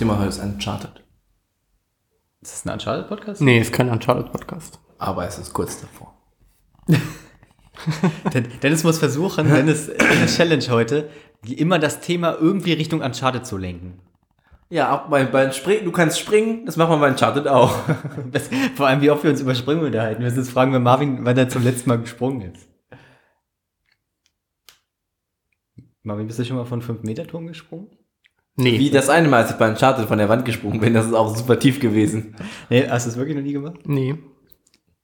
Thema 0.00 0.16
heute 0.18 0.28
ist 0.30 0.38
Uncharted. 0.42 1.04
Ist 2.40 2.54
das 2.54 2.64
ein 2.64 2.72
Uncharted-Podcast? 2.72 3.42
Nee, 3.42 3.60
ist 3.60 3.70
kein 3.70 3.90
Uncharted-Podcast. 3.90 4.80
Aber 4.96 5.26
es 5.26 5.38
ist 5.38 5.52
kurz 5.52 5.78
davor. 5.78 6.14
Den- 8.32 8.48
Dennis 8.62 8.82
muss 8.82 8.98
versuchen, 8.98 9.46
Dennis, 9.46 9.88
Dennis 9.88 10.38
Challenge 10.38 10.64
heute, 10.70 11.10
wie 11.42 11.52
immer 11.52 11.78
das 11.78 12.00
Thema 12.00 12.34
irgendwie 12.40 12.72
Richtung 12.72 13.02
Uncharted 13.02 13.44
zu 13.44 13.58
lenken. 13.58 14.00
Ja, 14.70 14.96
auch 14.96 15.10
bei, 15.10 15.26
bei 15.26 15.52
Springen, 15.52 15.84
du 15.84 15.92
kannst 15.92 16.18
springen, 16.18 16.64
das 16.64 16.78
machen 16.78 16.92
wir 16.92 16.98
bei 17.00 17.10
Uncharted 17.10 17.46
auch. 17.46 17.70
Vor 18.76 18.86
allem, 18.86 19.02
wie 19.02 19.10
oft 19.10 19.22
wir 19.22 19.30
uns 19.30 19.42
über 19.42 19.54
Sprünge 19.54 19.84
unterhalten. 19.84 20.20
Wir 20.22 20.30
müssen 20.30 20.38
jetzt 20.38 20.50
fragen, 20.52 20.72
wenn 20.72 20.82
Marvin, 20.82 21.26
wann 21.26 21.36
er 21.36 21.50
zum 21.50 21.62
letzten 21.62 21.90
Mal 21.90 21.98
gesprungen 22.00 22.54
ist. 22.54 22.66
Marvin, 26.04 26.26
bist 26.26 26.38
du 26.38 26.44
schon 26.46 26.56
mal 26.56 26.64
von 26.64 26.80
5-Meter-Turm 26.80 27.48
gesprungen? 27.48 27.90
Nee. 28.56 28.78
Wie 28.78 28.90
das 28.90 29.08
eine 29.08 29.28
Mal, 29.28 29.42
als 29.42 29.50
ich 29.52 29.56
bei 29.56 29.68
Uncharted 29.68 30.06
von 30.06 30.18
der 30.18 30.28
Wand 30.28 30.44
gesprungen 30.44 30.80
bin, 30.80 30.92
das 30.94 31.06
ist 31.06 31.14
auch 31.14 31.34
super 31.36 31.58
tief 31.58 31.80
gewesen. 31.80 32.36
Nee, 32.68 32.86
hast 32.88 33.06
du 33.06 33.10
es 33.10 33.16
wirklich 33.16 33.36
noch 33.36 33.42
nie 33.42 33.52
gemacht? 33.52 33.78
Nee. 33.84 34.16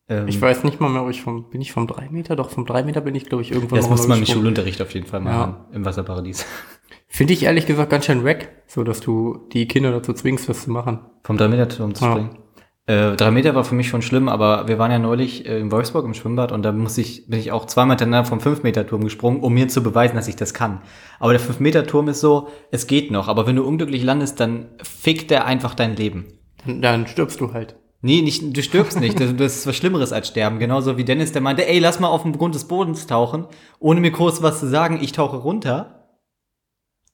Ähm, 0.08 0.28
Ich 0.28 0.40
weiß 0.40 0.62
nicht 0.64 0.80
mal 0.80 0.90
mehr, 0.90 1.02
ob 1.02 1.10
ich 1.10 1.22
vom, 1.22 1.48
bin 1.50 1.60
ich 1.60 1.72
vom 1.72 1.86
3 1.86 2.08
Meter? 2.10 2.36
Doch, 2.36 2.50
vom 2.50 2.66
3 2.66 2.82
Meter 2.82 3.00
bin 3.00 3.14
ich, 3.14 3.26
glaube 3.26 3.42
ich, 3.42 3.52
irgendwann 3.52 3.78
Das 3.80 3.88
muss 3.88 4.06
man 4.08 4.18
im. 4.18 4.26
Schulunterricht 4.26 4.80
auf 4.82 4.92
jeden 4.92 5.06
Fall 5.06 5.20
Ja. 5.24 5.26
machen, 5.30 5.54
im 5.72 5.84
Wasserparadies. 5.84 6.44
Finde 7.08 7.32
ich 7.32 7.44
ehrlich 7.44 7.66
gesagt 7.66 7.90
ganz 7.90 8.04
schön 8.04 8.24
wack, 8.24 8.48
so 8.66 8.84
dass 8.84 9.00
du 9.00 9.46
die 9.52 9.66
Kinder 9.66 9.90
dazu 9.92 10.12
zwingst, 10.12 10.48
das 10.48 10.64
zu 10.64 10.70
machen. 10.70 11.00
Vom 11.22 11.36
3-Meter-Turm 11.38 11.94
zu 11.94 12.04
Ja. 12.04 12.30
Äh, 12.88 13.16
drei 13.16 13.32
Meter 13.32 13.56
war 13.56 13.64
für 13.64 13.74
mich 13.74 13.88
schon 13.88 14.00
schlimm, 14.00 14.28
aber 14.28 14.68
wir 14.68 14.78
waren 14.78 14.92
ja 14.92 15.00
neulich 15.00 15.44
äh, 15.44 15.58
in 15.58 15.72
Wolfsburg 15.72 16.04
im 16.04 16.14
Schwimmbad 16.14 16.52
und 16.52 16.62
da 16.62 16.70
muss 16.70 16.96
ich, 16.98 17.26
bin 17.26 17.40
ich 17.40 17.50
auch 17.50 17.66
zweimal 17.66 17.96
hintereinander 17.96 18.28
vom 18.28 18.38
5-Meter-Turm 18.38 19.02
gesprungen, 19.02 19.40
um 19.40 19.54
mir 19.54 19.66
zu 19.66 19.82
beweisen, 19.82 20.14
dass 20.14 20.28
ich 20.28 20.36
das 20.36 20.54
kann. 20.54 20.82
Aber 21.18 21.32
der 21.32 21.40
5-Meter-Turm 21.40 22.08
ist 22.08 22.20
so, 22.20 22.48
es 22.70 22.86
geht 22.86 23.10
noch, 23.10 23.26
aber 23.26 23.48
wenn 23.48 23.56
du 23.56 23.64
unglücklich 23.64 24.04
landest, 24.04 24.38
dann 24.38 24.66
fickt 24.82 25.32
der 25.32 25.46
einfach 25.46 25.74
dein 25.74 25.96
Leben. 25.96 26.26
Dann, 26.64 26.80
dann 26.80 27.06
stirbst 27.08 27.40
du 27.40 27.52
halt. 27.52 27.74
Nee, 28.02 28.22
nicht, 28.22 28.56
du 28.56 28.62
stirbst 28.62 29.00
nicht. 29.00 29.18
Das, 29.18 29.34
das 29.34 29.56
ist 29.56 29.66
was 29.66 29.74
Schlimmeres 29.74 30.12
als 30.12 30.28
sterben. 30.28 30.60
Genauso 30.60 30.96
wie 30.96 31.04
Dennis, 31.04 31.32
der 31.32 31.42
meinte, 31.42 31.66
ey, 31.66 31.80
lass 31.80 31.98
mal 31.98 32.06
auf 32.06 32.22
den 32.22 32.38
Grund 32.38 32.54
des 32.54 32.68
Bodens 32.68 33.08
tauchen, 33.08 33.46
ohne 33.80 34.00
mir 34.00 34.12
kurz 34.12 34.42
was 34.42 34.60
zu 34.60 34.68
sagen. 34.68 35.00
Ich 35.02 35.10
tauche 35.10 35.38
runter. 35.38 35.95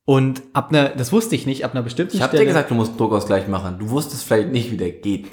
Und 0.04 0.42
ab 0.52 0.70
einer, 0.70 0.88
das 0.88 1.12
wusste 1.12 1.36
ich 1.36 1.46
nicht, 1.46 1.64
ab 1.64 1.72
einer 1.72 1.82
bestimmten 1.82 2.16
Ich 2.16 2.22
habe 2.22 2.36
dir 2.36 2.44
gesagt, 2.44 2.70
du 2.70 2.74
musst 2.74 2.98
Druckausgleich 2.98 3.46
machen. 3.46 3.76
Du 3.78 3.88
wusstest 3.90 4.24
vielleicht 4.24 4.50
nicht, 4.50 4.72
wie 4.72 4.76
der 4.76 4.90
geht. 4.90 5.26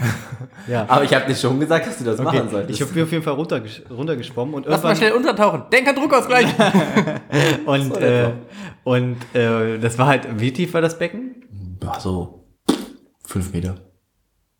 ja. 0.68 0.84
Aber 0.86 1.04
ich 1.04 1.14
habe 1.14 1.24
dir 1.26 1.34
schon 1.34 1.58
gesagt, 1.58 1.86
dass 1.86 1.96
du 1.96 2.04
das 2.04 2.20
Okay, 2.20 2.36
machen 2.36 2.50
solltest. 2.50 2.78
ich 2.78 2.86
bin 2.88 3.04
auf 3.04 3.10
jeden 3.10 3.24
Fall 3.24 3.32
runtergesch 3.32 3.82
runtergeschwommen 3.88 4.54
und 4.54 4.66
Lass 4.66 4.82
mal 4.82 4.90
irgendwann 4.90 4.96
schnell 4.96 5.12
untertauchen. 5.12 5.62
Denk 5.72 5.88
an 5.88 5.94
Druckausgleich. 5.96 6.46
und 7.64 7.96
äh, 7.96 8.32
und 8.84 9.16
äh, 9.34 9.78
das 9.78 9.98
war 9.98 10.08
halt 10.08 10.28
wie 10.38 10.52
tief 10.52 10.74
war 10.74 10.82
das 10.82 10.98
Becken? 10.98 11.46
ja, 11.82 11.98
so 11.98 12.44
fünf 13.24 13.54
Meter. 13.54 13.76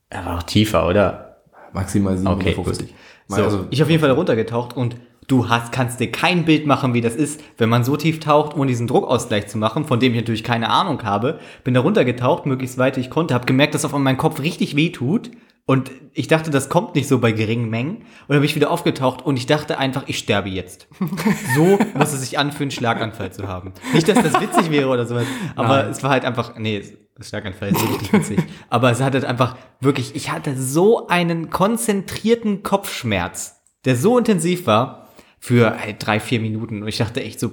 Er 0.09 0.25
war 0.25 0.39
auch 0.39 0.43
tiefer, 0.45 0.89
oder? 0.89 1.43
Maximal 1.75 2.15
Okay, 2.15 2.55
750. 2.55 2.89
gut. 2.89 2.97
Mal 3.29 3.37
So, 3.37 3.45
also, 3.45 3.67
ich 3.71 3.83
auf 3.83 3.91
jeden 3.91 4.01
Fall 4.01 4.09
da 4.09 4.15
runtergetaucht 4.15 4.75
und 4.77 4.97
du 5.29 5.49
hast, 5.49 5.73
kannst 5.73 6.01
dir 6.01 6.11
kein 6.11 6.45
Bild 6.45 6.67
machen, 6.67 6.95
wie 6.95 7.01
das 7.01 7.15
ist, 7.15 7.41
wenn 7.59 7.69
man 7.69 7.85
so 7.85 7.97
tief 7.97 8.21
taucht, 8.21 8.57
ohne 8.57 8.67
diesen 8.67 8.87
Druckausgleich 8.87 9.47
zu 9.49 9.59
machen, 9.59 9.85
von 9.85 10.01
dem 10.01 10.13
ich 10.13 10.21
natürlich 10.21 10.45
keine 10.45 10.71
Ahnung 10.71 11.03
habe. 11.03 11.39
Bin 11.65 11.75
da 11.75 11.81
runtergetaucht, 11.81 12.47
möglichst 12.47 12.79
weit 12.79 12.97
ich 12.99 13.11
konnte, 13.11 13.35
habe 13.35 13.47
gemerkt, 13.47 13.75
dass 13.75 13.85
auf 13.85 13.95
einmal 13.95 14.13
mein 14.13 14.19
Kopf 14.19 14.41
richtig 14.41 14.77
weh 14.77 14.91
tut. 14.91 15.31
Und 15.65 15.93
ich 16.13 16.27
dachte, 16.27 16.51
das 16.51 16.69
kommt 16.69 16.97
nicht 16.97 17.07
so 17.07 17.21
bei 17.21 17.31
geringen 17.31 17.71
Mengen. 17.71 17.99
Und 17.99 18.29
dann 18.29 18.39
bin 18.39 18.45
ich 18.45 18.57
wieder 18.57 18.71
aufgetaucht 18.71 19.23
und 19.23 19.37
ich 19.37 19.47
dachte 19.47 19.79
einfach, 19.79 20.05
ich 20.07 20.19
sterbe 20.19 20.49
jetzt. 20.49 20.89
So 21.55 21.79
muss 21.95 22.13
es 22.13 22.21
sich 22.21 22.39
anfühlen, 22.39 22.71
Schlaganfall 22.71 23.33
zu 23.33 23.47
haben. 23.47 23.73
Nicht, 23.93 24.09
dass 24.09 24.23
das 24.23 24.41
witzig 24.41 24.71
wäre 24.71 24.89
oder 24.89 25.07
sowas, 25.07 25.27
aber 25.55 25.83
Nein. 25.83 25.91
es 25.91 26.03
war 26.03 26.11
halt 26.11 26.25
einfach, 26.25 26.57
nee, 26.59 26.83
Schlaganfall 27.21 27.71
ist 27.71 27.83
richtig 27.83 28.13
witzig. 28.13 28.39
Aber 28.71 28.91
es 28.91 29.01
hat 29.01 29.15
halt 29.15 29.25
einfach 29.25 29.57
wirklich, 29.81 30.17
ich 30.17 30.33
hatte 30.33 30.57
so 30.57 31.07
einen 31.07 31.51
konzentrierten 31.51 32.63
Kopfschmerz, 32.63 33.61
der 33.85 33.97
so 33.97 34.19
intensiv 34.19 34.67
war, 34.67 35.02
für 35.45 35.77
halt 35.79 35.97
drei, 35.99 36.21
vier 36.21 36.39
Minuten. 36.41 36.83
Und 36.83 36.89
ich 36.89 36.97
dachte 36.99 37.21
echt 37.23 37.41
so, 37.41 37.51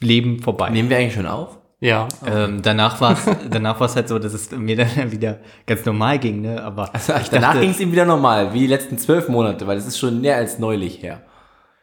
Leben 0.00 0.42
vorbei. 0.42 0.70
nehmen 0.70 0.90
wir 0.90 0.96
eigentlich 0.98 1.14
schon 1.14 1.26
auf? 1.26 1.56
ja. 1.80 2.08
Ähm, 2.26 2.60
danach 2.62 3.00
war 3.00 3.12
es 3.12 3.24
danach 3.50 3.78
war's 3.78 3.94
halt 3.94 4.08
so, 4.08 4.18
dass 4.18 4.34
es 4.34 4.50
mir 4.50 4.74
dann 4.76 5.12
wieder 5.12 5.38
ganz 5.66 5.84
normal 5.84 6.18
ging, 6.18 6.40
ne? 6.40 6.60
Aber 6.62 6.92
Also, 6.94 7.12
danach 7.30 7.60
ging 7.60 7.70
es 7.70 7.78
ihm 7.80 7.92
wieder 7.92 8.04
normal, 8.04 8.52
wie 8.52 8.58
die 8.60 8.66
letzten 8.66 8.98
zwölf 8.98 9.28
Monate, 9.28 9.66
weil 9.68 9.76
das 9.76 9.86
ist 9.86 9.96
schon 9.98 10.20
mehr 10.20 10.36
als 10.36 10.58
neulich 10.58 11.02
her. 11.02 11.22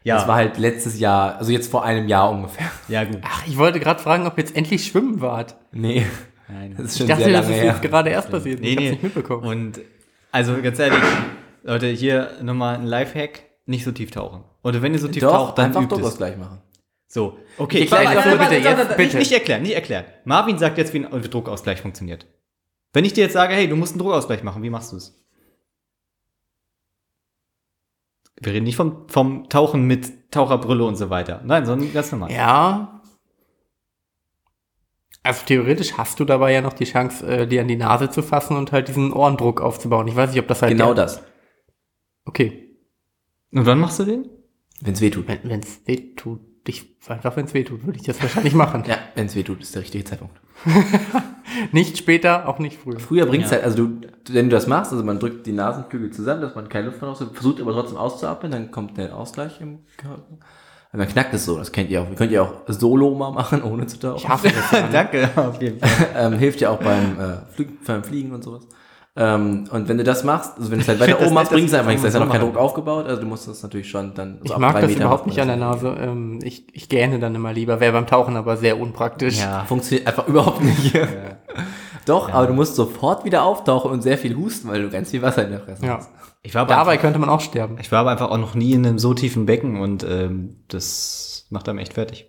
ja, 0.03 0.15
Das 0.17 0.27
war 0.27 0.35
halt 0.35 0.57
letztes 0.57 0.99
Jahr, 0.99 1.37
also 1.37 1.51
jetzt 1.53 1.71
vor 1.71 1.85
einem 1.85 2.07
Jahr 2.09 2.29
ungefähr. 2.29 2.69
ja 2.89 3.05
gut. 3.05 3.19
Ach, 3.23 3.47
ich 3.47 3.57
wollte 3.57 3.79
gerade 3.79 4.01
fragen, 4.01 4.27
ob 4.27 4.37
jetzt 4.37 4.55
endlich 4.57 4.85
schwimmen 4.85 5.21
wart. 5.21 5.55
Nee, 5.71 6.05
Nein. 6.49 6.73
das 6.77 6.87
ist 6.87 6.91
Ich 6.93 6.97
schon 6.99 7.07
dachte, 7.07 7.23
sehr 7.23 7.33
das 7.33 7.45
lange 7.45 7.55
ist 7.57 7.63
her. 7.63 7.71
jetzt 7.71 7.81
gerade 7.81 8.09
erst 8.09 8.29
passiert. 8.29 8.59
Nee, 8.59 8.67
ich 8.67 8.75
hab's 8.75 8.83
nee. 8.83 8.91
nicht 8.91 9.03
mitbekommen. 9.03 9.43
Und 9.47 9.79
also 10.33 10.61
ganz 10.61 10.77
ehrlich, 10.79 10.99
Leute, 11.63 11.87
hier 11.87 12.31
nochmal 12.41 12.75
ein 12.75 12.85
Lifehack, 12.85 13.43
nicht 13.65 13.85
so 13.85 13.91
tief 13.93 14.11
tauchen. 14.11 14.43
Oder 14.65 14.81
wenn 14.81 14.93
ihr 14.93 14.99
so 14.99 15.07
tief 15.07 15.21
Doch, 15.21 15.31
taucht, 15.31 15.59
dann 15.59 15.65
einfach 15.65 15.83
übt 15.83 15.93
es. 15.93 16.01
Druckausgleich 16.01 16.37
machen. 16.37 16.59
So, 17.07 17.37
okay. 17.59 17.83
Ich 17.83 17.91
erkläre 17.91 18.23
bitte 18.23 18.39
warte, 18.39 18.55
jetzt, 18.55 18.97
bitte. 18.97 19.01
Nicht, 19.03 19.13
nicht 19.13 19.31
erklären, 19.31 19.61
nicht 19.61 19.75
erklären. 19.75 20.05
Marvin 20.23 20.57
sagt 20.57 20.79
jetzt, 20.79 20.91
wie 20.91 21.05
ein 21.05 21.21
Druckausgleich 21.21 21.81
funktioniert. 21.81 22.25
Wenn 22.91 23.05
ich 23.05 23.13
dir 23.13 23.25
jetzt 23.25 23.33
sage, 23.33 23.53
hey, 23.53 23.69
du 23.69 23.75
musst 23.75 23.93
einen 23.93 23.99
Druckausgleich 23.99 24.41
machen, 24.41 24.63
wie 24.63 24.71
machst 24.71 24.91
du 24.91 24.97
es? 24.97 25.23
Wir 28.41 28.53
reden 28.53 28.63
nicht 28.63 28.75
vom, 28.75 29.07
vom 29.07 29.49
Tauchen 29.49 29.85
mit 29.85 30.31
Taucherbrille 30.31 30.83
und 30.83 30.95
so 30.95 31.11
weiter. 31.11 31.41
Nein, 31.45 31.67
sondern 31.67 31.93
ganz 31.93 32.11
normal. 32.11 32.31
Ja. 32.31 33.03
Also 35.21 35.45
theoretisch 35.45 35.93
hast 35.93 36.19
du 36.19 36.25
dabei 36.25 36.51
ja 36.53 36.61
noch 36.61 36.73
die 36.73 36.85
Chance, 36.85 37.25
äh, 37.27 37.47
dir 37.47 37.61
an 37.61 37.67
die 37.67 37.75
Nase 37.75 38.09
zu 38.09 38.23
fassen 38.23 38.57
und 38.57 38.71
halt 38.71 38.87
diesen 38.87 39.13
Ohrendruck 39.13 39.61
aufzubauen. 39.61 40.07
Ich 40.07 40.15
weiß 40.15 40.31
nicht, 40.31 40.39
ob 40.39 40.47
das 40.47 40.63
halt 40.63 40.71
Genau 40.71 40.95
das. 40.95 41.21
Okay. 42.25 42.79
Und 43.51 43.67
wann 43.67 43.79
machst 43.79 43.99
du 43.99 44.05
den? 44.05 44.34
Wenn 44.81 44.93
es 44.93 45.01
weh 45.01 45.09
tut. 45.09 45.27
Wenn 45.27 45.59
es 45.59 45.81
weh 45.85 46.15
tut, 46.15 46.41
ich 46.67 46.95
einfach 47.07 47.35
wenn 47.37 47.45
es 47.45 47.53
weh 47.53 47.63
tut, 47.63 47.85
würde 47.85 47.99
ich 47.99 48.05
das 48.05 48.21
wahrscheinlich 48.21 48.53
machen. 48.53 48.83
Ja, 48.87 48.97
wenn 49.15 49.27
es 49.27 49.35
weh 49.35 49.43
tut, 49.43 49.61
ist 49.61 49.75
der 49.75 49.83
richtige 49.83 50.03
Zeitpunkt. 50.03 50.35
Nicht 51.71 51.97
später, 51.97 52.49
auch 52.49 52.59
nicht 52.59 52.77
früher. 52.79 52.99
Früher 52.99 53.25
bringt's 53.25 53.51
halt, 53.51 53.63
also 53.63 53.85
du, 53.85 54.01
wenn 54.29 54.49
du 54.49 54.55
das 54.55 54.67
machst, 54.67 54.91
also 54.91 55.03
man 55.03 55.19
drückt 55.19 55.45
die 55.45 55.53
Nasenflügel 55.53 56.11
zusammen, 56.11 56.41
dass 56.41 56.55
man 56.55 56.67
keine 56.67 56.87
Luft 56.87 57.01
mehr 57.01 57.09
raus, 57.09 57.23
versucht 57.33 57.61
aber 57.61 57.71
trotzdem 57.71 57.97
auszuatmen, 57.97 58.51
dann 58.51 58.71
kommt 58.71 58.97
der 58.97 59.15
Ausgleich 59.15 59.61
im 59.61 59.79
Körper. 59.95 60.23
Und 60.95 60.99
dann 60.99 61.07
knackt 61.07 61.33
es 61.33 61.45
so, 61.45 61.57
das 61.57 61.71
kennt 61.71 61.89
ihr 61.89 62.01
auch. 62.01 62.09
Ihr 62.09 62.15
könnt 62.15 62.31
ja 62.31 62.41
auch 62.41 62.53
Solo 62.67 63.13
mal 63.15 63.31
machen, 63.31 63.63
ohne 63.63 63.85
zu 63.85 63.99
tauchen. 63.99 64.17
Ich 64.17 64.27
hasse 64.27 64.47
das 64.49 64.71
ja. 64.71 64.87
Danke, 64.87 65.29
auf 65.35 65.61
jeden 65.61 65.79
Fall. 65.79 66.07
ähm, 66.33 66.39
hilft 66.39 66.61
ja 66.61 66.69
auch 66.69 66.79
beim, 66.79 67.19
äh, 67.19 67.53
Flug, 67.53 67.85
beim 67.85 68.03
Fliegen 68.03 68.33
und 68.33 68.43
sowas. 68.43 68.67
Ähm, 69.17 69.63
und 69.71 69.87
wenn 69.87 69.97
du 69.97 70.03
das 70.03 70.25
machst, 70.25 70.57
also 70.57 70.69
wenn 70.71 70.79
du 70.79 70.81
es 70.83 70.89
halt 70.89 70.99
weiter 70.99 71.21
oben 71.21 71.33
machst, 71.33 71.49
bringt 71.51 71.67
es 71.69 71.73
einfach 71.73 71.87
nichts. 71.87 72.01
Da 72.01 72.09
ist 72.09 72.13
ja 72.15 72.19
so 72.19 72.25
noch 72.25 72.33
kein. 72.33 72.41
Druck 72.41 72.57
aufgebaut, 72.57 73.05
also 73.05 73.21
du 73.21 73.27
musst 73.27 73.47
das 73.47 73.63
natürlich 73.63 73.89
schon 73.89 74.13
dann. 74.13 74.39
Ich 74.43 74.51
ab 74.51 74.59
mag 74.59 74.73
drei 74.73 74.81
das 74.81 74.89
Metern 74.89 75.03
überhaupt 75.03 75.27
nicht 75.27 75.39
an 75.39 75.47
der. 75.47 75.55
Nase. 75.57 75.95
Ähm, 75.99 76.39
ich, 76.43 76.65
ich 76.75 76.89
gähne 76.89 77.17
dann 77.19 77.33
immer 77.33 77.53
lieber. 77.53 77.79
Wäre 77.79 77.93
beim 77.93 78.07
Tauchen 78.07 78.35
aber 78.35 78.57
sehr 78.57 78.77
unpraktisch. 78.77 79.39
Ja. 79.39 79.63
Funktioniert 79.63 80.07
einfach 80.07 80.27
überhaupt 80.27 80.61
nicht. 80.61 80.93
Doch, 82.05 82.29
aber 82.31 82.47
du 82.47 82.53
musst 82.53 82.75
sofort 82.75 83.23
wieder 83.25 83.43
auftauchen 83.43 83.89
und 83.89 84.01
sehr 84.01 84.17
viel 84.17 84.35
husten, 84.35 84.67
weil 84.67 84.81
du 84.81 84.89
ganz 84.89 85.11
viel 85.11 85.21
Wasser 85.21 85.45
in 85.45 85.51
der 85.51 85.61
Fresse 85.61 85.85
Ja. 85.85 85.97
hast. 85.97 86.09
Ich 86.43 86.53
war 86.53 86.61
aber 86.63 86.75
Dabei 86.75 86.97
könnte 86.97 87.17
man 87.17 87.29
auch 87.29 87.39
sterben. 87.41 87.77
Ich 87.79 87.91
war 87.91 88.01
aber 88.01 88.11
einfach 88.11 88.29
auch 88.29 88.37
noch 88.37 88.53
nie 88.53 88.73
in 88.73 88.85
einem 88.85 88.99
so 88.99 89.13
tiefen 89.15 89.45
Becken 89.47 89.79
und 89.79 90.03
ähm, 90.07 90.57
das 90.67 91.47
macht 91.49 91.67
einem 91.69 91.79
echt 91.79 91.93
fertig. 91.93 92.27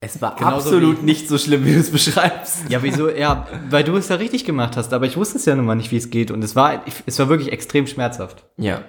Es 0.00 0.22
war 0.22 0.36
Genauso 0.36 0.56
absolut 0.56 1.02
nicht 1.02 1.28
so 1.28 1.38
schlimm, 1.38 1.64
wie 1.64 1.74
du 1.74 1.80
es 1.80 1.90
beschreibst. 1.90 2.70
Ja, 2.70 2.82
wieso? 2.82 3.08
Ja, 3.10 3.48
weil 3.68 3.82
du 3.82 3.96
es 3.96 4.08
ja 4.08 4.16
richtig 4.16 4.44
gemacht 4.44 4.76
hast, 4.76 4.92
aber 4.92 5.06
ich 5.06 5.16
wusste 5.16 5.38
es 5.38 5.44
ja 5.44 5.56
nun 5.56 5.64
mal 5.64 5.74
nicht, 5.74 5.90
wie 5.90 5.96
es 5.96 6.10
geht 6.10 6.30
und 6.30 6.42
es 6.44 6.54
war, 6.54 6.84
es 7.06 7.18
war 7.18 7.28
wirklich 7.28 7.50
extrem 7.52 7.86
schmerzhaft. 7.86 8.46
Ja. 8.56 8.82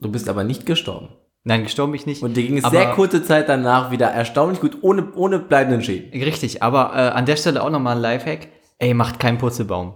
Du 0.00 0.10
bist 0.10 0.28
aber 0.28 0.44
nicht 0.44 0.66
gestorben. 0.66 1.08
Nein, 1.44 1.62
gestorben 1.62 1.92
bin 1.92 2.00
ich 2.00 2.06
nicht. 2.06 2.22
Und 2.22 2.36
dir 2.36 2.42
ging 2.42 2.58
es 2.58 2.68
sehr 2.68 2.92
kurze 2.92 3.22
Zeit 3.22 3.48
danach 3.48 3.90
wieder 3.92 4.08
erstaunlich 4.08 4.60
gut, 4.60 4.78
ohne, 4.82 5.12
ohne 5.14 5.38
bleibenden 5.38 5.82
Schäden. 5.82 6.10
Richtig, 6.20 6.62
aber 6.62 6.92
äh, 6.94 7.08
an 7.10 7.24
der 7.24 7.36
Stelle 7.36 7.62
auch 7.62 7.70
nochmal 7.70 7.96
ein 7.96 8.02
Lifehack. 8.02 8.48
Ey, 8.78 8.92
macht 8.92 9.20
keinen 9.20 9.38
Purzelbaum. 9.38 9.94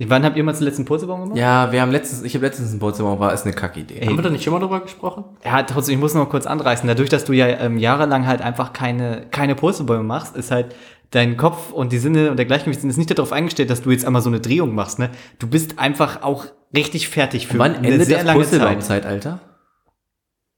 Wann 0.00 0.24
habt 0.24 0.36
ihr 0.36 0.44
mal 0.44 0.52
den 0.52 0.62
letzten 0.62 0.84
Purzelbaum 0.84 1.22
gemacht? 1.22 1.38
Ja, 1.38 1.72
wir 1.72 1.82
haben 1.82 1.90
letztens, 1.90 2.22
ich 2.22 2.32
habe 2.34 2.46
letztens 2.46 2.72
ein 2.72 2.78
Purzelbaum, 2.78 3.18
war 3.18 3.32
ist 3.32 3.44
eine 3.44 3.52
Kackidee. 3.52 4.06
Haben 4.06 4.16
wir 4.16 4.22
da 4.22 4.30
nicht 4.30 4.44
schon 4.44 4.52
mal 4.52 4.60
drüber 4.60 4.78
gesprochen? 4.80 5.24
Ja, 5.44 5.60
trotzdem, 5.64 5.94
ich 5.94 6.00
muss 6.00 6.14
noch 6.14 6.28
kurz 6.30 6.46
anreißen. 6.46 6.86
Dadurch, 6.86 7.08
dass 7.08 7.24
du 7.24 7.32
ja 7.32 7.46
ähm, 7.48 7.78
jahrelang 7.78 8.24
halt 8.26 8.40
einfach 8.40 8.72
keine, 8.72 9.26
keine 9.32 9.56
Purzelbäume 9.56 10.04
machst, 10.04 10.36
ist 10.36 10.52
halt 10.52 10.76
dein 11.10 11.36
Kopf 11.36 11.72
und 11.72 11.90
die 11.90 11.98
Sinne 11.98 12.30
und 12.30 12.36
der 12.36 12.46
Gleichgewicht 12.46 12.84
ist 12.84 12.96
nicht 12.96 13.10
darauf 13.10 13.32
eingestellt, 13.32 13.70
dass 13.70 13.82
du 13.82 13.90
jetzt 13.90 14.04
einmal 14.04 14.22
so 14.22 14.28
eine 14.30 14.40
Drehung 14.40 14.72
machst, 14.74 15.00
ne? 15.00 15.10
Du 15.40 15.48
bist 15.48 15.78
einfach 15.80 16.22
auch 16.22 16.46
richtig 16.76 17.08
fertig 17.08 17.48
für 17.48 17.58
Wann 17.58 17.74
eine 17.74 17.88
endet 17.88 18.06
sehr 18.06 18.18
das 18.18 18.26
lange 18.26 18.42
Zeit. 18.44 18.50
Purzelbaum-Zeitalter? 18.50 19.40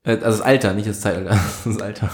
Äh, 0.04 0.10
Also 0.16 0.24
das 0.38 0.40
Alter, 0.42 0.74
nicht 0.74 0.88
das 0.88 1.00
Zeitalter. 1.00 1.38
Das 1.64 1.80
Alter. 1.80 2.10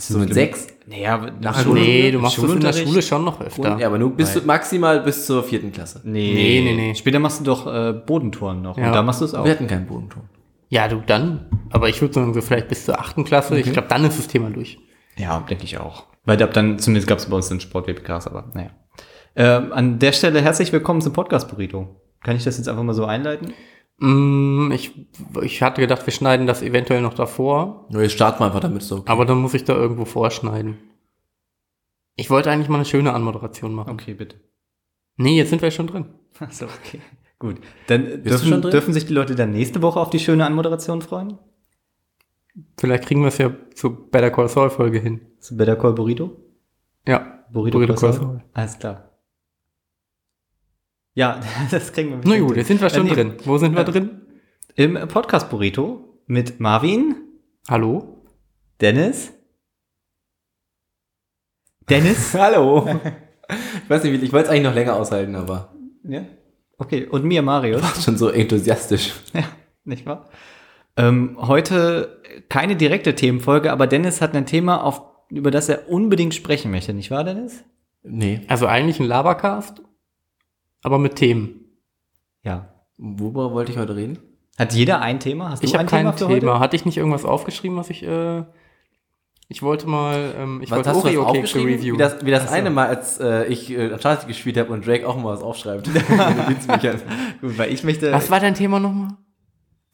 So 0.00 0.18
mit 0.18 0.32
sechs? 0.34 0.66
Naja, 0.86 1.30
Nach 1.40 1.62
Schule- 1.62 1.80
nee, 1.80 2.10
du 2.10 2.18
machst 2.18 2.38
das 2.38 2.50
in 2.52 2.60
der? 2.60 2.72
Schule 2.72 3.02
schon 3.02 3.24
noch 3.24 3.40
öfter. 3.40 3.78
Ja, 3.78 3.86
aber 3.86 3.98
nur 3.98 4.10
bis 4.10 4.32
zu, 4.32 4.40
maximal 4.40 5.00
bis 5.00 5.26
zur 5.26 5.44
vierten 5.44 5.72
Klasse. 5.72 6.00
Nee. 6.04 6.32
Nee, 6.34 6.62
nee, 6.64 6.74
nee. 6.74 6.94
Später 6.94 7.18
machst 7.18 7.40
du 7.40 7.44
doch 7.44 7.66
äh, 7.66 7.92
Bodentouren 7.92 8.62
noch. 8.62 8.76
Ja. 8.76 8.86
Und 8.88 8.92
da 8.94 9.02
machst 9.02 9.20
du 9.20 9.24
es 9.26 9.34
auch. 9.34 9.44
Wir 9.44 9.52
hatten 9.52 9.66
keinen 9.66 9.86
Bodenton. 9.86 10.22
Ja, 10.68 10.88
du 10.88 11.02
dann. 11.06 11.46
Aber 11.70 11.88
ich 11.88 12.00
würde 12.00 12.14
sagen, 12.14 12.32
so 12.34 12.40
vielleicht 12.40 12.68
bis 12.68 12.84
zur 12.86 12.98
achten 12.98 13.24
Klasse. 13.24 13.58
Ich 13.58 13.72
glaube, 13.72 13.88
dann 13.88 14.04
ist 14.04 14.18
das 14.18 14.28
Thema 14.28 14.50
durch. 14.50 14.78
Ja, 15.16 15.40
denke 15.48 15.64
ich 15.64 15.78
auch. 15.78 16.06
Weil 16.24 16.42
ab 16.42 16.52
dann, 16.54 16.78
zumindest 16.78 17.06
gab 17.08 17.18
es 17.18 17.26
bei 17.26 17.36
uns 17.36 17.48
den 17.48 17.60
Sport-WPKs, 17.60 18.26
aber 18.26 18.50
naja. 18.54 18.70
Ähm, 19.36 19.72
an 19.72 19.98
der 19.98 20.12
Stelle 20.12 20.40
herzlich 20.40 20.72
willkommen 20.72 21.00
zum 21.00 21.12
Podcast 21.12 21.48
Burrito. 21.48 21.88
Kann 22.22 22.36
ich 22.36 22.44
das 22.44 22.58
jetzt 22.58 22.68
einfach 22.68 22.82
mal 22.82 22.94
so 22.94 23.04
einleiten? 23.04 23.52
Mm, 24.00 24.72
ich, 24.72 24.92
ich 25.42 25.62
hatte 25.62 25.80
gedacht, 25.80 26.06
wir 26.06 26.12
schneiden 26.12 26.46
das 26.46 26.62
eventuell 26.62 27.02
noch 27.02 27.14
davor, 27.14 27.86
Nur 27.90 28.02
jetzt 28.02 28.12
starten 28.12 28.40
wir 28.40 28.46
einfach 28.46 28.60
damit 28.60 28.82
so. 28.82 29.02
aber 29.06 29.26
dann 29.26 29.38
muss 29.38 29.54
ich 29.54 29.64
da 29.64 29.74
irgendwo 29.74 30.04
vorschneiden. 30.06 30.78
Ich 32.16 32.30
wollte 32.30 32.50
eigentlich 32.50 32.68
mal 32.68 32.76
eine 32.76 32.84
schöne 32.86 33.12
Anmoderation 33.12 33.74
machen. 33.74 33.90
Okay, 33.92 34.14
bitte. 34.14 34.36
Nee, 35.16 35.36
jetzt 35.36 35.50
sind 35.50 35.62
wir 35.62 35.70
schon 35.70 35.86
drin. 35.86 36.06
Achso, 36.38 36.64
okay. 36.64 37.00
Gut. 37.38 37.56
Dann 37.86 38.04
du 38.04 38.18
dürfen, 38.18 38.48
schon 38.48 38.62
drin? 38.62 38.70
dürfen 38.70 38.92
sich 38.94 39.06
die 39.06 39.12
Leute 39.14 39.34
dann 39.34 39.52
nächste 39.52 39.80
Woche 39.82 40.00
auf 40.00 40.10
die 40.10 40.18
schöne 40.18 40.44
Anmoderation 40.46 41.02
freuen? 41.02 41.38
Vielleicht 42.78 43.04
kriegen 43.06 43.20
wir 43.20 43.28
es 43.28 43.38
ja 43.38 43.52
zur 43.74 44.10
Better 44.10 44.30
Call 44.30 44.48
Saul 44.48 44.70
Folge 44.70 44.98
hin. 44.98 45.20
Zu 45.40 45.56
Better 45.56 45.76
Call 45.76 45.92
Burrito? 45.92 46.36
Ja. 47.06 47.44
Burrito, 47.52 47.78
Burrito 47.78 47.94
Call? 47.94 48.12
Saul. 48.12 48.42
Alles 48.54 48.78
klar. 48.78 49.09
Ja, 51.14 51.40
das 51.70 51.92
kriegen 51.92 52.10
wir 52.10 52.20
Na 52.24 52.38
gut, 52.38 52.56
jetzt 52.56 52.68
sind 52.68 52.80
wir 52.80 52.90
schon 52.90 53.06
Äh, 53.08 53.14
drin. 53.14 53.34
Wo 53.44 53.58
sind 53.58 53.72
wir 53.72 53.80
Ja. 53.82 53.84
drin? 53.84 54.20
Im 54.76 54.94
Podcast 55.08 55.50
Burrito 55.50 56.20
mit 56.26 56.60
Marvin, 56.60 57.16
Hallo? 57.68 58.22
Dennis. 58.80 59.32
Dennis? 61.88 62.34
Hallo. 62.38 62.88
ich 63.84 63.90
weiß 63.90 64.04
nicht, 64.04 64.22
ich 64.22 64.32
wollte 64.32 64.46
es 64.46 64.50
eigentlich 64.50 64.64
noch 64.64 64.74
länger 64.74 64.96
aushalten, 64.96 65.34
aber 65.34 65.74
ja. 66.04 66.24
Okay, 66.78 67.06
und 67.06 67.24
mir, 67.24 67.42
Marius. 67.42 68.04
schon 68.04 68.16
so 68.16 68.28
enthusiastisch. 68.28 69.12
Ja, 69.34 69.42
nicht 69.84 70.06
wahr? 70.06 70.28
Ähm, 70.96 71.36
heute 71.40 72.22
keine 72.48 72.76
direkte 72.76 73.14
Themenfolge, 73.14 73.70
aber 73.72 73.86
Dennis 73.86 74.20
hat 74.20 74.34
ein 74.34 74.46
Thema, 74.46 74.82
auf, 74.82 75.02
über 75.28 75.50
das 75.50 75.68
er 75.68 75.88
unbedingt 75.90 76.34
sprechen 76.34 76.70
möchte, 76.70 76.94
nicht 76.94 77.10
wahr, 77.10 77.24
Dennis? 77.24 77.64
Nee. 78.02 78.40
Also 78.48 78.66
eigentlich 78.66 78.98
ein 79.00 79.06
Labercast, 79.06 79.82
aber 80.82 80.98
mit 80.98 81.16
Themen. 81.16 81.66
Ja. 82.42 82.68
Worüber 82.98 83.52
wollte 83.52 83.72
ich 83.72 83.78
heute 83.78 83.96
reden? 83.96 84.18
Hat 84.58 84.72
jeder 84.74 85.00
ein 85.00 85.20
Thema? 85.20 85.50
Hast 85.50 85.64
Ich 85.64 85.70
du 85.72 85.78
habe 85.78 85.84
ein 85.86 85.90
kein 85.90 86.00
Thema 86.00 86.12
Thema. 86.16 86.28
für 86.40 86.52
heute? 86.52 86.60
Hatte 86.60 86.76
ich 86.76 86.84
nicht 86.84 86.98
irgendwas 86.98 87.24
aufgeschrieben, 87.24 87.76
was 87.78 87.88
ich. 87.90 88.02
Äh, 88.02 88.44
ich 89.48 89.62
wollte 89.62 89.88
mal. 89.88 90.34
Ähm, 90.38 90.60
ich 90.62 90.70
Was 90.70 90.78
wollte 90.86 90.90
Oreo-Kekse 90.90 91.20
aufgeschrieben? 91.26 91.68
reviewen. 91.74 91.94
Wie 91.98 92.02
das, 92.02 92.24
wie 92.24 92.30
das 92.30 92.52
eine 92.52 92.70
Mal, 92.70 92.88
als 92.88 93.18
äh, 93.20 93.46
ich 93.46 93.70
äh, 93.70 93.90
Uncharted 93.92 94.28
gespielt 94.28 94.56
habe 94.58 94.72
und 94.72 94.86
Drake 94.86 95.08
auch 95.08 95.16
mal 95.16 95.32
was 95.34 95.42
aufschreibt. 95.42 95.88
Gut, 97.40 97.58
weil 97.58 97.72
ich 97.72 97.82
möchte. 97.84 98.12
was 98.12 98.30
war 98.30 98.40
dein 98.40 98.54
Thema 98.54 98.78
nochmal? 98.80 99.08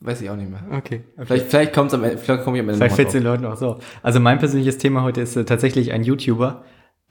Weiß 0.00 0.20
ich 0.20 0.28
auch 0.28 0.36
nicht 0.36 0.50
mehr. 0.50 0.62
Okay. 0.76 1.04
Vielleicht, 1.16 1.46
vielleicht 1.46 1.72
kommt's 1.72 1.94
am 1.94 2.04
Ende, 2.04 2.18
vielleicht 2.18 2.44
komme 2.44 2.58
ich 2.58 2.62
am 2.62 2.68
Ende 2.68 2.78
Vielleicht 2.78 2.96
fällt 2.96 3.08
mal 3.08 3.12
den. 3.14 3.22
Leuten 3.22 3.44
auch 3.46 3.56
so. 3.56 3.78
Also 4.02 4.20
mein 4.20 4.38
persönliches 4.38 4.76
Thema 4.78 5.02
heute 5.02 5.22
ist 5.22 5.36
äh, 5.36 5.44
tatsächlich 5.46 5.92
ein 5.92 6.02
YouTuber. 6.04 6.64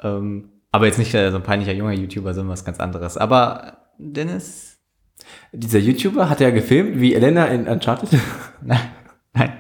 Ähm, 0.04 0.50
aber 0.76 0.88
jetzt 0.88 1.00
nicht 1.00 1.14
äh, 1.14 1.32
so 1.32 1.38
ein 1.38 1.44
peinlicher 1.44 1.72
junger 1.72 1.94
YouTuber, 1.94 2.34
sondern 2.34 2.52
was 2.52 2.66
ganz 2.66 2.80
anderes. 2.80 3.18
Aber 3.18 3.78
Dennis. 3.98 4.74
Dieser 5.54 5.80
YouTuber 5.80 6.30
hat 6.30 6.42
ja 6.42 6.50
gefilmt, 6.50 7.00
wie 7.00 7.14
Elena 7.14 7.46
in 7.46 7.68
Uncharted. 7.68 8.10
Nein. 8.62 8.92
Nein. 9.34 9.54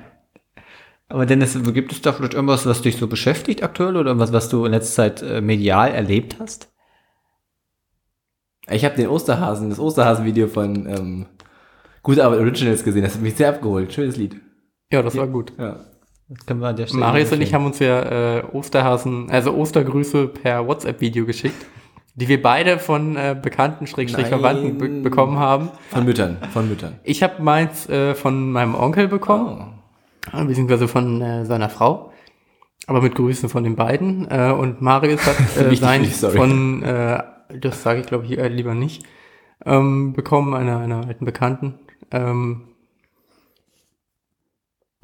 Aber 1.07 1.25
Dennis, 1.25 1.57
gibt 1.73 1.94
es 1.94 2.01
da 2.01 2.12
vielleicht 2.12 2.33
irgendwas, 2.33 2.65
was 2.65 2.81
dich 2.81 2.97
so 2.97 3.07
beschäftigt 3.07 3.63
aktuell 3.63 3.95
oder 3.95 4.07
irgendwas, 4.09 4.33
was 4.33 4.50
du 4.50 4.65
in 4.65 4.73
letzter 4.73 4.95
Zeit 4.95 5.21
äh, 5.21 5.39
medial 5.39 5.91
erlebt 5.91 6.38
hast? 6.39 6.69
Ich 8.69 8.83
habe 8.83 8.95
den 8.95 9.07
Osterhasen, 9.07 9.69
das 9.69 9.79
Osterhasen-Video 9.79 10.47
von 10.47 10.88
ähm, 10.88 11.25
Gute 12.03 12.23
Arbeit 12.23 12.39
Originals 12.39 12.83
gesehen. 12.83 13.03
Das 13.03 13.15
hat 13.15 13.21
mich 13.21 13.35
sehr 13.35 13.50
abgeholt. 13.50 13.94
Schönes 13.94 14.17
Lied. 14.17 14.39
Ja, 14.91 15.01
das 15.01 15.15
war 15.15 15.27
gut. 15.27 15.53
Ja. 15.57 15.79
Das 16.27 16.45
können 16.45 16.60
wir 16.60 16.68
an 16.69 16.75
der 16.75 16.88
Stelle 16.88 17.01
Marius 17.01 17.31
und 17.31 17.42
ich 17.42 17.54
haben 17.54 17.66
uns 17.66 17.80
ja 17.80 18.38
äh, 18.39 18.44
Osterhasen, 18.51 19.30
also 19.30 19.54
Ostergrüße 19.54 20.27
per 20.27 20.68
WhatsApp-Video 20.68 21.25
geschickt, 21.25 21.66
die 22.16 22.27
wir 22.27 22.42
beide 22.42 22.80
von 22.80 23.16
äh, 23.16 23.38
Bekannten, 23.39 23.86
Schrägstrich. 23.86 24.27
Verwandten 24.27 24.77
be 24.80 24.89
bekommen 25.10 25.38
haben. 25.38 25.69
Von 25.89 26.06
Müttern, 26.06 26.38
von 26.51 26.68
Müttern. 26.68 26.95
Ich 27.04 27.22
habe 27.22 27.44
meins 27.44 27.88
äh, 27.89 28.16
von 28.16 28.51
meinem 28.51 28.74
Onkel 28.75 29.07
bekommen, 29.07 29.74
Oh. 30.33 30.44
beziehungsweise 30.44 30.88
von 30.88 31.22
äh, 31.22 31.45
seiner 31.45 31.69
Frau, 31.69 32.12
aber 32.88 33.01
mit 33.01 33.13
Grüßen 33.13 33.48
von 33.48 33.63
den 33.63 33.75
beiden. 33.75 34.27
Äh, 34.31 34.51
und 34.51 34.81
Marius 34.81 35.24
hat 35.27 35.36
äh, 35.72 35.75
sein 35.75 36.06
von, 36.06 36.81
äh, 36.81 37.22
das 37.62 37.83
sage 37.83 38.00
ich 38.00 38.07
glaube 38.07 38.25
ich 38.25 38.39
äh, 38.39 38.48
lieber 38.48 38.74
nicht, 38.74 39.04
ähm, 39.63 40.13
bekommen, 40.13 40.56
einer, 40.56 40.80
einer 40.80 41.06
alten 41.06 41.25
Bekannten. 41.25 41.75
Ähm, 42.10 42.69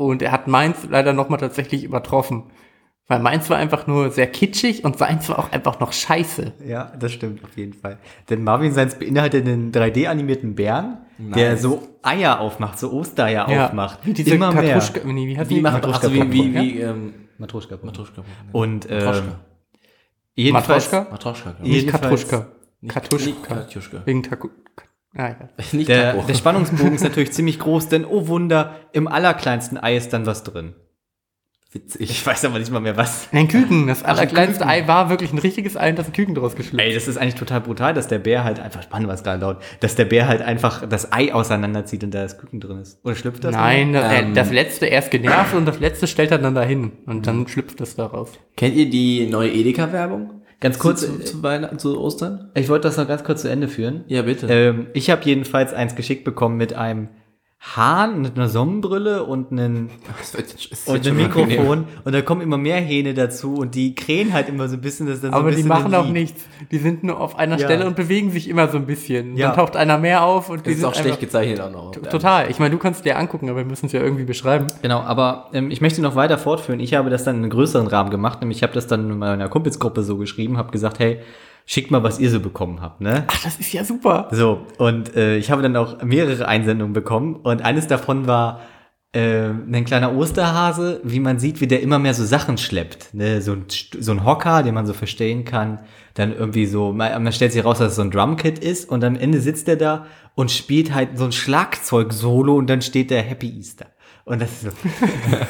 und 0.07 0.21
er 0.21 0.31
hat 0.31 0.47
meins 0.47 0.77
leider 0.89 1.13
nochmal 1.13 1.39
tatsächlich 1.39 1.83
übertroffen. 1.83 2.51
Weil 3.07 3.19
meins 3.19 3.49
war 3.49 3.57
einfach 3.57 3.87
nur 3.87 4.09
sehr 4.11 4.27
kitschig 4.27 4.85
und 4.85 4.97
seins 4.97 5.27
war 5.27 5.39
auch 5.39 5.51
einfach 5.51 5.79
noch 5.81 5.91
scheiße. 5.91 6.53
Ja, 6.65 6.93
das 6.97 7.11
stimmt 7.11 7.43
auf 7.43 7.57
jeden 7.57 7.73
Fall. 7.73 7.97
Denn 8.29 8.41
Marvin 8.43 8.71
Seins 8.71 8.95
beinhaltet 8.97 9.45
einen 9.45 9.71
3D-animierten 9.73 10.55
Bären, 10.55 10.99
der 11.17 11.51
Nice. 11.51 11.61
so 11.61 11.89
Eier 12.03 12.39
aufmacht, 12.39 12.79
so 12.79 12.91
Ostereier 12.93 13.47
aufmacht. 13.49 13.99
Wie 14.05 14.13
diese 14.13 14.35
Immer 14.35 14.53
mehr. 14.53 14.75
Katruschka, 14.75 15.01
nee, 15.05 15.27
wie 15.27 15.37
heißt 15.37 15.49
Wie 15.49 15.55
die? 15.55 15.61
macht 15.61 15.73
Matruschka 15.83 16.07
also 16.07 16.13
wie, 16.15 16.31
wie, 16.31 16.53
wie, 16.53 16.79
ähm, 16.79 17.13
Matruschka. 17.37 17.79
Matruschka. 17.83 18.23
Und 18.53 18.89
äh, 18.89 19.03
Matroschka. 19.03 19.39
jedenfalls, 20.35 20.91
Matroschka? 20.91 21.11
Matruschka, 21.11 21.51
glaube 21.51 21.63
Nee, 21.69 21.69
ich. 21.77 21.83
jedenfalls- 21.83 22.01
Katruschka. 22.29 22.47
Katruschka. 22.87 23.55
Katjuschka. 23.55 24.01
Wegen 24.05 24.23
Taku. 24.23 24.47
Ah, 25.15 25.27
egal. 25.29 25.49
Nicht 25.73 25.89
der, 25.89 26.13
der 26.13 26.33
Spannungsbogen 26.33 26.93
ist 26.93 27.03
natürlich 27.03 27.31
ziemlich 27.33 27.59
groß, 27.59 27.89
denn 27.89 28.05
oh 28.05 28.27
Wunder, 28.27 28.75
im 28.93 29.07
allerkleinsten 29.07 29.77
Ei 29.77 29.97
ist 29.97 30.13
dann 30.13 30.25
was 30.25 30.43
drin. 30.43 30.73
Witzig. 31.73 32.01
Ich 32.11 32.25
weiß 32.25 32.43
aber 32.43 32.59
nicht 32.59 32.69
mal 32.69 32.81
mehr 32.81 32.97
was. 32.97 33.29
Ein 33.31 33.47
Küken. 33.47 33.87
Das 33.87 34.03
ein 34.03 34.09
allerkleinste. 34.09 34.67
Ei 34.67 34.89
war 34.89 35.09
wirklich 35.09 35.31
ein 35.31 35.37
richtiges 35.37 35.77
Ei 35.77 35.91
und 35.91 35.97
das 35.97 36.07
ein 36.07 36.11
Küken 36.11 36.35
draus 36.35 36.57
geschlüpft. 36.57 36.85
Ey, 36.85 36.93
das 36.93 37.07
ist 37.07 37.15
eigentlich 37.17 37.35
total 37.35 37.61
brutal, 37.61 37.93
dass 37.93 38.09
der 38.09 38.19
Bär 38.19 38.43
halt 38.43 38.59
einfach, 38.59 38.89
Mann, 38.91 39.07
was 39.07 39.23
gerade 39.23 39.39
laut, 39.39 39.57
dass 39.79 39.95
der 39.95 40.03
Bär 40.03 40.27
halt 40.27 40.41
einfach 40.41 40.85
das 40.85 41.13
Ei 41.13 41.33
auseinanderzieht 41.33 42.03
und 42.03 42.13
da 42.13 42.23
das 42.23 42.37
Küken 42.37 42.59
drin 42.59 42.79
ist. 42.81 42.99
Oder 43.05 43.15
schlüpft 43.15 43.45
das? 43.45 43.53
Nein, 43.55 43.93
das, 43.93 44.03
Ähm. 44.11 44.31
äh, 44.31 44.33
das 44.35 44.51
letzte 44.51 44.87
erst 44.87 45.11
genervt 45.11 45.53
und 45.55 45.65
das 45.65 45.79
letzte 45.79 46.07
stellt 46.07 46.31
er 46.31 46.39
dann 46.39 46.55
dahin. 46.55 46.91
Und 47.05 47.25
dann 47.25 47.47
schlüpft 47.47 47.79
es 47.79 47.95
da 47.95 48.07
raus. 48.07 48.31
Kennt 48.57 48.75
ihr 48.75 48.89
die 48.89 49.27
neue 49.27 49.49
Edeka-Werbung? 49.53 50.40
Ganz 50.61 50.79
kurz, 50.79 51.01
Zu, 51.01 51.19
zu, 51.19 51.25
zu 51.25 51.43
Weihnachten, 51.43 51.79
zu 51.79 51.99
Ostern? 51.99 52.49
ich 52.53 52.69
wollte 52.69 52.87
das 52.87 52.95
noch 52.95 53.07
ganz 53.07 53.23
kurz 53.23 53.41
zu 53.41 53.49
Ende 53.49 53.67
führen. 53.67 54.05
Ja, 54.07 54.21
bitte. 54.21 54.47
Ähm, 54.47 54.87
ich 54.93 55.09
habe 55.09 55.21
jedenfalls 55.25 55.73
eins 55.73 55.95
geschickt 55.95 56.23
bekommen 56.23 56.55
mit 56.55 56.73
einem 56.73 57.09
Hahn, 57.63 58.23
mit 58.23 58.35
einer 58.37 58.49
Sonnenbrille 58.49 59.23
und 59.23 59.51
einem, 59.51 59.91
und 60.87 61.05
einem. 61.05 61.15
Mikrofon. 61.17 61.85
Und 62.03 62.11
da 62.13 62.23
kommen 62.23 62.41
immer 62.41 62.57
mehr 62.57 62.77
Hähne 62.77 63.13
dazu 63.13 63.53
und 63.53 63.75
die 63.75 63.93
krähen 63.93 64.33
halt 64.33 64.49
immer 64.49 64.67
so 64.67 64.77
ein 64.77 64.81
bisschen, 64.81 65.05
das 65.05 65.21
dann 65.21 65.29
so 65.31 65.37
Aber 65.37 65.49
ein 65.49 65.51
die 65.51 65.55
bisschen 65.57 65.69
machen 65.69 65.93
ein 65.93 65.99
auch 66.01 66.05
Lied. 66.05 66.13
nichts. 66.13 66.41
Die 66.71 66.79
sind 66.79 67.03
nur 67.03 67.19
auf 67.19 67.37
einer 67.37 67.59
Ja. 67.59 67.65
Stelle 67.65 67.85
und 67.85 67.95
bewegen 67.95 68.31
sich 68.31 68.49
immer 68.49 68.67
so 68.67 68.77
ein 68.77 68.87
bisschen. 68.87 69.37
Ja. 69.37 69.49
Dann 69.49 69.57
taucht 69.57 69.75
einer 69.75 69.99
mehr 69.99 70.23
auf 70.23 70.49
und 70.49 70.65
die 70.65 70.71
Das 70.71 70.73
ist 70.73 70.79
sind 70.79 70.89
auch 70.89 70.95
schlecht 70.95 71.19
gezeichnet 71.19 71.61
auch 71.61 71.71
noch. 71.71 71.91
Total. 71.91 72.49
Ich 72.49 72.57
meine, 72.57 72.71
du 72.71 72.79
kannst 72.79 73.05
dir 73.05 73.15
angucken, 73.19 73.47
aber 73.47 73.59
wir 73.59 73.65
müssen 73.65 73.85
es 73.85 73.91
ja 73.91 74.01
irgendwie 74.01 74.23
beschreiben. 74.25 74.65
Genau, 74.81 74.99
aber 75.01 75.49
ähm, 75.53 75.69
ich 75.69 75.81
möchte 75.81 76.01
noch 76.01 76.15
weiter 76.15 76.39
fortführen. 76.39 76.79
Ich 76.79 76.95
habe 76.95 77.11
das 77.11 77.23
dann 77.25 77.35
in 77.35 77.41
einem 77.43 77.51
größeren 77.51 77.85
Rahmen 77.85 78.09
gemacht, 78.09 78.41
nämlich 78.41 78.57
ich 78.57 78.63
habe 78.63 78.73
das 78.73 78.87
dann 78.87 79.07
in 79.11 79.19
meiner 79.19 79.49
Kumpelsgruppe 79.49 80.01
so 80.01 80.17
geschrieben, 80.17 80.57
habe 80.57 80.71
gesagt, 80.71 80.97
hey, 80.97 81.19
schickt 81.65 81.91
mal, 81.91 82.03
was 82.03 82.19
ihr 82.19 82.29
so 82.29 82.39
bekommen 82.39 82.81
habt, 82.81 83.01
ne? 83.01 83.25
Ach, 83.27 83.43
das 83.43 83.57
ist 83.57 83.71
ja 83.73 83.83
super. 83.83 84.27
So, 84.31 84.65
und 84.77 85.15
äh, 85.15 85.37
ich 85.37 85.51
habe 85.51 85.61
dann 85.61 85.75
auch 85.75 86.01
mehrere 86.03 86.47
Einsendungen 86.47 86.93
bekommen 86.93 87.35
und 87.35 87.61
eines 87.61 87.87
davon 87.87 88.27
war 88.27 88.61
äh, 89.13 89.49
ein 89.49 89.83
kleiner 89.85 90.15
Osterhase, 90.15 91.01
wie 91.03 91.19
man 91.19 91.39
sieht, 91.39 91.59
wie 91.59 91.67
der 91.67 91.81
immer 91.81 91.99
mehr 91.99 92.13
so 92.13 92.25
Sachen 92.25 92.57
schleppt. 92.57 93.13
Ne? 93.13 93.41
So, 93.41 93.53
ein, 93.53 93.65
so 93.69 94.11
ein 94.11 94.25
Hocker, 94.25 94.63
den 94.63 94.73
man 94.73 94.85
so 94.85 94.93
verstehen 94.93 95.43
kann. 95.43 95.79
Dann 96.13 96.33
irgendwie 96.33 96.65
so, 96.65 96.93
man, 96.93 97.23
man 97.23 97.33
stellt 97.33 97.51
sich 97.51 97.63
raus, 97.63 97.79
dass 97.79 97.89
es 97.89 97.95
so 97.95 98.01
ein 98.01 98.11
Drumkit 98.11 98.59
ist 98.59 98.89
und 98.89 99.03
am 99.03 99.15
Ende 99.15 99.41
sitzt 99.41 99.67
er 99.67 99.75
da 99.75 100.05
und 100.35 100.49
spielt 100.49 100.93
halt 100.93 101.17
so 101.17 101.25
ein 101.25 101.31
Schlagzeug-Solo 101.31 102.55
und 102.55 102.69
dann 102.69 102.81
steht 102.81 103.11
der 103.11 103.21
Happy 103.21 103.49
Easter. 103.49 103.87
Und 104.23 104.41
das 104.41 104.51
ist 104.51 104.61
so. 104.61 104.69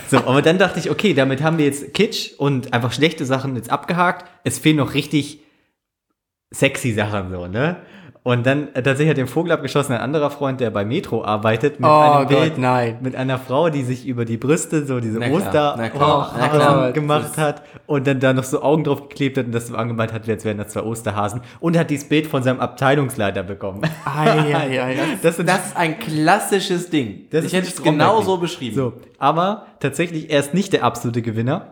so, 0.17 0.17
aber 0.25 0.41
dann 0.41 0.57
dachte 0.57 0.79
ich, 0.79 0.89
okay, 0.89 1.13
damit 1.13 1.43
haben 1.43 1.57
wir 1.57 1.65
jetzt 1.65 1.93
Kitsch 1.93 2.31
und 2.37 2.73
einfach 2.73 2.91
schlechte 2.91 3.25
Sachen 3.25 3.55
jetzt 3.55 3.69
abgehakt. 3.69 4.25
Es 4.43 4.57
fehlen 4.57 4.77
noch 4.77 4.93
richtig 4.95 5.41
sexy 6.53 6.91
Sachen 6.93 7.29
so, 7.31 7.47
ne? 7.47 7.77
Und 8.23 8.45
dann 8.45 8.67
äh, 8.75 8.83
tatsächlich 8.83 9.09
hat 9.09 9.17
den 9.17 9.25
Vogel 9.25 9.51
abgeschossen 9.51 9.93
ein 9.93 9.99
anderer 9.99 10.29
Freund, 10.29 10.59
der 10.61 10.69
bei 10.69 10.85
Metro 10.85 11.23
arbeitet, 11.25 11.79
mit 11.79 11.89
Oh 11.89 11.93
einem 11.93 12.27
Gott, 12.27 12.37
Bild 12.39 12.57
nein. 12.59 12.97
mit 13.01 13.15
einer 13.15 13.39
Frau, 13.39 13.71
die 13.71 13.81
sich 13.83 14.05
über 14.05 14.25
die 14.25 14.37
Brüste 14.37 14.85
so 14.85 14.99
diese 14.99 15.17
Na 15.17 15.25
klar, 15.27 15.37
Oster 15.39 15.75
na 15.75 15.89
klar, 15.89 16.35
na 16.37 16.47
klar. 16.49 16.87
oh, 16.89 16.93
gemacht 16.93 17.37
hat 17.37 17.63
und 17.87 18.05
dann 18.05 18.19
da 18.19 18.33
noch 18.33 18.43
so 18.43 18.61
Augen 18.61 18.83
drauf 18.83 19.09
geklebt 19.09 19.39
hat 19.39 19.47
und 19.47 19.53
das 19.53 19.67
so 19.69 19.75
angemalt 19.75 20.13
hat, 20.13 20.29
als 20.29 20.45
wären 20.45 20.59
das 20.59 20.67
zwei 20.67 20.83
Osterhasen 20.83 21.41
und 21.59 21.75
hat 21.75 21.89
dieses 21.89 22.07
Bild 22.07 22.27
von 22.27 22.43
seinem 22.43 22.59
Abteilungsleiter 22.59 23.41
bekommen. 23.41 23.81
Ei, 24.05 24.29
ei, 24.55 24.83
ei. 24.83 24.95
Das 25.23 25.37
sind 25.37 25.49
Das 25.49 25.65
ist 25.69 25.77
ein 25.77 25.97
klassisches 25.97 26.91
Ding. 26.91 27.25
Das 27.31 27.43
ich 27.43 27.53
ist 27.55 27.57
hätte 27.57 27.67
es 27.69 27.81
genau 27.81 28.21
so 28.21 28.37
beschrieben. 28.37 28.75
So, 28.75 28.93
aber 29.17 29.65
tatsächlich 29.79 30.29
er 30.29 30.41
ist 30.41 30.53
nicht 30.53 30.73
der 30.73 30.83
absolute 30.83 31.23
Gewinner, 31.23 31.71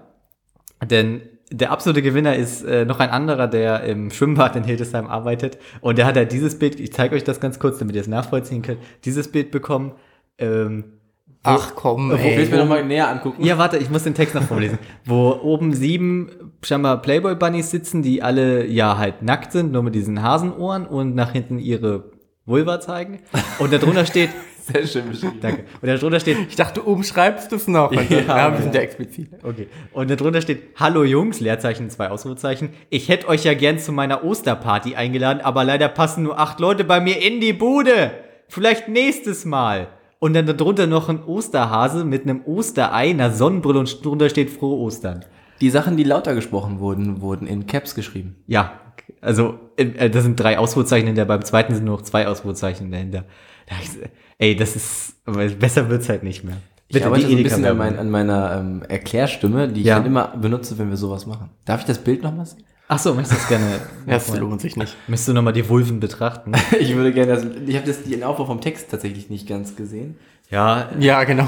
denn 0.83 1.21
der 1.51 1.71
absolute 1.71 2.01
Gewinner 2.01 2.35
ist 2.35 2.63
äh, 2.63 2.85
noch 2.85 2.99
ein 2.99 3.09
anderer, 3.09 3.47
der 3.47 3.83
im 3.83 4.11
Schwimmbad 4.11 4.55
in 4.55 4.63
Hildesheim 4.63 5.07
arbeitet 5.07 5.57
und 5.81 5.97
der 5.97 6.05
hat 6.05 6.15
halt 6.15 6.31
dieses 6.31 6.59
Bild, 6.59 6.79
ich 6.79 6.93
zeige 6.93 7.15
euch 7.15 7.23
das 7.23 7.39
ganz 7.39 7.59
kurz, 7.59 7.79
damit 7.79 7.95
ihr 7.95 8.01
es 8.01 8.07
nachvollziehen 8.07 8.61
könnt, 8.61 8.79
dieses 9.05 9.31
Bild 9.31 9.51
bekommen, 9.51 9.93
ähm, 10.37 10.83
Ach 11.43 11.71
komm, 11.73 12.11
Ich 12.13 12.21
will 12.21 12.31
ey. 12.31 12.43
es 12.43 12.51
mir 12.51 12.57
nochmal 12.57 12.83
näher 12.85 13.07
angucken. 13.07 13.45
Ja, 13.45 13.57
warte, 13.57 13.77
ich 13.77 13.89
muss 13.89 14.03
den 14.03 14.13
Text 14.13 14.35
noch 14.35 14.43
vorlesen. 14.43 14.77
Wo 15.05 15.31
oben 15.41 15.73
sieben 15.73 16.51
scheinbar 16.61 17.01
Playboy-Bunnies 17.01 17.71
sitzen, 17.71 18.01
die 18.01 18.21
alle 18.21 18.65
ja 18.65 18.97
halt 18.97 19.21
nackt 19.21 19.53
sind, 19.53 19.71
nur 19.71 19.81
mit 19.83 19.95
diesen 19.95 20.21
Hasenohren 20.21 20.85
und 20.85 21.15
nach 21.15 21.31
hinten 21.31 21.57
ihre 21.57 22.11
Vulva 22.45 22.81
zeigen. 22.81 23.19
Und 23.59 23.71
darunter 23.71 24.05
steht, 24.05 24.31
Sehr 24.71 24.87
schön 24.87 25.09
beschrieben. 25.09 25.37
danke, 25.41 25.63
und 25.81 25.87
darunter 25.87 26.19
steht, 26.19 26.37
Ich 26.49 26.55
dachte, 26.55 26.81
du 26.81 26.85
umschreibst 26.91 27.51
es 27.53 27.67
noch. 27.67 27.91
Also, 27.91 28.13
Ja, 28.13 28.21
ja, 28.21 28.53
wir 28.53 28.61
sind 28.61 28.75
ja 28.75 28.81
explizit. 28.81 29.29
okay, 29.43 29.67
und 29.93 30.09
darunter 30.09 30.41
steht, 30.41 30.63
hallo 30.75 31.03
Jungs, 31.03 31.39
Leerzeichen, 31.39 31.89
zwei 31.89 32.09
Ausrufezeichen, 32.09 32.69
ich 32.89 33.09
hätte 33.09 33.27
euch 33.27 33.43
ja 33.43 33.53
gern 33.53 33.79
zu 33.79 33.91
meiner 33.91 34.23
Osterparty 34.23 34.95
eingeladen, 34.95 35.41
aber 35.41 35.63
leider 35.63 35.87
passen 35.89 36.23
nur 36.23 36.39
acht 36.39 36.59
Leute 36.59 36.83
bei 36.83 36.99
mir 36.99 37.21
in 37.21 37.39
die 37.39 37.53
Bude. 37.53 38.11
Vielleicht 38.47 38.87
nächstes 38.87 39.45
Mal. 39.45 39.87
Und 40.19 40.33
dann 40.33 40.45
darunter 40.45 40.85
noch 40.85 41.07
ein 41.07 41.23
Osterhase 41.23 42.03
mit 42.03 42.23
einem 42.23 42.41
Osterei, 42.45 43.09
einer 43.11 43.31
Sonnenbrille 43.31 43.79
und 43.79 44.03
drunter 44.03 44.29
steht 44.29 44.49
frohe 44.49 44.77
Ostern. 44.77 45.23
Die 45.61 45.69
Sachen, 45.69 45.95
die 45.97 46.03
lauter 46.03 46.35
gesprochen 46.35 46.79
wurden, 46.79 47.21
wurden 47.21 47.47
in 47.47 47.67
Caps 47.67 47.95
geschrieben. 47.95 48.35
Ja, 48.47 48.73
also 49.21 49.59
äh, 49.77 50.09
das 50.09 50.23
sind 50.23 50.39
drei 50.39 50.57
Ausrufezeichen 50.57 51.07
hinter, 51.07 51.25
beim 51.25 51.43
zweiten 51.43 51.73
sind 51.73 51.85
nur 51.85 51.95
noch 51.97 52.01
zwei 52.03 52.27
Ausrufezeichen 52.27 52.91
dahinter. 52.91 53.25
Da 53.67 53.75
ey, 54.39 54.55
das 54.55 54.75
ist, 54.75 55.13
aber 55.25 55.45
besser 55.49 55.89
wird's 55.89 56.09
halt 56.09 56.23
nicht 56.23 56.43
mehr. 56.43 56.57
Ich 56.87 57.05
arbeite 57.05 57.27
so 57.27 57.35
ein 57.37 57.43
bisschen 57.43 57.65
an, 57.65 57.77
mein, 57.77 57.99
an 57.99 58.09
meiner 58.09 58.57
ähm, 58.59 58.81
Erklärstimme, 58.87 59.67
die 59.67 59.81
ich 59.81 59.85
Ja. 59.87 59.97
dann 59.97 60.07
immer 60.07 60.29
benutze, 60.35 60.77
wenn 60.79 60.89
wir 60.89 60.97
sowas 60.97 61.27
machen. 61.27 61.51
Darf 61.65 61.81
ich 61.81 61.85
das 61.85 61.99
Bild 61.99 62.23
nochmal 62.23 62.47
sehen? 62.47 62.63
Ach 62.87 62.97
so, 62.97 63.13
möchtest 63.13 63.33
du 63.33 63.37
das 63.37 63.47
gerne? 63.47 63.79
Das 64.07 64.35
lohnt 64.35 64.59
sich 64.61 64.75
nicht. 64.75 64.97
Möchtest 65.07 65.27
du 65.27 65.33
nochmal 65.33 65.53
die 65.53 65.69
Vulven 65.69 65.99
betrachten? 65.99 66.53
Ich 66.79 66.95
würde 66.95 67.13
gerne 67.13 67.33
das. 67.35 67.45
Ich 67.67 67.75
habe 67.75 67.85
das 67.85 68.01
den 68.01 68.23
Aufbau 68.23 68.45
vom 68.45 68.59
Text 68.61 68.89
tatsächlich 68.89 69.29
nicht 69.29 69.47
ganz 69.47 69.75
gesehen. 69.75 70.17
ja, 70.49 70.89
Ja, 70.97 71.23
genau. 71.25 71.47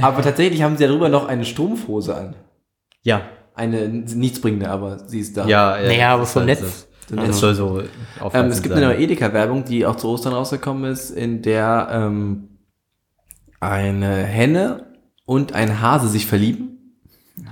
Aber 0.00 0.22
tatsächlich 0.22 0.62
haben 0.62 0.78
sie 0.78 0.86
darüber 0.86 1.10
noch 1.10 1.28
eine 1.28 1.44
Strumpfhose 1.44 2.16
an. 2.16 2.34
ja, 3.02 3.20
Eine 3.54 3.86
nichtsbringende, 3.88 4.70
aber 4.70 5.00
sie 5.06 5.20
ist 5.20 5.36
da. 5.36 5.46
ja. 5.46 5.78
ja 5.78 5.86
Naja, 5.88 6.14
aber 6.14 6.24
so 6.24 6.40
heißt, 6.40 6.46
Netz. 6.62 6.87
Das, 7.10 7.18
So 7.18 7.26
das 7.26 7.38
soll 7.40 7.54
so 7.54 7.82
Ähm, 8.34 8.46
es 8.46 8.62
gibt 8.62 8.74
sein. 8.74 8.84
eine 8.84 8.92
neue 8.94 9.02
Edeka-Werbung, 9.02 9.64
die 9.64 9.86
auch 9.86 9.96
zu 9.96 10.08
Ostern 10.08 10.32
rausgekommen 10.34 10.90
ist, 10.90 11.10
in 11.10 11.42
der 11.42 11.88
ähm, 11.90 12.48
eine 13.60 14.14
Henne 14.24 14.86
und 15.24 15.52
ein 15.54 15.80
Hase 15.80 16.08
sich 16.08 16.26
verlieben. 16.26 16.74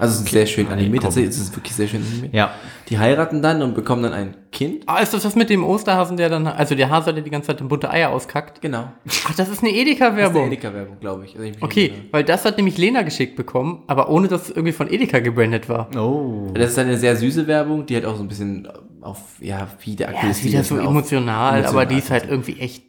Also 0.01 0.15
es 0.17 0.23
ist 0.23 0.31
sehr 0.33 0.47
schön 0.47 0.67
animiert, 0.67 1.05
tatsächlich, 1.05 1.31
es 1.31 1.41
ist 1.41 1.57
wirklich 1.57 1.73
sehr 1.73 1.87
schön 1.87 2.03
animiert. 2.03 2.35
Ja, 2.35 2.51
Die 2.89 2.99
heiraten 2.99 3.41
dann 3.41 3.63
und 3.63 3.75
bekommen 3.77 4.03
dann 4.03 4.13
ein 4.13 4.35
Kind. 4.51 4.83
Ah, 4.87 4.99
ist 4.99 5.15
das 5.15 5.23
das 5.23 5.37
mit 5.37 5.49
dem 5.49 5.63
Osterhasen, 5.65 6.17
der 6.17 6.29
dann, 6.29 6.49
also 6.49 6.75
der 6.75 6.91
Hase, 6.91 7.15
der 7.15 7.23
die 7.23 7.31
ganze 7.31 7.47
Zeit 7.49 7.61
in 7.61 7.69
bunte 7.69 7.89
Eier 7.89 8.11
auskackt? 8.11 8.61
Genau. 8.61 8.91
Ach, 9.29 9.35
das 9.37 9.39
ist 9.39 9.39
eine 9.39 9.39
Das 9.39 9.49
ist 9.51 9.63
eine 9.63 9.71
Edeka-Werbung. 9.75 10.47
Edeka-Werbung, 10.49 10.97
glaube 10.99 11.25
ich. 11.25 11.37
Also 11.37 11.45
ich 11.49 11.63
Okay, 11.63 11.87
erinnere. 11.91 12.05
weil 12.11 12.25
das 12.25 12.45
hat 12.45 12.57
nämlich 12.57 12.77
Lena 12.79 13.03
geschickt 13.03 13.37
bekommen, 13.37 13.85
aber 13.87 14.09
ohne 14.11 14.27
dass 14.27 14.43
es 14.43 14.51
irgendwie 14.51 14.73
von 14.73 14.91
Edeka 14.93 15.21
gebrandet 15.21 15.69
war. 15.69 15.89
oh. 15.97 16.51
Das 16.53 16.71
ist 16.71 16.79
eine 16.81 16.99
sehr 16.99 17.15
süße 17.15 17.47
Werbung, 17.47 17.87
die 17.87 17.97
hat 17.97 18.05
auch 18.07 18.17
so 18.17 18.23
ein 18.25 18.29
bisschen 18.29 18.67
auf, 19.07 19.19
ja, 19.41 19.69
wie 19.81 19.97
der 19.97 20.09
Ja, 20.09 20.15
aktuelle 20.15 20.31
ist 20.33 20.39
Stil 20.39 20.53
wieder 20.53 20.65
so 20.65 20.77
emotional, 20.77 21.59
emotional 21.59 21.67
aber 21.67 21.87
die 21.87 21.99
ist 21.99 22.11
halt 22.11 22.29
irgendwie 22.29 22.59
echt. 22.61 22.85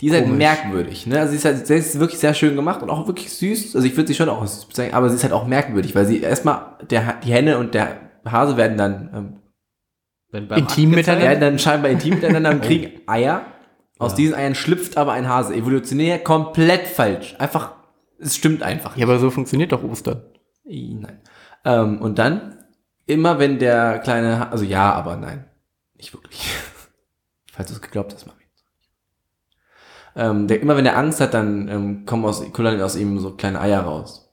Die 0.00 0.08
ist 0.08 0.12
halt 0.14 0.24
komisch. 0.24 0.38
merkwürdig, 0.38 1.06
ne? 1.06 1.20
Also 1.20 1.30
sie 1.30 1.36
ist 1.36 1.44
halt, 1.44 1.66
sie 1.66 1.74
ist 1.74 1.98
wirklich 1.98 2.18
sehr 2.18 2.34
schön 2.34 2.56
gemacht 2.56 2.82
und 2.82 2.90
auch 2.90 3.06
wirklich 3.06 3.32
süß. 3.32 3.76
Also 3.76 3.86
ich 3.86 3.96
würde 3.96 4.08
sie 4.08 4.14
schon 4.14 4.28
auch 4.28 4.44
süß 4.44 4.66
bezeichnen, 4.66 4.94
aber 4.94 5.08
sie 5.08 5.14
ist 5.14 5.22
halt 5.22 5.32
auch 5.32 5.46
merkwürdig, 5.46 5.94
weil 5.94 6.04
sie 6.04 6.20
erstmal, 6.20 6.76
der, 6.90 7.20
die 7.24 7.32
Henne 7.32 7.58
und 7.58 7.74
der 7.74 8.00
Hase 8.26 8.56
werden 8.56 8.76
dann, 8.76 9.10
ähm, 9.14 9.40
Intim 10.56 10.90
miteinander? 10.90 11.26
werden 11.26 11.40
dann 11.40 11.58
scheinbar 11.60 11.92
intim 11.92 12.14
miteinander 12.16 12.50
und 12.50 12.62
kriegen 12.62 13.00
Eier. 13.06 13.42
Aus 14.00 14.16
diesen 14.16 14.34
Eiern 14.34 14.56
schlüpft 14.56 14.96
aber 14.96 15.12
ein 15.12 15.28
Hase. 15.28 15.54
Evolutionär 15.54 16.18
komplett 16.18 16.88
falsch. 16.88 17.36
Einfach, 17.38 17.74
es 18.18 18.34
stimmt 18.34 18.64
einfach. 18.64 18.96
Ja, 18.96 19.06
aber 19.06 19.20
so 19.20 19.30
funktioniert 19.30 19.70
doch 19.70 19.84
Ostern. 19.84 20.22
Nein. 20.64 21.20
Ähm, 21.64 22.00
und 22.00 22.18
dann, 22.18 22.63
immer 23.06 23.38
wenn 23.38 23.58
der 23.58 23.98
kleine, 23.98 24.50
also 24.50 24.64
ja, 24.64 24.92
aber 24.92 25.16
nein. 25.16 25.44
Nicht 25.96 26.12
wirklich. 26.12 26.48
Falls 27.52 27.68
du 27.68 27.74
es 27.74 27.82
geglaubt 27.82 28.12
hast, 28.14 28.26
Mami. 28.26 28.40
Ähm, 30.16 30.46
der, 30.46 30.60
immer 30.60 30.76
wenn 30.76 30.86
er 30.86 30.96
Angst 30.96 31.20
hat, 31.20 31.34
dann 31.34 31.68
ähm, 31.68 32.06
kommen 32.06 32.24
aus, 32.24 32.42
kullern 32.52 32.80
aus 32.80 32.96
ihm 32.96 33.18
so 33.18 33.32
kleine 33.32 33.60
Eier 33.60 33.80
raus. 33.80 34.24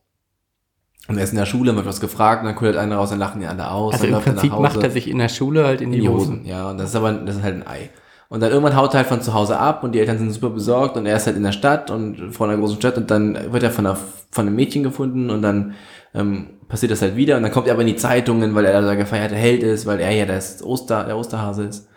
Und 1.07 1.17
er 1.17 1.23
ist 1.23 1.31
in 1.31 1.37
der 1.37 1.45
Schule, 1.45 1.75
wird 1.75 1.85
was 1.85 1.99
gefragt, 1.99 2.41
und 2.41 2.47
dann 2.47 2.55
kullert 2.55 2.77
einer 2.77 2.97
raus, 2.97 3.09
dann 3.09 3.19
lachen 3.19 3.41
die 3.41 3.47
alle 3.47 3.69
aus. 3.69 3.93
Also 3.93 4.05
dann 4.05 4.09
im 4.09 4.13
läuft 4.13 4.27
er 4.27 4.33
Prinzip 4.33 4.51
nach 4.51 4.57
Hause 4.57 4.75
macht 4.75 4.83
er 4.83 4.91
sich 4.91 5.09
in 5.09 5.17
der 5.17 5.29
Schule 5.29 5.65
halt 5.65 5.81
in 5.81 5.91
die, 5.91 6.07
Hosen. 6.07 6.45
Ja, 6.45 6.69
und 6.69 6.77
das 6.77 6.91
ist 6.91 6.95
aber, 6.95 7.11
das 7.11 7.37
ist 7.37 7.43
halt 7.43 7.55
ein 7.55 7.67
Ei. 7.67 7.89
Und 8.29 8.39
dann 8.39 8.51
irgendwann 8.51 8.77
haut 8.77 8.93
er 8.93 8.99
halt 8.99 9.07
von 9.07 9.21
zu 9.21 9.33
Hause 9.33 9.59
ab 9.59 9.83
und 9.83 9.91
die 9.91 9.99
Eltern 9.99 10.17
sind 10.17 10.31
super 10.31 10.51
besorgt 10.51 10.95
und 10.95 11.05
er 11.05 11.17
ist 11.17 11.25
halt 11.25 11.35
in 11.35 11.43
der 11.43 11.51
Stadt 11.51 11.91
und 11.91 12.31
vor 12.31 12.47
einer 12.47 12.57
großen 12.57 12.77
Stadt 12.77 12.95
und 12.97 13.11
dann 13.11 13.51
wird 13.51 13.61
er 13.61 13.71
von, 13.71 13.85
einer, 13.85 13.97
von 14.31 14.47
einem 14.47 14.55
Mädchen 14.55 14.83
gefunden 14.83 15.29
und 15.29 15.41
dann 15.41 15.73
ähm, 16.13 16.47
passiert 16.71 16.91
das 16.91 17.01
halt 17.01 17.17
wieder 17.17 17.35
und 17.35 17.43
dann 17.43 17.51
kommt 17.51 17.67
er 17.67 17.73
aber 17.73 17.81
in 17.81 17.87
die 17.87 17.97
Zeitungen, 17.97 18.55
weil 18.55 18.65
er 18.65 18.71
da 18.71 18.81
der 18.81 18.95
gefeierte 18.95 19.35
Held 19.35 19.61
ist, 19.61 19.85
weil 19.85 19.99
er 19.99 20.11
ja 20.11 20.25
das 20.25 20.63
Oster, 20.63 21.03
der 21.03 21.17
Osterhase 21.17 21.65
ist. 21.65 21.87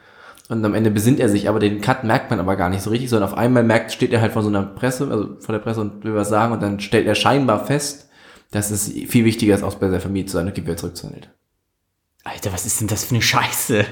Und 0.49 0.63
am 0.65 0.75
Ende 0.75 0.91
besinnt 0.91 1.21
er 1.21 1.29
sich, 1.29 1.49
aber 1.49 1.61
den 1.61 1.81
Cut 1.81 2.05
merkt 2.05 2.29
man 2.29 2.41
aber 2.41 2.57
gar 2.57 2.69
nicht 2.69 2.83
so 2.83 2.91
richtig, 2.91 3.09
sondern 3.09 3.31
auf 3.31 3.39
einmal 3.39 3.63
merkt, 3.63 3.93
steht 3.93 4.13
er 4.13 4.21
halt 4.21 4.33
vor 4.33 4.43
so 4.43 4.49
einer 4.49 4.63
Presse, 4.63 5.09
also 5.11 5.37
vor 5.39 5.53
der 5.55 5.61
Presse 5.61 5.81
und 5.81 6.05
will 6.05 6.15
was 6.15 6.29
sagen 6.29 6.53
und 6.53 6.63
dann 6.63 6.81
stellt 6.81 7.07
er 7.07 7.15
scheinbar 7.15 7.65
fest, 7.65 8.11
dass 8.51 8.71
es 8.71 8.89
viel 8.89 9.25
wichtiger 9.25 9.55
ist, 9.55 9.63
auch 9.63 9.77
bei 9.77 9.87
seiner 9.87 10.01
Familie 10.01 10.27
zu 10.27 10.35
sein 10.35 10.47
und 10.47 10.55
geht 10.55 10.67
wieder 10.67 10.77
zurück 10.77 10.97
zu 10.97 11.05
seinen 11.07 11.15
Eltern. 11.15 11.33
Alter, 12.25 12.53
was 12.53 12.67
ist 12.67 12.81
denn 12.81 12.89
das 12.89 13.05
für 13.05 13.15
eine 13.15 13.23
Scheiße? 13.23 13.85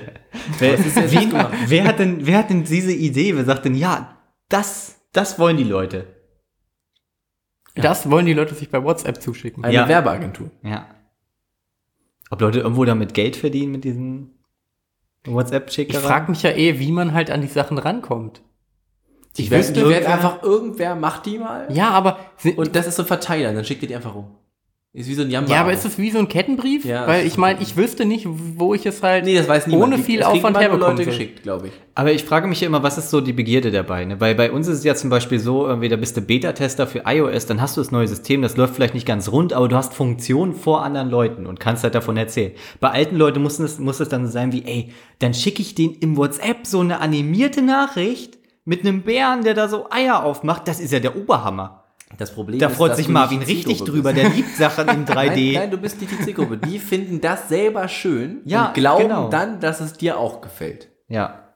Wer, 0.58 0.78
wen, 0.78 1.32
wer, 1.66 1.84
hat 1.84 1.98
denn, 2.00 2.26
wer 2.26 2.38
hat 2.38 2.50
denn 2.50 2.64
diese 2.64 2.92
Idee? 2.92 3.36
Wer 3.36 3.44
sagt 3.44 3.66
denn, 3.66 3.74
ja, 3.74 4.18
das, 4.48 4.96
das 5.12 5.38
wollen 5.38 5.58
die 5.58 5.64
Leute? 5.64 6.06
Das 7.74 8.10
wollen 8.10 8.26
die 8.26 8.34
Leute 8.34 8.54
sich 8.54 8.68
bei 8.70 8.82
WhatsApp 8.84 9.22
zuschicken. 9.22 9.64
Eine 9.64 9.74
Ja. 9.74 9.88
Werbeagentur. 9.88 10.50
Ja. 10.62 10.86
Ob 12.30 12.40
Leute 12.40 12.60
irgendwo 12.60 12.84
damit 12.84 13.14
Geld 13.14 13.36
verdienen 13.36 13.72
mit 13.72 13.84
diesen 13.84 14.38
Ich 15.24 15.32
WhatsApp-Schickereien? 15.32 16.04
frage 16.04 16.30
mich 16.30 16.42
ja 16.42 16.50
eh, 16.50 16.78
wie 16.78 16.92
man 16.92 17.12
halt 17.14 17.30
an 17.30 17.40
die 17.40 17.46
Sachen 17.46 17.78
rankommt. 17.78 18.42
Ich 19.36 19.50
wüsste, 19.50 19.80
irgendwer- 19.80 20.06
einfach 20.06 20.42
irgendwer 20.42 20.94
macht 20.94 21.24
die 21.26 21.38
mal. 21.38 21.66
Ja, 21.74 21.90
aber 21.90 22.18
sind, 22.36 22.58
Und 22.58 22.76
das 22.76 22.86
ist 22.86 22.96
so 22.96 23.02
ein 23.02 23.06
Verteiler, 23.08 23.54
dann 23.54 23.64
schickt 23.64 23.82
ihr 23.82 23.88
die 23.88 23.96
einfach 23.96 24.14
rum. 24.14 24.34
Ist 24.94 25.08
wie 25.08 25.14
so 25.14 25.22
ein 25.22 25.30
Jamba. 25.30 25.50
ja, 25.50 25.62
aber 25.62 25.72
ist 25.72 25.86
das 25.86 25.96
wie 25.96 26.10
so 26.10 26.18
ein 26.18 26.28
Kettenbrief? 26.28 26.84
Ja, 26.84 27.06
Weil 27.06 27.24
das 27.24 27.32
ich 27.32 27.38
meine, 27.38 27.62
ich 27.62 27.78
wüsste 27.78 28.04
nicht, 28.04 28.26
wo 28.28 28.74
ich 28.74 28.84
es 28.84 29.02
halt 29.02 29.24
Nee, 29.24 29.36
das 29.38 29.48
weiß 29.48 29.66
niemand. 29.66 29.94
ohne 29.94 30.02
viel 30.02 30.20
es 30.20 30.26
kriegen 30.26 30.38
Aufwand 30.44 30.58
herbekommen 30.58 30.98
Leute 30.98 31.08
geschickt, 31.08 31.42
glaube 31.42 31.68
ich. 31.68 31.72
Aber 31.94 32.12
ich 32.12 32.24
frage 32.24 32.46
mich 32.46 32.60
ja 32.60 32.66
immer, 32.66 32.82
was 32.82 32.98
ist 32.98 33.08
so 33.08 33.22
die 33.22 33.32
Begierde 33.32 33.70
dabei? 33.70 34.04
Ne? 34.04 34.20
Weil 34.20 34.34
bei 34.34 34.52
uns 34.52 34.68
ist 34.68 34.78
es 34.78 34.84
ja 34.84 34.94
zum 34.94 35.08
Beispiel 35.08 35.38
so, 35.38 35.66
entweder 35.66 35.96
bist 35.96 36.18
du 36.18 36.20
Beta-Tester 36.20 36.86
für 36.86 37.04
iOS, 37.06 37.46
dann 37.46 37.62
hast 37.62 37.78
du 37.78 37.80
das 37.80 37.90
neue 37.90 38.06
System, 38.06 38.42
das 38.42 38.58
läuft 38.58 38.74
vielleicht 38.74 38.92
nicht 38.92 39.06
ganz 39.06 39.32
rund, 39.32 39.54
aber 39.54 39.66
du 39.66 39.76
hast 39.76 39.94
Funktionen 39.94 40.52
vor 40.54 40.82
anderen 40.82 41.08
Leuten 41.08 41.46
und 41.46 41.58
kannst 41.58 41.84
halt 41.84 41.94
davon 41.94 42.18
erzählen. 42.18 42.52
Bei 42.78 42.90
alten 42.90 43.16
Leuten 43.16 43.42
muss 43.42 43.58
es, 43.60 43.78
muss 43.78 43.98
es 43.98 44.10
dann 44.10 44.26
so 44.26 44.32
sein 44.32 44.52
wie, 44.52 44.62
ey, 44.66 44.92
dann 45.20 45.32
schicke 45.32 45.62
ich 45.62 45.74
denen 45.74 45.94
im 46.00 46.18
WhatsApp 46.18 46.66
so 46.66 46.80
eine 46.80 47.00
animierte 47.00 47.62
Nachricht 47.62 48.36
mit 48.66 48.80
einem 48.82 49.00
Bären, 49.00 49.42
der 49.42 49.54
da 49.54 49.68
so 49.68 49.86
Eier 49.90 50.22
aufmacht. 50.22 50.68
Das 50.68 50.80
ist 50.80 50.92
ja 50.92 51.00
der 51.00 51.16
Oberhammer. 51.16 51.81
Das 52.18 52.30
Problem 52.32 52.58
Da 52.60 52.68
ist, 52.68 52.76
freut 52.76 52.90
dass 52.90 52.98
sich 52.98 53.06
du 53.06 53.12
Marvin 53.12 53.38
richtig 53.38 53.64
Zielgruppe 53.78 53.90
drüber. 53.90 54.12
bist. 54.12 54.24
Der 54.24 54.30
liebt 54.32 54.56
Sachen 54.56 54.88
in 54.88 55.04
3D. 55.06 55.14
Nein, 55.26 55.52
nein, 55.54 55.70
du 55.70 55.78
bist 55.78 56.00
nicht 56.00 56.12
die 56.12 56.24
Zielgruppe. 56.24 56.58
Die 56.58 56.78
finden 56.78 57.20
das 57.20 57.48
selber 57.48 57.88
schön 57.88 58.40
Ja, 58.44 58.66
und 58.68 58.74
glauben 58.74 59.04
genau. 59.04 59.28
dann, 59.30 59.60
dass 59.60 59.80
es 59.80 59.94
dir 59.94 60.18
auch 60.18 60.40
gefällt. 60.40 60.88
Ja. 61.08 61.54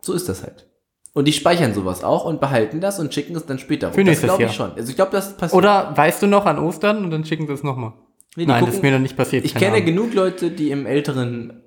So 0.00 0.12
ist 0.12 0.28
das 0.28 0.42
halt. 0.42 0.66
Und 1.14 1.26
die 1.26 1.32
speichern 1.32 1.72
sowas 1.72 2.04
auch 2.04 2.24
und 2.26 2.40
behalten 2.40 2.80
das 2.80 2.98
und 2.98 3.14
schicken 3.14 3.34
es 3.36 3.46
dann 3.46 3.58
später 3.58 3.88
rum. 3.88 3.94
Für 3.94 4.00
das 4.02 4.08
nächstes 4.08 4.28
glaube 4.28 4.44
ich 4.44 4.52
schon. 4.52 4.72
Also 4.76 4.90
ich 4.90 4.96
glaube, 4.96 5.12
das 5.12 5.36
passiert. 5.36 5.56
Oder 5.56 5.96
weißt 5.96 6.22
du 6.22 6.26
noch 6.26 6.44
an 6.44 6.58
Ostern 6.58 7.04
und 7.04 7.10
dann 7.10 7.24
schicken 7.24 7.46
sie 7.46 7.52
es 7.54 7.62
nochmal. 7.62 7.94
Nee, 8.36 8.44
Nein, 8.44 8.60
das 8.60 8.68
gucken- 8.68 8.74
ist 8.76 8.82
mir 8.82 8.92
noch 8.92 8.98
nicht 8.98 9.16
passiert. 9.16 9.44
Ich 9.46 9.54
kenne 9.54 9.74
Ahnung. 9.76 9.86
genug 9.86 10.12
Leute, 10.14 10.50
die 10.50 10.70
im 10.70 10.84
älteren 10.84 11.62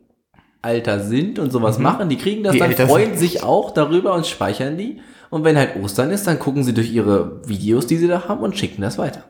Alter 0.61 0.99
sind 0.99 1.39
und 1.39 1.51
sowas 1.51 1.79
machen. 1.79 2.09
Die 2.09 2.17
kriegen 2.17 2.43
das 2.43 2.53
Die 2.53 2.59
dann, 2.59 2.69
älter 2.69 2.87
freuen 2.87 3.17
sich 3.17 3.41
auch 3.43 3.71
darüber 3.71 4.13
und 4.13 4.27
speichern 4.27 4.77
die. 4.77 5.01
Und 5.29 5.43
wenn 5.43 5.57
halt 5.57 5.75
Ostern 5.75 6.09
ist, 6.11 6.27
dann 6.27 6.39
gucken 6.39 6.63
sie 6.63 6.73
durch 6.73 6.91
ihre 6.91 7.47
Videos, 7.47 7.87
die 7.87 7.97
sie 7.97 8.07
da 8.07 8.27
haben 8.27 8.41
und 8.41 8.57
schicken 8.57 8.81
das 8.81 8.97
weiter. 8.97 9.25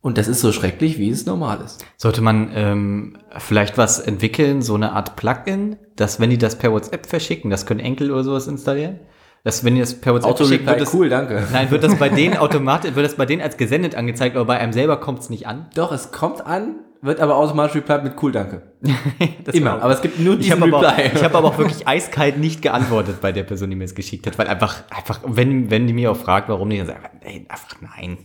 Und 0.00 0.18
das 0.18 0.26
ist 0.26 0.40
so 0.40 0.50
schrecklich, 0.50 0.98
wie 0.98 1.10
es 1.10 1.26
normal 1.26 1.60
ist. 1.64 1.84
Sollte 1.96 2.22
man 2.22 2.50
ähm, 2.54 3.18
vielleicht 3.38 3.78
was 3.78 4.00
entwickeln, 4.00 4.60
so 4.60 4.74
eine 4.74 4.92
Art 4.92 5.14
Plugin, 5.14 5.76
dass 5.94 6.18
wenn 6.18 6.30
die 6.30 6.38
das 6.38 6.56
per 6.56 6.72
WhatsApp 6.72 7.06
verschicken, 7.06 7.50
das 7.50 7.66
können 7.66 7.80
Enkel 7.80 8.10
oder 8.10 8.24
sowas 8.24 8.48
installieren, 8.48 8.98
dass 9.44 9.64
wenn 9.64 9.74
die 9.74 9.80
das 9.80 9.94
per 9.94 10.14
WhatsApp 10.14 10.36
verschicken, 10.36 10.66
wird 10.66 10.80
das, 10.80 10.94
cool, 10.94 11.08
danke. 11.08 11.46
nein, 11.52 11.70
wird 11.70 11.84
das 11.84 11.96
bei 11.96 12.08
denen 12.10 12.36
automatisch, 12.36 12.96
wird 12.96 13.06
das 13.06 13.14
bei 13.14 13.26
denen 13.26 13.42
als 13.42 13.56
gesendet 13.56 13.94
angezeigt, 13.94 14.34
aber 14.34 14.46
bei 14.46 14.58
einem 14.58 14.72
selber 14.72 14.98
kommt 14.98 15.20
es 15.20 15.30
nicht 15.30 15.46
an. 15.46 15.66
Doch, 15.76 15.92
es 15.92 16.10
kommt 16.10 16.44
an, 16.44 16.80
wird 17.02 17.20
aber 17.20 17.36
automatisch 17.36 17.76
replied 17.76 18.04
mit 18.04 18.22
cool, 18.22 18.32
danke. 18.32 18.62
Das 19.44 19.54
Immer. 19.54 19.82
Aber 19.82 19.92
es 19.92 20.00
gibt 20.02 20.18
nur 20.20 20.34
ich 20.34 20.40
diesen 20.46 20.62
habe 20.62 20.76
aber, 20.76 20.88
Reply. 20.96 21.10
ich 21.14 21.22
habe 21.24 21.36
aber 21.38 21.48
auch 21.48 21.58
wirklich 21.58 21.86
eiskalt 21.88 22.38
nicht 22.38 22.62
geantwortet 22.62 23.20
bei 23.20 23.32
der 23.32 23.42
Person, 23.42 23.70
die 23.70 23.76
mir 23.76 23.84
es 23.84 23.94
geschickt 23.94 24.26
hat, 24.26 24.38
weil 24.38 24.46
einfach, 24.48 24.82
einfach, 24.90 25.20
wenn, 25.26 25.70
wenn 25.70 25.86
die 25.86 25.92
mir 25.92 26.10
auch 26.12 26.16
fragt, 26.16 26.48
warum 26.48 26.68
nicht, 26.68 26.80
dann 26.80 26.86
sage 26.88 27.00
ich, 27.26 27.50
einfach 27.50 27.76
nein. 27.80 28.18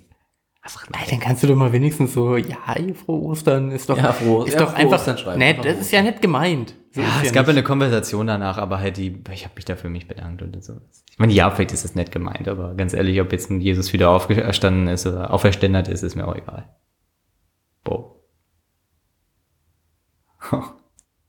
Ey, 1.02 1.10
dann 1.10 1.22
kannst 1.22 1.42
du 1.44 1.48
doch 1.48 1.56
mal 1.56 1.72
wenigstens 1.72 2.14
so, 2.14 2.36
ja, 2.36 2.58
frohe 3.06 3.22
Ostern 3.24 3.72
ist 3.72 3.90
doch, 3.90 3.96
Ja, 3.98 4.12
frohe- 4.12 4.48
ist 4.48 4.54
ja, 4.56 4.60
doch 4.60 4.72
frohe 4.72 4.80
einfach 4.82 4.98
Ostern 5.00 5.18
schreiben, 5.18 5.40
nett. 5.40 5.60
einfach 5.60 5.72
Das 5.72 5.80
ist 5.80 5.92
ja 5.92 6.02
nett 6.02 6.22
gemeint. 6.22 6.76
So 6.92 7.00
Ja, 7.00 7.08
es 7.24 7.32
gab 7.32 7.48
ja 7.48 7.54
nicht. 7.54 7.60
eine 7.60 7.64
Konversation 7.64 8.28
danach, 8.28 8.58
aber 8.58 8.80
halt 8.80 8.98
die, 8.98 9.24
ich 9.32 9.46
habe 9.46 9.54
mich 9.56 9.64
da 9.64 9.78
für 9.78 9.88
mich 9.88 10.10
bedankt 10.10 10.42
und 10.42 10.62
so. 10.62 10.74
Ich 11.10 11.20
meine, 11.20 11.32
ja, 11.32 11.50
vielleicht 11.52 11.72
ist 11.72 11.86
es 11.86 11.96
nett 11.96 12.12
gemeint, 12.12 12.50
aber 12.50 12.74
ganz 12.76 12.94
ehrlich, 12.94 13.22
ob 13.22 13.32
jetzt 13.32 13.50
ein 13.50 13.62
Jesus 13.62 13.94
wieder 13.94 14.10
auferstanden 14.10 14.90
ist 14.90 15.08
oder 15.08 15.34
auferständert 15.34 15.88
ist, 15.88 16.04
ist 16.04 16.16
mir 16.16 16.28
auch 16.28 16.36
egal. 16.36 16.68
Bo. 17.86 18.17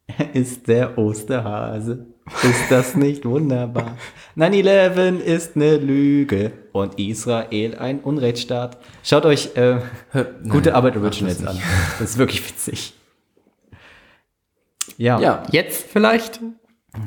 Er 0.06 0.34
ist 0.34 0.68
der 0.68 0.98
Osterhase. 0.98 2.06
Ist 2.42 2.70
das 2.70 2.94
nicht 2.94 3.24
wunderbar? 3.24 3.96
9-11 4.36 5.18
ist 5.18 5.56
eine 5.56 5.76
Lüge 5.78 6.52
und 6.72 6.98
Israel 6.98 7.76
ein 7.76 8.00
Unrechtsstaat. 8.00 8.78
Schaut 9.02 9.24
euch 9.24 9.56
äh, 9.56 9.78
gute 10.48 10.74
Arbeit 10.74 10.96
Originals 10.96 11.44
an. 11.46 11.58
Das 11.98 12.10
ist 12.10 12.18
wirklich 12.18 12.46
witzig. 12.46 12.92
Ja. 14.98 15.20
Ja, 15.20 15.42
Jetzt 15.52 15.86
vielleicht, 15.90 16.40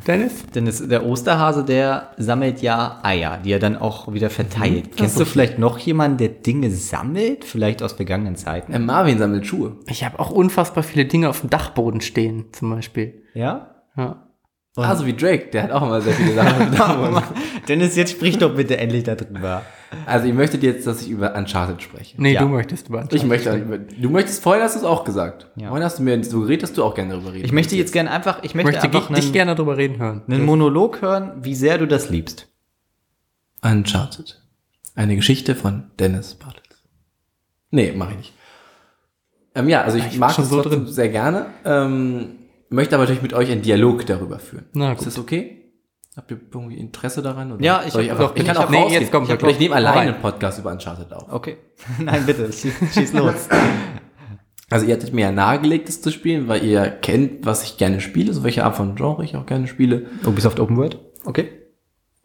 Dennis? 0.07 0.45
Denn 0.53 0.67
es, 0.67 0.87
der 0.87 1.05
Osterhase, 1.05 1.63
der 1.63 2.11
sammelt 2.17 2.61
ja 2.61 2.99
Eier, 3.03 3.37
die 3.43 3.51
er 3.51 3.59
dann 3.59 3.77
auch 3.77 4.11
wieder 4.13 4.29
verteilt. 4.29 4.97
Kennst 4.97 5.19
du 5.19 5.25
vielleicht 5.25 5.59
noch 5.59 5.77
jemanden, 5.77 6.17
der 6.17 6.29
Dinge 6.29 6.71
sammelt? 6.71 7.45
Vielleicht 7.45 7.83
aus 7.83 7.93
vergangenen 7.93 8.35
Zeiten? 8.35 8.73
äh, 8.73 8.79
Marvin 8.79 9.17
sammelt 9.17 9.45
Schuhe. 9.45 9.77
Ich 9.87 10.03
habe 10.03 10.19
auch 10.19 10.31
unfassbar 10.31 10.83
viele 10.83 11.05
Dinge 11.05 11.29
auf 11.29 11.41
dem 11.41 11.49
Dachboden 11.49 12.01
stehen, 12.01 12.45
zum 12.51 12.69
Beispiel. 12.69 13.23
Ja? 13.33 13.75
Ja. 13.95 14.27
Ah, 14.77 14.95
so 14.95 15.05
wie 15.05 15.13
Drake, 15.13 15.47
der 15.51 15.63
hat 15.63 15.71
auch 15.71 15.81
immer 15.81 15.99
sehr 16.01 16.13
viele 16.13 16.33
Sachen. 16.33 17.23
Dennis, 17.67 17.95
jetzt 17.97 18.11
sprich 18.13 18.37
doch 18.37 18.55
bitte 18.55 18.77
endlich 18.77 19.03
darüber. 19.03 19.63
also 20.05 20.25
ihr 20.27 20.33
möchtet 20.33 20.63
jetzt, 20.63 20.87
dass 20.87 21.01
ich 21.01 21.09
über 21.09 21.35
Uncharted 21.35 21.81
spreche. 21.81 22.15
Nee, 22.21 22.33
Ja. 22.33 22.41
du 22.41 22.47
möchtest 22.47 22.87
über 22.87 23.05
Ich 23.11 23.25
möchte, 23.25 23.59
du 23.99 24.09
möchtest, 24.09 24.41
vorhin 24.41 24.63
hast 24.63 24.75
du 24.75 24.79
es 24.79 24.85
auch 24.85 25.03
gesagt. 25.03 25.47
Ja. 25.57 25.67
Vorhin 25.67 25.83
hast 25.83 25.99
du 25.99 26.03
mir 26.03 26.23
suggeriert, 26.23 26.63
dass 26.63 26.71
du 26.71 26.85
auch 26.85 26.95
gerne 26.95 27.11
darüber 27.15 27.33
reden 27.33 27.43
Ich 27.43 27.51
möchte 27.51 27.75
jetzt 27.75 27.91
gerne 27.91 28.11
einfach, 28.11 28.43
ich 28.43 28.55
möchte, 28.55 28.71
möchte 28.71 28.83
einfach 28.83 29.07
dich 29.13 29.23
einen, 29.25 29.33
gerne 29.33 29.55
darüber 29.55 29.75
reden 29.75 29.97
hören. 29.99 30.21
einen 30.29 30.45
Monolog 30.45 31.01
hören, 31.01 31.33
wie 31.41 31.53
sehr 31.55 31.77
du 31.77 31.85
das 31.85 32.09
liebst. 32.09 32.47
Uncharted. 33.61 34.41
Eine 34.95 35.15
Geschichte 35.17 35.55
von 35.55 35.91
Dennis 35.99 36.35
Bartels. 36.35 36.61
Nee, 37.71 37.91
mache 37.91 38.11
ich 38.11 38.17
nicht. 38.17 38.33
Ähm, 39.55 39.67
ja, 39.69 39.81
also 39.81 39.97
ich, 39.97 40.05
Ich 40.07 40.17
mag 40.17 40.29
es 40.29 40.35
schon 40.37 40.45
so 40.45 40.61
trotzdem 40.61 40.85
drin. 40.85 40.93
sehr 40.93 41.09
gerne. 41.09 41.47
Ähm, 41.65 42.37
möchte 42.71 42.95
aber 42.95 43.03
natürlich 43.03 43.21
mit 43.21 43.33
euch 43.33 43.51
einen 43.51 43.61
Dialog 43.61 44.05
darüber 44.05 44.39
führen. 44.39 44.65
Na 44.73 44.91
Ist 44.93 44.99
gut. 44.99 45.07
das 45.07 45.19
okay? 45.19 45.57
Habt 46.17 46.29
ihr 46.31 46.39
irgendwie 46.53 46.77
Interesse 46.77 47.21
daran? 47.21 47.51
Oder 47.53 47.63
Ja, 47.63 47.83
ich 47.85 47.93
soll 47.93 48.03
hab- 48.03 48.11
einfach, 48.11 48.29
doch, 48.31 48.35
ich 48.35 48.45
kann 48.45 48.55
ich 48.57 48.61
auch 48.63 48.69
nee, 48.69 48.93
jetzt 48.93 49.11
komm, 49.11 49.23
ich, 49.29 49.39
komm. 49.39 49.49
ich 49.49 49.59
nehme 49.59 49.75
rein. 49.75 49.85
einen 49.85 50.21
Podcast 50.21 50.59
über 50.59 50.71
Uncharted 50.71 51.11
auf. 51.13 51.31
Okay. 51.31 51.57
Nein, 51.99 52.25
bitte, 52.25 52.51
schieß, 52.51 52.73
schieß 52.93 53.13
los. 53.13 53.47
Also 54.69 54.85
ihr 54.85 54.93
hattet 54.93 55.13
mir 55.13 55.21
ja 55.21 55.31
nahegelegt, 55.31 55.87
das 55.89 56.01
zu 56.01 56.11
spielen, 56.11 56.47
weil 56.47 56.63
ihr 56.65 56.89
kennt, 56.89 57.45
was 57.45 57.63
ich 57.63 57.77
gerne 57.77 57.99
spiele, 58.01 58.33
so 58.33 58.43
welche 58.43 58.63
Art 58.65 58.75
von 58.75 58.95
Genre 58.95 59.23
ich 59.23 59.35
auch 59.35 59.45
gerne 59.45 59.67
spiele. 59.67 60.07
Ubisoft 60.25 60.59
Open 60.59 60.77
World? 60.77 60.99
Okay. 61.25 61.49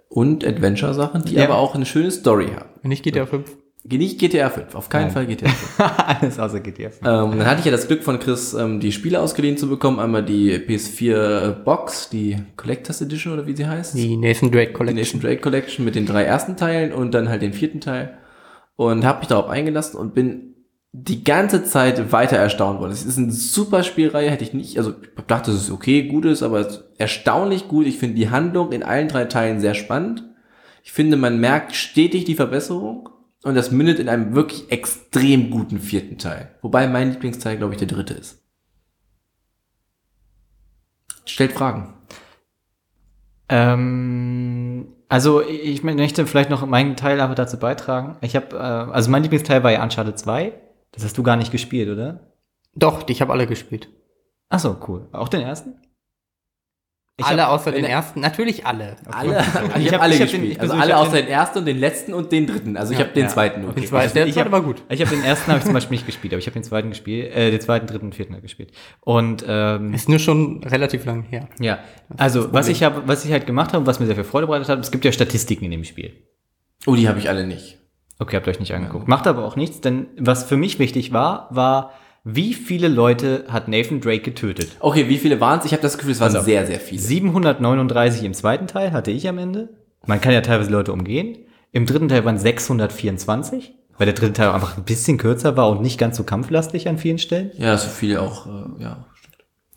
Und 0.09 0.45
Adventure-Sachen, 0.47 1.25
die 1.25 1.35
Ja. 1.35 1.45
aber 1.45 1.57
auch 1.59 1.75
eine 1.75 1.87
schöne 1.87 2.11
Story 2.11 2.49
haben. 2.57 2.71
Wenn 2.83 2.88
nicht 2.91 3.03
GTA 3.03 3.26
5. 3.26 3.57
Nicht 3.88 4.19
GTA 4.19 4.50
5, 4.50 4.75
auf 4.75 4.88
keinen 4.88 5.05
Nein. 5.05 5.12
Fall 5.12 5.26
GTA 5.26 5.49
5. 5.49 5.81
Alles 6.21 6.38
außer 6.38 6.61
GTA. 6.61 6.90
ähm, 7.05 7.31
und 7.31 7.38
dann 7.38 7.47
hatte 7.47 7.61
ich 7.61 7.66
ja 7.66 7.73
das 7.73 7.87
Glück 7.87 8.02
von 8.02 8.19
Chris, 8.19 8.55
ähm, 8.55 8.81
die 8.81 8.93
Spiele 8.93 9.21
ausgeliehen 9.21 9.57
zu 9.57 9.69
bekommen. 9.69 10.00
Einmal 10.00 10.25
die 10.25 10.52
PS4 10.59 11.50
Box, 11.64 12.09
die 12.09 12.37
Collectors 12.57 13.00
Edition 13.00 13.33
oder 13.33 13.47
wie 13.47 13.55
sie 13.55 13.66
heißt. 13.66 13.95
Die 13.95 14.16
Nathan 14.16 14.50
Drake 14.50 14.69
die 14.69 14.73
Collection. 14.73 14.97
Nation 14.97 15.21
Drake 15.21 15.40
Collection 15.40 15.85
mit 15.85 15.95
den 15.95 16.07
drei 16.07 16.25
ersten 16.25 16.57
Teilen 16.57 16.93
und 16.93 17.12
dann 17.14 17.28
halt 17.28 17.43
den 17.43 17.52
vierten 17.52 17.81
Teil. 17.81 18.19
Und 18.76 19.05
habe 19.05 19.21
mich 19.21 19.28
darauf 19.28 19.49
eingelassen 19.49 19.99
und 19.99 20.14
bin 20.14 20.55
die 20.93 21.25
ganze 21.25 21.64
Zeit 21.64 22.11
weiter 22.11 22.37
erstaunt 22.38 22.81
worden. 22.81 22.93
Es 22.93 23.05
ist 23.05 23.19
eine 23.19 23.31
super 23.31 23.83
Spielreihe, 23.83 24.31
hätte 24.31 24.45
ich 24.45 24.55
nicht, 24.55 24.78
also 24.78 24.95
ich 25.02 25.25
dachte, 25.26 25.50
es 25.50 25.64
ist 25.64 25.71
okay, 25.71 26.05
gut 26.05 26.25
ist, 26.25 26.43
aber 26.43 26.61
es 26.61 26.66
ist 26.69 26.85
erstaunlich 26.96 27.68
gut. 27.68 27.87
Ich 27.87 27.99
finde 27.99 28.16
die 28.16 28.31
Handlung 28.31 28.72
in 28.72 28.83
allen 28.83 29.09
drei 29.09 29.27
Teilen 29.27 29.61
sehr 29.61 29.75
spannend. 29.75 30.25
Ich 30.83 30.92
finde, 30.92 31.16
man 31.16 31.38
merkt 31.38 31.75
stetig 31.75 32.25
die 32.25 32.35
Verbesserung 32.35 33.11
und 33.46 33.54
das 33.54 33.70
mündet 33.70 34.00
in 34.00 34.09
einem 34.09 34.35
wirklich 34.35 34.72
extrem 34.72 35.50
guten 35.50 35.78
vierten 35.78 36.18
Teil. 36.18 36.50
Wobei 36.62 36.88
mein 36.88 37.12
Lieblingsteil, 37.12 37.56
glaube 37.56 37.74
ich, 37.74 37.78
der 37.78 37.87
dritte 37.87 38.12
ist. 38.12 38.42
Stellt 41.24 41.52
Fragen. 41.52 41.94
Ähm, 43.48 44.88
also 45.09 45.42
ich 45.42 45.85
möchte 45.85 46.26
vielleicht 46.26 46.50
noch 46.50 46.66
meinen 46.66 46.96
Teil 46.96 47.20
aber 47.20 47.37
dazu 47.37 47.56
beitragen. 47.56 48.16
Ich 48.20 48.35
habe, 48.35 48.56
äh, 48.56 48.59
also 48.59 49.12
mein 49.12 49.22
Lieblingsteil 49.22 49.62
war 49.62 49.70
ja 49.70 49.80
Uncharted 49.80 50.18
2. 50.18 50.52
Das 50.90 51.04
hast 51.04 51.16
du 51.16 51.22
gar 51.22 51.37
nicht 51.37 51.52
gespielt, 51.52 51.88
oder? 51.88 52.32
Doch, 52.74 53.09
ich 53.09 53.20
habe 53.20 53.32
alle 53.32 53.46
gespielt. 53.46 53.88
Ach 54.48 54.59
so, 54.59 54.76
cool. 54.88 55.06
Auch 55.12 55.28
den 55.28 55.42
ersten? 55.42 55.74
Ich 57.18 57.24
alle 57.24 57.44
hab- 57.46 57.52
außer 57.52 57.72
den 57.72 57.87
ersten. 57.87 58.20
Natürlich 58.20 58.66
alle. 58.66 58.96
Alle, 59.07 59.38
also 59.38 59.48
ich, 59.79 59.87
Ich 59.87 59.87
habe 59.87 59.96
hab- 59.96 60.02
alle 60.02 60.14
ich 60.16 60.20
hab 60.20 60.29
den- 60.29 60.40
gespielt. 60.42 60.52
ich 60.52 60.61
also 60.61 60.74
alle 60.74 60.96
außer 60.98 61.12
den- 61.12 61.24
den 61.24 61.33
ersten 61.33 61.59
und 61.61 61.64
den 61.64 61.79
letzten 61.79 62.12
und 62.12 62.31
den 62.31 62.46
dritten. 62.46 62.76
Also 62.76 62.92
ich 62.92 62.98
habe 63.00 63.09
den 63.11 63.22
ja. 63.22 63.29
zweiten 63.29 63.62
nur. 63.62 63.72
Den 63.72 63.87
zweiten, 63.87 64.12
der 64.12 64.26
ich 64.26 64.35
zweite 64.35 64.44
hab- 64.46 64.52
war 64.52 64.61
gut. 64.62 64.83
Ich 64.90 65.00
habe 65.00 65.11
den 65.16 65.24
ersten 65.24 65.46
habe 65.50 65.59
ich 65.61 65.64
zum 65.64 65.72
Beispiel 65.72 65.96
nicht 65.96 66.05
gespielt, 66.05 66.35
aber 66.35 66.40
ich 66.40 66.46
habe 66.46 66.52
den 66.55 66.62
zweiten 66.64 66.90
gespielt, 66.90 67.35
äh, 67.35 67.50
den 67.50 67.61
zweiten, 67.62 67.87
dritten, 67.87 68.12
vierten 68.12 68.38
gespielt. 68.42 68.72
Und 69.00 69.42
ähm, 69.48 69.94
Ist 69.94 70.11
nur 70.11 70.18
schon 70.18 70.62
relativ 70.64 71.07
lang 71.07 71.22
her. 71.22 71.48
ja, 71.59 71.79
also 72.18 72.52
was 72.52 72.68
ich 72.68 72.83
habe, 72.83 73.02
was 73.07 73.24
ich 73.24 73.33
halt 73.33 73.46
gemacht 73.46 73.72
habe, 73.72 73.87
was 73.87 73.98
mir 73.98 74.05
sehr 74.05 74.14
viel 74.14 74.24
Freude 74.24 74.46
bereitet 74.46 74.68
hat, 74.68 74.79
es 74.81 74.90
gibt 74.90 75.07
ja 75.07 75.11
Statistiken 75.12 75.64
in 75.64 75.70
dem 75.70 75.85
Spiel. 75.85 76.12
Oh, 76.87 76.96
die 76.96 77.09
habe 77.09 77.18
ich 77.18 77.31
alle 77.31 77.46
nicht. 77.46 77.79
Okay, 78.18 78.37
habt 78.37 78.46
ihr 78.46 78.50
euch 78.50 78.61
nicht 78.61 78.74
angeguckt. 78.74 79.09
Macht 79.09 79.26
aber 79.26 79.44
auch 79.46 79.57
nichts, 79.57 79.81
denn 79.81 80.09
was 80.18 80.44
für 80.44 80.59
mich 80.59 80.79
wichtig 80.79 81.12
war, 81.14 81.48
war, 81.50 81.92
wie 82.29 82.55
viele 82.55 82.89
Leute 82.89 83.45
hat 83.47 83.69
Nathan 83.69 84.01
Drake 84.01 84.23
getötet? 84.23 84.73
Okay, 84.81 85.09
wie 85.09 85.17
viele 85.17 85.41
waren 85.41 85.61
es? 85.61 85.65
Ich 85.65 85.71
habe 85.71 85.83
das 85.83 85.97
Gefühl, 85.97 86.11
es 86.11 86.19
waren 86.19 86.37
auf. 86.37 86.45
sehr, 86.45 86.67
sehr 86.67 86.81
viele. 86.81 87.01
739 87.01 88.25
im 88.25 88.35
zweiten 88.35 88.67
Teil 88.67 88.91
hatte 88.91 89.12
ich 89.12 89.29
am 89.29 89.39
Ende. 89.39 89.69
Man 90.07 90.21
kann 90.21 90.33
ja 90.33 90.41
teilweise 90.41 90.73
Leute 90.73 90.93
umgehen. 90.93 91.39
Im 91.71 91.87
dritten 91.87 92.09
Teil 92.09 92.25
waren 92.25 92.37
624, 92.37 93.75
weil 93.97 94.07
der 94.07 94.15
dritte 94.15 94.33
Teil 94.33 94.51
einfach 94.51 94.77
ein 94.77 94.83
bisschen 94.83 95.19
kürzer 95.19 95.57
war 95.57 95.69
und 95.71 95.83
nicht 95.83 95.99
ganz 95.99 96.17
so 96.17 96.25
kampflastig 96.25 96.89
an 96.89 96.99
vielen 96.99 97.19
Stellen. 97.19 97.53
Ja, 97.59 97.79
so 97.79 97.89
viele 97.89 98.21
auch, 98.21 98.47
äh, 98.47 98.83
ja. 98.83 99.07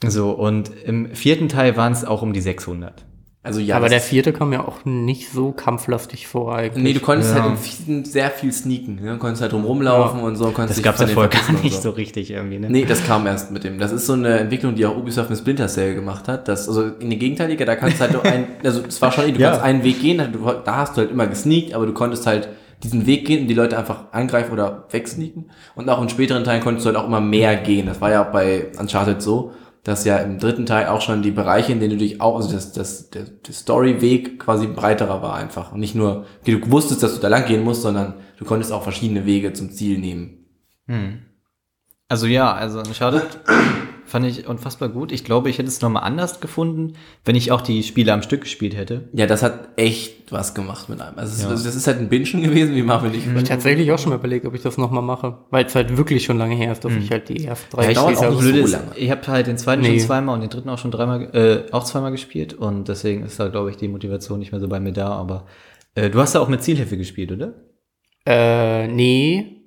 So, 0.08 0.32
und 0.32 0.72
im 0.86 1.14
vierten 1.14 1.50
Teil 1.50 1.78
waren 1.78 1.92
es 1.94 2.04
auch 2.04 2.24
um 2.24 2.34
die 2.34 2.42
600. 2.42 3.06
Also 3.50 3.60
ja. 3.62 3.76
Aber 3.76 3.90
der 3.90 4.00
vierte 4.00 4.32
kam 4.32 4.54
ja 4.54 4.66
auch 4.66 4.86
nicht 4.86 5.32
so 5.32 5.52
kampflastig 5.52 6.28
vor 6.28 6.56
eigentlich. 6.56 6.84
Nee, 6.84 6.94
du 6.94 7.00
konntest 7.00 7.36
Ja. 7.36 7.42
halt 7.44 7.52
im 7.54 7.58
vierten 7.58 8.06
sehr 8.06 8.30
viel 8.30 8.52
sneaken. 8.54 9.00
Ne? 9.02 9.12
Du 9.14 9.18
konntest 9.18 9.42
halt 9.42 9.52
drum 9.52 9.66
rumlaufen 9.66 10.22
und 10.22 10.36
so. 10.36 10.46
und 10.46 10.54
Konntest 10.54 10.78
Das 10.80 10.84
gab's 10.84 11.00
von 11.00 11.08
ja 11.08 11.14
vorher 11.14 11.30
gar 11.30 11.52
nicht 11.64 11.82
so 11.82 11.90
richtig 11.90 12.32
irgendwie, 12.32 12.60
ne? 12.60 12.68
Nee, 12.70 12.86
das 12.86 13.04
kam 13.06 13.26
erst 13.28 13.52
mit 13.52 13.64
dem. 13.64 13.80
Das 13.80 13.92
ist 13.92 14.06
so 14.06 14.14
eine 14.14 14.40
Entwicklung, 14.40 14.76
die 14.76 14.86
auch 14.86 14.96
Ubisoft 14.96 15.30
mit 15.30 15.40
Splinter 15.40 15.68
Cell 15.68 15.96
gemacht 15.96 16.28
hat. 16.28 16.48
Das, 16.48 16.68
also 16.68 16.84
in 17.00 17.10
der 17.10 17.20
Gegenteilige, 17.20 17.66
da 17.66 17.76
kannst 17.76 17.98
du 17.98 18.02
halt 18.02 18.14
nur 18.14 18.24
ein, 18.26 18.46
also 18.64 18.82
es 18.88 19.02
war 19.02 19.12
schon, 19.12 19.34
du 19.34 19.40
Ja. 19.40 19.50
kannst 19.50 19.64
einen 19.66 19.84
Weg 19.84 20.00
gehen, 20.02 20.18
da 20.66 20.76
hast 20.78 20.96
du 20.96 21.02
halt 21.02 21.12
immer 21.12 21.28
gesneakt, 21.28 21.74
aber 21.74 21.86
du 21.86 21.94
konntest 21.94 22.26
halt 22.28 22.50
diesen 22.84 23.06
Weg 23.06 23.26
gehen 23.26 23.42
und 23.42 23.48
die 23.50 23.54
Leute 23.56 23.78
einfach 23.78 24.06
angreifen 24.14 24.54
oder 24.54 24.86
wegsneaken. 24.92 25.50
Und 25.76 25.90
auch 25.90 26.02
in 26.02 26.08
späteren 26.08 26.44
Teilen 26.46 26.62
konntest 26.64 26.86
du 26.86 26.90
halt 26.90 26.98
auch 26.98 27.06
immer 27.08 27.20
mehr 27.20 27.56
gehen. 27.58 27.88
Das 27.88 28.00
war 28.00 28.10
ja 28.12 28.24
auch 28.26 28.32
bei 28.32 28.68
Uncharted 28.80 29.22
so, 29.22 29.52
dass 29.90 30.06
ja 30.06 30.18
im 30.18 30.38
dritten 30.38 30.68
Teil 30.68 30.86
auch 30.86 31.02
schon 31.02 31.24
die 31.24 31.32
Bereiche, 31.32 31.72
in 31.72 31.80
denen 31.80 31.94
du 31.94 31.98
dich 31.98 32.22
auch, 32.22 32.36
also 32.36 32.52
das, 32.52 32.74
das, 32.74 33.10
der, 33.10 33.24
der 33.24 33.54
Story-Weg 33.54 34.40
quasi 34.40 34.68
breiterer 34.68 35.24
war 35.24 35.34
einfach. 35.34 35.72
Und 35.72 35.80
nicht 35.80 35.96
nur, 35.96 36.28
du 36.46 36.70
wusstest, 36.70 37.02
dass 37.02 37.16
du 37.16 37.20
da 37.20 37.28
lang 37.28 37.46
gehen 37.46 37.64
musst, 37.64 37.82
sondern 37.82 38.14
du 38.38 38.46
konntest 38.46 38.72
auch 38.72 38.84
verschiedene 38.84 39.26
Wege 39.26 39.52
zum 39.54 39.72
Ziel 39.72 39.98
nehmen. 39.98 40.46
Also 42.08 42.28
ja, 42.28 42.54
also 42.54 42.80
Uncharted 42.80 43.40
fand 44.10 44.26
ich 44.26 44.48
unfassbar 44.48 44.90
gut. 44.90 45.12
Ich 45.12 45.24
glaube, 45.24 45.50
ich 45.50 45.58
hätte 45.58 45.68
es 45.70 45.82
nochmal 45.82 46.04
anders 46.04 46.40
gefunden, 46.42 46.94
wenn 47.26 47.36
ich 47.36 47.52
auch 47.52 47.62
die 47.62 47.84
Spiele 47.84 48.12
am 48.14 48.22
Stück 48.22 48.42
gespielt 48.42 48.76
hätte. 48.76 49.10
Ja, 49.14 49.28
das 49.28 49.44
hat 49.44 49.70
echt 49.78 50.32
was 50.32 50.54
gemacht 50.54 50.90
mit 50.90 51.00
einem. 51.02 51.18
Also, 51.18 51.34
es 51.34 51.44
Ja. 51.44 51.54
ist, 51.54 51.66
das 51.66 51.76
ist 51.76 51.88
halt 51.88 52.00
ein 52.00 52.10
Bingen 52.10 52.44
gewesen, 52.44 52.76
wie 52.76 52.84
Marvin 52.84 53.12
nicht. 53.12 53.28
Ich 53.36 53.44
tatsächlich 53.44 53.92
auch 53.92 54.00
schon 54.00 54.10
mal 54.10 54.18
überlegt, 54.18 54.46
ob 54.46 54.54
ich 54.56 54.62
das 54.62 54.78
nochmal 54.78 55.04
mache. 55.04 55.38
Weil 55.52 55.66
es 55.66 55.76
halt 55.76 55.96
wirklich 55.98 56.24
schon 56.24 56.38
lange 56.38 56.56
her 56.56 56.72
ist, 56.72 56.84
dass 56.84 56.94
ich 56.94 57.10
halt 57.12 57.30
die 57.30 57.46
ersten 57.46 57.76
drei 57.76 57.84
Ja, 57.84 57.88
gespielt 57.94 58.18
auch 58.18 58.24
habe. 58.24 58.36
so 58.36 58.50
ist, 58.50 58.72
lange. 58.72 58.92
ich 58.96 59.10
habe 59.12 59.28
halt 59.28 59.48
den 59.48 59.58
zweiten 59.58 59.82
Nee. 59.84 59.90
schon 60.00 60.00
zweimal 60.08 60.36
und 60.36 60.42
den 60.42 60.50
dritten 60.50 60.70
auch 60.70 60.78
schon 60.80 60.92
dreimal, 60.92 61.30
äh, 61.36 61.72
auch 61.72 61.84
zweimal 61.84 62.12
gespielt 62.12 62.54
und 62.54 62.88
deswegen 62.88 63.24
ist 63.24 63.40
da, 63.40 63.48
glaube 63.48 63.70
ich, 63.70 63.78
die 63.78 63.88
Motivation 63.88 64.40
nicht 64.40 64.52
mehr 64.52 64.60
so 64.62 64.68
bei 64.68 64.80
mir 64.80 64.92
da. 64.94 65.10
Aber 65.10 65.46
äh, 65.96 66.10
du 66.10 66.20
hast 66.20 66.34
ja 66.36 66.42
auch 66.42 66.50
mit 66.50 66.64
Zielhilfe 66.64 66.98
gespielt, 66.98 67.32
oder? 67.32 67.54
Äh, 68.26 68.88
nee. 68.88 69.59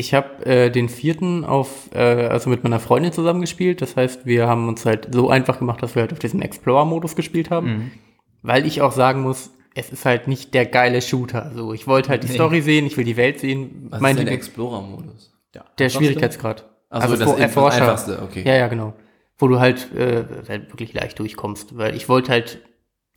Ich 0.00 0.14
habe 0.14 0.46
äh, 0.46 0.70
den 0.70 0.88
vierten 0.88 1.44
auf, 1.44 1.90
äh, 1.94 1.98
also 1.98 2.48
mit 2.48 2.64
meiner 2.64 2.80
Freundin 2.80 3.12
zusammen 3.12 3.42
gespielt. 3.42 3.82
Das 3.82 3.96
heißt, 3.96 4.24
wir 4.24 4.46
haben 4.48 4.66
uns 4.66 4.86
halt 4.86 5.08
so 5.12 5.28
einfach 5.28 5.58
gemacht, 5.58 5.82
dass 5.82 5.94
wir 5.94 6.00
halt 6.00 6.12
auf 6.14 6.18
diesem 6.18 6.40
Explorer-Modus 6.40 7.16
gespielt 7.16 7.50
haben. 7.50 7.66
Mhm. 7.68 7.90
Weil 8.42 8.64
ich 8.66 8.80
auch 8.80 8.92
sagen 8.92 9.20
muss, 9.20 9.50
es 9.74 9.90
ist 9.90 10.06
halt 10.06 10.26
nicht 10.26 10.54
der 10.54 10.64
geile 10.64 11.02
Shooter. 11.02 11.44
Also 11.44 11.74
ich 11.74 11.86
wollte 11.86 12.08
halt 12.08 12.22
die 12.22 12.28
Nee. 12.28 12.34
Story 12.34 12.62
sehen, 12.62 12.86
ich 12.86 12.96
will 12.96 13.04
die 13.04 13.18
Welt 13.18 13.40
sehen. 13.40 13.88
Was 13.90 14.00
Mein 14.00 14.12
ist 14.12 14.18
denn 14.20 14.26
der 14.26 14.34
Explorer-Modus? 14.36 15.32
Ja. 15.54 15.64
der 15.78 15.88
Schwierigkeitsgrad. 15.90 16.64
Also, 16.88 17.14
das, 17.16 17.24
vor- 17.24 17.32
das 17.34 17.40
Erforscher. 17.42 17.82
einfachste, 17.82 18.22
okay. 18.22 18.42
Ja, 18.46 18.54
ja, 18.56 18.68
genau. 18.68 18.94
Wo 19.38 19.48
du 19.48 19.60
halt, 19.60 19.92
äh, 19.94 20.24
halt 20.48 20.72
wirklich 20.72 20.94
leicht 20.94 21.18
durchkommst. 21.18 21.76
Weil 21.76 21.94
ich 21.94 22.08
wollte 22.08 22.32
halt 22.32 22.60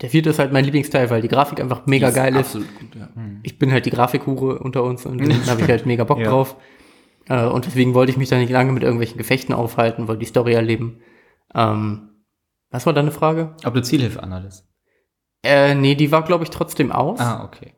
Der 0.02 0.10
vierte 0.10 0.30
ist 0.32 0.40
halt 0.40 0.52
mein 0.52 0.66
Lieblingsteil, 0.66 1.10
weil 1.10 1.22
die 1.22 1.28
Grafik 1.28 1.60
einfach 1.62 1.86
mega 1.86 2.10
Die 2.10 2.16
geil 2.16 2.36
ist. 2.36 2.48
Absolut 2.48 2.80
gut, 2.80 2.96
ja. 2.96 3.10
Ich 3.44 3.58
bin 3.60 3.72
halt 3.72 3.86
die 3.86 3.92
Grafikhure 3.92 4.60
unter 4.60 4.84
uns 4.84 5.06
und 5.06 5.20
da 5.20 5.34
habe 5.52 5.62
ich 5.62 5.68
halt 5.70 5.86
mega 5.86 6.04
Bock 6.04 6.20
Ja. 6.20 6.30
drauf. 6.30 6.58
Äh, 7.30 7.46
und 7.46 7.66
deswegen 7.66 7.94
wollte 7.94 8.12
ich 8.12 8.18
mich 8.18 8.28
da 8.30 8.38
nicht 8.38 8.50
lange 8.52 8.72
mit 8.74 8.84
irgendwelchen 8.84 9.18
Gefechten 9.18 9.54
aufhalten, 9.56 10.08
wollte 10.08 10.20
die 10.20 10.26
Story 10.26 10.54
erleben. 10.54 11.00
Ähm, 11.56 12.10
was 12.70 12.86
war 12.86 12.94
deine 12.94 13.12
Frage? 13.12 13.56
Ob 13.64 13.74
du 13.76 13.82
Zielhilfe 13.82 14.22
anhattest. 14.22 14.68
Äh, 15.46 15.76
nee, 15.76 15.96
die 15.96 16.12
war, 16.12 16.24
glaube 16.24 16.44
ich, 16.44 16.50
trotzdem 16.50 16.92
aus. 16.92 17.20
Ah, 17.20 17.44
okay. 17.46 17.74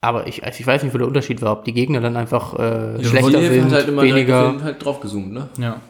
Aber 0.00 0.26
ich, 0.28 0.44
also 0.44 0.60
ich 0.60 0.66
weiß 0.66 0.82
nicht, 0.84 0.94
wo 0.94 0.98
der 0.98 1.08
Unterschied 1.08 1.42
war, 1.42 1.52
ob 1.52 1.64
die 1.64 1.72
Gegner 1.72 2.00
dann 2.00 2.16
einfach 2.16 2.54
äh, 2.58 2.98
Die 2.98 3.04
schlechter 3.04 3.42
sind, 3.42 3.72
halt 3.72 3.88
immer 3.88 4.02
weniger. 4.02 4.62
halt 4.62 4.84
draufgezoomt, 4.84 5.32
ne? 5.32 5.48
Ja. 5.58 5.80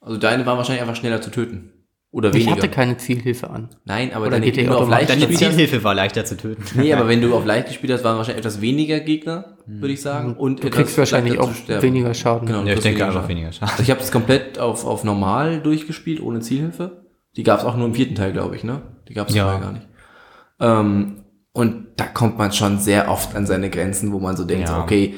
Also 0.00 0.18
deine 0.18 0.46
war 0.46 0.56
wahrscheinlich 0.56 0.82
einfach 0.82 0.96
schneller 0.96 1.20
zu 1.20 1.30
töten. 1.30 1.70
Oder 2.14 2.28
Ich 2.28 2.34
weniger. 2.46 2.52
hatte 2.52 2.68
keine 2.68 2.96
Zielhilfe 2.96 3.50
an. 3.50 3.70
Nein, 3.84 4.12
aber 4.14 4.26
Oder 4.28 4.38
deine 4.38 4.52
geht 4.52 4.68
auf 4.68 4.88
leicht 4.88 5.10
Deine. 5.10 5.28
Zielhilfe 5.28 5.82
war 5.82 5.94
leichter 5.96 6.24
zu 6.24 6.36
töten. 6.36 6.62
Nee, 6.80 6.92
aber 6.94 7.08
wenn 7.08 7.20
du 7.20 7.34
auf 7.34 7.44
leicht 7.44 7.66
gespielt 7.66 7.92
hast, 7.92 8.04
waren 8.04 8.16
wahrscheinlich 8.18 8.38
etwas 8.44 8.60
weniger 8.60 9.00
Gegner, 9.00 9.56
würde 9.66 9.92
ich 9.94 10.00
sagen. 10.00 10.34
Und 10.36 10.62
Du 10.62 10.70
kriegst 10.70 10.96
wahrscheinlich 10.96 11.38
auch 11.40 11.50
weniger 11.80 12.14
Schaden. 12.14 12.46
Genau, 12.46 12.62
Ja, 12.62 12.74
ich 12.74 12.80
denke 12.80 13.02
einfach 13.04 13.14
Schaden. 13.22 13.28
weniger 13.30 13.50
Schaden. 13.50 13.68
Also 13.70 13.82
ich 13.82 13.90
habe 13.90 13.98
das 13.98 14.12
komplett 14.12 14.60
auf, 14.60 14.84
auf 14.84 15.02
normal 15.02 15.60
durchgespielt, 15.60 16.20
ohne 16.22 16.38
Zielhilfe. 16.38 17.04
Die 17.36 17.42
gab 17.42 17.58
es 17.58 17.64
auch 17.64 17.76
nur 17.76 17.86
im 17.88 17.94
vierten 17.94 18.14
Teil, 18.14 18.32
glaube 18.32 18.54
ich, 18.54 18.62
ne? 18.62 18.82
Die 19.08 19.14
gab 19.14 19.28
es 19.28 19.34
Ja. 19.34 19.42
vorher 19.44 19.60
gar 19.60 19.72
nicht. 19.72 19.86
Ähm, 20.60 21.24
und 21.52 21.86
da 21.96 22.04
kommt 22.04 22.38
man 22.38 22.52
schon 22.52 22.78
sehr 22.78 23.10
oft 23.10 23.34
an 23.34 23.46
seine 23.46 23.70
Grenzen, 23.70 24.12
wo 24.12 24.20
man 24.20 24.36
so 24.36 24.44
denkt, 24.44 24.68
Ja. 24.68 24.76
so, 24.76 24.82
okay, 24.82 25.14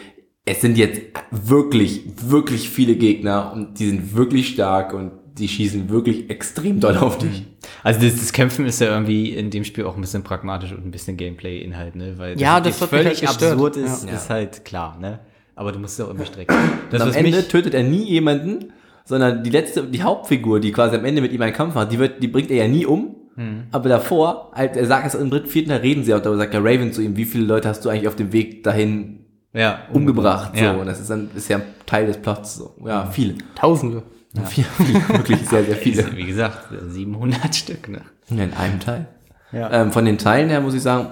es 0.46 0.60
sind 0.62 0.78
jetzt 0.78 1.02
wirklich, 1.30 2.04
wirklich 2.22 2.70
viele 2.70 2.96
Gegner 2.96 3.52
und 3.52 3.78
die 3.78 3.86
sind 3.86 4.14
wirklich 4.16 4.48
stark 4.48 4.94
und 4.94 5.12
die 5.38 5.48
schießen 5.48 5.88
wirklich 5.90 6.30
extrem 6.30 6.80
doll 6.80 6.96
auf 6.96 7.18
dich. 7.18 7.44
Also 7.82 8.00
das, 8.00 8.16
das 8.16 8.32
Kämpfen 8.32 8.66
ist 8.66 8.80
ja 8.80 8.88
irgendwie 8.88 9.30
in 9.34 9.50
dem 9.50 9.64
Spiel 9.64 9.84
auch 9.84 9.94
ein 9.96 10.00
bisschen 10.00 10.22
pragmatisch 10.22 10.72
und 10.72 10.84
ein 10.86 10.90
bisschen 10.90 11.16
Gameplay-Inhalt, 11.16 11.96
ne? 11.96 12.14
Weil 12.16 12.38
Ja, 12.40 12.60
dass 12.60 12.78
das 12.78 12.90
mich 12.90 13.00
völlig 13.02 13.26
halt 13.26 13.42
absurd 13.42 13.76
ist, 13.76 14.06
Ja. 14.08 14.14
ist 14.14 14.30
halt 14.30 14.64
klar, 14.64 14.98
ne? 15.00 15.20
Aber 15.54 15.72
du 15.72 15.78
musst 15.78 15.98
es 15.98 16.04
auch 16.04 16.08
irgendwie 16.08 16.26
strecken. 16.26 16.54
Das, 16.90 17.02
am 17.02 17.12
Ende 17.12 17.46
tötet 17.48 17.74
er 17.74 17.82
nie 17.82 18.04
jemanden, 18.04 18.72
sondern 19.04 19.42
die 19.42 19.50
letzte, 19.50 19.84
die 19.84 20.02
Hauptfigur, 20.02 20.60
die 20.60 20.72
quasi 20.72 20.96
am 20.96 21.04
Ende 21.04 21.22
mit 21.22 21.32
ihm 21.32 21.40
einen 21.42 21.54
Kampf 21.54 21.74
hat, 21.74 21.92
die 21.92 21.98
wird, 21.98 22.22
die 22.22 22.28
bringt 22.28 22.50
er 22.50 22.56
ja 22.58 22.68
nie 22.68 22.84
um. 22.86 23.14
Hm. 23.36 23.64
Aber 23.70 23.88
davor, 23.88 24.50
halt, 24.54 24.76
er 24.76 24.86
sagt 24.86 25.06
es 25.06 25.14
im 25.14 25.30
dritten, 25.30 25.48
vierten 25.48 25.68
Teil 25.70 25.80
reden 25.80 26.04
sie 26.04 26.14
auch, 26.14 26.20
da 26.20 26.34
sagt 26.36 26.54
der 26.54 26.64
Raven 26.64 26.92
zu 26.92 27.02
ihm, 27.02 27.16
wie 27.16 27.24
viele 27.24 27.44
Leute 27.44 27.68
hast 27.68 27.84
du 27.84 27.88
eigentlich 27.90 28.08
auf 28.08 28.16
dem 28.16 28.32
Weg 28.32 28.64
dahin 28.64 29.20
ja, 29.52 29.80
umgebracht? 29.92 30.52
So, 30.56 30.64
Ja. 30.64 30.72
und 30.72 30.86
das 30.86 31.00
ist 31.00 31.10
dann, 31.10 31.30
ist 31.34 31.48
ja 31.48 31.60
Teil 31.86 32.06
des 32.06 32.16
Plots, 32.18 32.56
so. 32.56 32.74
Ja, 32.84 33.06
viele. 33.06 33.34
Tausende. 33.54 34.02
Viel, 34.44 34.64
viel, 34.64 35.08
wirklich 35.08 35.48
sehr, 35.48 35.64
sehr 35.64 35.76
viele. 35.76 36.16
Wie 36.16 36.26
gesagt, 36.26 36.68
700 36.88 37.54
Stück, 37.54 37.88
ne? 37.88 38.02
In 38.28 38.40
einem 38.40 38.80
Teil. 38.80 39.06
Ja. 39.52 39.72
Ähm, 39.72 39.92
von 39.92 40.04
den 40.04 40.18
Teilen 40.18 40.48
her 40.50 40.60
muss 40.60 40.74
ich 40.74 40.82
sagen, 40.82 41.08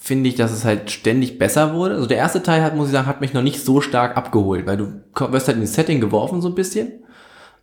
finde 0.00 0.28
ich, 0.28 0.36
dass 0.36 0.52
es 0.52 0.64
halt 0.64 0.90
ständig 0.90 1.38
besser 1.38 1.74
wurde. 1.74 1.96
Also 1.96 2.06
der 2.06 2.18
erste 2.18 2.42
Teil 2.42 2.62
hat, 2.62 2.76
muss 2.76 2.86
ich 2.86 2.92
sagen, 2.92 3.06
hat 3.06 3.20
mich 3.20 3.34
noch 3.34 3.42
nicht 3.42 3.62
so 3.62 3.80
stark 3.80 4.16
abgeholt, 4.16 4.66
weil 4.66 4.76
du 4.76 5.02
wirst 5.32 5.48
halt 5.48 5.56
in 5.56 5.62
das 5.62 5.74
Setting 5.74 6.00
geworfen 6.00 6.40
so 6.40 6.48
ein 6.48 6.54
bisschen, 6.54 6.92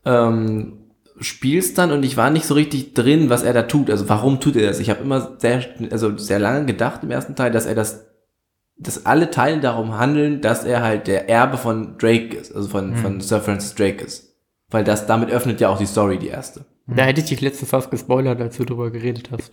ähm, 0.06 0.74
spielst 1.22 1.78
dann 1.78 1.92
und 1.92 2.04
ich 2.04 2.18
war 2.18 2.30
nicht 2.30 2.46
so 2.46 2.54
richtig 2.54 2.94
drin, 2.94 3.30
was 3.30 3.44
er 3.44 3.54
da 3.54 3.64
tut. 3.64 3.90
Also 3.90 4.10
warum 4.10 4.40
tut 4.40 4.56
er 4.56 4.68
das? 4.68 4.80
Ich 4.80 4.90
habe 4.90 5.02
immer 5.02 5.38
sehr, 5.40 5.64
also 5.92 6.18
sehr 6.18 6.40
lange 6.40 6.66
gedacht 6.66 7.04
im 7.04 7.12
ersten 7.12 7.36
Teil, 7.36 7.52
dass 7.52 7.66
er 7.66 7.76
das, 7.76 8.06
dass 8.78 9.06
alle 9.06 9.32
Teile 9.32 9.60
darum 9.62 9.98
handeln, 9.98 10.42
dass 10.42 10.64
er 10.64 10.82
halt 10.82 11.08
der 11.08 11.30
Erbe 11.30 11.58
von 11.58 11.98
Drake 11.98 12.36
ist, 12.36 12.54
also 12.54 12.68
von, 12.70 12.96
von 12.96 13.22
Sir 13.22 13.42
Francis 13.42 13.74
Drake 13.76 14.04
ist. 14.04 14.29
Weil 14.72 14.84
das, 14.84 15.08
damit 15.08 15.32
öffnet 15.32 15.60
ja 15.62 15.70
auch 15.70 15.80
die 15.80 15.86
Story, 15.86 16.20
die 16.20 16.28
erste. 16.28 16.66
Da 16.86 17.04
hätte 17.04 17.22
ich 17.22 17.28
dich 17.28 17.42
letztens 17.42 17.70
fast 17.70 17.92
gespoilert, 17.92 18.42
als 18.42 18.58
du 18.58 18.66
drüber 18.66 18.90
geredet 18.90 19.30
hast. 19.32 19.52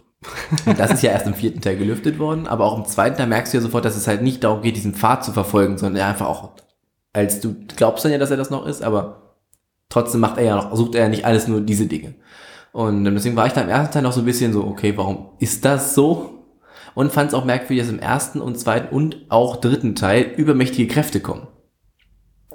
Und 0.65 0.79
das 0.79 0.93
ist 0.93 1.03
ja 1.03 1.11
erst 1.11 1.27
im 1.27 1.35
vierten 1.35 1.61
Teil 1.61 1.77
gelüftet 1.77 2.19
worden, 2.19 2.47
aber 2.47 2.65
auch 2.65 2.79
im 2.79 2.87
zweiten 2.87 3.17
Teil 3.17 3.27
merkst 3.27 3.53
du 3.53 3.59
ja 3.59 3.63
sofort, 3.63 3.85
dass 3.85 3.97
es 3.97 4.07
halt 4.07 4.23
nicht 4.23 4.43
darum 4.43 4.63
geht, 4.63 4.77
diesen 4.77 4.95
Pfad 4.95 5.25
zu 5.25 5.33
verfolgen, 5.33 5.77
sondern 5.77 6.01
er 6.01 6.09
einfach 6.09 6.27
auch, 6.27 6.53
als 7.13 7.41
du 7.41 7.55
glaubst 7.77 8.05
dann 8.05 8.13
ja, 8.13 8.19
dass 8.19 8.31
er 8.31 8.39
das 8.39 8.51
noch 8.51 8.67
ist, 8.67 8.83
aber 8.83 9.35
trotzdem 9.91 10.21
macht 10.21 10.39
er 10.39 10.45
ja 10.45 10.57
noch, 10.57 10.75
sucht 10.75 10.95
er 10.95 11.03
ja 11.03 11.09
nicht 11.09 11.27
alles 11.27 11.47
nur 11.47 11.61
diese 11.61 11.87
Dinge. 11.87 12.15
Und 12.73 13.05
deswegen 13.05 13.37
war 13.37 13.47
ich 13.47 13.53
da 13.53 13.63
im 13.63 13.69
ersten 13.69 13.93
Teil 13.93 14.03
noch 14.03 14.13
so 14.13 14.21
ein 14.21 14.27
bisschen 14.27 14.53
so, 14.53 14.65
okay, 14.65 14.97
warum 14.97 15.31
ist 15.39 15.65
das 15.65 15.95
so? 15.95 16.45
Und 16.95 17.13
fand 17.13 17.29
es 17.29 17.35
auch 17.35 17.45
merkwürdig, 17.45 17.85
dass 17.85 17.93
im 17.93 17.99
ersten 17.99 18.41
und 18.41 18.59
zweiten 18.59 18.95
und 18.95 19.27
auch 19.29 19.57
dritten 19.57 19.95
Teil 19.95 20.23
übermächtige 20.37 20.91
Kräfte 20.93 21.21
kommen. 21.21 21.47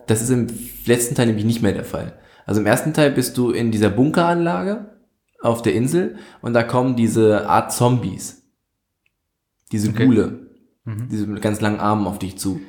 Das 0.08 0.22
ist 0.22 0.32
im 0.32 0.48
letzten 0.86 1.14
Teil 1.14 1.28
nämlich 1.28 1.46
nicht 1.46 1.62
mehr 1.62 1.74
der 1.74 1.86
Fall. 1.86 2.14
Also 2.52 2.60
im 2.60 2.68
ersten 2.68 2.92
Teil 2.94 3.12
bist 3.12 3.38
du 3.38 3.52
in 3.52 3.72
dieser 3.72 3.90
Bunkeranlage 3.90 4.88
auf 5.42 5.62
der 5.62 5.74
Insel 5.74 6.18
und 6.42 6.52
da 6.52 6.64
kommen 6.64 6.98
diese 6.98 7.48
Art 7.48 7.72
Zombies. 7.72 8.44
Diese 9.72 9.90
Okay. 9.92 10.06
Gule. 10.06 10.48
Diese 11.10 11.28
mit 11.28 11.42
ganz 11.42 11.62
langen 11.62 11.80
Armen 11.80 12.06
auf 12.08 12.20
dich 12.20 12.38
zu. 12.38 12.60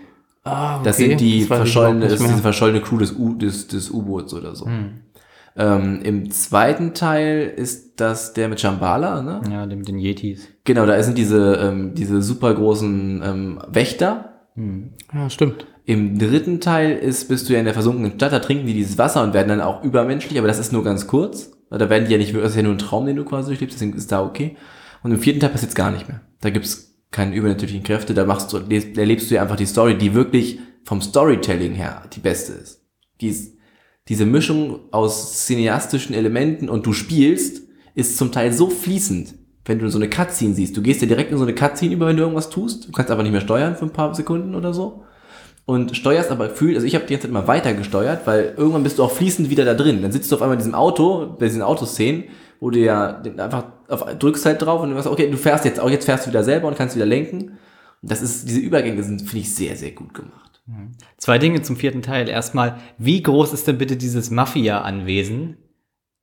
Ah, 0.44 0.80
Das 0.84 0.98
sind 0.98 1.20
die 1.20 1.42
verschollene, 1.42 2.06
das 2.06 2.20
ist 2.20 2.28
diese 2.28 2.42
verschollene 2.42 2.80
Crew 2.80 2.98
des, 2.98 3.12
U, 3.18 3.34
des, 3.34 3.66
des 3.66 3.90
U-Boots 3.90 4.34
oder 4.34 4.54
so. 4.54 4.66
Hm. 4.66 5.00
Ähm, 5.56 6.00
Im 6.04 6.30
zweiten 6.30 6.94
Teil 6.94 7.52
ist 7.56 7.98
das 7.98 8.34
der 8.34 8.48
mit 8.48 8.60
Shambhala, 8.60 9.20
ne? 9.20 9.40
Ja, 9.50 9.66
dem, 9.66 9.82
den 9.82 9.98
Yetis. 9.98 10.46
Genau, 10.62 10.86
da 10.86 11.02
sind 11.02 11.18
diese, 11.18 11.54
ähm, 11.56 11.94
diese 11.94 12.22
super 12.22 12.54
großen 12.54 13.20
ähm, 13.24 13.58
Wächter. 13.66 14.44
Ja, 15.12 15.28
stimmt. 15.28 15.66
Im 15.84 16.18
dritten 16.18 16.60
Teil 16.60 16.96
ist, 16.96 17.28
bist 17.28 17.48
du 17.48 17.54
ja 17.54 17.58
in 17.58 17.64
der 17.64 17.74
versunkenen 17.74 18.12
Stadt, 18.12 18.32
da 18.32 18.38
trinken 18.38 18.66
die 18.66 18.74
dieses 18.74 18.98
Wasser 18.98 19.22
und 19.22 19.34
werden 19.34 19.48
dann 19.48 19.60
auch 19.60 19.82
übermenschlich, 19.82 20.38
aber 20.38 20.46
das 20.46 20.58
ist 20.58 20.72
nur 20.72 20.84
ganz 20.84 21.06
kurz. 21.08 21.50
Da 21.70 21.90
werden 21.90 22.06
die 22.06 22.12
ja 22.12 22.18
nicht, 22.18 22.34
das 22.34 22.50
ist 22.50 22.56
ja 22.56 22.62
nur 22.62 22.72
ein 22.72 22.78
Traum, 22.78 23.06
den 23.06 23.16
du 23.16 23.24
quasi 23.24 23.48
durchlebst, 23.48 23.76
deswegen 23.76 23.96
ist 23.96 24.12
da 24.12 24.22
okay. 24.22 24.56
Und 25.02 25.10
im 25.10 25.18
vierten 25.18 25.40
Teil 25.40 25.50
passiert 25.50 25.74
gar 25.74 25.90
nicht 25.90 26.06
mehr. 26.06 26.20
Da 26.40 26.50
gibt's 26.50 26.94
keine 27.10 27.34
übernatürlichen 27.34 27.82
Kräfte, 27.82 28.14
da 28.14 28.24
machst 28.24 28.52
du, 28.52 28.58
erlebst 28.58 29.30
du 29.30 29.34
ja 29.34 29.42
einfach 29.42 29.56
die 29.56 29.66
Story, 29.66 29.98
die 29.98 30.14
wirklich 30.14 30.60
vom 30.84 31.00
Storytelling 31.00 31.72
her 31.72 32.02
die 32.12 32.20
beste 32.20 32.52
ist. 32.52 32.82
Die 33.20 33.28
ist 33.28 33.56
diese 34.08 34.26
Mischung 34.26 34.80
aus 34.90 35.46
cineastischen 35.46 36.14
Elementen 36.14 36.68
und 36.68 36.86
du 36.86 36.92
spielst, 36.92 37.62
ist 37.94 38.16
zum 38.16 38.32
Teil 38.32 38.52
so 38.52 38.68
fließend, 38.68 39.34
wenn 39.64 39.78
du 39.78 39.88
so 39.90 39.98
eine 39.98 40.10
Cutscene 40.10 40.54
siehst. 40.54 40.76
Du 40.76 40.82
gehst 40.82 41.02
ja 41.02 41.08
direkt 41.08 41.30
in 41.30 41.38
so 41.38 41.44
eine 41.44 41.54
Cutscene 41.54 41.94
über, 41.94 42.06
wenn 42.06 42.16
du 42.16 42.22
irgendwas 42.22 42.50
tust. 42.50 42.88
Du 42.88 42.92
kannst 42.92 43.10
aber 43.10 43.22
nicht 43.22 43.32
mehr 43.32 43.40
steuern 43.40 43.76
für 43.76 43.84
ein 43.84 43.92
paar 43.92 44.14
Sekunden 44.14 44.54
oder 44.54 44.72
so. 44.74 45.04
Und 45.64 45.96
steuerst 45.96 46.30
aber 46.30 46.48
gefühlt, 46.48 46.74
also 46.74 46.86
ich 46.86 46.94
habe 46.94 47.06
die 47.06 47.12
ganze 47.12 47.28
Zeit 47.28 47.30
immer 47.30 47.46
weiter 47.46 47.72
gesteuert, 47.72 48.26
weil 48.26 48.54
irgendwann 48.56 48.82
bist 48.82 48.98
du 48.98 49.04
auch 49.04 49.12
fließend 49.12 49.48
wieder 49.48 49.64
da 49.64 49.74
drin. 49.74 50.02
Dann 50.02 50.10
sitzt 50.10 50.30
du 50.30 50.36
auf 50.36 50.42
einmal 50.42 50.56
in 50.56 50.58
diesem 50.58 50.74
Auto, 50.74 51.36
bei 51.38 51.46
diesen 51.46 51.62
Autoszenen, 51.62 52.24
wo 52.58 52.70
du 52.70 52.80
ja 52.80 53.22
einfach 53.38 53.66
auf, 53.88 54.04
drückst 54.18 54.44
halt 54.46 54.62
drauf 54.62 54.82
und 54.82 54.90
du 54.90 54.96
sagst, 54.96 55.08
okay, 55.08 55.30
du 55.30 55.36
fährst 55.36 55.64
jetzt, 55.64 55.78
auch 55.78 55.90
jetzt 55.90 56.04
fährst 56.04 56.26
du 56.26 56.30
wieder 56.30 56.42
selber 56.42 56.68
und 56.68 56.76
kannst 56.76 56.96
wieder 56.96 57.06
lenken. 57.06 57.58
Und 58.02 58.10
das 58.10 58.22
ist, 58.22 58.48
diese 58.48 58.58
Übergänge 58.58 59.02
sind, 59.04 59.20
finde 59.20 59.38
ich, 59.38 59.54
sehr, 59.54 59.76
sehr 59.76 59.92
gut 59.92 60.14
gemacht. 60.14 60.60
Zwei 61.16 61.38
Dinge 61.38 61.62
zum 61.62 61.76
vierten 61.76 62.02
Teil. 62.02 62.28
Erstmal, 62.28 62.78
wie 62.98 63.22
groß 63.22 63.52
ist 63.52 63.66
denn 63.68 63.78
bitte 63.78 63.96
dieses 63.96 64.30
Mafia-Anwesen, 64.30 65.58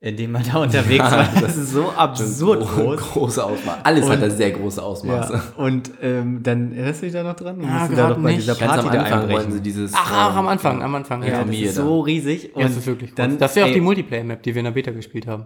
in 0.02 0.16
dem 0.16 0.32
man 0.32 0.44
da 0.44 0.60
unterwegs 0.62 0.98
Ja, 0.98 1.12
war? 1.12 1.28
Das 1.34 1.42
das 1.42 1.58
ist 1.58 1.72
so 1.72 1.90
absurd 1.92 2.62
Gro- 2.62 2.84
groß. 2.96 3.02
Große 3.02 3.44
Ausmaße. 3.44 3.86
Alles 3.86 4.06
Und- 4.06 4.12
hat 4.12 4.22
da 4.22 4.30
sehr 4.30 4.52
große 4.52 4.82
Ausmaße. 4.82 5.34
Ja. 5.34 5.44
Und 5.64 5.92
ähm, 6.02 6.42
dann 6.42 6.72
erinnerst 6.72 7.02
du 7.02 7.06
dich 7.08 7.14
da 7.14 7.24
noch 7.24 7.36
dran? 7.36 7.62
Ja, 7.62 7.68
Musst 7.68 7.92
du 7.92 7.96
da 7.98 8.10
doch 8.10 8.18
bei 8.18 8.32
nicht. 8.32 8.42
dieser 8.44 8.56
Ganz 8.56 8.72
Party 8.74 8.88
am 8.88 8.94
da 8.94 9.02
Anfang 9.02 9.30
wollen 9.30 9.52
sie 9.52 9.62
dieses. 9.62 9.92
Ach, 9.94 10.12
ach, 10.14 10.36
am 10.38 10.46
ähm, 10.46 10.50
Anfang, 10.52 10.82
am 10.84 10.96
Anfang. 10.96 11.22
Ja, 11.24 11.30
Ja, 11.30 11.44
das, 11.44 11.56
ist 11.56 11.78
da. 11.78 11.82
so 11.84 12.00
riesig. 12.00 12.52
ja, 12.56 12.64
das 12.64 12.78
ist 12.78 12.88
wirklich 12.88 13.14
dann, 13.14 13.32
dann, 13.32 13.40
Das 13.40 13.52
ist 13.52 13.58
ja 13.58 13.64
auch 13.66 13.68
ey, 13.68 13.74
die 13.74 13.82
Multiplayer-Map, 13.82 14.42
die 14.44 14.56
wir 14.56 14.60
in 14.60 14.66
der 14.66 14.72
Beta 14.72 14.92
gespielt 14.92 15.28
haben. 15.28 15.46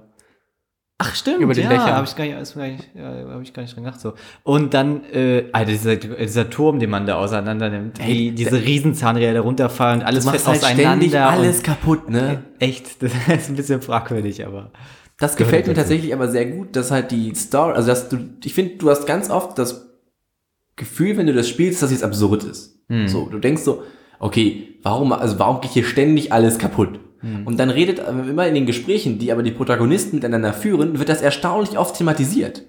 Ach 1.06 1.16
stimmt, 1.16 1.42
Über 1.42 1.54
den 1.54 1.66
ja, 1.66 1.70
Dächern. 1.70 1.92
habe 1.92 2.08
ich 2.08 2.16
gar 2.16 2.24
nicht, 2.24 2.38
ist 2.40 2.56
gar 2.56 2.68
nicht, 2.68 2.90
ja, 2.96 3.34
hab 3.34 3.42
ich 3.42 3.54
gar 3.54 3.62
nicht 3.64 3.76
dran 3.76 3.84
gedacht 3.84 4.00
so. 4.00 4.14
Und 4.44 4.74
dann, 4.74 5.04
äh, 5.12 5.50
Alter, 5.52 5.72
dieser, 5.72 5.96
dieser 5.98 6.50
Turm, 6.50 6.80
den 6.80 6.90
man 6.90 7.06
da 7.06 7.16
auseinander 7.16 7.70
nimmt, 7.70 8.00
Ey, 8.00 8.08
wie 8.08 8.32
diese 8.32 8.62
Riesenzahnräder 8.62 9.42
runterfallen 9.42 10.00
und 10.00 10.06
alles 10.06 10.30
fällt 10.30 10.48
halt 10.48 10.64
auseinander. 10.64 11.30
alles 11.30 11.62
kaputt, 11.62 12.10
ne? 12.10 12.44
Echt, 12.60 13.04
das 13.04 13.12
ist 13.28 13.50
ein 13.50 13.56
bisschen 13.58 13.82
fragwürdig, 13.82 14.46
aber. 14.46 14.72
Das 15.20 15.36
gefällt 15.36 15.68
mir 15.68 15.74
tatsächlich 15.74 16.14
aber 16.14 16.30
sehr 16.30 16.46
gut, 16.46 16.76
dass 16.76 16.90
halt 16.90 17.12
die 17.12 17.36
Story, 17.36 17.74
also 17.74 17.88
dass 17.88 18.10
du, 18.10 18.18
ich 18.44 18.54
finde, 18.54 18.76
du 18.76 18.90
hast 18.90 19.06
ganz 19.06 19.30
oft 19.30 19.58
das 19.60 19.90
Gefühl, 20.76 21.18
wenn 21.18 21.28
du 21.28 21.34
das 21.34 21.50
spielst, 21.50 21.84
dass 21.84 21.92
es 21.92 22.04
absurd 22.04 22.44
ist. 22.44 22.80
So, 23.06 23.28
du 23.28 23.40
denkst 23.40 23.62
so, 23.64 23.84
okay, 24.20 24.80
warum, 24.84 25.14
also 25.14 25.40
warum 25.40 25.62
geht 25.62 25.72
hier 25.72 25.84
ständig 25.84 26.32
alles 26.32 26.58
kaputt? 26.58 27.00
Und 27.46 27.60
dann 27.60 27.70
redet 27.70 28.00
äh, 28.00 28.30
immer 28.30 28.48
in 28.48 28.54
den 28.54 28.66
Gesprächen, 28.66 29.18
die 29.18 29.32
aber 29.32 29.44
die 29.44 29.52
Protagonisten 29.52 30.18
miteinander 30.18 30.52
führen, 30.54 31.00
wird 31.00 31.08
das 31.08 31.22
erstaunlich 31.22 31.78
oft 31.78 31.98
thematisiert. 31.98 32.64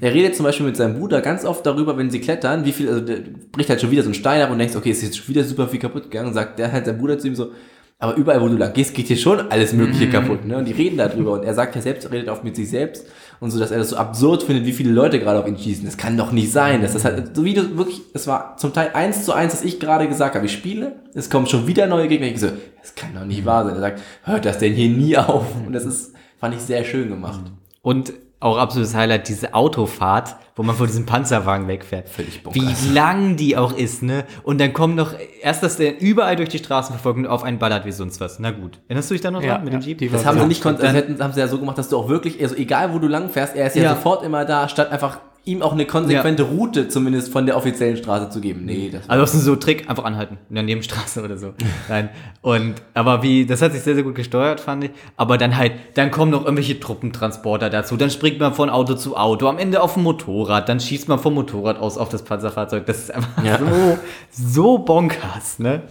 Er 0.00 0.14
redet 0.14 0.36
zum 0.36 0.44
Beispiel 0.44 0.66
mit 0.66 0.76
seinem 0.76 0.98
Bruder 0.98 1.20
ganz 1.20 1.44
oft 1.44 1.66
darüber, 1.66 1.98
wenn 1.98 2.10
sie 2.10 2.20
klettern, 2.20 2.64
wie 2.64 2.72
viel, 2.72 2.88
also 2.88 3.00
der 3.00 3.18
bricht 3.50 3.68
halt 3.68 3.80
schon 3.80 3.90
wieder 3.90 4.02
so 4.02 4.10
ein 4.10 4.14
Stein 4.14 4.40
ab 4.40 4.50
und 4.50 4.58
denkst, 4.58 4.76
okay, 4.76 4.90
ist 4.90 5.02
jetzt 5.02 5.18
schon 5.18 5.28
wieder 5.28 5.42
super 5.44 5.66
viel 5.68 5.80
kaputt 5.80 6.04
gegangen, 6.04 6.28
und 6.28 6.34
sagt 6.34 6.58
der 6.58 6.70
halt 6.70 6.86
sein 6.86 6.98
Bruder 6.98 7.18
zu 7.18 7.26
ihm 7.26 7.34
so, 7.34 7.50
aber 7.98 8.14
überall, 8.14 8.42
wo 8.42 8.48
du 8.48 8.56
lang 8.56 8.74
gehst, 8.74 8.94
geht 8.94 9.06
hier 9.06 9.16
schon 9.16 9.50
alles 9.50 9.72
Mögliche 9.72 10.10
kaputt, 10.10 10.44
ne? 10.44 10.58
Und 10.58 10.66
die 10.66 10.72
reden 10.72 10.98
darüber 10.98 11.32
und 11.32 11.44
er 11.44 11.54
sagt 11.54 11.74
ja 11.76 11.80
selbst, 11.80 12.04
er 12.04 12.12
redet 12.12 12.28
auch 12.28 12.42
mit 12.42 12.54
sich 12.54 12.68
selbst 12.68 13.06
und 13.40 13.50
so, 13.50 13.58
dass 13.58 13.70
er 13.70 13.78
das 13.78 13.90
so 13.90 13.96
absurd 13.96 14.42
findet, 14.42 14.64
wie 14.66 14.72
viele 14.72 14.92
Leute 14.92 15.20
gerade 15.20 15.38
auf 15.38 15.46
ihn 15.46 15.58
schießen. 15.58 15.84
Das 15.84 15.96
kann 15.96 16.16
doch 16.16 16.32
nicht 16.32 16.50
sein. 16.50 16.82
Das 16.82 16.94
ist 16.94 17.04
halt, 17.04 17.36
so 17.36 17.44
wie 17.44 17.54
du 17.54 17.76
wirklich, 17.76 18.00
es 18.14 18.26
war 18.26 18.56
zum 18.56 18.72
Teil 18.72 18.90
eins 18.94 19.24
zu 19.24 19.32
eins, 19.32 19.52
was 19.52 19.62
ich 19.62 19.78
gerade 19.78 20.08
gesagt 20.08 20.34
habe. 20.34 20.46
Ich 20.46 20.52
spiele, 20.52 20.96
es 21.14 21.30
kommen 21.30 21.46
schon 21.46 21.66
wieder 21.66 21.86
neue 21.86 22.08
Gegner. 22.08 22.26
Ich 22.26 22.40
so, 22.40 22.48
das 22.80 22.94
kann 22.94 23.14
doch 23.14 23.24
nicht 23.24 23.44
wahr 23.44 23.64
sein. 23.64 23.74
Er 23.74 23.80
sagt, 23.80 24.00
hört 24.24 24.44
das 24.44 24.58
denn 24.58 24.72
hier 24.72 24.88
nie 24.88 25.16
auf? 25.16 25.44
Und 25.66 25.72
das 25.72 25.84
ist, 25.84 26.12
fand 26.38 26.54
ich 26.54 26.60
sehr 26.60 26.84
schön 26.84 27.08
gemacht. 27.08 27.42
Und 27.82 28.12
auch 28.38 28.58
absolutes 28.58 28.94
Highlight, 28.94 29.28
diese 29.28 29.54
Autofahrt, 29.54 30.36
wo 30.56 30.62
man 30.62 30.76
vor 30.76 30.86
diesem 30.86 31.06
Panzerwagen 31.06 31.68
wegfährt. 31.68 32.08
Völlig 32.08 32.42
bonkers. 32.42 32.62
Wie 32.86 32.92
lang 32.92 33.36
die 33.36 33.56
auch 33.56 33.72
ist, 33.72 34.02
ne? 34.02 34.24
Und 34.42 34.60
dann 34.60 34.72
kommen 34.72 34.94
noch, 34.94 35.14
erst, 35.42 35.62
dass 35.62 35.76
der 35.78 36.00
überall 36.00 36.36
durch 36.36 36.48
die 36.50 36.58
Straßen 36.58 36.94
verfolgt 36.94 37.18
und 37.18 37.26
auf 37.26 37.44
einen 37.44 37.58
ballert 37.58 37.84
wie 37.86 37.92
sonst 37.92 38.20
was. 38.20 38.38
Na 38.38 38.50
gut. 38.50 38.78
Erinnerst 38.88 39.10
du 39.10 39.14
dich 39.14 39.22
da 39.22 39.30
noch 39.30 39.42
Ja, 39.42 39.54
dran 39.54 39.64
mit 39.64 39.72
ja, 39.72 39.78
dem 39.78 39.86
Jeep? 39.86 39.98
die 39.98 40.08
Das 40.08 40.20
war 40.24 40.30
haben 40.32 40.36
Ja. 40.36 40.42
sie 40.42 40.48
nicht 40.48 40.64
das 40.64 40.92
hätten, 40.92 41.22
haben 41.22 41.32
sie 41.32 41.40
ja 41.40 41.48
so 41.48 41.58
gemacht, 41.58 41.78
dass 41.78 41.88
du 41.88 41.96
auch 41.96 42.08
wirklich, 42.08 42.40
also 42.42 42.54
egal 42.56 42.92
wo 42.92 42.98
du 42.98 43.08
lang 43.08 43.30
fährst, 43.30 43.56
er 43.56 43.66
ist 43.68 43.76
ja, 43.76 43.82
Ja. 43.84 43.94
sofort 43.94 44.22
immer 44.22 44.44
da, 44.44 44.68
statt 44.68 44.90
einfach 44.92 45.18
ihm 45.46 45.62
auch 45.62 45.72
eine 45.72 45.86
konsequente 45.86 46.42
Route 46.42 46.88
zumindest 46.88 47.32
von 47.32 47.46
der 47.46 47.56
offiziellen 47.56 47.96
Straße 47.96 48.30
zu 48.30 48.40
geben. 48.40 48.64
Nee, 48.64 48.90
das 48.92 49.08
Also 49.08 49.20
das 49.22 49.34
ist 49.34 49.44
so 49.44 49.52
ein 49.52 49.60
Trick, 49.60 49.88
einfach 49.88 50.04
anhalten, 50.04 50.38
in 50.48 50.56
der 50.56 50.64
Nebenstraße 50.64 51.22
oder 51.24 51.38
so. 51.38 51.54
Nein. 51.88 52.10
Und 52.42 52.74
aber 52.94 53.22
wie, 53.22 53.46
das 53.46 53.62
hat 53.62 53.72
sich 53.72 53.82
sehr, 53.82 53.94
sehr 53.94 54.02
gut 54.04 54.16
gesteuert, 54.16 54.60
fand 54.60 54.84
ich. 54.84 54.90
Aber 55.16 55.38
dann 55.38 55.56
halt, 55.56 55.72
dann 55.94 56.10
kommen 56.10 56.32
noch 56.32 56.42
irgendwelche 56.44 56.78
Truppentransporter 56.78 57.70
dazu, 57.70 57.96
dann 57.96 58.10
springt 58.10 58.38
man 58.40 58.52
von 58.54 58.68
Auto 58.68 58.94
zu 58.94 59.16
Auto, 59.16 59.46
am 59.48 59.56
Ende 59.58 59.80
auf 59.82 59.94
dem 59.94 60.02
Motorrad, 60.02 60.68
dann 60.68 60.80
schießt 60.80 61.08
man 61.08 61.18
vom 61.20 61.34
Motorrad 61.34 61.78
aus 61.78 61.96
auf 61.96 62.08
das 62.08 62.22
Panzerfahrzeug. 62.22 62.84
Das 62.86 62.98
ist 62.98 63.14
einfach 63.14 63.44
Ja. 63.44 63.58
so, 63.58 63.98
so 64.30 64.78
bonkers, 64.78 65.58
ne? 65.60 65.82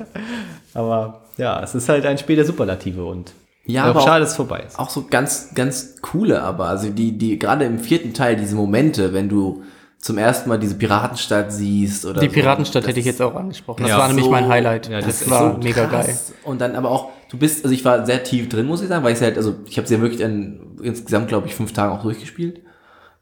Aber 0.74 1.22
ja, 1.38 1.62
es 1.64 1.74
ist 1.76 1.88
halt 1.90 2.06
ein 2.06 2.18
Spiel 2.18 2.36
der 2.36 2.46
Superlative 2.46 3.06
und 3.06 3.34
Ja, 3.68 3.86
auch 3.86 3.88
aber 3.90 4.00
auch- 4.02 4.06
schade, 4.06 4.20
dass 4.22 4.32
es 4.32 4.36
vorbei 4.36 4.64
ist. 4.68 4.78
auch 4.78 4.90
so 4.90 5.06
ganz, 5.10 5.50
ganz 5.56 5.96
coole, 6.02 6.42
aber 6.44 6.66
also 6.68 6.90
die, 6.90 7.18
die, 7.18 7.40
gerade 7.40 7.66
im 7.66 7.80
vierten 7.80 8.14
Teil, 8.14 8.36
diese 8.36 8.56
Momente, 8.56 9.14
wenn 9.14 9.28
du 9.30 9.64
zum 9.98 10.20
ersten 10.20 10.50
Mal 10.50 10.60
diese 10.60 10.76
Piratenstadt 10.76 11.52
siehst 11.52 12.06
oder 12.06 12.20
Die 12.22 12.28
so, 12.28 12.34
Piratenstadt 12.34 12.84
das 12.84 12.90
hätte 12.90 13.00
ich 13.00 13.08
jetzt 13.08 13.22
auch 13.24 13.34
angesprochen. 13.36 13.82
Das 13.82 13.90
Ja, 13.90 13.98
war 13.98 14.08
nämlich 14.08 14.26
so- 14.26 14.32
mein 14.32 14.48
Highlight. 14.48 14.88
ja, 14.88 14.98
das, 14.98 15.06
das 15.08 15.22
ist 15.24 15.30
war 15.32 15.54
so 15.54 15.58
mega 15.58 15.86
geil. 15.88 16.16
Und 16.44 16.62
dann 16.62 16.76
aber 16.76 16.92
auch, 16.92 17.10
du 17.30 17.38
bist, 17.40 17.64
also 17.66 17.74
ich 17.74 17.84
war 17.84 18.06
sehr 18.06 18.24
tief 18.24 18.48
drin, 18.50 18.68
muss 18.68 18.84
ich 18.84 18.88
sagen, 18.88 19.04
weil 19.04 19.14
ich 19.16 19.22
halt, 19.22 19.36
also 19.38 19.56
ich 19.66 19.78
habe 19.78 19.88
sie 19.88 19.96
ja 19.96 20.02
wirklich 20.02 20.24
an 20.24 20.78
insgesamt, 20.84 21.28
glaube 21.28 21.48
ich, 21.48 21.56
fünf 21.56 21.74
Tagen 21.74 21.92
auch 21.98 22.04
durchgespielt. 22.04 22.62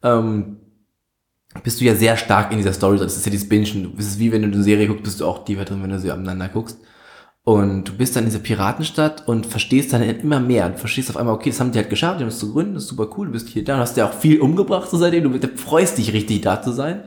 Ähm, 0.04 0.58
bist 1.64 1.80
du 1.80 1.86
ja 1.86 1.96
sehr 1.96 2.18
stark 2.18 2.52
in 2.52 2.58
dieser 2.58 2.74
Story. 2.74 2.98
drin. 2.98 3.06
Das 3.06 3.16
ist 3.16 3.26
ja 3.26 3.32
dieses 3.32 3.48
Bingen. 3.48 3.94
Es 3.98 4.08
ist 4.08 4.20
wie 4.20 4.32
wenn 4.34 4.42
du 4.42 4.48
eine 4.50 4.64
Serie 4.64 4.88
guckst, 4.88 5.04
bist 5.04 5.22
du 5.22 5.26
auch 5.26 5.46
tiefer 5.46 5.64
drin, 5.64 5.82
wenn 5.84 5.92
du 5.92 6.00
sie 6.00 6.12
aneinander 6.12 6.50
guckst. 6.50 6.80
Und 7.46 7.90
du 7.90 7.94
bist 7.94 8.16
dann 8.16 8.24
in 8.24 8.30
dieser 8.30 8.42
Piratenstadt 8.42 9.28
und 9.28 9.46
verstehst 9.46 9.92
dann 9.92 10.02
immer 10.02 10.40
mehr. 10.40 10.70
Du 10.70 10.78
verstehst 10.78 11.10
auf 11.10 11.18
einmal, 11.18 11.36
okay, 11.36 11.50
das 11.50 11.60
haben 11.60 11.74
die 11.74 11.80
halt 11.80 11.90
geschafft, 11.90 12.20
die 12.20 12.24
haben 12.24 12.30
es 12.30 12.40
zu 12.40 12.54
gründen, 12.54 12.76
das 12.76 12.84
ist 12.84 12.90
super 12.90 13.10
cool, 13.18 13.28
du 13.28 13.34
bist 13.34 13.50
hier 13.50 13.66
da, 13.66 13.76
du 13.76 13.82
hast 13.82 13.98
ja 13.98 14.08
auch 14.08 14.14
viel 14.14 14.40
umgebracht 14.40 14.90
so 14.90 14.98
seitdem, 14.98 15.30
du, 15.30 15.48
freust 15.58 15.98
dich 15.98 16.14
richtig 16.14 16.42
da 16.42 16.62
zu 16.62 16.72
sein. 16.72 17.04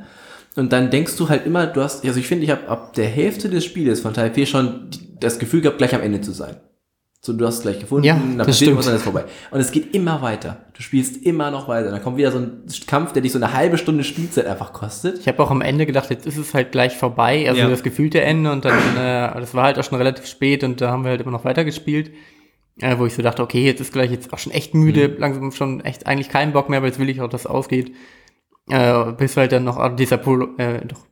Und 0.54 0.72
dann 0.72 0.90
denkst 0.90 1.16
du 1.16 1.28
halt 1.28 1.46
immer, 1.46 1.66
du 1.66 1.82
hast, 1.82 2.04
also 2.04 2.20
ich 2.20 2.26
finde, 2.26 2.44
ich 2.44 2.50
habe 2.50 2.68
ab 2.68 2.92
der 2.94 3.08
Hälfte 3.08 3.48
des 3.48 3.64
Spieles 3.64 4.00
von 4.00 4.14
4 4.14 4.46
schon 4.46 4.88
das 5.20 5.38
Gefühl 5.38 5.62
gehabt, 5.62 5.78
gleich 5.78 5.94
am 5.94 6.02
Ende 6.02 6.20
zu 6.20 6.32
sein. 6.32 6.56
So, 7.26 7.32
du 7.32 7.44
hast 7.44 7.56
es 7.56 7.62
gleich 7.62 7.80
gefunden, 7.80 8.04
Ja, 8.06 8.14
dann 8.14 8.38
das 8.38 8.46
passiert 8.46 8.76
was, 8.76 8.86
dann 8.86 8.94
ist 8.96 9.02
vorbei. 9.02 9.24
Und 9.50 9.60
es 9.60 9.72
geht 9.72 9.94
immer 9.94 10.22
weiter. 10.22 10.64
Du 10.74 10.80
spielst 10.82 11.24
immer 11.26 11.50
noch 11.50 11.66
weiter. 11.68 11.90
Dann 11.90 12.00
kommt 12.02 12.16
wieder 12.16 12.30
so 12.30 12.38
ein 12.38 12.62
Kampf, 12.86 13.12
der 13.12 13.22
dich 13.22 13.32
so 13.32 13.38
eine 13.38 13.52
halbe 13.52 13.76
Stunde 13.78 14.04
Spielzeit 14.04 14.46
einfach 14.46 14.72
kostet. 14.72 15.18
Ich 15.18 15.26
habe 15.28 15.42
auch 15.42 15.50
am 15.50 15.60
Ende 15.60 15.86
gedacht, 15.86 16.08
jetzt 16.10 16.24
ist 16.26 16.36
es 16.36 16.54
halt 16.54 16.70
gleich 16.72 16.96
vorbei, 16.96 17.46
also 17.48 17.60
Ja. 17.60 17.68
das 17.68 17.82
gefühlte 17.82 18.20
Ende 18.22 18.52
und 18.52 18.64
dann, 18.64 18.78
äh, 18.96 19.40
das 19.40 19.54
war 19.54 19.64
halt 19.64 19.78
auch 19.78 19.84
schon 19.84 19.98
relativ 19.98 20.26
spät 20.26 20.62
und 20.64 20.80
da 20.80 20.90
haben 20.90 21.02
wir 21.02 21.10
halt 21.10 21.20
immer 21.20 21.32
noch 21.32 21.44
weitergespielt, 21.44 22.12
äh, 22.80 22.96
wo 22.98 23.06
ich 23.06 23.14
so 23.14 23.22
dachte, 23.22 23.42
okay, 23.42 23.64
jetzt 23.64 23.80
ist 23.80 23.92
gleich 23.92 24.10
jetzt 24.12 24.32
auch 24.32 24.38
schon 24.38 24.52
echt 24.52 24.72
müde, 24.74 25.08
Mhm. 25.08 25.14
langsam 25.18 25.50
schon 25.52 25.80
echt 25.84 26.06
eigentlich 26.06 26.28
keinen 26.28 26.52
Bock 26.52 26.68
mehr, 26.68 26.78
aber 26.78 26.86
jetzt 26.86 26.98
will 27.00 27.08
ich 27.10 27.20
auch, 27.20 27.28
dass 27.28 27.42
es 27.42 27.46
ausgeht. 27.46 27.92
Äh, 28.68 29.12
bis 29.12 29.36
halt 29.36 29.50
dann 29.52 29.64
noch 29.64 29.76
ah, 29.78 29.88
dieser 29.88 30.16
Polo, 30.18 30.48
äh, 30.58 30.84
doch, 30.86 31.06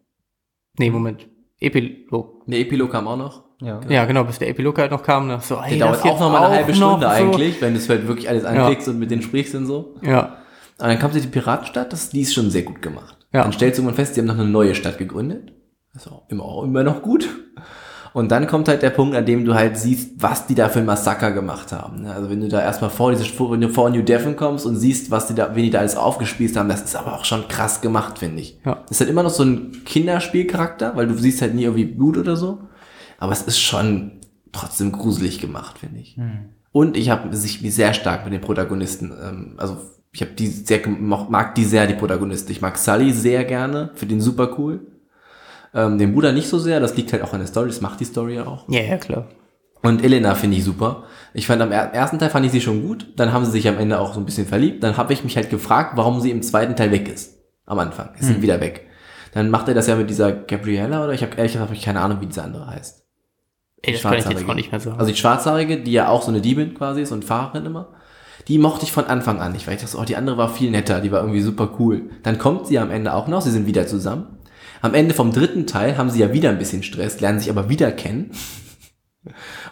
nee, 0.79 0.91
Moment, 0.91 1.29
Epilog. 1.61 2.45
Der 2.47 2.59
Epilog 2.61 2.91
kam 2.93 3.09
auch 3.09 3.17
noch. 3.17 3.44
Ja. 3.61 3.81
Ja, 3.89 4.05
genau, 4.05 4.25
bis 4.25 4.39
der 4.39 4.49
Epilog 4.49 4.79
halt 4.79 4.91
noch 4.91 5.03
kam, 5.03 5.29
da 5.29 5.41
so, 5.41 5.57
ey, 5.57 5.79
Der 5.79 5.89
das 5.89 6.03
dauert 6.03 6.05
jetzt 6.05 6.15
auch 6.15 6.21
noch 6.21 6.33
mal 6.33 6.47
eine 6.47 6.57
halbe 6.57 6.73
noch 6.73 6.77
Stunde 6.99 7.07
so. 7.07 7.13
eigentlich, 7.13 7.61
wenn 7.61 7.73
du 7.75 7.79
es 7.79 7.89
halt 7.89 8.07
wirklich 8.09 8.29
alles 8.29 8.45
anklickst 8.45 8.89
und 8.89 8.99
mit 8.99 9.11
denen 9.11 9.23
sprichst 9.23 9.55
und 9.55 9.67
so. 9.67 9.95
Ja, 10.03 10.37
Und 10.79 10.89
dann 10.89 10.99
kommt 10.99 11.15
die 11.15 11.21
Piratenstadt, 11.21 11.93
das, 11.93 12.11
die 12.11 12.21
ist 12.23 12.35
schon 12.35 12.51
sehr 12.51 12.63
gut 12.63 12.83
gemacht. 12.83 13.17
Ja. 13.33 13.43
Dann 13.43 13.53
stellst 13.53 13.79
du 13.79 13.83
irgendwann 13.83 13.97
fest, 13.97 14.17
die 14.17 14.21
haben 14.21 14.27
noch 14.27 14.35
eine 14.39 14.45
neue 14.47 14.75
Stadt 14.75 14.99
gegründet. 14.99 15.53
Das 15.93 16.07
ist 16.07 16.13
auch 16.13 16.23
immer, 16.29 16.45
auch 16.45 16.65
immer 16.65 16.83
noch 16.83 17.03
gut. 17.03 17.29
Und 18.13 18.31
dann 18.31 18.47
kommt 18.47 18.69
halt 18.69 18.83
der 18.83 18.91
Punkt, 18.91 19.17
an 19.17 19.27
dem 19.27 19.45
du 19.45 19.55
halt 19.55 19.77
siehst, 19.77 20.11
was 20.23 20.47
die 20.47 20.55
da 20.55 20.69
für 20.69 20.79
ein 20.79 20.85
Massaker 20.87 21.33
gemacht 21.33 21.73
haben. 21.73 22.03
ne? 22.03 22.13
Also 22.15 22.31
wenn 22.31 22.41
du 22.41 22.49
da 22.49 22.61
erstmal 22.61 22.91
vor 22.91 23.11
diese 23.11 23.25
vor, 23.25 23.57
vor 23.71 23.91
New 23.91 24.03
Devon 24.03 24.37
kommst 24.37 24.67
und 24.67 24.77
siehst, 24.77 25.11
was 25.11 25.27
die 25.27 25.35
da, 25.35 25.57
wen 25.57 25.65
die 25.65 25.71
da 25.71 25.81
alles 25.81 25.97
aufgespießt 25.97 26.57
haben, 26.57 26.69
das 26.69 26.83
ist 26.83 26.95
aber 26.95 27.15
auch 27.15 27.25
schon 27.25 27.49
krass 27.49 27.81
gemacht, 27.81 28.21
finde 28.21 28.41
ich. 28.41 28.61
Ja. 28.65 28.75
Das 28.83 28.93
ist 28.93 29.01
halt 29.01 29.11
immer 29.11 29.25
noch 29.25 29.31
so 29.31 29.43
ein 29.43 29.83
Kinderspielcharakter, 29.85 30.95
weil 30.95 31.09
du 31.09 31.15
siehst 31.15 31.43
halt 31.43 31.55
nie 31.55 31.65
irgendwie 31.65 31.87
Blut 31.87 32.17
oder 32.17 32.37
so. 32.37 32.61
Aber 33.19 33.33
es 33.33 33.43
ist 33.43 33.61
schon 33.61 34.21
trotzdem 34.53 34.93
gruselig 34.93 35.41
gemacht, 35.41 35.79
finde 35.79 36.01
ich. 36.01 36.17
Und 36.73 36.97
ich 36.97 37.11
habe 37.11 37.35
sich 37.37 37.63
mich 37.63 37.75
sehr 37.75 37.95
stark 37.95 38.25
mit 38.25 38.33
den 38.33 38.41
Protagonisten, 38.41 39.13
ähm, 39.23 39.55
also 39.59 39.79
ich 40.13 40.21
habe 40.23 40.33
die 40.33 40.47
sehr 40.47 40.87
mag 40.89 41.55
die 41.57 41.65
sehr, 41.65 41.87
die 41.87 41.95
Protagonisten. 41.95 42.53
Ich 42.53 42.61
mag 42.61 42.79
Sully 42.79 43.13
sehr 43.13 43.45
gerne, 43.45 43.91
finde 43.95 44.15
den 44.15 44.21
super 44.21 44.57
cool. 44.59 44.81
Ähm, 45.75 45.99
den 45.99 46.13
Bruder 46.13 46.33
nicht 46.33 46.49
so 46.49 46.59
sehr, 46.59 46.79
das 46.79 46.97
liegt 46.97 47.13
halt 47.13 47.23
auch 47.23 47.33
an 47.33 47.41
der 47.41 47.49
Story, 47.49 47.67
das 47.67 47.81
macht 47.81 47.99
die 47.99 48.05
Story 48.05 48.37
ja 48.37 48.47
auch. 48.47 48.69
ja, 48.69 48.81
ja, 48.83 48.97
klar. 48.97 49.29
Und 49.83 50.03
Elena 50.03 50.35
finde 50.35 50.57
ich 50.57 50.65
super. 50.65 51.05
Ich 51.35 51.47
fand 51.47 51.61
am 51.61 51.71
er 51.71 51.93
ersten 51.93 52.19
Teil 52.19 52.31
fand 52.31 52.47
ich 52.47 52.53
sie 52.53 52.63
schon 52.63 52.87
gut, 52.87 53.13
dann 53.17 53.33
haben 53.33 53.45
sie 53.45 53.51
sich 53.51 53.69
am 53.69 53.77
Ende 53.77 53.99
auch 53.99 54.15
so 54.15 54.21
ein 54.21 54.25
bisschen 54.25 54.47
verliebt. 54.47 54.83
Dann 54.83 54.97
habe 54.97 55.13
ich 55.13 55.25
mich 55.25 55.37
halt 55.37 55.51
gefragt, 55.51 55.93
warum 55.97 56.21
sie 56.21 56.31
im 56.31 56.43
zweiten 56.43 56.75
Teil 56.75 56.91
weg 56.91 57.07
ist. 57.07 57.39
Am 57.67 57.79
Anfang. 57.79 58.15
Ist 58.19 58.29
sie 58.29 58.43
wieder 58.43 58.61
weg. 58.61 58.87
Dann 59.33 59.51
macht 59.51 59.69
er 59.69 59.75
das 59.75 59.87
ja 59.87 59.97
mit 59.97 60.09
dieser 60.09 60.33
Gabriella 60.33 61.05
oder 61.05 61.13
ich 61.13 61.23
habe 61.23 61.37
ehrlich 61.37 61.53
gesagt 61.53 61.69
hab 61.71 61.77
ich 61.77 61.85
keine 61.85 62.01
Ahnung, 62.01 62.21
wie 62.21 62.27
diese 62.27 62.43
andere 62.43 62.67
heißt. 62.67 63.04
Ey, 63.87 63.93
das 63.93 64.03
kann 64.03 64.15
ich 64.15 64.25
jetzt 64.25 64.49
auch 64.49 64.55
nicht 64.55 64.71
mehr 64.71 64.81
sagen. 64.81 64.99
Also 64.99 65.11
die 65.11 65.17
Schwarzhaarige, 65.17 65.81
die 65.81 65.93
ja 65.93 66.09
auch 66.09 66.23
so 66.23 66.29
eine 66.29 66.41
Diebin 66.41 66.75
quasi 66.75 67.03
ist 67.03 67.13
und 67.13 67.25
Fahrerin 67.25 67.67
immer, 67.67 67.95
die 68.49 68.59
mochte 68.59 68.85
ich 68.85 68.93
von 68.93 69.07
Anfang 69.07 69.41
an 69.41 69.53
nicht, 69.53 69.67
weil 69.67 69.77
ich 69.77 69.83
dachte, 69.83 69.97
oh, 69.99 70.05
die 70.05 70.17
andere 70.17 70.37
war 70.37 70.49
viel 70.49 70.71
netter, 70.71 71.01
die 71.01 71.11
war 71.11 71.21
irgendwie 71.21 71.41
super 71.41 71.77
cool. 71.79 72.11
Dann 72.23 72.39
kommt 72.39 72.67
sie 72.67 72.79
am 72.79 72.91
Ende 72.91 73.15
auch 73.15 73.29
noch, 73.29 73.41
sie 73.41 73.51
sind 73.51 73.67
wieder 73.67 73.87
zusammen. 73.87 74.39
Am 74.83 74.93
Ende 74.93 75.15
vom 75.15 75.33
dritten 75.33 75.67
Teil 75.67 75.97
haben 75.97 76.11
sie 76.11 76.21
ja 76.21 76.33
wieder 76.33 76.51
ein 76.51 76.59
bisschen 76.59 76.83
Stress, 76.83 77.21
lernen 77.21 77.39
sich 77.39 77.49
aber 77.49 77.71
wieder 77.71 77.91
kennen. 77.91 78.33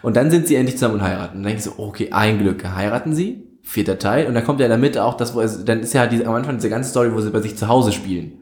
Und 0.01 0.15
dann 0.15 0.31
sind 0.31 0.47
sie 0.47 0.55
endlich 0.55 0.77
zusammen 0.77 0.95
und 0.95 1.03
heiraten. 1.03 1.37
Und 1.37 1.43
dann 1.43 1.51
denke 1.51 1.59
ich 1.59 1.63
so, 1.63 1.73
okay, 1.77 2.11
ein 2.11 2.39
Glück, 2.39 2.63
heiraten 2.65 3.13
sie, 3.13 3.47
vierter 3.61 3.99
Teil. 3.99 4.27
Und 4.27 4.33
dann 4.33 4.43
kommt 4.43 4.59
ja 4.59 4.65
in 4.65 4.71
der 4.71 4.79
Mitte 4.79 5.03
auch 5.03 5.15
das, 5.15 5.35
wo 5.35 5.41
es, 5.41 5.63
dann 5.65 5.81
ist 5.81 5.93
ja 5.93 6.07
diese, 6.07 6.25
am 6.25 6.33
Anfang 6.33 6.55
diese 6.55 6.69
ganze 6.69 6.89
Story, 6.89 7.13
wo 7.13 7.21
sie 7.21 7.29
bei 7.29 7.41
sich 7.41 7.55
zu 7.55 7.67
Hause 7.67 7.91
spielen. 7.91 8.39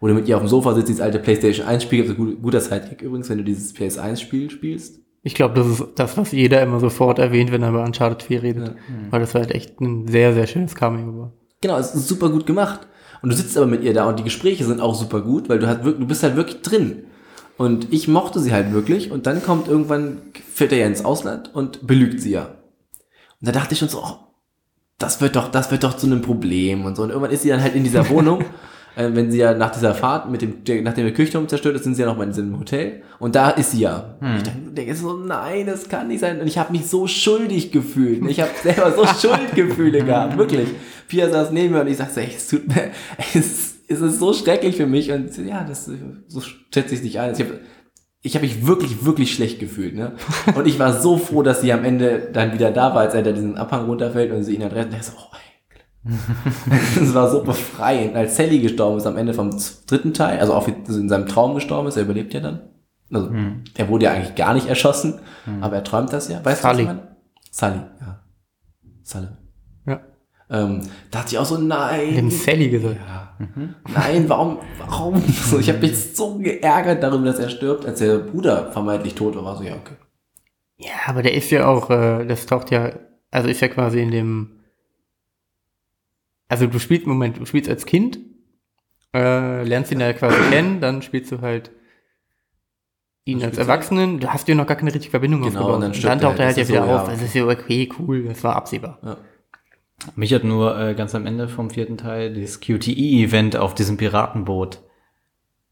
Wo 0.00 0.08
du 0.08 0.14
mit 0.14 0.28
ihr 0.28 0.36
auf 0.36 0.42
dem 0.42 0.48
Sofa 0.48 0.74
sitzt, 0.74 0.88
dieses 0.88 1.00
alte 1.00 1.18
Playstation 1.18 1.66
1 1.66 1.82
Spiel, 1.82 2.02
also 2.02 2.14
gut, 2.14 2.42
guter 2.42 2.60
Sidekick 2.60 3.02
übrigens, 3.02 3.28
wenn 3.28 3.38
du 3.38 3.44
dieses 3.44 3.74
PS1 3.74 4.16
Spiel 4.16 4.50
spielst. 4.50 5.00
Ich 5.26 5.34
glaube, 5.34 5.54
das 5.54 5.66
ist 5.66 5.84
das, 5.96 6.16
was 6.16 6.30
jeder 6.30 6.62
immer 6.62 6.78
sofort 6.78 7.18
erwähnt, 7.18 7.50
wenn 7.50 7.60
er 7.64 7.70
über 7.70 7.82
Uncharted 7.82 8.22
4 8.22 8.42
redet. 8.44 8.76
Weil 9.10 9.20
das 9.20 9.34
halt 9.34 9.50
echt 9.50 9.80
ein 9.80 10.06
sehr, 10.06 10.32
sehr 10.32 10.46
schönes 10.46 10.76
Cameo 10.76 11.18
war. 11.18 11.32
Genau, 11.60 11.76
es 11.78 11.96
ist 11.96 12.06
super 12.06 12.28
gut 12.28 12.46
gemacht. 12.46 12.86
Und 13.22 13.30
du 13.30 13.34
sitzt 13.34 13.56
aber 13.56 13.66
mit 13.66 13.82
ihr 13.82 13.92
da 13.92 14.08
und 14.08 14.20
die 14.20 14.22
Gespräche 14.22 14.64
sind 14.64 14.80
auch 14.80 14.94
super 14.94 15.22
gut, 15.22 15.48
weil 15.48 15.58
du 15.58 15.66
halt 15.66 15.84
du 15.84 16.06
bist 16.06 16.22
halt 16.22 16.36
wirklich 16.36 16.62
drin. 16.62 17.06
Und 17.56 17.92
ich 17.92 18.06
mochte 18.06 18.38
sie 18.38 18.52
halt 18.52 18.72
wirklich 18.72 19.10
und 19.10 19.26
dann 19.26 19.42
kommt 19.42 19.66
irgendwann, 19.66 20.18
fährt 20.54 20.70
er 20.70 20.78
ja 20.78 20.86
ins 20.86 21.04
Ausland 21.04 21.52
und 21.52 21.84
belügt 21.88 22.20
sie 22.20 22.30
ja. 22.30 22.44
Und 23.40 23.48
da 23.48 23.50
dachte 23.50 23.72
ich 23.72 23.80
schon 23.80 23.88
so, 23.88 24.04
oh, 24.04 24.16
das 24.98 25.20
wird 25.20 25.34
doch, 25.34 25.50
das 25.50 25.72
wird 25.72 25.82
doch 25.82 25.96
zu 25.96 26.06
einem 26.06 26.22
Problem 26.22 26.84
und 26.84 26.94
so. 26.94 27.02
Und 27.02 27.10
irgendwann 27.10 27.32
ist 27.32 27.42
sie 27.42 27.48
dann 27.48 27.62
halt 27.62 27.74
in 27.74 27.82
dieser 27.82 28.08
Wohnung, 28.10 28.44
äh, 28.96 29.10
wenn 29.12 29.30
sie 29.30 29.38
ja 29.38 29.54
nach 29.54 29.70
dieser 29.70 29.94
Fahrt 29.94 30.30
mit 30.30 30.42
dem, 30.42 30.64
der, 30.64 30.82
nachdem 30.82 31.04
der 31.04 31.14
Kirchturm 31.14 31.46
zerstört 31.48 31.76
ist, 31.76 31.84
sind 31.84 31.94
sie 31.94 32.02
ja 32.02 32.08
noch 32.08 32.16
mal 32.16 32.24
in 32.24 32.30
diesem 32.30 32.58
Hotel. 32.58 33.02
Und 33.18 33.34
da 33.34 33.50
ist 33.50 33.72
sie 33.72 33.80
ja. 33.80 34.16
Und 34.20 34.38
ich 34.38 34.74
denke, 34.74 34.94
so, 34.94 35.16
nein, 35.16 35.66
das 35.66 35.88
kann 35.88 36.08
nicht 36.08 36.20
sein. 36.20 36.40
Und 36.40 36.46
ich 36.46 36.58
habe 36.58 36.72
mich 36.72 36.86
so 36.86 37.06
schuldig 37.06 37.70
gefühlt. 37.70 38.28
Ich 38.28 38.40
habe 38.40 38.50
selber 38.62 38.92
so 38.92 39.06
Schuldgefühle 39.28 40.02
gehabt, 40.02 40.38
wirklich. 40.38 40.68
Pia 41.08 41.30
saß 41.30 41.52
neben 41.52 41.74
mir 41.74 41.82
und 41.82 41.88
ich 41.88 41.98
sagte, 41.98 42.20
ey, 42.20 42.32
es 42.34 42.48
tut 42.48 42.66
mir, 42.66 42.90
es, 43.34 43.76
es 43.86 44.00
ist 44.00 44.18
so 44.18 44.32
schrecklich 44.32 44.76
für 44.76 44.86
mich. 44.86 45.12
Und 45.12 45.36
ja, 45.46 45.62
das, 45.62 45.90
so 46.28 46.40
schätze 46.40 46.94
ich 46.94 47.00
es 47.00 47.02
nicht 47.02 47.20
ein. 47.20 47.34
Ich 47.34 47.40
habe 47.40 47.60
ich 48.22 48.34
habe 48.34 48.44
mich 48.44 48.66
wirklich, 48.66 49.04
wirklich 49.04 49.32
schlecht 49.32 49.60
gefühlt. 49.60 49.94
Ne? 49.94 50.12
Und 50.56 50.66
ich 50.66 50.80
war 50.80 51.00
so 51.00 51.16
froh, 51.16 51.42
dass 51.42 51.60
sie 51.60 51.72
am 51.72 51.84
Ende 51.84 52.28
dann 52.32 52.52
wieder 52.52 52.72
da 52.72 52.92
war, 52.92 53.02
als 53.02 53.14
er 53.14 53.22
da 53.22 53.30
diesen 53.30 53.56
Abhang 53.56 53.86
runterfällt 53.86 54.32
und 54.32 54.42
sie 54.42 54.56
ihn 54.56 54.64
adressiert. 54.64 54.92
Und 54.92 54.98
ich 54.98 55.06
so, 55.06 55.12
oh. 55.16 55.36
Es 57.00 57.14
war 57.14 57.30
so 57.30 57.42
befreiend. 57.42 58.16
Als 58.16 58.36
Sally 58.36 58.60
gestorben 58.60 58.98
ist 58.98 59.06
am 59.06 59.16
Ende 59.16 59.34
vom 59.34 59.50
dritten 59.86 60.14
Teil, 60.14 60.38
also 60.40 60.54
auch 60.54 60.68
in 60.68 61.08
seinem 61.08 61.26
Traum 61.26 61.54
gestorben 61.54 61.88
ist, 61.88 61.96
er 61.96 62.04
überlebt 62.04 62.34
ja 62.34 62.40
dann. 62.40 62.60
Also, 63.12 63.30
er 63.76 63.88
wurde 63.88 64.06
ja 64.06 64.12
eigentlich 64.12 64.34
gar 64.34 64.52
nicht 64.54 64.66
erschossen, 64.66 65.20
aber 65.60 65.76
er 65.76 65.84
träumt 65.84 66.12
das 66.12 66.28
ja. 66.28 66.44
Weißt 66.44 66.62
Sully. 66.62 66.84
du, 66.84 66.88
was 66.88 66.96
ich 66.96 66.96
meine? 66.96 67.16
Sully, 67.52 67.80
ja. 68.00 68.24
Sully. 69.04 69.28
Ja. 69.86 70.00
Ähm, 70.50 70.80
dachte 71.12 71.28
ich 71.32 71.38
auch 71.38 71.44
so, 71.44 71.58
nein. 71.58 72.14
Dem 72.14 72.30
Sally 72.30 72.68
gesagt. 72.68 72.96
Ja. 72.96 73.26
Nein, 73.94 74.28
warum, 74.28 74.58
warum? 74.78 75.22
So, 75.44 75.58
ich 75.58 75.68
habe 75.68 75.78
mich 75.78 76.14
so 76.14 76.38
geärgert 76.38 77.02
darüber, 77.02 77.26
dass 77.26 77.38
er 77.38 77.48
stirbt, 77.48 77.86
als 77.86 77.98
der 77.98 78.18
Bruder 78.18 78.72
vermeintlich 78.72 79.14
tot 79.14 79.36
war. 79.36 79.44
War 79.44 79.56
so, 79.56 79.62
ja, 79.62 79.74
okay. 79.74 79.94
Ja, 80.78 80.92
aber 81.06 81.22
der 81.22 81.34
ist 81.34 81.50
ja 81.50 81.66
auch, 81.66 81.90
äh, 81.90 82.26
das 82.26 82.46
taucht 82.46 82.70
ja, 82.70 82.92
also 83.30 83.48
ist 83.48 83.60
ja 83.60 83.68
quasi 83.68 84.00
in 84.00 84.10
dem, 84.10 84.55
also 86.48 86.66
du 86.66 86.78
spielst, 86.78 87.06
Moment, 87.06 87.38
du 87.38 87.46
spielst 87.46 87.68
als 87.68 87.86
Kind, 87.86 88.18
äh, 89.14 89.62
lernst 89.64 89.92
ihn 89.92 90.00
ja 90.00 90.12
quasi 90.12 90.36
kennen, 90.50 90.80
dann 90.80 91.02
spielst 91.02 91.32
du 91.32 91.40
halt 91.40 91.70
ihn 93.24 93.42
als 93.42 93.58
Erwachsenen, 93.58 94.20
du 94.20 94.28
hast 94.32 94.46
ja 94.48 94.54
noch 94.54 94.66
gar 94.66 94.76
keine 94.76 94.92
richtige 94.94 95.10
Verbindung 95.10 95.40
Genau, 95.42 95.58
aufgebaut. 95.60 95.74
und 95.76 95.80
dann 95.82 95.92
und 95.92 96.04
dann 96.04 96.20
taucht 96.20 96.38
er 96.38 96.46
halt. 96.46 96.56
halt 96.56 96.68
ja 96.68 96.72
wieder 96.74 96.84
so, 96.84 96.90
ja, 96.90 97.02
auf. 97.02 97.08
Das 97.08 97.22
ist 97.22 97.34
ja 97.34 97.44
okay, 97.46 97.88
cool, 97.98 98.24
das 98.24 98.44
war 98.44 98.54
absehbar. 98.56 98.98
Ja. 99.04 99.16
Mich 100.14 100.32
hat 100.34 100.44
nur 100.44 100.78
äh, 100.78 100.94
ganz 100.94 101.14
am 101.14 101.26
Ende 101.26 101.48
vom 101.48 101.70
vierten 101.70 101.96
Teil 101.96 102.32
dieses 102.34 102.60
QTE-Event 102.60 103.56
auf 103.56 103.74
diesem 103.74 103.96
Piratenboot. 103.96 104.82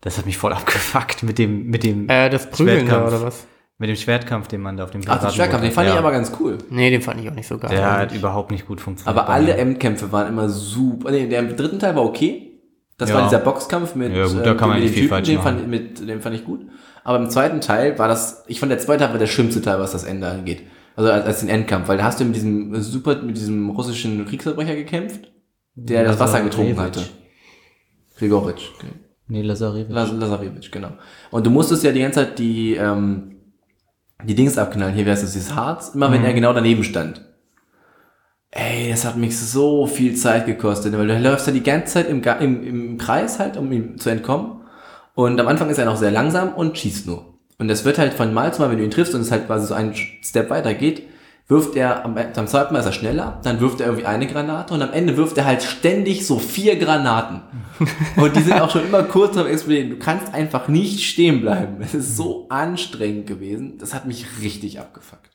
Das 0.00 0.18
hat 0.18 0.26
mich 0.26 0.36
voll 0.38 0.52
abgefuckt 0.52 1.22
mit 1.22 1.38
dem, 1.38 1.66
mit 1.66 1.84
dem, 1.84 2.08
Äh, 2.08 2.30
das 2.30 2.50
Prügeln 2.50 2.86
da 2.88 3.06
oder 3.06 3.22
was? 3.22 3.46
Mit 3.78 3.88
dem 3.88 3.96
Schwertkampf, 3.96 4.48
den 4.48 4.60
man 4.60 4.76
da 4.76 4.84
auf 4.84 4.90
dem 4.92 5.00
Ach, 5.06 5.20
den 5.20 5.30
Schwertkampf, 5.32 5.62
den 5.62 5.72
fand 5.72 5.86
hat. 5.88 5.94
ich 5.94 6.00
Ja. 6.00 6.00
aber 6.00 6.12
ganz 6.12 6.32
cool. 6.40 6.58
Nee, 6.70 6.90
den 6.90 7.02
fand 7.02 7.20
ich 7.20 7.28
auch 7.28 7.34
nicht 7.34 7.48
so 7.48 7.58
geil. 7.58 7.70
Der 7.70 7.92
hat 7.98 8.12
überhaupt 8.14 8.50
nicht 8.50 8.66
gut 8.66 8.80
funktioniert. 8.80 9.16
Aber 9.18 9.28
alle. 9.32 9.54
Endkämpfe 9.54 10.12
waren 10.12 10.28
immer 10.28 10.48
super. 10.48 11.10
Nee, 11.10 11.26
der 11.26 11.40
im 11.40 11.56
dritten 11.56 11.78
Teil 11.78 11.94
war 11.96 12.04
okay. 12.04 12.50
Das 12.96 13.10
Ja. 13.10 13.16
war 13.16 13.24
dieser 13.24 13.40
Boxkampf 13.40 13.96
mit, 13.96 14.14
Ja, 14.14 14.26
gut, 14.26 14.46
da 14.46 14.54
kann 14.54 14.68
man 14.68 14.78
mit 14.78 14.84
nicht 14.84 14.96
dem 14.96 15.00
viel 15.00 15.08
falsch 15.08 15.26
den 15.26 15.38
machen. 15.38 15.58
fand, 15.58 15.68
mit, 15.68 16.08
den 16.08 16.20
fand 16.20 16.36
ich 16.36 16.44
gut. 16.44 16.60
Aber 17.02 17.18
im 17.18 17.28
zweiten 17.28 17.60
Teil 17.60 17.98
war 17.98 18.06
das, 18.06 18.44
ich 18.46 18.60
fand 18.60 18.70
der 18.70 18.78
zweite 18.78 19.00
Teil 19.04 19.10
war 19.12 19.18
der 19.18 19.26
schlimmste 19.26 19.60
Teil, 19.60 19.80
was 19.80 19.90
das 19.92 20.04
Ende 20.04 20.28
angeht. 20.28 20.62
Also 20.94 21.10
als, 21.10 21.24
als 21.26 21.40
den 21.40 21.48
Endkampf, 21.48 21.88
weil 21.88 21.98
da 21.98 22.04
hast 22.04 22.20
du 22.20 22.24
mit 22.24 22.36
diesem 22.36 22.80
super, 22.80 23.16
mit 23.20 23.36
diesem 23.36 23.70
russischen 23.70 24.24
Kriegsverbrecher 24.26 24.76
gekämpft, 24.76 25.32
der 25.74 26.04
das 26.04 26.20
Wasser 26.20 26.40
getrunken 26.42 26.78
hatte. 26.78 27.00
Grigoric. 28.18 28.56
Nee, 29.26 29.42
Lazarevich. 29.42 29.88
Laz 29.88 30.12
Lazarevich, 30.12 30.70
genau. 30.70 30.90
Und 31.30 31.44
du 31.46 31.50
musstest 31.50 31.82
ja 31.82 31.90
die 31.92 32.00
ganze 32.00 32.20
Zeit 32.20 32.38
die, 32.38 32.74
ähm, 32.76 33.33
die 34.22 34.34
Dings 34.34 34.58
abknallen. 34.58 34.94
Hier 34.94 35.06
wäre 35.06 35.16
es 35.16 35.20
dieses 35.20 35.54
Harz, 35.54 35.90
immer 35.94 36.10
wenn 36.12 36.24
er 36.24 36.32
genau 36.32 36.52
daneben 36.52 36.84
stand. 36.84 37.22
Ey, 38.50 38.90
das 38.90 39.04
hat 39.04 39.16
mich 39.16 39.36
so 39.36 39.86
viel 39.86 40.14
Zeit 40.14 40.46
gekostet, 40.46 40.96
weil 40.96 41.08
du 41.08 41.18
läufst 41.18 41.48
ja 41.48 41.52
die 41.52 41.62
ganze 41.62 41.94
Zeit 41.94 42.08
im, 42.08 42.22
im, 42.22 42.62
im 42.62 42.98
Kreis 42.98 43.40
halt, 43.40 43.56
um 43.56 43.70
ihm 43.72 43.98
zu 43.98 44.10
entkommen. 44.10 44.60
Und 45.14 45.40
am 45.40 45.48
Anfang 45.48 45.70
ist 45.70 45.78
er 45.78 45.84
noch 45.84 45.96
sehr 45.96 46.12
langsam 46.12 46.54
und 46.54 46.78
schießt 46.78 47.06
nur. 47.06 47.34
Und 47.58 47.68
das 47.68 47.84
wird 47.84 47.98
halt 47.98 48.14
von 48.14 48.32
Mal 48.32 48.54
zu 48.54 48.62
Mal, 48.62 48.70
wenn 48.70 48.78
du 48.78 48.84
ihn 48.84 48.90
triffst 48.90 49.14
und 49.14 49.20
es 49.20 49.30
halt 49.30 49.46
quasi 49.46 49.66
so 49.66 49.74
einen 49.74 49.94
Step 50.22 50.50
weiter 50.50 50.74
geht, 50.74 51.02
wirft 51.46 51.76
er 51.76 52.04
am, 52.04 52.16
am 52.16 52.46
zweiten 52.46 52.72
Mal 52.72 52.80
ist 52.80 52.86
er 52.86 52.92
schneller, 52.92 53.40
dann 53.42 53.60
wirft 53.60 53.80
er 53.80 53.86
irgendwie 53.86 54.06
eine 54.06 54.26
Granate 54.26 54.72
und 54.72 54.80
am 54.82 54.92
Ende 54.92 55.16
wirft 55.16 55.36
er 55.36 55.44
halt 55.44 55.62
ständig 55.62 56.26
so 56.26 56.38
vier 56.38 56.76
Granaten. 56.76 57.42
Und 58.16 58.36
die 58.36 58.40
sind 58.40 58.60
auch 58.60 58.70
schon 58.70 58.84
immer 58.86 59.02
kurz 59.02 59.36
am 59.36 59.48
explodieren. 59.48 59.90
Du 59.90 59.96
kannst 59.98 60.32
einfach 60.32 60.68
nicht 60.68 61.02
stehen 61.04 61.40
bleiben. 61.40 61.78
Es 61.80 61.92
ist 61.92 62.16
so 62.16 62.46
anstrengend 62.48 63.26
gewesen. 63.26 63.78
Das 63.78 63.92
hat 63.94 64.06
mich 64.06 64.24
richtig 64.40 64.78
abgefuckt. 64.78 65.30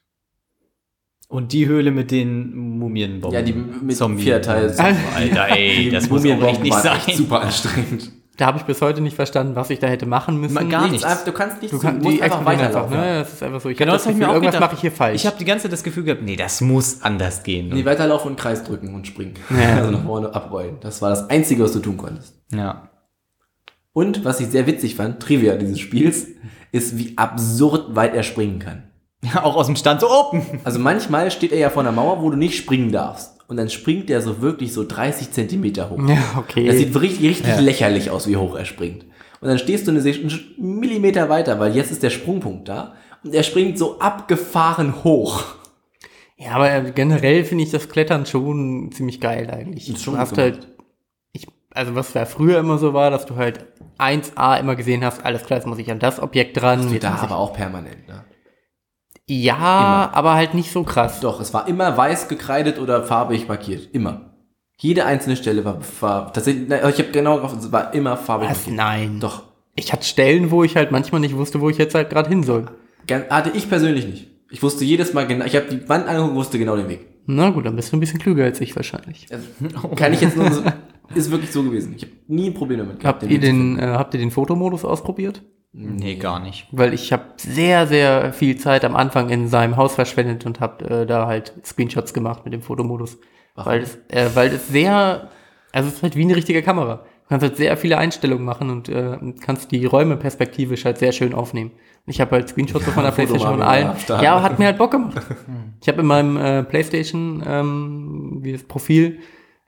Und 1.27 1.51
die 1.51 1.67
Höhle 1.67 1.91
mit 1.91 2.11
den 2.11 2.55
Mumienbomben. 2.55 3.37
Ja, 3.37 3.41
die 3.45 3.53
mit 3.53 3.95
Zombie- 3.97 4.23
vier 4.23 4.41
Teil. 4.41 4.73
Alter, 5.15 5.49
ey, 5.49 5.89
das 5.91 6.09
muss 6.09 6.25
auch 6.25 6.41
echt 6.43 6.63
nicht 6.63 6.73
sein. 6.75 6.99
super 7.13 7.41
anstrengend. 7.41 8.11
Da 8.39 8.45
habe 8.45 8.57
ich 8.57 8.63
bis 8.63 8.81
heute 8.81 9.01
nicht 9.01 9.15
verstanden, 9.17 9.55
was 9.55 9.69
ich 9.69 9.79
da 9.79 9.87
hätte 9.87 10.05
machen 10.05 10.37
müssen. 10.39 10.53
Ma- 10.53 10.63
gar 10.63 10.81
Nichts, 10.83 10.91
nichts. 10.93 11.05
einfach- 11.05 11.25
Du 11.25 11.31
kannst 11.33 11.61
nicht 11.61 11.73
Du 11.73 11.77
kannst, 11.79 12.01
musst 12.01 12.15
die 12.17 12.21
explodieren 12.21 12.59
einfach, 12.61 12.73
weiterlaufen. 12.83 12.97
ne? 12.97 13.19
Das 13.19 13.33
ist 13.33 13.43
einfach 13.43 13.59
so. 13.61 13.69
Ich 13.69 13.77
Genau, 13.77 13.91
hab 13.91 13.97
das 13.97 14.05
habe 14.05 14.13
ich 14.13 14.17
mir 14.17 14.19
Gefühl, 14.21 14.29
auch 14.29 14.33
irgendwas 14.35 14.53
gedacht. 14.55 14.67
mache 14.71 14.75
ich 14.75 14.81
hier 14.81 14.91
falsch. 14.93 15.15
Ich 15.15 15.25
habe 15.27 15.37
die 15.37 15.45
ganze 15.45 15.63
Zeit 15.63 15.73
das 15.73 15.83
Gefühl 15.83 16.03
gehabt, 16.05 16.21
nee, 16.23 16.35
das 16.37 16.61
muss 16.61 17.01
anders 17.03 17.43
gehen. 17.43 17.69
Nee, 17.69 17.83
weiterlaufen 17.83 18.31
und 18.31 18.39
Kreis 18.39 18.63
drücken 18.63 18.95
und 18.95 19.05
springen. 19.07 19.33
Ja. 19.49 19.75
Also 19.75 19.91
nach 19.91 20.03
vorne 20.03 20.33
abrollen. 20.33 20.77
Das 20.79 21.01
war 21.01 21.09
das 21.09 21.29
Einzige, 21.29 21.63
was 21.63 21.73
du 21.73 21.79
tun 21.79 21.97
konntest. 21.97 22.33
ja. 22.51 22.89
Und 23.91 24.23
was 24.23 24.39
ich 24.39 24.47
sehr 24.47 24.67
witzig 24.67 24.95
fand, 24.95 25.19
Trivia 25.21 25.55
dieses 25.55 25.79
Spiels, 25.79 26.27
ist, 26.71 26.97
wie 26.97 27.17
absurd 27.17 27.95
weit 27.95 28.13
er 28.13 28.23
springen 28.23 28.59
kann. 28.59 28.83
ja. 29.23 29.43
Auch 29.43 29.55
aus 29.55 29.65
dem 29.65 29.75
Stand 29.75 29.99
so 30.01 30.09
open. 30.09 30.43
Also 30.63 30.79
manchmal 30.79 31.31
steht 31.31 31.51
er 31.51 31.57
ja 31.57 31.69
vor 31.69 31.81
einer 31.81 31.91
Mauer, 31.91 32.21
wo 32.21 32.29
du 32.29 32.37
nicht 32.37 32.55
springen 32.55 32.91
darfst. 32.91 33.38
Und 33.49 33.57
dann 33.57 33.69
springt 33.69 34.11
er 34.11 34.21
so 34.21 34.41
wirklich 34.41 34.71
so 34.73 34.85
30 34.87 35.31
Zentimeter 35.31 35.89
hoch. 35.89 35.99
ja, 36.07 36.37
okay. 36.37 36.67
Das 36.67 36.77
sieht 36.77 36.95
richtig, 37.01 37.29
richtig 37.31 37.59
lächerlich 37.59 38.11
aus, 38.11 38.27
wie 38.27 38.37
hoch 38.37 38.55
er 38.55 38.63
springt. 38.63 39.05
Und 39.41 39.47
dann 39.47 39.57
stehst 39.57 39.87
du 39.87 39.91
einen 39.91 40.41
Millimeter 40.57 41.29
weiter, 41.29 41.59
weil 41.59 41.75
jetzt 41.75 41.91
ist 41.91 42.03
der 42.03 42.11
Sprungpunkt 42.11 42.69
da. 42.69 42.93
Und 43.23 43.33
er 43.33 43.41
springt 43.41 43.79
so 43.79 43.99
abgefahren 43.99 45.03
hoch. 45.03 45.43
Ja, 46.37 46.51
aber 46.51 46.71
äh, 46.71 46.91
generell 46.93 47.43
finde 47.43 47.63
ich 47.63 47.71
das 47.71 47.89
Klettern 47.89 48.27
schon 48.27 48.91
ziemlich 48.93 49.19
geil 49.19 49.49
eigentlich. 49.49 49.89
Ist 49.89 50.03
schon 50.03 50.13
du 50.13 50.19
hast 50.19 50.37
halt, 50.37 50.67
ich, 51.33 51.47
also 51.71 51.95
was 51.95 52.13
ja 52.13 52.25
früher 52.25 52.59
immer 52.59 52.77
so 52.77 52.93
war, 52.93 53.09
dass 53.09 53.25
du 53.25 53.35
halt 53.35 53.65
1A 53.97 54.59
immer 54.59 54.75
gesehen 54.75 55.03
hast, 55.03 55.25
alles 55.25 55.43
klar, 55.43 55.57
jetzt 55.59 55.65
muss 55.65 55.79
ich 55.79 55.91
an 55.91 55.99
das 55.99 56.19
Objekt 56.21 56.55
dran. 56.61 56.93
Jetzt 56.93 57.03
da 57.03 57.15
aber 57.15 57.37
auch 57.37 57.53
permanent, 57.53 58.07
ne? 58.07 58.23
Ja, 59.29 59.55
Immer. 59.55 60.17
aber 60.17 60.33
halt 60.33 60.53
nicht 60.53 60.71
so 60.71 60.83
krass. 60.83 61.19
Doch, 61.19 61.39
es 61.39 61.53
war 61.53 61.67
immer 61.67 61.95
weiß 61.95 62.27
gekreidet 62.27 62.79
oder 62.79 63.03
farbig 63.03 63.47
markiert. 63.47 63.89
Immer. 63.93 64.31
Jede 64.79 65.05
einzelne 65.05 65.35
Stelle 65.35 65.63
war, 65.65 65.77
war 65.99 66.33
tatsächlich, 66.33 66.69
ich 66.69 66.73
habe 66.99 67.11
genau 67.11 67.39
drauf, 67.39 67.53
es 67.53 67.71
war 67.71 67.93
immer 67.93 68.17
farbig 68.17 68.49
Was? 68.49 68.57
markiert. 68.59 68.75
Nein. 68.75 69.19
Doch. 69.19 69.43
Ich 69.75 69.93
hatte 69.93 70.05
Stellen, 70.05 70.51
wo 70.51 70.63
ich 70.63 70.75
halt 70.75 70.91
manchmal 70.91 71.21
nicht 71.21 71.35
wusste, 71.35 71.61
wo 71.61 71.69
ich 71.69 71.77
jetzt 71.77 71.93
halt 71.95 72.09
gerade 72.09 72.27
hin 72.29 72.43
soll. 72.43 72.67
Hatte 73.29 73.51
ich 73.53 73.69
persönlich 73.69 74.07
nicht. 74.07 74.27
Ich 74.49 74.63
wusste 74.63 74.83
jedes 74.83 75.13
Mal 75.13 75.27
genau, 75.27 75.45
ich 75.45 75.55
habe 75.55 75.67
die 75.69 75.87
Wand 75.87 76.07
angeguckt 76.07 76.31
und 76.31 76.37
wusste 76.37 76.57
genau 76.57 76.75
den 76.75 76.89
Weg. 76.89 77.05
Na 77.27 77.51
gut, 77.51 77.65
dann 77.67 77.75
bist 77.75 77.91
du 77.91 77.97
ein 77.97 77.99
bisschen 77.99 78.19
klüger 78.19 78.43
als 78.45 78.59
ich 78.59 78.75
wahrscheinlich. 78.75 79.27
Also, 79.31 79.89
kann 79.95 80.11
ich 80.13 80.21
jetzt 80.21 80.35
nur 80.35 80.51
so, 80.51 80.63
ist 81.13 81.29
wirklich 81.29 81.51
so 81.51 81.61
gewesen. 81.61 81.93
Ich 81.95 82.01
habe 82.03 82.13
nie 82.27 82.47
ein 82.49 82.55
Problem 82.55 82.79
damit 82.79 83.03
Habt 83.03 83.21
den 83.21 83.29
ihr 83.29 83.39
den, 83.39 83.77
äh, 83.77 83.83
habt 83.83 84.15
ihr 84.15 84.19
den 84.19 84.31
Fotomodus 84.31 84.83
ausprobiert? 84.83 85.43
Nee, 85.71 86.15
gar 86.15 86.39
nicht. 86.39 86.67
Weil 86.71 86.93
ich 86.93 87.13
habe 87.13 87.25
sehr, 87.37 87.85
sehr 87.85 88.33
viel 88.33 88.57
Zeit 88.57 88.83
am 88.83 88.95
Anfang 88.95 89.29
in 89.29 89.47
seinem 89.47 89.77
Haus 89.77 89.95
verschwendet 89.95 90.45
und 90.45 90.59
habe 90.59 90.83
äh, 90.89 91.05
da 91.05 91.27
halt 91.27 91.53
Screenshots 91.63 92.13
gemacht 92.13 92.43
mit 92.43 92.53
dem 92.53 92.61
Fotomodus. 92.61 93.19
Weil 93.55 93.81
es, 93.81 93.99
äh, 94.07 94.29
weil 94.33 94.53
es 94.53 94.67
sehr, 94.67 95.29
also 95.71 95.89
es 95.89 95.95
ist 95.95 96.03
halt 96.03 96.15
wie 96.15 96.23
eine 96.23 96.35
richtige 96.35 96.63
Kamera. 96.63 97.03
Du 97.23 97.29
kannst 97.29 97.43
halt 97.43 97.57
sehr 97.57 97.77
viele 97.77 97.99
Einstellungen 97.99 98.43
machen 98.43 98.71
und 98.71 98.89
äh, 98.89 99.17
kannst 99.41 99.71
die 99.71 99.85
Räume 99.85 100.17
perspektivisch 100.17 100.85
halt 100.85 100.97
sehr 100.97 101.11
schön 101.11 101.35
aufnehmen. 101.35 101.71
Ich 102.07 102.19
habe 102.19 102.31
halt 102.31 102.49
Screenshots 102.49 102.85
so 102.85 102.91
von 102.91 103.03
der 103.03 103.11
Playstation 103.11 103.49
von 103.49 103.59
Fotomario 103.59 103.89
allen. 103.89 103.99
Start. 103.99 104.23
Ja, 104.23 104.41
hat 104.41 104.57
mir 104.57 104.65
halt 104.65 104.79
Bock 104.79 104.91
gemacht. 104.91 105.21
ich 105.81 105.87
habe 105.87 106.01
in 106.01 106.07
meinem 106.07 106.37
äh, 106.37 106.63
Playstation 106.63 107.43
ähm, 107.45 108.39
wie 108.41 108.53
das 108.53 108.63
Profil 108.63 109.19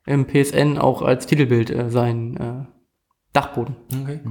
im 0.07 0.25
PSN 0.25 0.79
auch 0.79 1.03
als 1.03 1.27
Titelbild 1.27 1.69
äh, 1.69 1.89
sein 1.91 2.37
äh, 2.37 2.65
Dachboden. 3.33 3.75
Okay. 4.01 4.21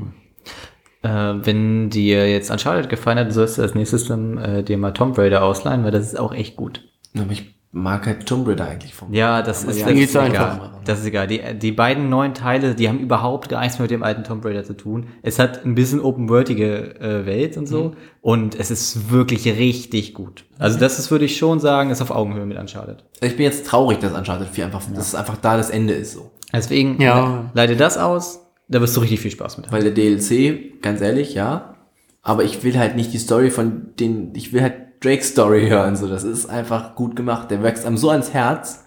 Äh, 1.02 1.08
wenn 1.08 1.88
dir 1.90 2.30
jetzt 2.30 2.50
Uncharted 2.50 2.88
gefallen 2.90 3.18
hat, 3.18 3.32
sollst 3.32 3.58
du 3.58 3.62
als 3.62 3.74
nächstes 3.74 4.06
dann 4.06 4.36
äh, 4.38 4.62
dir 4.62 4.76
mal 4.78 4.92
Tomb 4.92 5.16
Raider 5.18 5.42
ausleihen, 5.42 5.84
weil 5.84 5.90
das 5.92 6.04
ist 6.06 6.18
auch 6.18 6.34
echt 6.34 6.56
gut. 6.56 6.82
Aber 7.18 7.30
ich 7.32 7.54
mag 7.72 8.04
halt 8.06 8.26
Tomb 8.26 8.46
Raider 8.48 8.66
eigentlich 8.66 8.94
vom. 8.94 9.12
Ja, 9.14 9.42
das 9.42 9.62
ist, 9.64 9.78
ja, 9.80 9.86
das 9.86 9.94
ist 9.98 10.14
egal. 10.16 10.70
Das 10.84 10.98
ist 11.00 11.06
egal. 11.06 11.26
Die, 11.28 11.40
die 11.56 11.72
beiden 11.72 12.08
neuen 12.08 12.34
Teile, 12.34 12.74
die 12.74 12.88
haben 12.88 12.98
überhaupt 12.98 13.48
gar 13.48 13.60
nichts 13.60 13.78
mehr 13.78 13.84
mit 13.84 13.92
dem 13.92 14.02
alten 14.02 14.24
Tomb 14.24 14.44
Raider 14.44 14.64
zu 14.64 14.74
tun. 14.76 15.06
Es 15.22 15.38
hat 15.38 15.64
ein 15.64 15.74
bisschen 15.74 16.00
open-worldige 16.00 17.00
äh, 17.00 17.26
Welt 17.26 17.56
und 17.56 17.66
so. 17.66 17.94
Und 18.22 18.58
es 18.58 18.70
ist 18.70 19.10
wirklich 19.10 19.46
richtig 19.46 20.14
gut. 20.14 20.44
Also 20.58 20.78
das 20.78 20.98
ist, 20.98 21.10
würde 21.10 21.24
ich 21.26 21.36
schon 21.38 21.60
sagen, 21.60 21.90
ist 21.90 22.02
auf 22.02 22.10
Augenhöhe 22.10 22.44
mit 22.44 22.58
Uncharted. 22.58 23.04
Ich 23.20 23.36
bin 23.36 23.44
jetzt 23.44 23.66
traurig, 23.66 24.00
dass 24.00 24.12
Uncharted 24.12 24.48
4 24.48 24.66
einfach, 24.66 24.82
dass 24.94 25.08
es 25.08 25.14
einfach 25.14 25.36
da 25.36 25.56
das 25.56 25.70
Ende 25.70 25.92
ist 25.94 26.12
so. 26.12 26.30
Deswegen 26.52 27.00
Ja. 27.00 27.24
le- 27.26 27.50
leite 27.54 27.76
das 27.76 27.96
aus. 27.96 28.40
Da 28.70 28.80
wirst 28.80 28.96
du 28.96 29.00
richtig 29.00 29.20
viel 29.20 29.32
Spaß 29.32 29.56
mit 29.56 29.66
haben. 29.66 29.72
Weil 29.72 29.82
der 29.82 29.92
DLC, 29.92 30.80
ganz 30.80 31.00
ehrlich, 31.00 31.34
ja. 31.34 31.74
Aber 32.22 32.44
ich 32.44 32.62
will 32.62 32.78
halt 32.78 32.94
nicht 32.94 33.12
die 33.12 33.18
Story 33.18 33.50
von 33.50 33.88
den, 33.98 34.32
ich 34.34 34.52
will 34.52 34.62
halt 34.62 35.04
Drake's 35.04 35.30
Story 35.30 35.68
hören, 35.68 35.96
so. 35.96 36.06
Das 36.06 36.22
ist 36.22 36.46
einfach 36.46 36.94
gut 36.94 37.16
gemacht. 37.16 37.50
Der 37.50 37.64
wächst 37.64 37.84
einem 37.84 37.96
so 37.96 38.10
ans 38.10 38.32
Herz. 38.32 38.84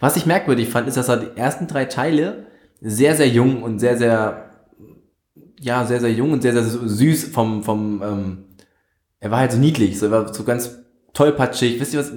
Was 0.00 0.16
ich 0.16 0.24
merkwürdig 0.24 0.70
fand, 0.70 0.88
ist, 0.88 0.96
dass 0.96 1.08
er 1.08 1.18
die 1.18 1.36
ersten 1.36 1.66
drei 1.66 1.84
Teile 1.84 2.46
sehr, 2.80 3.14
sehr 3.14 3.28
jung 3.28 3.62
und 3.62 3.78
sehr, 3.78 3.98
sehr, 3.98 4.50
ja, 5.60 5.84
sehr, 5.84 6.00
sehr 6.00 6.12
jung 6.12 6.32
und 6.32 6.40
sehr, 6.40 6.52
sehr 6.52 6.64
süß 6.64 7.24
vom, 7.26 7.62
vom, 7.62 8.02
ähm, 8.02 8.44
er 9.20 9.30
war 9.30 9.40
halt 9.40 9.52
so 9.52 9.58
niedlich, 9.58 9.98
so, 9.98 10.06
er 10.06 10.12
war 10.12 10.34
so 10.34 10.44
ganz 10.44 10.78
tollpatschig. 11.12 11.78
Wisst 11.78 11.94
ihr 11.94 12.00
was? 12.00 12.12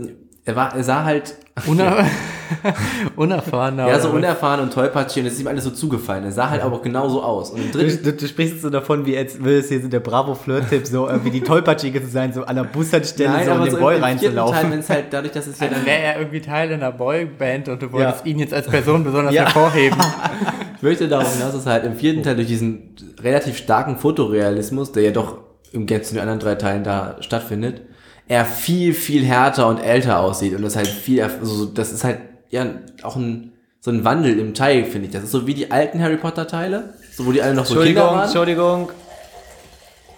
Er 0.45 0.55
war, 0.55 0.75
er 0.75 0.83
sah 0.83 1.03
halt, 1.03 1.35
Uner 1.67 2.05
Unerfahrener. 3.15 3.87
ja, 3.87 3.99
so 3.99 4.09
unerfahren 4.09 4.59
und 4.61 4.73
tollpatschig 4.73 5.21
und 5.23 5.27
es 5.27 5.33
ist 5.33 5.41
ihm 5.41 5.47
alles 5.47 5.63
so 5.63 5.71
zugefallen. 5.71 6.23
Er 6.23 6.31
sah 6.31 6.49
halt 6.49 6.61
aber 6.61 6.77
auch 6.77 6.81
genauso 6.81 7.21
aus. 7.23 7.51
Und 7.51 7.59
im 7.61 7.71
Du, 7.71 7.77
dritten, 7.79 8.03
du, 8.03 8.13
du 8.13 8.27
sprichst 8.27 8.53
jetzt 8.53 8.61
so 8.63 8.69
davon, 8.69 9.05
wie 9.05 9.13
würde 9.39 9.57
es 9.59 9.69
hier 9.69 9.81
so 9.81 9.87
der 9.87 9.99
Bravo-Flirt-Tipp, 9.99 10.85
so 10.87 11.07
irgendwie 11.07 11.31
die 11.31 11.41
Tollpatschige 11.41 12.01
zu 12.03 12.09
sein, 12.09 12.33
so 12.33 12.43
an 12.43 12.55
der 12.55 12.63
Bushaltestelle 12.63 13.45
so 13.45 13.51
um 13.51 13.63
den 13.63 13.71
so 13.71 13.77
Boy 13.79 13.95
im 13.97 14.01
vierten 14.03 14.35
Teil, 14.35 14.43
reinzulaufen. 14.43 14.71
wenn 14.71 14.79
es 14.79 14.89
halt 14.89 15.05
dadurch, 15.11 15.33
dass 15.33 15.47
es 15.47 15.59
ja 15.59 15.67
dann, 15.67 15.85
wäre 15.85 15.99
er 15.99 16.17
irgendwie 16.19 16.41
Teil 16.41 16.71
einer 16.73 16.91
Boyband 16.91 17.69
und 17.69 17.81
du 17.81 17.91
wolltest 17.91 18.25
Ja. 18.25 18.31
ihn 18.31 18.39
jetzt 18.39 18.53
als 18.53 18.67
Person 18.67 19.03
besonders 19.03 19.33
Ja. 19.33 19.43
hervorheben. 19.43 19.99
ich 20.77 20.83
möchte 20.83 21.07
darauf 21.07 21.33
hinaus, 21.35 21.53
dass 21.53 21.65
halt 21.65 21.85
im 21.85 21.95
vierten 21.95 22.23
Teil 22.23 22.35
durch 22.35 22.47
diesen 22.47 22.95
relativ 23.21 23.57
starken 23.57 23.97
Fotorealismus, 23.97 24.91
der 24.91 25.03
ja 25.03 25.11
doch 25.11 25.37
im 25.71 25.85
Gegensatz 25.85 26.09
zu 26.09 26.13
den 26.15 26.21
anderen 26.21 26.39
drei 26.39 26.55
Teilen 26.55 26.83
da 26.83 27.17
stattfindet, 27.19 27.81
er 28.27 28.45
viel, 28.45 28.93
viel 28.93 29.23
härter 29.25 29.67
und 29.67 29.79
älter 29.79 30.19
aussieht 30.19 30.55
und 30.55 30.61
das 30.61 30.75
halt 30.75 30.87
viel, 30.87 31.21
also 31.23 31.65
das 31.65 31.91
ist 31.91 32.03
halt, 32.03 32.19
ja, 32.49 32.65
auch 33.03 33.15
ein, 33.15 33.53
so 33.79 33.91
ein 33.91 34.03
Wandel 34.03 34.37
im 34.39 34.53
Teil, 34.53 34.85
finde 34.85 35.07
ich. 35.07 35.13
Das 35.13 35.23
ist 35.23 35.31
so 35.31 35.47
wie 35.47 35.53
die 35.53 35.71
alten 35.71 36.01
Harry 36.01 36.17
Potter 36.17 36.47
Teile, 36.47 36.93
so 37.11 37.25
wo 37.25 37.31
die 37.31 37.41
alle 37.41 37.53
noch 37.53 37.65
so 37.65 37.75
Kinder 37.75 37.87
Entschuldigung, 37.87 38.15
waren. 38.17 38.23
Entschuldigung. 38.25 38.91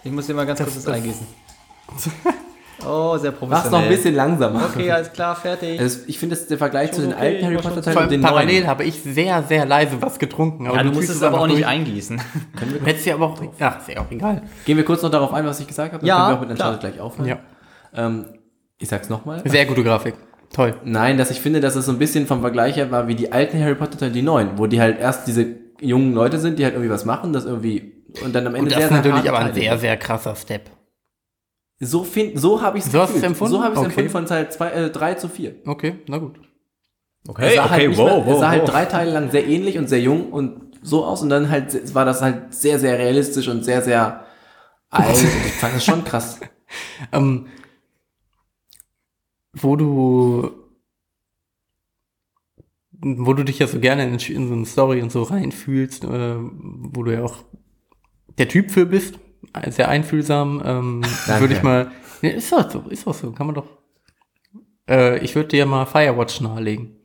Ich 0.04 0.12
muss 0.12 0.28
dir 0.28 0.34
mal 0.34 0.46
ganz 0.46 0.60
kurz 0.60 0.76
das 0.76 0.88
eingießen. 0.88 1.28
Oh, 2.84 3.16
sehr 3.18 3.32
Mach's 3.32 3.40
professionell. 3.40 3.72
noch 3.72 3.84
ein 3.84 3.90
bisschen 3.90 4.16
langsamer. 4.16 4.66
Okay, 4.66 4.90
alles 4.92 5.14
klar, 5.14 5.36
fertig. 5.36 5.80
Also 5.80 6.00
ich 6.08 6.18
finde, 6.18 6.36
der 6.36 6.58
Vergleich 6.58 6.92
zu 6.92 7.02
den 7.02 7.14
okay, 7.14 7.22
alten 7.22 7.46
Harry 7.46 7.54
schon 7.62 7.64
Potter. 7.76 7.82
Teilen 7.84 7.98
und 8.00 8.12
den 8.12 8.22
parallel 8.22 8.56
neuen. 8.62 8.68
habe 8.68 8.84
ich 8.86 9.02
sehr, 9.04 9.44
sehr 9.44 9.66
leise 9.68 10.02
was 10.02 10.18
getrunken. 10.18 10.66
Aber 10.66 10.78
ja, 10.78 10.84
du 10.84 10.92
musst 10.92 11.10
es 11.10 11.22
aber 11.22 11.42
auch 11.42 11.46
nicht 11.46 11.58
durch. 11.60 11.68
eingießen. 11.68 12.20
Du 12.80 12.86
hättest 12.86 13.06
ja 13.06 13.14
aber 13.16 13.28
auch. 13.28 13.42
Ach, 13.60 13.80
ist 13.80 13.90
ja 13.90 14.02
auch 14.02 14.10
egal. 14.10 14.42
Gehen 14.66 14.78
wir 14.78 14.86
kurz 14.86 15.04
noch 15.04 15.12
darauf 15.12 15.32
ein, 15.34 15.46
was 15.46 15.60
ich 15.60 15.68
gesagt 15.68 15.94
habe? 15.94 16.00
Dann 16.00 16.08
Ja, 16.08 16.26
können 16.26 16.30
wir 16.30 16.36
auch 16.38 16.48
mit 16.50 16.56
klar. 16.56 16.70
Uncharted 16.70 16.94
gleich 16.94 17.02
aufhören. 17.02 17.28
Ja. 17.30 17.40
Ähm, 17.94 18.26
ich 18.80 18.90
sag's 18.90 19.10
nochmal. 19.10 19.44
Sehr 19.46 19.66
gute 19.68 19.84
Grafik. 19.84 20.16
Toll. 20.54 20.76
Nein, 20.84 21.18
dass 21.18 21.32
ich 21.32 21.40
finde, 21.40 21.62
dass 21.62 21.76
es 21.76 21.86
so 21.86 21.92
ein 21.92 22.00
bisschen 22.00 22.28
vom 22.28 22.42
Vergleich 22.42 22.76
her 22.76 22.92
war 22.92 23.08
wie 23.08 23.16
die 23.16 23.32
alten 23.32 23.60
Harry 23.60 23.76
Potter 23.76 23.98
Teile, 23.98 24.12
die 24.12 24.22
neuen, 24.22 24.58
wo 24.58 24.68
die 24.68 24.82
halt 24.82 25.00
erst 25.00 25.28
diese 25.28 25.46
jungen 25.80 26.14
Leute 26.14 26.40
sind, 26.40 26.60
die 26.60 26.64
halt 26.66 26.74
irgendwie 26.74 26.92
was 26.92 27.06
machen, 27.06 27.34
das 27.34 27.46
irgendwie 27.46 28.04
und 28.22 28.34
dann 28.36 28.46
am 28.48 28.56
Ende 28.56 28.70
Und 28.70 28.76
das 28.76 28.86
ist 28.86 28.92
natürlich 28.92 29.30
aber 29.30 29.40
ein 29.40 29.54
sehr, 29.54 29.78
sehr 29.78 29.96
krasser 29.98 30.36
Step. 30.36 30.70
So, 31.80 32.04
find, 32.04 32.40
so 32.40 32.62
habe 32.62 32.78
ich 32.78 32.86
es 32.86 32.92
So 32.92 33.00
empfunden? 33.00 33.54
So 33.54 33.64
habe 33.64 33.74
ich 33.74 33.80
es 33.80 33.86
Okay. 33.86 33.86
empfunden 33.86 34.10
von 34.10 34.26
Teil 34.26 34.50
2, 34.52 34.70
äh, 34.70 34.90
3 34.92 35.14
zu 35.16 35.30
4. 35.30 35.56
Okay, 35.66 35.96
na 36.08 36.18
gut. 36.20 36.40
Okay, 37.28 37.46
er 37.46 37.52
sah, 37.64 37.70
halt, 37.70 37.88
nicht 37.88 37.98
mehr, 37.98 38.24
er 38.28 38.36
sah 38.38 38.50
halt 38.50 38.68
drei 38.68 38.86
Teile 38.86 39.12
lang 39.12 39.32
sehr 39.32 39.48
ähnlich 39.48 39.78
und 39.78 39.88
sehr 39.88 40.00
jung 40.02 40.32
und 40.32 40.72
so 40.84 41.06
aus 41.06 41.22
und 41.22 41.30
dann 41.30 41.50
halt 41.50 41.94
war 41.96 42.06
das 42.06 42.22
halt 42.22 42.54
sehr, 42.54 42.78
sehr 42.80 42.98
realistisch 42.98 43.48
und 43.48 43.64
sehr, 43.64 43.82
sehr 43.82 44.26
alt. 44.90 45.16
Ich 45.46 45.54
fand 45.54 45.76
das 45.76 45.86
schon 45.86 46.04
krass. 46.04 46.40
Ähm, 47.12 47.48
wo 49.54 49.76
du 49.76 50.52
wo 53.04 53.34
du 53.34 53.44
dich 53.44 53.60
ja 53.60 53.68
so 53.68 53.80
gerne 53.80 54.04
in, 54.04 54.14
in 54.14 54.48
so 54.48 54.54
eine 54.54 54.66
Story 54.66 55.02
und 55.02 55.12
so 55.12 55.24
reinfühlst, 55.24 56.04
äh, 56.04 56.36
wo 56.38 57.04
du 57.04 57.14
ja 57.14 57.24
auch 57.24 57.38
der 58.38 58.48
Typ 58.48 58.72
für 58.72 58.86
bist, 58.86 59.20
sehr 59.70 59.90
einfühlsam, 59.90 60.62
ähm, 60.64 61.02
würde 61.40 61.54
ich 61.54 61.64
mal, 61.64 61.92
ne, 62.22 62.32
ist 62.32 62.52
doch 62.52 62.70
so, 62.70 62.80
ist 62.90 63.08
doch 63.08 63.14
so, 63.14 63.32
kann 63.32 63.48
man 63.48 63.56
doch. 63.56 63.68
Äh, 64.88 65.24
ich 65.24 65.36
würde 65.36 65.50
dir 65.50 65.66
mal 65.66 65.86
Firewatch 65.86 66.42
nahelegen. 66.42 66.98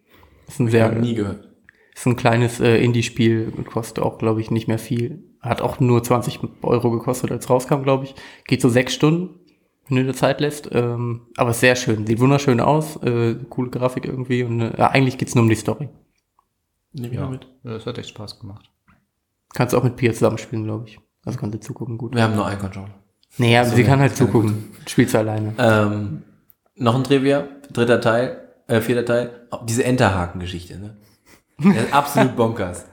Ist 0.47 0.61
ein 0.61 0.69
sehr, 0.69 0.93
nie 0.93 1.15
gehört. 1.15 1.49
ist 1.95 2.07
ein 2.07 2.17
kleines 2.17 2.61
äh, 2.61 2.77
Indie-Spiel, 2.77 3.53
kostet 3.69 3.99
auch, 3.99 4.19
glaube 4.19 4.41
ich, 4.41 4.51
nicht 4.51 4.69
mehr 4.69 4.79
viel. 4.79 5.25
Hat 5.41 5.61
auch 5.61 5.81
nur 5.81 6.03
20 6.03 6.41
Euro 6.63 6.91
gekostet, 6.91 7.33
als 7.33 7.51
rauskam, 7.51 7.83
glaube 7.83 8.05
ich. 8.05 8.15
Geht 8.47 8.61
so 8.61 8.69
sechs 8.69 8.95
Stunden, 8.95 9.41
wenn 9.89 9.97
du 9.99 10.05
dir 10.05 10.15
Zeit 10.15 10.41
lässt. 10.41 10.69
Ähm, 10.73 11.23
aber 11.37 11.53
sehr 11.53 11.77
schön. 11.77 12.07
Sieht 12.07 12.21
wunderschön 12.21 12.61
aus. 12.61 12.97
Äh, 13.03 13.37
coole 13.49 13.71
Grafik 13.71 14.05
irgendwie. 14.05 14.43
Und 14.43 14.61
äh, 14.61 14.75
eigentlich 14.83 15.19
geht's 15.19 15.35
nur 15.35 15.43
um 15.45 15.49
die 15.49 15.55
Story. 15.57 15.89
Nehm 16.93 17.13
ich 17.13 17.13
Ja, 17.19 17.23
mal 17.27 17.31
mit. 17.33 17.47
das 17.65 17.87
hat 17.87 17.99
echt 17.99 18.09
Spaß 18.11 18.41
gemacht. 18.41 18.71
Kannst 19.55 19.75
auch 19.75 19.83
mit 19.85 19.97
Pia 19.97 20.13
zusammenspielen, 20.13 20.65
glaube 20.65 20.89
ich. 20.89 20.99
Also 21.25 21.39
kannst 21.39 21.55
du 21.55 21.61
zugucken, 21.61 21.99
gut. 21.99 22.15
Wir 22.15 22.23
haben 22.23 22.35
nur 22.37 22.47
einen 22.47 22.59
Controller. 22.61 22.95
Nee, 23.39 23.57
aber 23.57 23.69
So, 23.69 23.77
sie 23.77 23.85
kann 23.85 24.01
halt 24.01 24.17
zugucken. 24.17 24.71
Spielst 24.87 25.15
du 25.15 25.19
alleine. 25.19 25.53
Ähm, 25.59 26.23
noch 26.77 26.95
ein 26.95 27.05
Trivia, 27.05 27.49
dritter 27.73 28.01
Teil, 28.01 28.49
äh, 28.69 28.81
vierter 28.81 29.05
Teil, 29.05 29.49
diese 29.65 29.85
Enterhaken-Geschichte, 29.85 30.79
ne? 30.79 30.97
Das 31.59 31.85
ist 31.85 31.93
absolut 31.93 32.37
bonkers. 32.37 32.87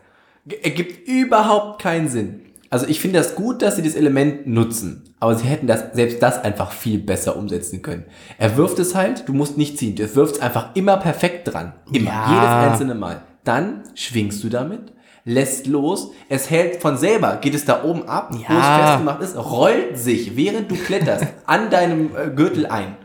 Ergibt 0.62 1.08
überhaupt 1.08 1.82
keinen 1.82 2.08
Sinn. 2.10 2.42
Also 2.70 2.88
ich 2.88 3.00
finde 3.00 3.20
das 3.20 3.36
gut, 3.36 3.62
dass 3.62 3.76
sie 3.76 3.84
das 3.84 3.96
Element 3.96 4.48
nutzen, 4.48 5.13
aber 5.24 5.36
sie 5.36 5.46
hätten 5.48 5.68
das, 5.68 5.86
selbst 5.94 6.22
das 6.22 6.44
einfach 6.44 6.72
viel 6.74 7.00
besser 7.00 7.38
umsetzen 7.38 7.82
können. 7.82 8.04
Er 8.38 8.58
wirft 8.58 8.78
es 8.80 8.94
halt, 8.94 9.28
du 9.28 9.34
musst 9.34 9.58
nicht 9.58 9.78
ziehen, 9.78 9.96
du 9.96 10.16
wirfst 10.16 10.36
es 10.36 10.42
einfach 10.42 10.76
immer 10.76 10.98
perfekt 10.98 11.48
dran. 11.54 11.72
Immer, 11.94 12.10
Ja. 12.12 12.26
jedes 12.30 12.50
einzelne 12.50 12.94
Mal. 12.94 13.22
Dann 13.46 13.84
schwingst 13.96 14.44
du 14.44 14.50
damit, 14.50 14.92
lässt 15.24 15.68
los, 15.68 16.12
es 16.28 16.50
hält 16.50 16.82
von 16.82 16.98
selber, 16.98 17.38
geht 17.38 17.56
es 17.56 17.64
da 17.64 17.84
oben 17.86 18.04
ab, 18.10 18.32
wo 18.32 18.36
es 18.38 18.44
Ja. 18.50 18.88
festgemacht 18.90 19.22
ist, 19.22 19.38
rollt 19.38 19.98
sich, 19.98 20.36
während 20.36 20.70
du 20.70 20.76
kletterst, 20.76 21.26
an 21.46 21.70
deinem 21.70 22.12
äh, 22.16 22.30
Gürtel 22.30 22.66
ein. 22.66 22.98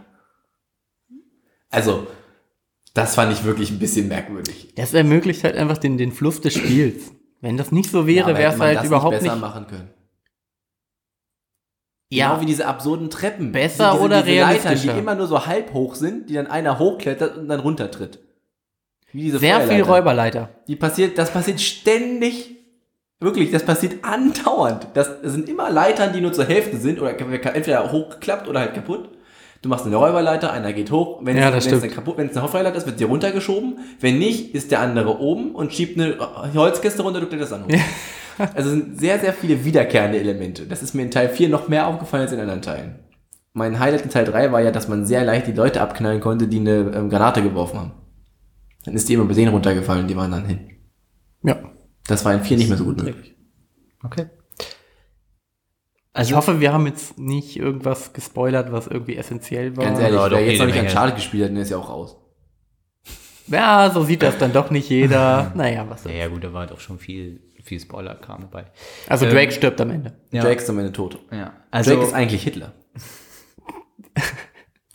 Also, 1.71 2.07
das 2.95 3.15
fand 3.15 3.33
ich 3.33 3.45
wirklich 3.45 3.71
ein 3.71 3.79
bisschen 3.79 4.09
merkwürdig. 4.09 4.73
Das 4.77 4.93
ermöglicht 4.95 5.45
halt 5.45 5.57
einfach 5.57 5.79
den, 5.79 5.99
den 5.99 6.11
Fluss 6.13 6.41
des 6.41 6.55
Spiels. 6.55 7.13
Wenn 7.41 7.57
das 7.57 7.71
nicht 7.71 7.91
so 7.93 8.09
wäre, 8.09 8.31
aber 8.31 8.39
wäre 8.39 8.53
es 8.53 8.59
man 8.59 8.67
halt 8.69 8.79
das 8.79 8.87
überhaupt 8.87 9.13
nicht 9.13 9.23
nicht. 9.23 9.33
besser 9.33 9.41
machen 9.47 9.67
können. 9.69 9.91
Ja, 12.11 12.29
Genau 12.31 12.41
wie 12.41 12.47
diese 12.47 12.67
absurden 12.67 13.11
Treppen. 13.11 13.53
Besser 13.53 13.93
diese, 13.93 14.05
oder 14.05 14.23
diese 14.23 14.39
Leitern, 14.41 14.61
realistischer? 14.63 14.95
die 14.95 14.99
immer 14.99 15.15
nur 15.15 15.27
so 15.27 15.47
halb 15.47 15.73
hoch 15.75 15.95
sind, 15.95 16.31
die 16.31 16.35
dann 16.35 16.47
einer 16.47 16.79
hochklettert 16.79 17.37
und 17.37 17.49
dann 17.49 17.61
runtertritt. 17.61 18.19
Wie 19.13 19.23
diese 19.23 19.39
sehr 19.39 19.61
viel. 19.63 19.83
Räuberleiter. 19.83 20.51
Die 20.69 20.77
passiert, 20.77 21.19
das 21.19 21.31
passiert 21.33 21.61
ständig. 21.61 22.57
Wirklich, 23.21 23.51
das 23.51 23.65
passiert 23.65 23.97
andauernd. 24.05 24.89
Das, 24.95 25.21
das 25.23 25.33
sind 25.33 25.49
immer 25.49 25.71
Leitern, 25.71 26.13
die 26.13 26.21
nur 26.21 26.33
zur 26.33 26.45
Hälfte 26.47 26.77
sind 26.77 27.01
oder 27.01 27.19
entweder 27.19 27.91
hochgeklappt 27.91 28.49
oder 28.49 28.61
halt 28.61 28.75
kaputt. 28.75 29.11
Du 29.61 29.69
machst 29.69 29.87
eine 29.87 29.97
Räuberleiter, 29.97 30.53
einer 30.53 30.73
geht 30.73 30.93
hoch. 30.93 31.19
Wenn 31.23 31.37
Ja, 31.37 31.49
es, 31.49 31.65
das 31.65 31.67
wenn 31.67 31.79
es 31.79 31.83
eine 31.83 31.93
kaputt, 31.93 32.17
wenn 32.17 32.29
es 32.29 32.37
eine 32.37 32.45
Hochfeuerleiter 32.47 32.77
ist, 32.77 32.87
wird 32.87 32.99
sie 32.99 33.05
runtergeschoben. 33.05 33.79
Wenn 33.99 34.19
nicht, 34.19 34.55
ist 34.55 34.71
der 34.71 34.81
andere 34.81 35.19
oben 35.19 35.53
und 35.55 35.75
schiebt 35.75 35.99
eine 36.01 36.17
Holzkiste 36.55 37.03
runter, 37.03 37.21
du 37.21 37.27
kletterst 37.27 37.53
an. 37.53 37.65
hoch. 37.65 37.71
Also 38.39 38.71
es 38.71 38.77
sind 38.77 39.01
sehr, 39.01 39.19
sehr 39.19 39.33
viele 39.33 39.65
wiederkehrende 39.65 40.19
Elemente. 40.19 40.67
Das 40.67 40.83
ist 40.83 40.95
mir 40.95 41.03
in 41.03 41.11
Teil 41.11 41.29
4 41.29 41.49
noch 41.49 41.69
mehr 41.69 41.87
aufgefallen 41.87 42.23
als 42.23 42.33
in 42.33 42.41
anderen 42.41 42.63
Teilen. 42.63 42.99
Mein 43.53 43.79
Highlight 43.81 44.03
in 44.03 44.11
Teil 44.11 44.25
3 44.25 44.53
war 44.53 44.61
ja, 44.61 44.71
dass 44.71 44.89
man 44.89 45.05
sehr 45.07 45.25
leicht 45.25 45.47
die 45.47 45.53
Leute 45.53 45.81
abknallen 45.81 46.21
konnte, 46.21 46.47
die 46.49 46.61
eine 46.61 46.93
ähm, 46.95 47.11
Granate 47.11 47.43
geworfen 47.43 47.79
haben. 47.81 47.93
Dann 48.85 48.95
ist 48.95 49.09
die 49.09 49.15
immer 49.15 49.25
bei 49.25 49.35
denen 49.35 49.53
runtergefallen, 49.53 50.07
die 50.07 50.17
waren 50.17 50.31
dann 50.31 50.47
hin. 50.47 50.71
Ja. 51.43 51.57
Das 52.07 52.25
war 52.25 52.33
in 52.35 52.43
4 52.43 52.57
nicht 52.57 52.69
mehr 52.69 52.79
so 52.79 52.85
gut 52.85 53.03
möglich. 53.03 53.35
Okay. 54.03 54.27
Ich 56.21 56.35
hoffe, 56.35 56.59
wir 56.61 56.73
haben 56.73 56.87
jetzt 56.87 57.19
nicht 57.19 57.57
irgendwas 57.57 58.13
gespoilert, 58.13 58.73
was 58.73 58.87
irgendwie 58.89 59.17
essentiell 59.17 59.77
war. 59.77 59.85
Ganz 59.85 60.01
ehrlich, 60.01 60.19
Ja, 60.19 60.31
wer 60.31 60.45
jetzt 60.47 60.59
noch 60.59 60.67
nicht 60.67 60.75
Menge. 60.75 60.89
Uncharted 60.89 61.15
gespielt 61.17 61.45
hat, 61.49 61.55
der 61.55 61.63
ist 61.63 61.71
ja 61.71 61.77
auch 61.77 61.89
raus. 61.89 62.17
Ja, 63.47 63.91
so 63.95 64.03
sieht 64.03 64.23
das 64.23 64.37
dann 64.37 64.53
doch 64.53 64.71
nicht 64.71 64.89
jeder. 64.91 65.53
naja, 65.55 65.87
was 65.89 66.05
Ja, 66.05 66.11
soll's. 66.11 66.19
ja, 66.21 66.29
gut, 66.29 66.45
da 66.45 66.53
war 66.53 66.67
doch 66.67 66.81
schon 66.81 66.99
viel, 66.99 67.41
viel 67.69 67.81
Spoiler-Kram 67.81 68.41
dabei. 68.41 68.65
Also 69.07 69.27
Ähm, 69.27 69.33
Drake 69.33 69.53
stirbt 69.53 69.81
am 69.81 69.91
Ende. 69.91 70.15
Ja. 70.33 70.43
Drake 70.43 70.63
ist 70.63 70.71
am 70.71 70.79
Ende 70.79 70.93
tot. 70.93 71.19
Ja. 71.31 71.53
Also, 71.71 71.93
Drake 71.93 72.07
ist 72.07 72.15
eigentlich 72.15 72.43
Hitler. 72.43 72.73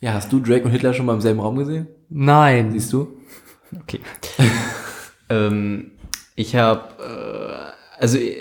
ja, 0.01 0.13
hast 0.13 0.31
du 0.31 0.39
Drake 0.39 0.65
und 0.65 0.71
Hitler 0.71 0.93
schon 0.93 1.05
mal 1.05 1.13
im 1.13 1.21
selben 1.21 1.39
Raum 1.39 1.55
gesehen? 1.55 1.87
Nein. 2.09 2.71
Siehst 2.71 2.91
du? 2.91 3.19
okay. 3.81 3.99
ähm, 5.29 5.91
ich 6.35 6.55
habe, 6.55 6.81
äh, 6.99 8.01
also 8.01 8.17
äh, 8.17 8.35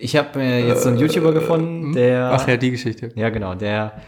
ich 0.00 0.16
habe 0.16 0.38
mir 0.38 0.66
jetzt 0.66 0.82
so 0.82 0.90
einen 0.90 0.98
YouTuber 0.98 1.32
gefunden, 1.32 1.92
der, 1.92 2.30
Ach 2.32 2.46
ja, 2.46 2.56
die 2.56 2.70
Geschichte. 2.70 3.10
ja 3.16 3.30
genau, 3.30 3.54
der, 3.54 4.00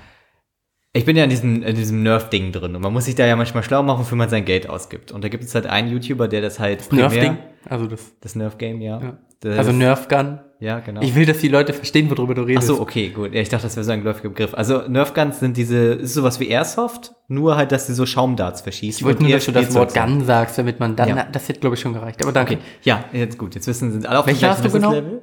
ich 0.93 1.05
bin 1.05 1.16
ja 1.16 1.25
in 1.25 1.31
diesem, 1.31 1.62
in 1.62 1.75
diesem 1.75 2.03
Nerf-Ding 2.03 2.53
drin 2.53 2.77
und 2.77 2.83
man 2.83 2.93
muss 2.93 3.07
sich 3.07 3.14
da 3.14 3.27
ja 3.27 3.37
manchmal 3.37 3.62
schlau 3.62 3.83
machen, 3.83 4.01
wofür 4.01 4.16
man 4.16 4.29
sein 4.29 4.45
Geld 4.45 4.68
ausgibt. 4.68 5.12
Und 5.12 5.25
da 5.25 5.29
gibt 5.29 5.45
es 5.45 5.55
halt 5.55 5.66
einen 5.66 5.89
YouTuber, 5.89 6.29
der 6.29 6.43
das 6.43 6.59
halt 6.59 6.93
Nerf-Ding. 6.93 7.39
Also 7.68 7.87
das. 7.87 8.12
das 8.21 8.37
Nerf-Game, 8.37 8.81
ja. 8.81 9.01
Ja. 9.01 9.18
Das, 9.41 9.59
Also 9.59 9.72
Nerf 9.72 10.07
Gun. 10.09 10.38
ja, 10.59 10.80
genau. 10.80 11.01
Ich 11.01 11.14
will, 11.14 11.24
dass 11.24 11.38
die 11.38 11.49
Leute 11.49 11.72
verstehen, 11.72 12.11
worüber 12.11 12.34
du 12.34 12.43
Ach 12.43 12.47
redest. 12.47 12.66
so, 12.66 12.78
okay, 12.80 13.09
gut. 13.09 13.32
Ja, 13.32 13.41
ich 13.41 13.49
dachte, 13.49 13.62
das 13.64 13.74
wäre 13.76 13.84
so 13.84 13.93
ein 13.93 14.01
geläufiger 14.01 14.28
Begriff. 14.28 14.53
Also 14.55 14.82
Nerf-Guns 14.86 15.41
sind 15.41 15.57
diese, 15.57 15.76
ist 15.95 16.12
sowas 16.12 16.38
wie 16.41 16.49
Airsoft, 16.49 17.12
nur 17.28 17.57
halt, 17.57 17.72
dass 17.72 17.86
sie 17.86 17.95
so 17.95 18.05
Schaumdarts 18.05 18.61
verschießen. 18.61 18.99
Ich 19.01 19.05
wollte 19.05 19.22
nur, 19.22 19.32
dass 19.32 19.47
du 19.47 19.53
das 19.53 19.72
Wort. 19.74 19.95
Gun 19.95 20.24
sagst, 20.26 20.59
damit 20.59 20.78
man 20.78 20.95
dann, 20.95 21.09
Ja. 21.09 21.26
das 21.32 21.49
hätte 21.49 21.61
glaube 21.61 21.76
ich 21.76 21.80
schon 21.80 21.95
gereicht. 21.95 22.22
Aber 22.22 22.32
danke. 22.32 22.55
Okay, 22.57 22.62
ja, 22.82 23.05
jetzt 23.14 23.38
gut. 23.38 23.55
Jetzt 23.55 23.66
wissen, 23.66 23.91
sind 23.93 24.07
alle 24.07 24.18
auf 24.18 24.26
Welche 24.26 24.47
hast 24.49 24.62
du 24.64 24.70
genau? 24.70 24.91
Wissenslevel. 24.93 25.22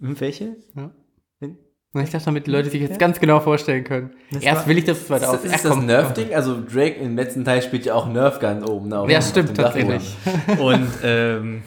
Hm, 0.00 0.20
welche? 0.20 0.56
Ich 1.94 2.08
dachte, 2.10 2.24
damit 2.24 2.46
die 2.46 2.50
Leute 2.50 2.70
sich 2.70 2.80
jetzt 2.80 2.98
ganz 2.98 3.20
genau 3.20 3.40
vorstellen 3.40 3.84
können. 3.84 4.12
Erst 4.40 4.62
war- 4.62 4.66
will 4.68 4.78
ich, 4.78 4.84
dass 4.84 4.98
es 5.02 5.10
weiter 5.10 5.24
Ist, 5.24 5.28
aus. 5.30 5.44
ist 5.44 5.54
Ach, 5.56 5.62
das. 5.62 5.76
Nerf-Ding? 5.76 6.32
Also 6.34 6.56
Drake 6.62 6.94
im 7.00 7.16
letzten 7.16 7.44
Teil 7.44 7.60
spielt 7.60 7.84
ja 7.84 7.94
auch 7.94 8.08
Nerf 8.08 8.38
Gun 8.40 8.64
oben. 8.64 8.88
Na, 8.88 9.00
auf 9.00 9.10
Ja, 9.10 9.18
dem- 9.18 9.22
stimmt, 9.26 9.50
auf 9.50 9.56
tatsächlich. 9.56 10.14
Und 10.58 10.88
ähm, 11.04 11.62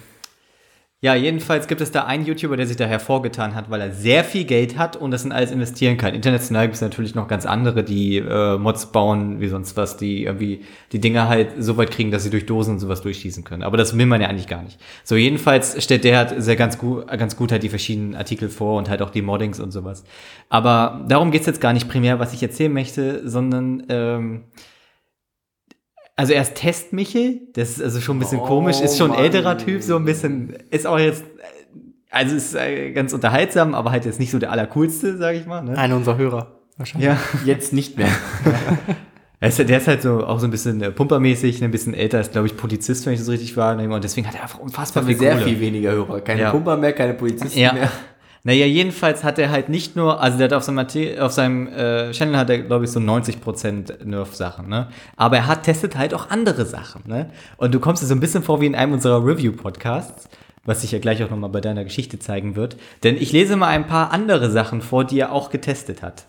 ja, 1.05 1.13
jedenfalls 1.13 1.67
gibt 1.67 1.81
es 1.81 1.91
da 1.91 2.05
einen 2.05 2.25
YouTuber, 2.25 2.57
der 2.57 2.65
sich 2.65 2.77
da 2.77 2.85
hervorgetan 2.85 3.53
hat, 3.53 3.69
weil 3.69 3.79
er 3.79 3.91
sehr 3.91 4.23
viel 4.23 4.43
Geld 4.43 4.75
hat 4.75 4.97
und 4.97 5.11
das 5.11 5.23
in 5.23 5.31
alles 5.31 5.51
investieren 5.51 5.97
kann. 5.97 6.15
International 6.15 6.65
gibt 6.65 6.73
es 6.73 6.81
natürlich 6.81 7.13
noch 7.13 7.27
ganz 7.27 7.45
andere, 7.45 7.83
die 7.83 8.17
äh, 8.17 8.57
Mods 8.57 8.87
bauen, 8.87 9.39
wie 9.39 9.47
sonst 9.47 9.77
was, 9.77 9.97
die 9.97 10.23
irgendwie 10.23 10.61
die 10.93 10.99
Dinger 10.99 11.29
halt 11.29 11.49
so 11.59 11.77
weit 11.77 11.91
kriegen, 11.91 12.09
dass 12.09 12.23
sie 12.23 12.31
durch 12.31 12.47
Dosen 12.47 12.73
und 12.73 12.79
sowas 12.79 13.03
durchschießen 13.03 13.43
können. 13.43 13.61
Aber 13.61 13.77
das 13.77 13.95
will 13.95 14.07
man 14.07 14.19
ja 14.19 14.29
eigentlich 14.29 14.47
gar 14.47 14.63
nicht. 14.63 14.79
So, 15.03 15.15
jedenfalls 15.15 15.83
stellt 15.83 16.05
der 16.05 16.17
halt 16.17 16.41
sehr 16.41 16.55
ganz 16.55 16.79
gut, 16.79 17.07
ganz 17.07 17.35
gut 17.35 17.51
halt 17.51 17.61
die 17.61 17.69
verschiedenen 17.69 18.15
Artikel 18.15 18.49
vor 18.49 18.79
und 18.79 18.89
halt 18.89 19.03
auch 19.03 19.11
die 19.11 19.21
Moddings 19.21 19.59
und 19.59 19.69
sowas. 19.69 20.05
Aber 20.49 21.05
darum 21.07 21.29
geht's 21.29 21.45
jetzt 21.45 21.61
gar 21.61 21.73
nicht 21.73 21.87
primär, 21.87 22.17
was 22.17 22.33
ich 22.33 22.41
erzählen 22.41 22.73
möchte, 22.73 23.29
sondern 23.29 23.83
ähm, 23.89 24.45
also 26.15 26.33
er 26.33 26.41
ist 26.41 26.55
Testmichel, 26.55 27.41
das 27.53 27.71
ist 27.71 27.81
also 27.81 27.99
schon 28.01 28.17
ein 28.17 28.19
bisschen 28.19 28.39
Oh, 28.39 28.45
komisch, 28.45 28.79
ist 28.81 28.97
schon 28.97 29.11
ein 29.11 29.15
Mann. 29.17 29.25
älterer 29.25 29.57
Typ, 29.57 29.81
so 29.81 29.95
ein 29.97 30.05
bisschen, 30.05 30.53
ist 30.71 30.87
auch 30.87 30.97
jetzt, 30.99 31.23
also 32.09 32.35
ist 32.35 32.55
äh, 32.55 32.91
ganz 32.93 33.11
unterhaltsam, 33.13 33.75
aber 33.75 33.91
halt 33.91 34.05
jetzt 34.05 34.19
nicht 34.19 34.31
so 34.31 34.39
der 34.39 34.51
allercoolste, 34.51 35.17
sag 35.17 35.35
ich 35.35 35.45
mal. 35.45 35.61
Ne? 35.63 35.77
Einer 35.77 35.95
unserer 35.97 36.17
Hörer. 36.17 36.59
Wahrscheinlich. 36.77 37.07
Ja, 37.09 37.17
Jetzt 37.45 37.73
nicht 37.73 37.97
mehr. 37.97 38.07
er 39.39 39.49
ist, 39.49 39.59
der 39.59 39.77
ist 39.77 39.87
halt 39.87 40.01
so 40.01 40.25
auch 40.25 40.39
so 40.39 40.47
ein 40.47 40.51
bisschen 40.51 40.81
äh, 40.81 40.91
pumpermäßig, 40.91 41.63
ein 41.63 41.71
bisschen 41.71 41.93
älter, 41.93 42.19
ist 42.21 42.31
glaube 42.31 42.47
ich 42.47 42.55
Polizist, 42.57 43.05
wenn 43.05 43.13
ich 43.13 43.19
das 43.19 43.29
richtig 43.29 43.55
wahrnehme 43.57 43.95
und 43.95 44.03
deswegen 44.03 44.27
hat 44.27 44.35
er 44.35 44.43
einfach 44.43 44.59
unfassbar 44.59 45.03
viel 45.03 45.17
sehr 45.17 45.33
Kohle. 45.33 45.45
viel 45.45 45.59
weniger 45.59 45.91
Hörer. 45.91 46.21
Keine 46.21 46.41
Ja. 46.41 46.51
Pumper 46.51 46.77
mehr, 46.77 46.93
keine 46.93 47.13
Polizisten 47.13 47.57
Ja. 47.59 47.73
mehr. 47.73 47.91
Naja, 48.47 48.67
jedenfalls 48.67 49.23
hat 49.23 49.39
er 49.39 49.49
halt 49.49 49.69
nicht 49.69 49.95
nur, 49.95 50.21
also 50.21 50.37
der 50.37 50.45
hat 50.45 50.53
auf 50.53 50.61
seinem, 50.61 50.75
Mate- 50.75 51.17
auf 51.19 51.31
seinem 51.31 51.65
äh, 51.67 52.11
Channel 52.11 52.37
hat 52.37 52.51
er, 52.51 52.59
glaube 52.59 52.85
ich, 52.85 52.91
so 52.91 52.99
90% 52.99 54.03
Nerf-Sachen, 54.05 54.69
ne? 54.69 54.89
Aber 55.17 55.37
er 55.37 55.47
hat 55.47 55.63
testet 55.63 55.97
halt 55.97 56.13
auch 56.13 56.29
andere 56.29 56.63
Sachen, 56.63 57.01
ne? 57.07 57.31
Und 57.57 57.73
du 57.73 57.79
kommst 57.79 58.03
dir 58.03 58.07
so 58.07 58.13
ein 58.13 58.19
bisschen 58.19 58.43
vor 58.43 58.61
wie 58.61 58.67
in 58.67 58.75
einem 58.75 58.93
unserer 58.93 59.25
Review-Podcasts, 59.25 60.29
was 60.63 60.81
sich 60.81 60.91
ja 60.91 60.99
gleich 60.99 61.23
auch 61.23 61.31
nochmal 61.31 61.49
bei 61.49 61.59
deiner 61.59 61.83
Geschichte 61.85 62.19
zeigen 62.19 62.55
wird. 62.55 62.77
Denn 63.03 63.17
ich 63.17 63.31
lese 63.31 63.55
mal 63.55 63.69
ein 63.69 63.87
paar 63.87 64.11
andere 64.11 64.51
Sachen 64.51 64.83
vor, 64.83 65.05
die 65.05 65.19
er 65.19 65.31
auch 65.31 65.49
getestet 65.49 66.03
hat. 66.03 66.25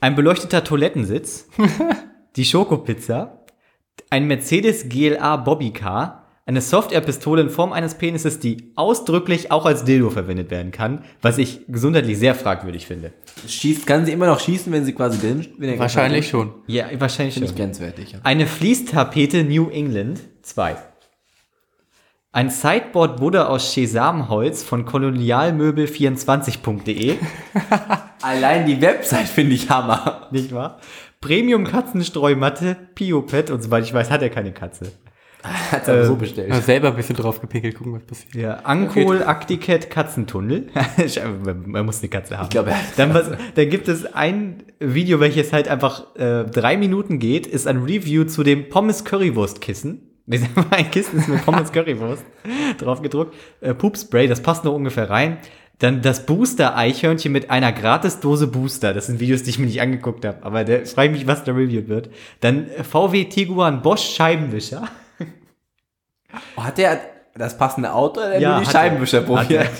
Ein 0.00 0.14
beleuchteter 0.14 0.64
Toilettensitz, 0.64 1.48
die 2.36 2.46
Schokopizza, 2.46 3.44
ein 4.08 4.26
Mercedes 4.26 4.88
GLA 4.88 5.36
Bobbycar, 5.36 6.19
eine 6.50 6.60
Software-Pistole 6.60 7.40
in 7.42 7.48
Form 7.48 7.72
eines 7.72 7.94
Penises, 7.94 8.40
die 8.40 8.72
ausdrücklich 8.74 9.52
auch 9.52 9.66
als 9.66 9.84
Dildo 9.84 10.10
verwendet 10.10 10.50
werden 10.50 10.72
kann, 10.72 11.04
was 11.22 11.38
ich 11.38 11.60
gesundheitlich 11.68 12.18
sehr 12.18 12.34
fragwürdig 12.34 12.88
finde. 12.88 13.12
Schießt, 13.46 13.86
kann 13.86 14.04
sie 14.04 14.10
immer 14.10 14.26
noch 14.26 14.40
schießen, 14.40 14.72
wenn 14.72 14.84
sie 14.84 14.92
quasi 14.92 15.20
drin 15.20 15.46
wenn 15.58 15.78
Wahrscheinlich 15.78 16.28
schon. 16.28 16.52
Ja, 16.66 16.86
wahrscheinlich 16.98 17.34
Finde 17.34 17.50
schon. 17.50 17.56
ich 17.56 17.62
grenzwertig. 17.62 18.14
Ja. 18.14 18.18
Eine 18.24 18.48
Fließtapete 18.48 19.44
New 19.44 19.68
England 19.68 20.22
2. 20.42 20.74
Ein 22.32 22.50
Sideboard 22.50 23.18
Buddha 23.18 23.46
aus 23.46 23.72
Sesamholz 23.72 24.64
von 24.64 24.86
kolonialmöbel24.de. 24.86 27.14
Allein 28.22 28.66
die 28.66 28.80
Website 28.80 29.28
finde 29.28 29.54
ich 29.54 29.70
Hammer. 29.70 30.26
Nicht 30.32 30.52
wahr? 30.52 30.80
Premium 31.20 31.62
Katzenstreumatte, 31.62 32.76
Piopet 32.96 33.52
und 33.52 33.62
soweit 33.62 33.84
ich 33.84 33.94
weiß, 33.94 34.10
hat 34.10 34.22
er 34.22 34.30
keine 34.30 34.50
Katze. 34.50 34.90
Hat 35.70 35.88
aber 35.88 36.04
so 36.04 36.16
bestellt. 36.16 36.50
Ja, 36.50 36.60
selber 36.60 36.88
ein 36.88 36.96
bisschen 36.96 37.16
drauf 37.16 37.40
gepickelt, 37.40 37.76
gucken, 37.76 37.94
was 37.94 38.02
passiert. 38.02 38.34
Ja, 38.34 38.54
Ankol 38.64 39.22
Acticat 39.22 39.88
Katzentunnel. 39.90 40.68
Man 41.66 41.86
muss 41.86 42.00
eine 42.00 42.08
Katze 42.08 42.36
haben. 42.36 42.44
Ich 42.44 42.50
glaube, 42.50 42.70
er 42.70 42.78
hat 42.78 42.84
dann, 42.96 43.14
was, 43.14 43.30
dann 43.54 43.68
gibt 43.70 43.88
es 43.88 44.12
ein 44.12 44.62
Video, 44.78 45.20
welches 45.20 45.52
halt 45.52 45.68
einfach 45.68 46.14
äh, 46.16 46.44
drei 46.44 46.76
Minuten 46.76 47.18
geht, 47.18 47.46
ist 47.46 47.66
ein 47.66 47.78
Review 47.78 48.24
zu 48.24 48.42
dem 48.42 48.68
Pommes 48.68 49.04
Currywurst 49.04 49.60
Kissen. 49.60 50.06
ein 50.70 50.90
Kissen 50.90 51.18
ist 51.18 51.28
mit 51.28 51.44
Pommes 51.44 51.72
Currywurst 51.72 52.24
drauf 52.78 53.02
gedruckt. 53.02 53.34
Äh, 53.60 53.74
Poopspray, 53.74 54.28
das 54.28 54.42
passt 54.42 54.64
noch 54.64 54.74
ungefähr 54.74 55.08
rein. 55.08 55.38
Dann 55.78 56.02
das 56.02 56.26
Booster 56.26 56.76
Eichhörnchen 56.76 57.32
mit 57.32 57.50
einer 57.50 57.72
Gratisdose 57.72 58.46
Booster. 58.46 58.92
Das 58.92 59.06
sind 59.06 59.18
Videos, 59.18 59.42
die 59.42 59.50
ich 59.50 59.58
mir 59.58 59.64
nicht 59.64 59.80
angeguckt 59.80 60.26
habe, 60.26 60.42
aber 60.42 60.64
der 60.64 60.84
frage 60.84 61.08
ich 61.08 61.20
mich, 61.20 61.26
was 61.26 61.42
da 61.44 61.52
reviewt 61.52 61.88
wird. 61.88 62.10
Dann 62.40 62.68
äh, 62.68 62.84
VW 62.84 63.24
Tiguan 63.24 63.80
Bosch 63.80 64.14
Scheibenwischer. 64.14 64.88
Oh, 66.56 66.62
hat 66.62 66.78
der 66.78 67.00
das 67.34 67.56
passende 67.56 67.92
Auto 67.92 68.20
oder 68.20 68.38
Ja, 68.38 68.56
nur 68.56 68.64
die 68.64 68.70
Scheibenwischer 68.70 69.18
er. 69.18 69.24
probiert? 69.24 69.70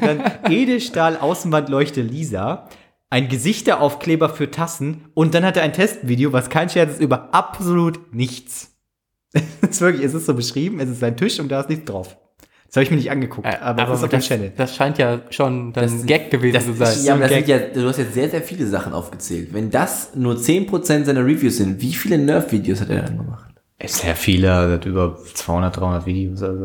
Dann 0.00 0.22
Edelstahl 0.52 1.16
Außenwandleuchte 1.16 2.02
Lisa, 2.02 2.68
ein 3.10 3.28
Gesichteraufkleber 3.28 4.28
für 4.28 4.50
Tassen 4.50 5.06
und 5.14 5.34
dann 5.34 5.44
hat 5.44 5.56
er 5.56 5.62
ein 5.64 5.72
Testvideo, 5.72 6.32
was 6.32 6.48
kein 6.50 6.68
Scherz 6.68 6.92
ist, 6.94 7.00
über 7.00 7.28
absolut 7.34 8.14
nichts. 8.14 8.70
Es 9.62 9.70
ist 9.70 9.80
wirklich, 9.80 10.04
es 10.04 10.12
ist 10.14 10.26
so 10.26 10.34
beschrieben, 10.34 10.78
es 10.80 10.90
ist 10.90 11.02
ein 11.02 11.16
Tisch 11.16 11.40
und 11.40 11.48
da 11.48 11.60
ist 11.60 11.70
nichts 11.70 11.86
drauf. 11.86 12.16
Das 12.66 12.76
habe 12.76 12.84
ich 12.84 12.90
mir 12.90 12.96
nicht 12.96 13.10
angeguckt, 13.10 13.46
Äh, 13.46 13.56
aber, 13.60 13.84
das 13.84 13.98
ist 13.98 14.04
auf 14.04 14.10
dem 14.10 14.18
das, 14.20 14.26
Channel. 14.28 14.52
das 14.56 14.76
scheint 14.76 14.98
ja 14.98 15.20
schon 15.30 15.72
dann 15.72 15.84
ein 15.84 16.06
Gag 16.06 16.30
gewesen 16.30 16.52
das 16.54 16.64
zu 16.64 16.70
ist- 16.72 16.78
sein. 16.78 17.04
Ja, 17.04 17.14
aber 17.14 17.28
das 17.28 17.46
ja, 17.48 17.58
du 17.58 17.86
hast 17.88 17.98
jetzt 17.98 18.14
sehr, 18.14 18.28
sehr 18.30 18.42
viele 18.42 18.66
Sachen 18.66 18.92
aufgezählt. 18.92 19.52
Wenn 19.52 19.70
das 19.70 20.14
nur 20.14 20.36
10% 20.36 21.04
seiner 21.06 21.24
Reviews 21.24 21.56
sind, 21.58 21.80
wie 21.80 21.92
viele 21.94 22.18
Nerf-Videos 22.18 22.80
hat 22.82 22.90
er 22.90 23.02
dann 23.02 23.18
gemacht? 23.18 23.51
Es 23.84 23.94
ist 23.94 24.02
sehr 24.02 24.14
viele, 24.16 24.46
er 24.46 24.72
hat 24.72 24.86
über 24.86 25.16
200, 25.16 25.76
300 25.76 26.06
Videos. 26.06 26.42
Also. 26.42 26.64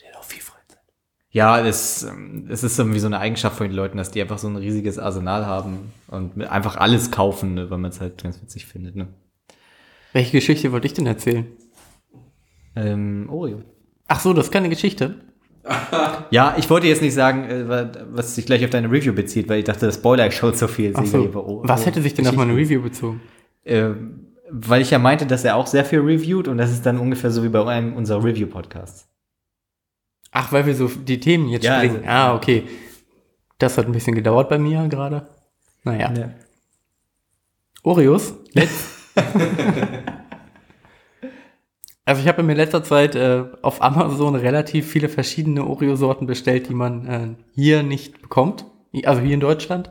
Der 0.00 0.10
hat 0.10 0.16
auch 0.18 0.24
viel 0.24 0.42
Freizeit. 0.42 0.78
Ja, 1.30 1.64
es, 1.64 2.02
ähm, 2.02 2.46
es 2.50 2.62
ist 2.62 2.78
irgendwie 2.78 2.98
so 2.98 3.06
eine 3.06 3.18
Eigenschaft 3.18 3.56
von 3.56 3.66
den 3.68 3.74
Leuten, 3.74 3.96
dass 3.96 4.10
die 4.10 4.20
einfach 4.20 4.38
so 4.38 4.46
ein 4.48 4.56
riesiges 4.56 4.98
Arsenal 4.98 5.46
haben 5.46 5.92
und 6.08 6.42
einfach 6.44 6.76
alles 6.76 7.10
kaufen, 7.10 7.54
ne, 7.54 7.70
weil 7.70 7.78
man 7.78 7.90
es 7.90 8.00
halt 8.00 8.22
ganz 8.22 8.40
witzig 8.42 8.66
findet. 8.66 8.96
Ne? 8.96 9.08
Welche 10.12 10.32
Geschichte 10.32 10.72
wollte 10.72 10.86
ich 10.86 10.92
denn 10.92 11.06
erzählen? 11.06 11.46
Ähm, 12.76 13.28
Oreo. 13.30 13.62
Ach 14.08 14.20
so, 14.20 14.32
das 14.32 14.46
ist 14.46 14.52
keine 14.52 14.68
Geschichte. 14.68 15.16
Ja, 16.32 16.54
ich 16.56 16.70
wollte 16.70 16.86
jetzt 16.86 17.02
nicht 17.02 17.12
sagen, 17.14 17.44
äh, 17.44 17.68
wa- 17.68 17.90
was 18.12 18.36
sich 18.36 18.46
gleich 18.46 18.62
auf 18.64 18.70
deine 18.70 18.88
Review 18.88 19.12
bezieht, 19.12 19.48
weil 19.48 19.58
ich 19.58 19.64
dachte, 19.64 19.86
das 19.86 19.96
Spoiler 19.96 20.30
schon 20.30 20.54
so 20.54 20.68
viel. 20.68 20.94
So. 21.04 21.28
Was 21.64 21.86
hätte 21.86 22.00
sich 22.02 22.14
denn 22.14 22.24
auf 22.28 22.36
meine. 22.36 22.54
Review 22.54 22.80
bezogen? 22.82 23.20
Ähm, 23.64 24.19
weil 24.52 24.82
ich 24.82 24.90
ja 24.90 24.98
meinte, 24.98 25.26
dass 25.26 25.44
er 25.44 25.56
auch 25.56 25.66
sehr 25.66 25.84
viel 25.84 26.00
reviewt 26.00 26.48
und 26.48 26.58
das 26.58 26.70
ist 26.70 26.84
dann 26.86 26.98
ungefähr 26.98 27.30
so 27.30 27.42
wie 27.42 27.48
bei 27.48 27.64
einem 27.66 27.94
unserer 27.94 28.22
Review-Podcasts. 28.24 29.06
Ach, 30.32 30.52
weil 30.52 30.66
wir 30.66 30.74
so 30.74 30.86
die 30.88 31.18
Themen 31.20 31.48
jetzt 31.48 31.64
Ja, 31.64 31.78
springen. 31.78 31.96
also- 32.06 32.08
ah, 32.08 32.34
okay. 32.34 32.64
Das 33.58 33.76
hat 33.76 33.86
ein 33.86 33.92
bisschen 33.92 34.14
gedauert 34.14 34.48
bei 34.48 34.58
mir 34.58 34.86
gerade. 34.88 35.26
Naja. 35.84 36.12
Ja. 36.12 36.30
Oreos. 37.82 38.34
Also 42.06 42.22
ich 42.22 42.28
habe 42.28 42.42
mir 42.42 42.52
in 42.52 42.56
letzter 42.58 42.82
Zeit 42.82 43.14
äh, 43.14 43.44
auf 43.62 43.82
Amazon 43.82 44.34
relativ 44.34 44.90
viele 44.90 45.08
verschiedene 45.08 45.64
Oreo-Sorten 45.64 46.26
bestellt, 46.26 46.68
die 46.68 46.74
man 46.74 47.06
äh, 47.06 47.28
hier 47.54 47.82
nicht 47.84 48.20
bekommt. 48.20 48.64
Also 49.04 49.20
hier 49.20 49.34
in 49.34 49.40
Deutschland. 49.40 49.90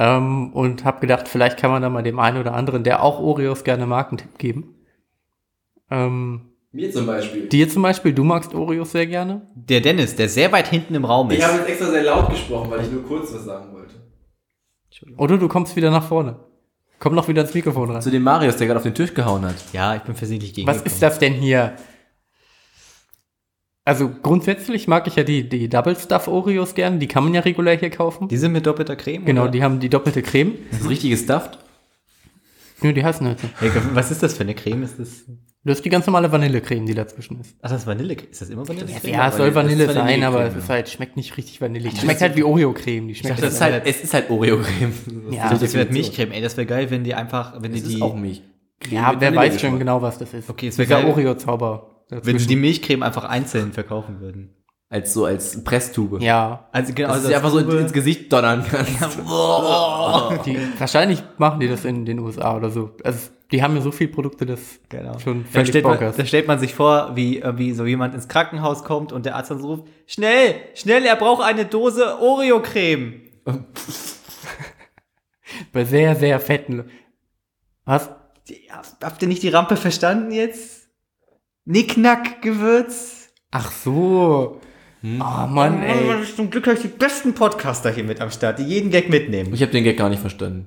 Ähm, 0.00 0.52
und 0.52 0.84
habe 0.84 1.00
gedacht, 1.00 1.26
vielleicht 1.28 1.58
kann 1.58 1.72
man 1.72 1.82
da 1.82 1.90
mal 1.90 2.02
dem 2.02 2.20
einen 2.20 2.38
oder 2.38 2.54
anderen, 2.54 2.84
der 2.84 3.02
auch 3.02 3.18
Oreos 3.18 3.64
gerne 3.64 3.84
mag, 3.84 4.08
einen 4.08 4.18
Tipp 4.18 4.38
geben. 4.38 4.76
Ähm, 5.90 6.52
Mir 6.70 6.92
zum 6.92 7.06
Beispiel. 7.06 7.48
dir 7.48 7.68
zum 7.68 7.82
Beispiel, 7.82 8.12
du 8.12 8.22
magst 8.22 8.54
Oreos 8.54 8.92
sehr 8.92 9.08
gerne. 9.08 9.42
Der 9.56 9.80
Dennis, 9.80 10.14
der 10.14 10.28
sehr 10.28 10.52
weit 10.52 10.68
hinten 10.68 10.94
im 10.94 11.04
Raum 11.04 11.30
ist. 11.30 11.38
Ich 11.38 11.44
habe 11.44 11.58
jetzt 11.58 11.68
extra 11.68 11.90
sehr 11.90 12.04
laut 12.04 12.30
gesprochen, 12.30 12.70
weil 12.70 12.82
ich 12.82 12.92
nur 12.92 13.02
kurz 13.02 13.34
was 13.34 13.44
sagen 13.44 13.72
wollte. 13.72 13.94
Oder 15.16 15.36
du 15.36 15.48
kommst 15.48 15.74
wieder 15.74 15.90
nach 15.90 16.04
vorne. 16.06 16.36
Komm 17.00 17.14
noch 17.14 17.26
wieder 17.28 17.42
ins 17.42 17.54
Mikrofon 17.54 17.90
rein. 17.90 18.02
Zu 18.02 18.10
dem 18.10 18.22
Marius, 18.22 18.56
der 18.56 18.66
gerade 18.66 18.78
auf 18.78 18.84
den 18.84 18.94
Tisch 18.94 19.14
gehauen 19.14 19.44
hat. 19.44 19.56
Ja, 19.72 19.96
ich 19.96 20.02
bin 20.02 20.14
versehentlich 20.14 20.54
gegen. 20.54 20.66
Was 20.68 20.82
ist 20.82 21.02
das 21.02 21.18
denn 21.18 21.32
hier? 21.34 21.74
Also 23.88 24.10
grundsätzlich 24.22 24.86
mag 24.86 25.06
ich 25.06 25.16
ja 25.16 25.24
die, 25.24 25.48
die 25.48 25.66
Double 25.68 25.96
Stuff 25.96 26.28
Oreos 26.28 26.74
gern. 26.74 27.00
Die 27.00 27.08
kann 27.08 27.24
man 27.24 27.32
ja 27.32 27.40
regulär 27.40 27.78
hier 27.78 27.88
kaufen. 27.88 28.28
Die 28.28 28.36
sind 28.36 28.52
mit 28.52 28.66
doppelter 28.66 28.96
Creme? 28.96 29.24
genau, 29.24 29.44
oder? 29.44 29.50
die 29.50 29.62
haben 29.62 29.80
die 29.80 29.88
doppelte 29.88 30.20
Creme. 30.20 30.52
Das 30.70 30.80
ist 30.82 30.88
richtiges 30.90 31.22
Stuffed. 31.22 31.58
Nö, 32.82 32.92
die 32.92 33.02
heißen 33.02 33.26
halt 33.26 33.40
so. 33.40 33.48
Hey, 33.60 33.70
was 33.94 34.10
ist 34.10 34.22
das 34.22 34.34
für 34.34 34.42
eine 34.42 34.54
Creme? 34.54 34.82
Ist 34.82 34.98
das. 34.98 35.24
Das 35.64 35.78
ist 35.78 35.84
die 35.86 35.88
ganz 35.88 36.06
normale 36.06 36.30
Vanillecreme, 36.30 36.84
die 36.84 36.94
dazwischen 36.94 37.40
ist. 37.40 37.56
Ach, 37.62 37.70
das 37.70 37.80
ist 37.80 37.86
Vanille. 37.86 38.14
Ist 38.30 38.42
das 38.42 38.50
immer 38.50 38.68
Vanillecreme? 38.68 39.10
Ja, 39.12 39.28
es 39.28 39.36
soll 39.38 39.48
Vanille- 39.48 39.54
Vanille 39.54 39.86
das 39.86 39.94
sein, 39.94 40.22
aber 40.22 40.44
es 40.44 40.54
ist 40.54 40.68
halt, 40.68 40.88
schmeckt 40.90 41.16
nicht 41.16 41.36
richtig 41.38 41.60
vanillig. 41.60 41.98
Schmeckt 41.98 42.20
halt 42.20 42.36
wie 42.36 42.44
Oreo-Creme. 42.44 43.08
Die 43.08 43.14
schmeckt 43.14 43.36
dachte, 43.36 43.46
Das 43.46 43.54
ist 43.54 43.60
halt, 43.62 43.86
es 43.86 44.02
ist 44.04 44.12
halt 44.14 44.28
Oreo-Creme. 44.30 44.92
Ja, 45.30 45.48
Das 45.54 45.72
wäre 45.74 45.90
Milchcreme. 45.90 46.32
Ey, 46.32 46.42
das 46.42 46.56
wäre 46.58 46.66
geil, 46.66 46.90
wenn 46.90 47.04
die 47.04 47.14
einfach, 47.14 47.54
wenn 47.62 47.72
die 47.72 47.80
Das 47.80 47.88
die, 47.88 47.94
ist 47.96 48.02
auch 48.02 48.14
Milch. 48.14 48.42
ja, 48.90 49.14
wer 49.18 49.34
weiß 49.34 49.60
schon 49.60 49.78
genau, 49.78 50.00
was 50.02 50.18
das 50.18 50.34
ist. 50.34 50.50
Okay, 50.50 50.68
es 50.68 50.76
wär 50.78 50.84
Dieser 50.84 51.00
geil. 51.02 51.10
Oreo-Zauber. 51.10 51.97
Wenn 52.10 52.38
sie 52.38 52.46
die 52.46 52.56
Milchcreme 52.56 53.02
einfach 53.02 53.24
einzeln 53.24 53.72
verkaufen 53.72 54.20
würden. 54.20 54.54
Als 54.90 55.12
so, 55.12 55.26
als 55.26 55.62
Presstube. 55.64 56.18
Ja, 56.24 56.66
Also 56.72 56.94
genau, 56.94 57.08
Dass 57.08 57.16
also 57.18 57.28
du 57.28 57.28
sie 57.28 57.36
einfach 57.36 57.50
so 57.50 57.60
Tube- 57.60 57.78
ins 57.80 57.92
Gesicht 57.92 58.32
donnern 58.32 58.64
kannst. 58.66 58.90
die, 60.46 60.58
wahrscheinlich 60.78 61.22
machen 61.36 61.60
die 61.60 61.68
das 61.68 61.84
in 61.84 62.06
den 62.06 62.18
USA 62.20 62.56
oder 62.56 62.70
so. 62.70 62.96
Also, 63.04 63.28
die 63.52 63.62
haben 63.62 63.76
ja 63.76 63.82
so 63.82 63.90
viele 63.92 64.10
Produkte, 64.10 64.46
das 64.46 64.60
Genau. 64.88 65.18
schon 65.18 65.44
Da 65.44 65.50
völlig 65.50 65.68
stellt, 65.68 65.84
man, 65.84 65.98
da 65.98 66.24
stellt 66.24 66.46
man 66.48 66.58
sich 66.58 66.74
vor, 66.74 67.12
wie, 67.16 67.40
äh, 67.42 67.56
wie 67.58 67.72
so 67.74 67.84
jemand 67.84 68.14
ins 68.14 68.28
Krankenhaus 68.28 68.82
kommt 68.84 69.12
und 69.12 69.26
der 69.26 69.36
Arzt 69.36 69.50
dann 69.50 69.60
so 69.60 69.68
ruft, 69.68 69.88
schnell, 70.06 70.54
schnell, 70.74 71.04
er 71.04 71.16
braucht 71.16 71.42
eine 71.42 71.66
Dose 71.66 72.18
Oreo-Creme. 72.20 73.22
Bei 75.72 75.84
sehr, 75.84 76.14
sehr 76.16 76.40
fetten. 76.40 76.90
Was? 77.84 78.10
Die- 78.48 78.68
Habt 79.02 79.22
ihr 79.22 79.28
nicht 79.28 79.42
die 79.42 79.48
Rampe 79.48 79.76
verstanden 79.76 80.30
jetzt? 80.32 80.77
Nicknack-Gewürz. 81.68 83.28
Ach 83.50 83.70
so. 83.70 84.60
Oh 85.02 85.46
Mann, 85.46 85.82
ey. 85.82 86.10
Oh, 86.10 86.24
zum 86.24 86.50
Glück 86.50 86.66
habe 86.66 86.76
ich 86.76 86.82
die 86.82 86.88
besten 86.88 87.34
Podcaster 87.34 87.90
hier 87.90 88.04
mit 88.04 88.20
am 88.20 88.30
Start, 88.30 88.58
die 88.58 88.64
jeden 88.64 88.90
Gag 88.90 89.08
mitnehmen. 89.10 89.52
Ich 89.54 89.62
habe 89.62 89.70
den 89.70 89.84
Gag 89.84 89.96
gar 89.96 90.08
nicht 90.08 90.20
verstanden. 90.20 90.66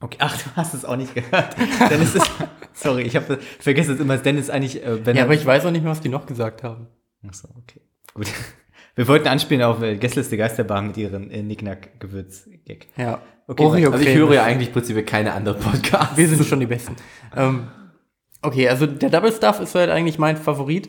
Okay, 0.00 0.18
ach, 0.20 0.36
du 0.40 0.44
hast 0.54 0.74
es 0.74 0.84
auch 0.84 0.96
nicht 0.96 1.14
gehört. 1.14 1.56
Dennis 1.90 2.14
ist, 2.14 2.30
sorry, 2.72 3.02
ich 3.02 3.16
habe 3.16 3.38
vergessen 3.58 3.94
es 3.94 4.00
immer, 4.00 4.14
dass 4.14 4.22
Dennis 4.22 4.48
eigentlich, 4.48 4.84
äh, 4.84 5.04
wenn 5.04 5.16
Ja, 5.16 5.22
er, 5.22 5.24
aber 5.24 5.34
ich 5.34 5.44
weiß 5.44 5.64
auch 5.66 5.72
nicht 5.72 5.82
mehr, 5.82 5.90
was 5.90 6.00
die 6.00 6.08
noch 6.08 6.24
gesagt 6.26 6.62
haben. 6.62 6.86
ach 7.26 7.34
so, 7.34 7.48
okay, 7.56 7.80
gut. 8.14 8.28
Wir 8.94 9.06
wollten 9.08 9.28
anspielen 9.28 9.62
auf 9.62 9.80
äh, 9.82 9.96
Gästeliste 9.96 10.36
Geisterbahn 10.36 10.88
mit 10.88 10.96
ihren 10.96 11.30
äh, 11.30 11.42
Nicknack-Gewürz-Gag. 11.42 12.88
Ja. 12.96 13.22
Okay, 13.46 13.62
Oreo 13.64 13.90
Also 13.92 14.04
ich 14.04 14.14
höre 14.14 14.34
ja 14.34 14.44
eigentlich 14.44 14.72
prinzipiell 14.72 15.04
keine 15.04 15.32
anderen 15.32 15.58
Podcasts. 15.60 16.16
Wir 16.16 16.28
sind 16.28 16.44
schon 16.44 16.60
die 16.60 16.66
Besten. 16.66 16.96
ähm, 17.36 17.68
okay, 18.42 18.68
also 18.68 18.86
der 18.86 19.10
Double 19.10 19.32
Stuff 19.32 19.60
ist 19.60 19.74
halt 19.74 19.90
eigentlich 19.90 20.18
mein 20.18 20.36
Favorit. 20.36 20.88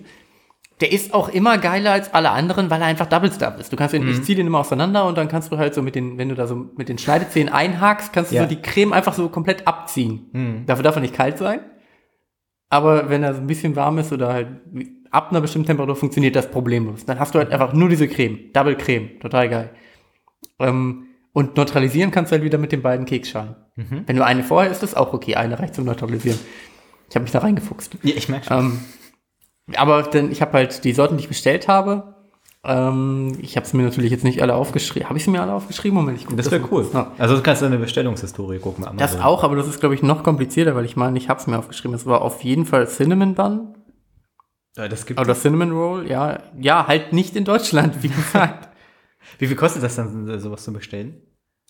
Der 0.82 0.92
ist 0.94 1.14
auch 1.14 1.28
immer 1.28 1.58
geiler 1.58 1.92
als 1.92 2.14
alle 2.14 2.32
anderen, 2.32 2.70
weil 2.70 2.80
er 2.82 2.88
einfach 2.88 3.08
Double 3.08 3.32
Stuff 3.32 3.60
ist. 3.60 3.72
Du 3.74 3.76
kannst 3.76 3.94
den, 3.94 4.04
Mhm. 4.06 4.12
ich 4.12 4.24
zieh 4.24 4.36
den 4.36 4.48
immer 4.48 4.60
auseinander 4.60 5.06
und 5.08 5.18
dann 5.18 5.28
kannst 5.28 5.52
du 5.52 5.58
halt 5.58 5.74
so 5.74 5.82
mit 5.82 5.94
den, 5.96 6.18
wenn 6.18 6.30
du 6.30 6.36
da 6.36 6.48
so 6.48 6.56
mit 6.78 6.88
den 6.88 6.98
Schneidezähnen 6.98 7.52
einhakst, 7.54 8.14
kannst 8.14 8.32
du 8.32 8.36
Ja. 8.38 8.44
Mhm. 8.44 8.50
so 8.50 8.56
die 8.56 8.62
Creme 8.62 8.94
einfach 8.94 9.14
so 9.14 9.28
komplett 9.28 9.68
abziehen. 9.68 10.64
Dafür 10.68 10.84
darf 10.84 10.96
er 10.96 11.02
nicht 11.02 11.14
kalt 11.14 11.38
sein. 11.38 11.60
Aber 12.70 13.10
wenn 13.10 13.24
er 13.24 13.34
so 13.34 13.42
ein 13.42 13.48
bisschen 13.48 13.76
warm 13.76 13.98
ist 13.98 14.14
oder 14.14 14.32
halt 14.32 14.48
ab 15.12 15.32
einer 15.32 15.42
bestimmten 15.42 15.68
Temperatur 15.68 15.96
funktioniert 15.96 16.36
das 16.36 16.50
problemlos. 16.52 17.04
Dann 17.04 17.20
hast 17.20 17.34
du 17.34 17.40
halt 17.40 17.52
einfach 17.52 17.74
nur 17.74 17.90
diese 17.90 18.08
Creme. 18.08 18.52
Double 18.54 18.76
Creme. 18.78 19.20
Total 19.20 19.50
geil. 19.50 19.70
Ähm, 20.60 21.08
und 21.34 21.58
neutralisieren 21.58 22.12
kannst 22.12 22.32
du 22.32 22.36
halt 22.36 22.44
wieder 22.44 22.58
mit 22.58 22.72
den 22.72 22.82
beiden 22.82 23.06
Keksschalen. 23.06 23.56
Mhm. 23.76 24.04
Wenn 24.06 24.16
du 24.16 24.24
eine 24.24 24.44
vorher 24.44 24.72
ist, 24.72 24.84
ist 24.84 24.96
auch 24.96 25.14
okay. 25.14 25.36
Eine 25.36 25.60
reicht 25.60 25.76
zum 25.76 25.86
Neutralisieren. 25.86 26.40
Ich 27.10 27.16
habe 27.16 27.24
mich 27.24 27.32
da 27.32 27.40
reingefuchst. 27.40 27.98
Ja, 28.04 28.16
ich 28.16 28.30
merke 28.30 28.46
schon. 28.48 28.58
Ähm, 28.60 28.80
aber 29.76 30.04
dann, 30.04 30.32
ich 30.32 30.42
habe 30.42 30.54
halt 30.54 30.84
die 30.84 30.94
Sorten, 30.94 31.18
die 31.18 31.24
ich 31.24 31.28
bestellt 31.30 31.68
habe, 31.68 32.16
Ähm, 32.62 33.38
ich 33.42 33.56
habe 33.56 33.66
es 33.66 33.72
mir 33.74 33.84
natürlich 33.84 34.12
jetzt 34.12 34.26
nicht 34.26 34.42
alle 34.42 34.54
aufgeschrieben. 34.56 35.08
Habe 35.08 35.18
ich 35.18 35.24
sie 35.24 35.32
mir 35.32 35.42
alle 35.42 35.54
aufgeschrieben? 35.54 35.96
Moment, 35.96 36.18
ich 36.20 36.26
guck 36.28 36.36
Das 36.36 36.52
wäre 36.52 36.62
cool. 36.72 36.86
Ja. 36.94 37.14
Also 37.18 37.38
du 37.38 37.42
kannst 37.42 37.62
deine 37.62 37.78
Bestellungshistorie 37.78 38.60
gucken. 38.60 38.84
Das 38.98 39.14
Amazon. 39.14 39.22
auch, 39.22 39.44
aber 39.46 39.56
das 39.56 39.66
ist, 39.68 39.80
glaube 39.80 39.96
ich, 39.96 40.04
noch 40.04 40.24
komplizierter, 40.24 40.76
weil 40.76 40.84
ich 40.84 40.98
meine, 40.98 41.18
ich 41.18 41.30
habe 41.30 41.40
es 41.40 41.48
mir 41.48 41.58
aufgeschrieben. 41.58 41.96
Es 41.96 42.06
war 42.06 42.22
auf 42.22 42.44
jeden 42.44 42.66
Fall 42.66 42.86
Cinnamon 42.88 43.34
Bun 43.34 43.76
Ja, 44.76 44.90
das 44.90 45.06
gibt 45.06 45.22
oder 45.22 45.36
Cinnamon 45.36 45.72
Roll. 45.72 46.10
Ja, 46.10 46.40
ja, 46.60 46.86
halt 46.86 47.14
nicht 47.14 47.38
in 47.38 47.46
Deutschland, 47.46 48.04
wie 48.04 48.10
gesagt. 48.20 48.68
Wie 49.38 49.48
viel 49.48 49.56
kostet 49.56 49.82
das 49.82 49.96
dann, 49.96 50.38
sowas 50.40 50.64
zu 50.64 50.74
bestellen? 50.74 51.22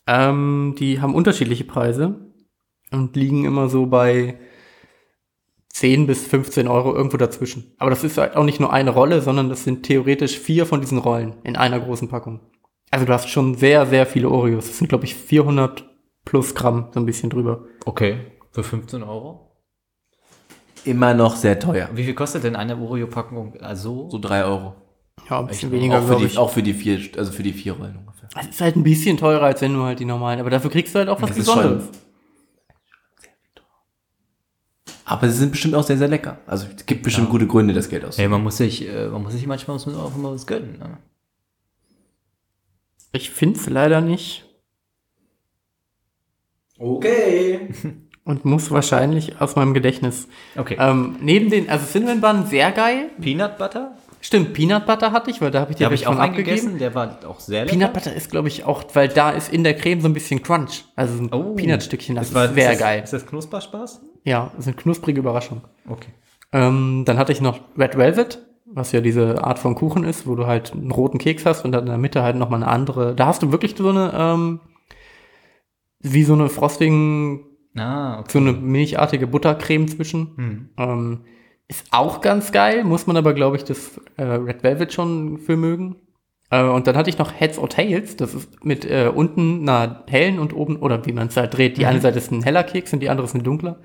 ähm, 0.08 0.74
die 0.80 1.02
haben 1.02 1.14
unterschiedliche 1.14 1.66
Preise 1.66 2.16
und 2.92 3.16
liegen 3.16 3.46
immer 3.46 3.70
so 3.70 3.86
bei 3.86 4.40
10 5.80 6.08
bis 6.08 6.28
15 6.28 6.68
Euro 6.68 6.94
irgendwo 6.94 7.16
dazwischen. 7.18 7.74
Aber 7.78 7.90
das 7.90 8.04
ist 8.04 8.18
halt 8.18 8.36
auch 8.36 8.44
nicht 8.44 8.60
nur 8.60 8.74
eine 8.74 8.90
Rolle, 8.90 9.22
sondern 9.22 9.48
das 9.48 9.64
sind 9.64 9.84
theoretisch 9.84 10.38
vier 10.38 10.66
von 10.66 10.82
diesen 10.82 10.98
Rollen 10.98 11.36
in 11.44 11.56
einer 11.56 11.80
großen 11.80 12.10
Packung. 12.10 12.42
Also 12.92 13.06
du 13.06 13.14
hast 13.14 13.30
schon 13.30 13.56
sehr, 13.56 13.86
sehr 13.86 14.06
viele 14.06 14.30
Oreos. 14.30 14.68
Das 14.68 14.78
sind, 14.78 14.88
glaube 14.90 15.06
ich, 15.06 15.16
400 15.16 15.86
plus 16.26 16.54
Gramm, 16.54 16.90
so 16.94 17.00
ein 17.00 17.06
bisschen 17.06 17.30
drüber. 17.30 17.64
Okay. 17.86 18.18
Für 18.52 18.64
15 18.64 19.04
Euro? 19.04 19.56
Immer 20.86 21.14
noch 21.14 21.36
sehr 21.36 21.60
teuer. 21.60 21.90
Wie 21.94 22.04
viel 22.04 22.14
kostet 22.14 22.44
denn 22.44 22.56
eine 22.56 22.78
Oreo-Packung? 22.78 23.54
Also, 23.62 24.10
So 24.10 24.18
drei 24.20 24.44
Euro. 24.44 24.76
Ja, 25.30 25.40
ein 25.40 25.48
bisschen 25.48 25.70
Auch 25.70 25.74
weniger, 25.74 26.02
für, 26.02 26.08
glaube 26.08 26.22
die, 26.22 26.28
ich. 26.28 26.38
auch 26.38 26.50
für 26.50 26.64
die 26.64 26.74
vier, 26.74 27.00
also 27.18 27.32
für 27.32 27.44
die 27.44 27.54
vier 27.54 27.74
Rollen 27.74 27.98
ungefähr. 27.98 28.30
Es 28.40 28.48
ist 28.48 28.62
halt 28.62 28.76
ein 28.76 28.84
bisschen 28.84 29.18
teurer, 29.18 29.44
als 29.44 29.62
wenn 29.62 29.74
du 29.74 29.84
halt 29.84 30.00
die 30.00 30.06
normalen, 30.06 30.40
aber 30.40 30.50
dafür 30.50 30.70
kriegst 30.72 30.96
du 30.96 31.00
halt 31.00 31.10
auch 31.10 31.22
was 31.22 31.30
Das 31.30 31.38
ist 31.40 31.46
schon- 31.46 31.56
Besonderes. 31.62 31.90
Aber 35.10 35.28
sie 35.28 35.38
sind 35.40 35.52
bestimmt 35.52 35.74
auch 35.74 35.82
sehr, 35.84 35.98
sehr 35.98 36.08
lecker. 36.08 36.38
Also 36.46 36.68
es 36.76 36.86
gibt 36.86 37.02
bestimmt 37.02 37.32
gute 37.32 37.48
Gründe, 37.48 37.74
das 37.74 37.90
Geld 37.90 38.04
hey, 38.04 38.10
auszugeben. 38.10 38.32
man 38.32 38.44
muss 38.44 38.58
sich, 38.58 38.88
äh, 38.88 39.08
man 39.08 39.24
muss 39.24 39.34
sich 39.34 39.48
manchmal 39.48 39.74
muss 39.76 39.88
man 39.88 39.96
auch 39.96 40.16
mal 40.16 40.32
was 40.34 40.46
gönnen. 40.46 40.78
Ne? 40.78 40.98
Ich 43.12 43.32
finde 43.32 43.60
es 43.60 43.68
leider 43.68 44.02
nicht 44.02 44.46
Okay. 46.78 47.70
und 48.24 48.46
muss 48.46 48.70
wahrscheinlich 48.72 49.42
aus 49.42 49.56
meinem 49.56 49.74
Gedächtnis. 49.74 50.28
Okay. 50.56 50.78
Ähm, 50.80 51.16
neben 51.22 51.50
den, 51.50 51.70
also 51.70 51.86
Cinnamon 51.86 52.22
Bun, 52.22 52.46
sehr 52.46 52.72
geil. 52.72 53.10
Peanut 53.20 53.58
Butter? 53.58 53.98
Stimmt, 54.22 54.54
Peanut 54.54 54.86
Butter 54.86 55.12
hatte 55.12 55.32
ich, 55.32 55.42
weil 55.42 55.50
da 55.50 55.62
habe 55.62 55.72
ich 55.72 55.78
habe 55.84 55.96
direkt 55.96 56.02
ich 56.02 56.08
auch 56.08 56.18
abgegeben. 56.20 56.78
Der 56.78 56.94
war 56.94 57.18
auch 57.28 57.40
sehr 57.40 57.66
lecker. 57.66 57.76
Peanut 57.78 57.94
Butter 57.94 58.14
ist, 58.14 58.30
glaube 58.30 58.48
ich, 58.48 58.64
auch, 58.64 58.84
weil 58.94 59.08
da 59.08 59.32
ist 59.32 59.52
in 59.52 59.64
der 59.64 59.76
Creme 59.76 60.02
so 60.02 60.08
ein 60.08 60.14
bisschen 60.14 60.44
Crunch. 60.44 60.86
Also 60.96 61.18
so 61.18 61.24
ein 61.24 61.34
Oh. 61.34 61.56
Peanut-Stückchen, 61.56 62.16
das, 62.16 62.32
war- 62.34 62.46
ist 62.46 62.54
sehr 62.54 62.70
das, 62.72 62.80
geil. 62.80 63.02
Ist 63.04 63.14
das 63.14 63.26
Knusperspaß? 63.26 64.02
Ja, 64.24 64.52
das 64.56 64.66
ist 64.66 64.68
eine 64.68 64.76
knusprige 64.78 65.20
Überraschung. 65.20 65.62
Okay. 65.88 66.10
Ähm, 66.52 67.04
dann 67.06 67.18
hatte 67.18 67.32
ich 67.32 67.42
noch 67.42 67.60
Red 67.78 67.98
Velvet, 67.98 68.46
was 68.66 68.92
ja 68.92 69.02
diese 69.02 69.44
Art 69.44 69.60
von 69.60 69.76
Kuchen 69.76 70.04
ist, 70.04 70.28
wo 70.28 70.36
du 70.36 70.46
halt 70.48 70.74
einen 70.74 70.92
roten 70.92 71.18
Keks 71.18 71.46
hast 71.46 71.64
und 71.66 71.72
dann 71.72 71.82
in 71.86 71.90
der 71.90 71.98
Mitte 71.98 72.22
halt 72.24 72.36
nochmal 72.36 72.62
eine 72.64 72.72
andere. 72.72 73.16
Da 73.16 73.28
hast 73.28 73.42
du 73.44 73.52
wirklich 73.52 73.76
so 73.78 73.90
eine, 73.90 74.12
ähm, 74.16 74.60
wie 76.00 76.24
so 76.24 76.34
eine 76.34 76.50
Frosting, 76.50 77.46
Ah, 77.78 78.20
okay. 78.20 78.30
so 78.34 78.40
eine 78.40 78.54
milchartige 78.54 79.28
Buttercreme 79.28 79.88
zwischen. 79.88 80.32
Hm. 80.36 80.70
Ähm, 80.78 81.22
ist 81.68 81.86
auch 81.92 82.22
ganz 82.22 82.52
geil, 82.52 82.84
muss 82.84 83.06
man 83.06 83.16
aber, 83.16 83.34
glaube 83.34 83.56
ich, 83.58 83.64
das 83.64 84.00
äh, 84.18 84.24
Red 84.24 84.64
Velvet 84.64 84.92
schon 84.92 85.38
für 85.38 85.56
mögen. 85.56 85.98
Äh, 86.50 86.64
und 86.64 86.88
dann 86.88 86.96
hatte 86.98 87.12
ich 87.12 87.20
noch 87.20 87.32
Heads 87.32 87.60
or 87.60 87.70
Tails, 87.70 88.16
das 88.16 88.34
ist 88.34 88.66
mit 88.66 88.86
äh, 88.86 89.12
unten 89.14 89.70
einer 89.70 90.04
hellen 90.08 90.40
und 90.40 90.54
oben, 90.54 90.78
oder 90.78 91.06
wie 91.06 91.14
man 91.14 91.28
es 91.28 91.38
halt 91.38 91.56
dreht. 91.56 91.78
Die 91.78 91.82
Mhm. 91.82 91.88
eine 91.90 92.02
Seite 92.02 92.18
ist 92.18 92.32
ein 92.32 92.42
heller 92.44 92.64
Keks 92.64 92.92
und 92.94 93.02
die 93.02 93.10
andere 93.10 93.28
ist 93.28 93.36
ein 93.36 93.44
dunkler. 93.44 93.78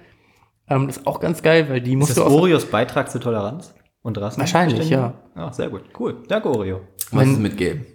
Ähm, 0.69 0.87
das 0.87 0.99
ist 0.99 1.07
auch 1.07 1.21
ganz 1.21 1.43
geil, 1.43 1.69
weil 1.69 1.81
die 1.81 1.93
Ist 1.93 1.99
musst 1.99 2.11
das 2.11 2.17
du 2.17 2.25
Oreos 2.25 2.67
Beitrag 2.67 3.11
zur 3.11 3.21
Toleranz 3.21 3.75
und 4.03 4.17
Rassen? 4.19 4.41
Wahrscheinlich, 4.41 4.89
ja. 4.91 5.15
Ach, 5.35 5.53
sehr 5.53 5.69
gut. 5.69 5.83
Cool. 5.99 6.23
Danke, 6.29 6.49
Oreo. 6.49 6.81
Was 7.11 7.29
ist 7.29 7.39
mit 7.39 7.57
Gelb? 7.57 7.87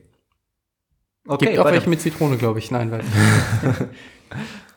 Okay, 1.27 1.45
Gibt 1.47 1.59
auch 1.59 1.65
weiter. 1.65 1.75
welche 1.75 1.89
mit 1.89 2.01
Zitrone, 2.01 2.37
glaube 2.37 2.59
ich. 2.59 2.71
Nein, 2.71 2.89
nicht. 2.89 3.05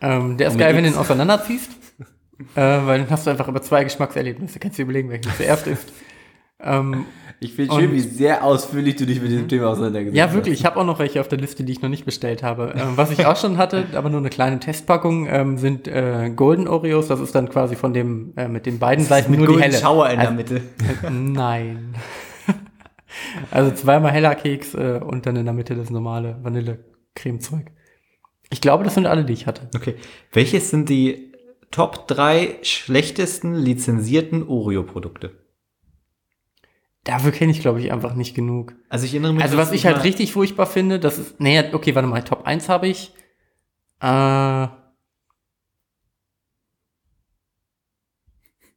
ähm, 0.00 0.36
der 0.36 0.48
ist 0.48 0.54
Und 0.54 0.58
geil, 0.58 0.74
wenn 0.74 0.84
du 0.84 0.90
ihn 0.90 0.96
auseinanderziehst. 0.96 1.70
äh, 2.54 2.60
weil 2.60 3.00
dann 3.00 3.10
hast 3.10 3.26
du 3.26 3.30
einfach 3.30 3.48
über 3.48 3.62
zwei 3.62 3.84
Geschmackserlebnisse. 3.84 4.58
Kannst 4.58 4.78
du 4.78 4.82
dir 4.82 4.84
überlegen, 4.84 5.10
welchen 5.10 5.30
du 5.30 5.36
zuerst 5.36 5.66
isst. 5.66 5.92
Ähm, 6.64 7.06
Ich 7.44 7.54
finde 7.54 7.74
schön, 7.74 7.92
wie 7.92 8.00
sehr 8.00 8.44
ausführlich 8.44 8.96
du 8.96 9.06
dich 9.06 9.20
mit 9.20 9.30
diesem 9.30 9.48
Thema 9.48 9.68
auseinandergesetzt 9.68 10.16
ja, 10.16 10.32
wirklich. 10.32 10.60
Ich 10.60 10.64
habe 10.64 10.78
auch 10.78 10.84
noch 10.84 10.98
welche 10.98 11.20
auf 11.20 11.28
der 11.28 11.38
Liste, 11.38 11.64
die 11.64 11.72
ich 11.72 11.82
noch 11.82 11.88
nicht 11.88 12.04
bestellt 12.04 12.42
habe. 12.42 12.74
Ähm, 12.76 12.92
was 12.96 13.10
ich 13.10 13.26
auch 13.26 13.36
schon 13.36 13.58
hatte, 13.58 13.86
aber 13.94 14.10
nur 14.10 14.20
eine 14.20 14.30
kleine 14.30 14.60
Testpackung, 14.60 15.26
ähm, 15.28 15.58
sind 15.58 15.88
äh, 15.88 16.30
Golden 16.34 16.68
Oreos. 16.68 17.08
Das 17.08 17.20
ist 17.20 17.34
dann 17.34 17.48
quasi 17.48 17.76
von 17.76 17.92
dem, 17.92 18.32
äh, 18.36 18.48
mit 18.48 18.66
den 18.66 18.78
beiden 18.78 19.04
Seiten 19.04 19.34
nur 19.34 19.46
die 19.46 19.60
helle. 19.62 19.76
Schauer 19.76 20.10
in 20.10 20.18
der 20.20 20.28
Also- 20.30 20.36
Mitte. 20.36 20.62
Nein. 21.10 21.94
also 23.50 23.70
zweimal 23.72 24.12
heller 24.12 24.34
Keks 24.34 24.74
äh, 24.74 25.00
und 25.04 25.26
dann 25.26 25.36
in 25.36 25.44
der 25.44 25.54
Mitte 25.54 25.74
das 25.74 25.90
normale 25.90 26.38
Vanille-Creme-Zeug. 26.42 27.66
Ich 28.50 28.60
glaube, 28.60 28.84
das 28.84 28.94
sind 28.94 29.06
alle, 29.06 29.24
die 29.24 29.32
ich 29.32 29.46
hatte. 29.46 29.68
Okay. 29.74 29.94
Welches 30.32 30.70
sind 30.70 30.88
die 30.88 31.32
Top 31.70 32.06
3 32.06 32.58
schlechtesten 32.62 33.54
lizenzierten 33.54 34.46
Oreo-Produkte? 34.46 35.30
Dafür 37.04 37.32
kenne 37.32 37.50
ich, 37.50 37.60
glaube 37.60 37.80
ich, 37.80 37.90
einfach 37.92 38.14
nicht 38.14 38.34
genug. 38.34 38.74
Also 38.88 39.06
ich 39.06 39.12
erinnere 39.12 39.32
mich. 39.34 39.42
Also 39.42 39.56
was 39.56 39.72
ich 39.72 39.86
halt 39.86 40.04
richtig 40.04 40.32
furchtbar 40.32 40.66
finde, 40.66 41.00
das 41.00 41.18
ist, 41.18 41.40
nee, 41.40 41.60
okay, 41.72 41.94
warte 41.94 42.06
mal, 42.08 42.22
Top 42.22 42.46
1 42.46 42.68
habe 42.68 42.86
ich. 42.88 43.12
Äh, 44.00 44.06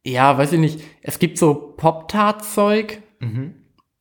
ja, 0.04 0.38
weiß 0.38 0.52
ich 0.52 0.60
nicht. 0.60 0.80
Es 1.02 1.18
gibt 1.18 1.38
so 1.38 1.54
Pop-Tart-Zeug, 1.76 3.02
Mhm. 3.20 3.54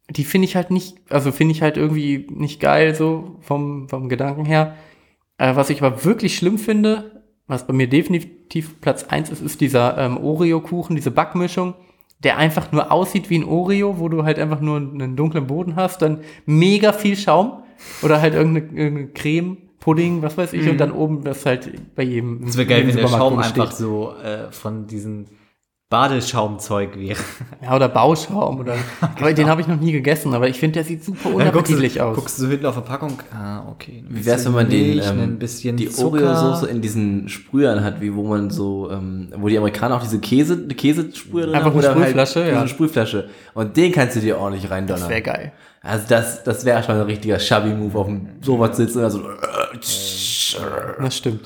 die 0.09 0.23
finde 0.23 0.45
ich 0.45 0.55
halt 0.55 0.71
nicht, 0.71 0.97
also 1.09 1.31
finde 1.31 1.53
ich 1.53 1.61
halt 1.61 1.77
irgendwie 1.77 2.27
nicht 2.29 2.59
geil, 2.59 2.93
so 2.95 3.37
vom, 3.41 3.87
vom 3.89 4.09
Gedanken 4.09 4.45
her. 4.45 4.75
Äh, 5.37 5.55
was 5.55 5.69
ich 5.69 5.81
aber 5.83 6.03
wirklich 6.03 6.35
schlimm 6.37 6.57
finde, 6.57 7.23
was 7.47 7.65
bei 7.67 7.73
mir 7.73 7.87
definitiv 7.87 8.81
Platz 8.81 9.03
1 9.05 9.29
ist, 9.29 9.41
ist 9.41 9.61
dieser 9.61 9.97
ähm, 9.97 10.17
Oreo-Kuchen, 10.17 10.95
diese 10.95 11.11
Backmischung, 11.11 11.75
der 12.19 12.37
einfach 12.37 12.71
nur 12.71 12.91
aussieht 12.91 13.29
wie 13.29 13.39
ein 13.39 13.43
Oreo, 13.43 13.99
wo 13.99 14.09
du 14.09 14.23
halt 14.23 14.39
einfach 14.39 14.61
nur 14.61 14.77
einen 14.77 15.15
dunklen 15.15 15.47
Boden 15.47 15.75
hast, 15.75 16.01
dann 16.01 16.21
mega 16.45 16.93
viel 16.93 17.17
Schaum 17.17 17.63
oder 18.01 18.21
halt 18.21 18.33
irgendeine, 18.33 18.67
irgendeine 18.67 19.07
Creme, 19.09 19.57
Pudding, 19.79 20.21
was 20.21 20.37
weiß 20.37 20.53
ich, 20.53 20.67
und 20.67 20.79
dann 20.79 20.91
oben 20.91 21.23
das 21.23 21.45
halt 21.45 21.95
bei 21.95 22.03
jedem. 22.03 22.43
Es 22.43 22.57
wäre 22.57 22.67
geil, 22.67 22.87
wenn 22.87 22.95
der 22.95 23.07
Schaum 23.07 23.33
Supermarkt 23.33 23.59
einfach 23.59 23.67
steht. 23.67 23.77
so 23.77 24.15
äh, 24.15 24.51
von 24.51 24.87
diesem 24.87 25.25
Badeschaumzeug 25.89 26.97
wäre. 26.97 27.19
Ja, 27.61 27.75
oder 27.75 27.87
Bauschaum 27.87 28.59
oder. 28.59 28.75
Aber 29.01 29.33
den 29.33 29.47
habe 29.47 29.61
ich 29.61 29.67
noch 29.67 29.79
nie 29.79 29.91
gegessen, 29.91 30.33
aber 30.33 30.49
ich 30.49 30.59
finde, 30.59 30.73
der 30.73 30.83
sieht 30.83 31.03
super 31.03 31.33
unappetitlich 31.33 31.95
du, 31.95 32.01
aus. 32.01 32.15
guckst 32.15 32.41
du 32.41 32.47
hinten 32.47 32.65
auf 32.65 32.73
der 32.73 32.81
Packung. 32.81 33.21
Ah, 33.31 33.67
okay. 33.69 34.03
ein 34.07 34.15
Wie 34.15 34.25
wär's, 34.25 34.45
wenn 34.45 34.53
man 34.53 34.69
den, 34.69 34.95
Milch, 34.95 35.07
ähm, 35.07 35.19
ein 35.19 35.39
bisschen 35.39 35.77
die 35.77 35.89
Zucker. 35.89 36.23
Oreo-Soße 36.23 36.67
in 36.67 36.81
diesen 36.81 37.29
Sprühern 37.29 37.83
hat, 37.83 38.01
wie 38.01 38.15
wo 38.15 38.23
man 38.23 38.49
so, 38.49 38.89
ähm, 38.91 39.29
wo 39.37 39.47
die 39.47 39.57
Amerikaner 39.57 39.97
auch 39.97 40.01
diese 40.01 40.19
Käse, 40.19 40.55
eine 40.55 40.73
Käsesprühe 40.73 41.45
drin 41.45 41.55
Einfach 41.55 41.67
haben, 41.67 41.79
eine 41.79 41.89
oder 41.89 41.99
Sprühflasche, 42.01 42.39
halt 42.39 42.47
ja. 42.47 42.53
so 42.53 42.59
eine 42.61 42.69
Sprühflasche. 42.69 43.29
Und 43.53 43.77
den 43.77 43.91
kannst 43.91 44.15
du 44.15 44.21
dir 44.21 44.39
ordentlich 44.39 44.69
reindonnern. 44.69 45.01
Das 45.01 45.09
wäre 45.09 45.21
geil. 45.21 45.53
Also 45.81 46.05
das, 46.09 46.43
das 46.43 46.65
wäre 46.65 46.81
schon 46.81 46.95
ein 46.95 47.01
richtiger 47.01 47.37
Shabby-Move 47.37 47.97
auf 47.97 48.07
dem 48.07 48.29
Sofa 48.41 48.71
zu 48.71 48.85
sitzen 48.85 48.99
oder 48.99 49.11
so. 49.11 49.21
Das 50.99 51.17
stimmt. 51.17 51.41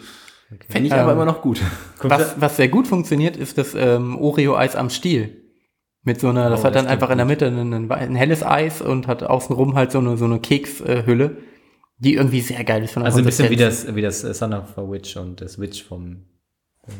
Fände 0.67 0.87
ich 0.87 0.93
aber 0.93 1.11
Ähm, 1.11 1.17
immer 1.17 1.25
noch 1.25 1.41
gut. 1.41 1.61
Was, 2.01 2.41
was 2.41 2.57
sehr 2.57 2.69
gut 2.69 2.87
funktioniert, 2.87 3.37
ist 3.37 3.57
das 3.57 3.75
ähm, 3.75 4.17
Oreo-Eis 4.17 4.75
am 4.75 4.89
Stiel. 4.89 5.35
Mit 6.03 6.19
so 6.19 6.29
einer, 6.29 6.49
das 6.49 6.61
Oh, 6.61 6.63
hat 6.63 6.75
das 6.75 6.83
dann 6.83 6.91
einfach 6.91 7.09
in 7.11 7.17
der 7.17 7.25
Mitte 7.27 7.47
ein, 7.47 7.91
ein, 7.91 8.15
helles 8.15 8.41
Eis 8.41 8.81
und 8.81 9.05
hat 9.07 9.21
außenrum 9.21 9.75
halt 9.75 9.91
so 9.91 9.99
eine, 9.99 10.17
so 10.17 10.25
eine 10.25 10.39
Kekshülle, 10.39 11.37
die 11.97 12.15
irgendwie 12.15 12.41
sehr 12.41 12.63
geil 12.63 12.83
ist 12.83 12.93
von 12.93 13.01
der 13.03 13.07
Also 13.07 13.19
ein 13.19 13.25
bisschen 13.25 13.49
wie 13.49 13.57
das, 13.57 13.93
wie 13.95 14.01
das 14.01 14.23
äh, 14.23 14.33
Son 14.33 14.53
of 14.53 14.77
a 14.77 14.81
Witch 14.89 15.17
und 15.17 15.41
das 15.41 15.59
Witch 15.59 15.83
vom, 15.83 16.23
vom 16.83 16.95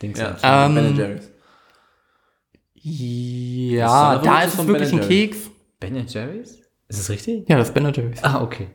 Dings. 0.00 0.18
Ja, 0.18 0.36
Ähm, 0.42 0.74
Ben 0.74 0.96
Jerry's. 0.96 1.28
Ja, 2.74 4.14
Das 4.16 4.24
da 4.24 4.40
ist 4.42 4.48
es 4.48 4.54
von 4.56 4.66
wirklich 4.68 4.90
Ben 4.90 4.98
ein 5.00 5.08
Jerry's. 5.10 5.30
Keks. 5.32 5.50
Ben 5.78 6.06
Jerry's? 6.08 6.58
Ist 6.88 6.98
das 7.00 7.10
richtig? 7.10 7.48
Ja, 7.48 7.58
das 7.58 7.68
ist 7.68 7.74
Ben 7.74 7.84
Jerry's. 7.94 8.24
Ah, 8.24 8.42
okay. 8.42 8.68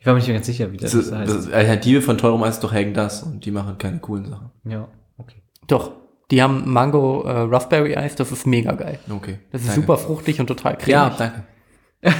Ich 0.00 0.06
war 0.06 0.14
mir 0.14 0.18
nicht 0.18 0.28
mehr 0.28 0.36
ganz 0.36 0.46
sicher, 0.46 0.72
wie 0.72 0.78
das, 0.78 0.92
Das, 0.92 1.06
ist, 1.06 1.12
heißt. 1.14 1.32
das 1.32 1.52
Alternative 1.52 2.00
von 2.02 2.16
teurem 2.18 2.42
Eis 2.42 2.54
ist 2.56 2.64
doch 2.64 2.72
Hagen 2.72 2.94
das 2.94 3.22
und 3.22 3.44
die 3.44 3.50
machen 3.50 3.76
keine 3.78 3.98
coolen 4.00 4.24
Sachen. 4.26 4.50
ja, 4.64 4.88
okay. 5.18 5.42
Doch, 5.66 5.92
die 6.30 6.42
haben 6.42 6.70
Mango 6.72 7.22
äh, 7.24 7.30
Raspberry 7.42 7.94
Eis, 7.96 8.14
das 8.16 8.32
ist 8.32 8.46
mega 8.46 8.72
geil. 8.72 8.98
Okay. 9.10 9.38
Das 9.52 9.60
ist 9.60 9.68
danke. 9.68 9.82
super 9.82 9.96
fruchtig 9.98 10.40
und 10.40 10.46
total 10.46 10.76
cremig. 10.76 10.88
Ja, 10.88 11.10
danke. 11.10 11.44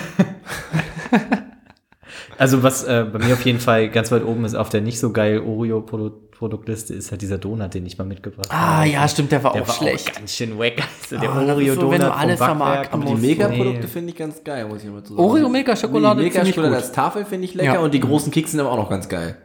Also 2.38 2.62
was 2.62 2.84
äh, 2.84 3.04
bei 3.12 3.18
mir 3.18 3.34
auf 3.34 3.44
jeden 3.44 3.60
Fall 3.60 3.90
ganz 3.90 4.10
weit 4.10 4.24
oben 4.24 4.46
ist 4.46 4.54
auf 4.54 4.70
der 4.70 4.80
nicht 4.80 4.98
so 4.98 5.12
geil 5.12 5.40
Oreo-Produktliste 6.41 6.95
ist 6.95 7.11
halt 7.11 7.22
dieser 7.22 7.38
Donut, 7.38 7.74
den 7.74 7.84
ich 7.86 7.99
mal 7.99 8.05
mitgebracht 8.05 8.47
Ah, 8.51 8.78
habe. 8.78 8.88
ja, 8.88 9.07
stimmt, 9.09 9.30
der 9.32 9.43
war 9.45 9.53
Der 9.53 9.62
auch 9.62 9.68
war 9.68 9.74
schlecht. 9.74 10.11
auch 10.11 10.14
ganz 10.16 10.34
schön 10.34 10.59
wack. 10.59 10.74
Also 10.78 11.18
der 11.20 11.30
Ah, 11.30 11.45
das 11.45 11.59
ist 11.59 11.74
so, 11.74 11.91
wenn 11.91 12.01
Oreo-Donut 12.01 12.01
du 12.01 12.14
alles 12.14 12.38
vom 12.38 12.59
Backwerk. 12.59 12.86
vermarkten 12.91 13.03
Aber 13.03 13.14
die. 13.14 13.20
Mega-Produkte 13.26 13.80
Nee. 13.80 13.86
finde 13.86 14.11
ich 14.11 14.16
ganz 14.16 14.45
geil, 14.45 14.66
muss 14.66 14.82
ich 14.84 14.91
mal 14.91 15.03
zu 15.03 15.14
sagen. 15.14 15.24
Oreo 15.28 15.49
Mega-Schokolade 15.49 16.22
Die 16.22 16.30
finde 16.30 16.49
ich 16.49 16.57
Mega-Schokolade 16.57 16.76
als 16.76 16.93
Tafel 16.93 17.24
finde 17.24 17.45
ich 17.45 17.55
lecker 17.55 17.74
Ja. 17.74 17.80
und 17.80 17.93
die 17.95 18.01
großen 18.01 18.32
Kekse 18.32 18.53
sind 18.53 18.61
aber 18.61 18.72
auch 18.72 18.76
noch 18.78 18.91
ganz 18.91 19.09
geil. 19.09 19.36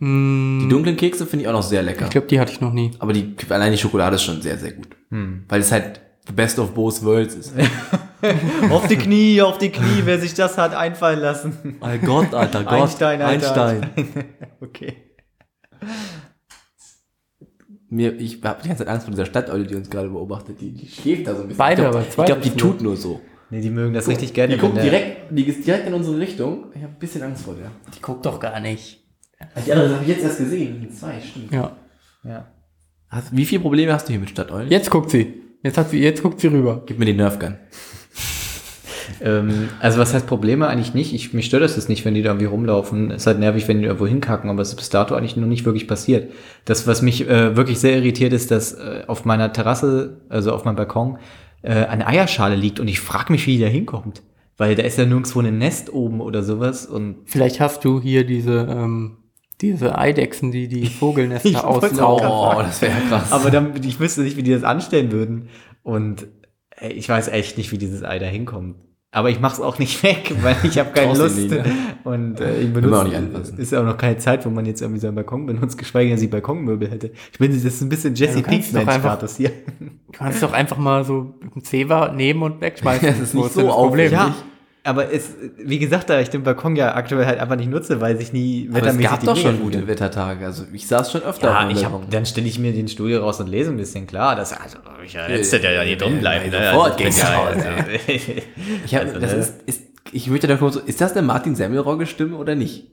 Mm, 0.00 0.60
Die 0.60 0.68
dunklen 0.68 0.96
Kekse 0.96 1.26
finde 1.26 1.44
ich 1.44 1.48
auch 1.48 1.52
noch 1.54 1.62
sehr 1.62 1.82
lecker. 1.82 2.04
ich 2.04 2.10
glaube, 2.10 2.26
die 2.26 2.38
hatte 2.40 2.52
ich 2.52 2.60
noch 2.60 2.72
nie. 2.72 2.90
aber 2.98 3.12
die, 3.12 3.34
allein 3.48 3.72
die 3.72 3.78
Schokolade 3.78 4.16
ist 4.16 4.22
schon 4.24 4.42
sehr, 4.42 4.58
sehr 4.58 4.72
gut. 4.72 4.88
Hm. 5.10 5.44
Weil 5.48 5.60
es 5.60 5.72
halt 5.72 6.00
the 6.26 6.32
best 6.32 6.58
of 6.58 6.72
both 6.74 7.02
worlds 7.04 7.34
ist. 7.34 7.52
auf 8.70 8.86
die 8.88 8.96
Knie, 8.96 9.40
auf 9.42 9.58
die 9.58 9.70
Knie, 9.70 10.02
wer 10.04 10.18
sich 10.18 10.34
das 10.34 10.56
hat 10.58 10.74
einfallen 10.74 11.20
lassen. 11.20 11.76
Oh 11.80 11.86
Gott, 12.04 12.34
Alter, 12.34 12.64
Gott. 12.64 12.72
Einstein, 12.72 13.22
Alter, 13.22 13.46
Einstein. 13.54 13.90
Okay. 14.60 14.96
Mir, 17.90 18.18
ich 18.18 18.42
habe 18.42 18.62
die 18.62 18.68
ganze 18.68 18.84
Zeit 18.84 18.92
Angst 18.92 19.06
vor 19.06 19.10
dieser 19.12 19.26
Stadteule, 19.26 19.64
die 19.66 19.74
uns 19.74 19.88
gerade 19.90 20.08
beobachtet. 20.08 20.60
Die, 20.60 20.72
die 20.72 20.86
schläft 20.88 21.26
da 21.26 21.34
so 21.34 21.42
ein 21.42 21.48
bisschen. 21.48 21.58
Beide, 21.58 21.82
ich 21.82 21.88
glaub, 21.88 21.94
aber 21.96 22.10
zwei 22.10 22.22
Ich 22.22 22.26
glaube, 22.26 22.40
die 22.42 22.48
nur. 22.50 22.58
tut 22.58 22.80
nur 22.80 22.96
so. 22.96 23.20
Nee, 23.50 23.60
die 23.60 23.70
mögen 23.70 23.94
das 23.94 24.08
richtig 24.08 24.32
gerne. 24.32 24.54
Die 24.54 24.60
guckt 24.60 24.82
direkt, 24.82 25.30
die 25.30 25.44
ist 25.44 25.66
direkt 25.66 25.86
in 25.86 25.94
unsere 25.94 26.18
Richtung. 26.18 26.66
Ich 26.74 26.82
habe 26.82 26.92
ein 26.92 26.98
bisschen 26.98 27.22
Angst 27.22 27.44
vor 27.44 27.54
der. 27.54 27.70
Die 27.94 28.00
guckt 28.00 28.24
doch 28.26 28.40
gar 28.40 28.58
nicht. 28.58 29.04
Die 29.64 29.72
andere 29.72 29.94
habe 29.94 30.02
ich 30.02 30.08
jetzt 30.08 30.24
erst 30.24 30.38
gesehen. 30.38 30.80
Die 30.80 30.88
zwei, 30.90 31.20
stimmt. 31.20 31.52
Ja. 31.52 31.76
Ja. 32.24 32.46
Hast, 33.08 33.36
wie 33.36 33.44
viele 33.44 33.60
Probleme 33.60 33.92
hast 33.92 34.08
du 34.08 34.12
hier 34.12 34.20
mit 34.20 34.30
Stadteulen? 34.30 34.70
Jetzt 34.70 34.90
guckt 34.90 35.10
sie. 35.10 35.42
Jetzt 35.62 35.78
hat 35.78 35.90
sie, 35.90 36.00
jetzt 36.00 36.22
guckt 36.22 36.40
sie 36.40 36.48
rüber. 36.48 36.82
Gib 36.86 36.98
mir 36.98 37.04
den 37.04 37.16
Nerfgun. 37.16 37.56
Ähm, 39.20 39.68
also 39.80 39.98
was 39.98 40.14
heißt 40.14 40.26
Probleme 40.26 40.68
eigentlich 40.68 40.94
nicht? 40.94 41.14
Ich, 41.14 41.32
mich 41.32 41.46
stört 41.46 41.62
das 41.62 41.76
jetzt 41.76 41.88
nicht, 41.88 42.04
wenn 42.04 42.14
die 42.14 42.22
da 42.22 42.30
irgendwie 42.30 42.46
rumlaufen. 42.46 43.10
Es 43.10 43.22
ist 43.22 43.26
halt 43.26 43.38
nervig, 43.38 43.68
wenn 43.68 43.78
die 43.78 43.84
irgendwo 43.84 44.06
hinkacken, 44.06 44.50
aber 44.50 44.62
es 44.62 44.70
ist 44.70 44.76
bis 44.76 44.90
dato 44.90 45.14
eigentlich 45.14 45.36
noch 45.36 45.46
nicht 45.46 45.64
wirklich 45.64 45.88
passiert. 45.88 46.32
Das, 46.64 46.86
was 46.86 47.02
mich 47.02 47.28
äh, 47.28 47.56
wirklich 47.56 47.78
sehr 47.78 47.96
irritiert, 47.96 48.32
ist, 48.32 48.50
dass 48.50 48.72
äh, 48.74 49.04
auf 49.06 49.24
meiner 49.24 49.52
Terrasse, 49.52 50.20
also 50.28 50.52
auf 50.52 50.64
meinem 50.64 50.76
Balkon, 50.76 51.18
äh, 51.62 51.86
eine 51.86 52.06
Eierschale 52.06 52.56
liegt 52.56 52.80
und 52.80 52.88
ich 52.88 53.00
frage 53.00 53.32
mich, 53.32 53.46
wie 53.46 53.56
die 53.56 53.62
da 53.62 53.68
hinkommt. 53.68 54.22
Weil 54.56 54.76
da 54.76 54.84
ist 54.84 54.98
ja 54.98 55.04
nirgendwo 55.04 55.40
ein 55.40 55.58
Nest 55.58 55.92
oben 55.92 56.20
oder 56.20 56.42
sowas 56.42 56.86
und 56.86 57.16
Vielleicht 57.24 57.58
hast 57.60 57.84
du 57.84 58.00
hier 58.00 58.24
diese, 58.24 58.68
ähm, 58.70 59.16
diese 59.60 59.98
Eidechsen, 59.98 60.52
die 60.52 60.68
die 60.68 60.86
Vogelnester 60.86 61.66
auslaufen. 61.66 62.28
Oh, 62.28 62.62
das 62.62 62.80
wäre 62.82 62.92
ja 62.92 63.00
krass. 63.08 63.32
Aber 63.32 63.50
dann, 63.50 63.72
ich 63.82 63.98
wüsste 63.98 64.22
nicht, 64.22 64.36
wie 64.36 64.42
die 64.42 64.52
das 64.52 64.62
anstellen 64.62 65.10
würden. 65.10 65.48
Und 65.82 66.26
ey, 66.70 66.92
ich 66.92 67.08
weiß 67.08 67.28
echt 67.28 67.58
nicht, 67.58 67.72
wie 67.72 67.78
dieses 67.78 68.02
Ei 68.04 68.18
da 68.18 68.26
hinkommt. 68.26 68.76
Aber 69.14 69.30
ich 69.30 69.38
mache 69.38 69.54
es 69.54 69.60
auch 69.60 69.78
nicht 69.78 70.02
weg, 70.02 70.34
weil 70.42 70.56
ich 70.64 70.76
habe 70.78 70.90
keine 70.90 71.16
Lust. 71.16 71.38
nicht, 71.38 71.50
ne? 71.50 71.64
Und 72.02 72.40
äh, 72.40 72.60
ich 72.62 72.72
benutze, 72.72 72.98
auch 73.00 73.04
nicht 73.04 73.16
anfassen. 73.16 73.58
ist 73.58 73.70
ja 73.72 73.80
auch 73.80 73.84
noch 73.84 73.96
keine 73.96 74.18
Zeit, 74.18 74.44
wo 74.44 74.50
man 74.50 74.66
jetzt 74.66 74.82
irgendwie 74.82 75.00
seinen 75.00 75.14
Balkon 75.14 75.46
benutzt, 75.46 75.78
geschweige 75.78 76.08
denn, 76.10 76.16
dass 76.16 76.22
ich 76.24 76.30
Balkonmöbel 76.30 76.90
hätte. 76.90 77.12
Ich 77.32 77.38
bin, 77.38 77.52
das 77.52 77.62
ist 77.64 77.80
ein 77.80 77.88
bisschen 77.88 78.14
Jesse 78.16 78.38
Ja, 78.38 78.42
doch 78.42 78.48
Pinkman 78.50 78.88
einfach- 78.88 79.00
Status 79.12 79.36
hier. 79.36 79.50
Du 79.78 80.18
kannst 80.18 80.42
doch 80.42 80.52
einfach 80.52 80.78
mal 80.78 81.04
so 81.04 81.32
ein 81.54 81.62
Zewa 81.62 82.10
nehmen 82.12 82.42
und 82.42 82.60
wegschmeißen. 82.60 83.08
Das 83.08 83.20
ist 83.20 83.34
nicht 83.34 83.52
so 83.52 83.62
das 83.62 83.72
Problem? 83.72 84.12
Ja, 84.12 84.34
aber 84.84 85.12
es, 85.12 85.30
wie 85.56 85.78
gesagt, 85.78 86.10
da 86.10 86.20
ich 86.20 86.28
den 86.30 86.42
Balkon 86.42 86.76
ja 86.76 86.94
aktuell 86.94 87.24
halt 87.26 87.40
einfach 87.40 87.56
nicht 87.56 87.70
nutze, 87.70 88.00
weil 88.02 88.16
sich 88.18 88.32
nie 88.32 88.68
Aber 88.68 88.78
es 88.78 88.84
wettermäßig 88.84 89.10
gab 89.10 89.20
die 89.20 89.26
doch 89.26 89.34
Dinge 89.34 89.46
schon 89.48 89.60
gute. 89.60 89.86
Wettertage. 89.86 90.44
Also 90.44 90.64
ich 90.72 90.86
saß 90.86 91.10
schon 91.10 91.22
öfter 91.22 91.48
Ja, 91.48 91.68
ich 91.70 91.84
hab, 91.84 92.10
dann 92.10 92.26
stelle 92.26 92.46
ich 92.46 92.58
mir 92.58 92.72
den 92.72 92.86
Studio 92.88 93.20
raus 93.22 93.40
und 93.40 93.48
lese 93.48 93.70
ein 93.70 93.76
bisschen 93.78 94.06
klar. 94.06 94.36
Das 94.36 94.52
also, 94.52 94.76
ich 95.04 95.14
ja, 95.14 95.26
jetzt 95.26 95.52
Ja, 95.52 95.58
ja, 95.58 95.70
ja 95.70 95.84
nicht 95.84 96.00
ja, 96.00 96.08
bleiben. 96.08 96.52
ja, 96.52 96.60
ne? 96.60 96.66
sofort 96.70 96.90
ich 96.90 96.96
bin 96.96 97.06
geht's 97.06 97.22
ja, 97.22 97.42
also, 97.44 97.66
Ich, 98.84 98.94
hab, 98.94 99.02
Also, 99.06 99.18
das 99.20 99.32
ne? 99.32 99.38
ist, 99.38 99.54
ist, 99.66 99.82
ich 100.12 100.30
würde 100.30 100.46
da 100.46 100.56
kurz 100.56 100.74
so, 100.74 100.80
ist 100.80 101.00
das 101.00 101.12
eine 101.12 101.22
Martin 101.26 101.54
Semmelrogge 101.56 102.06
Stimme 102.06 102.36
oder 102.36 102.54
nicht? 102.54 102.90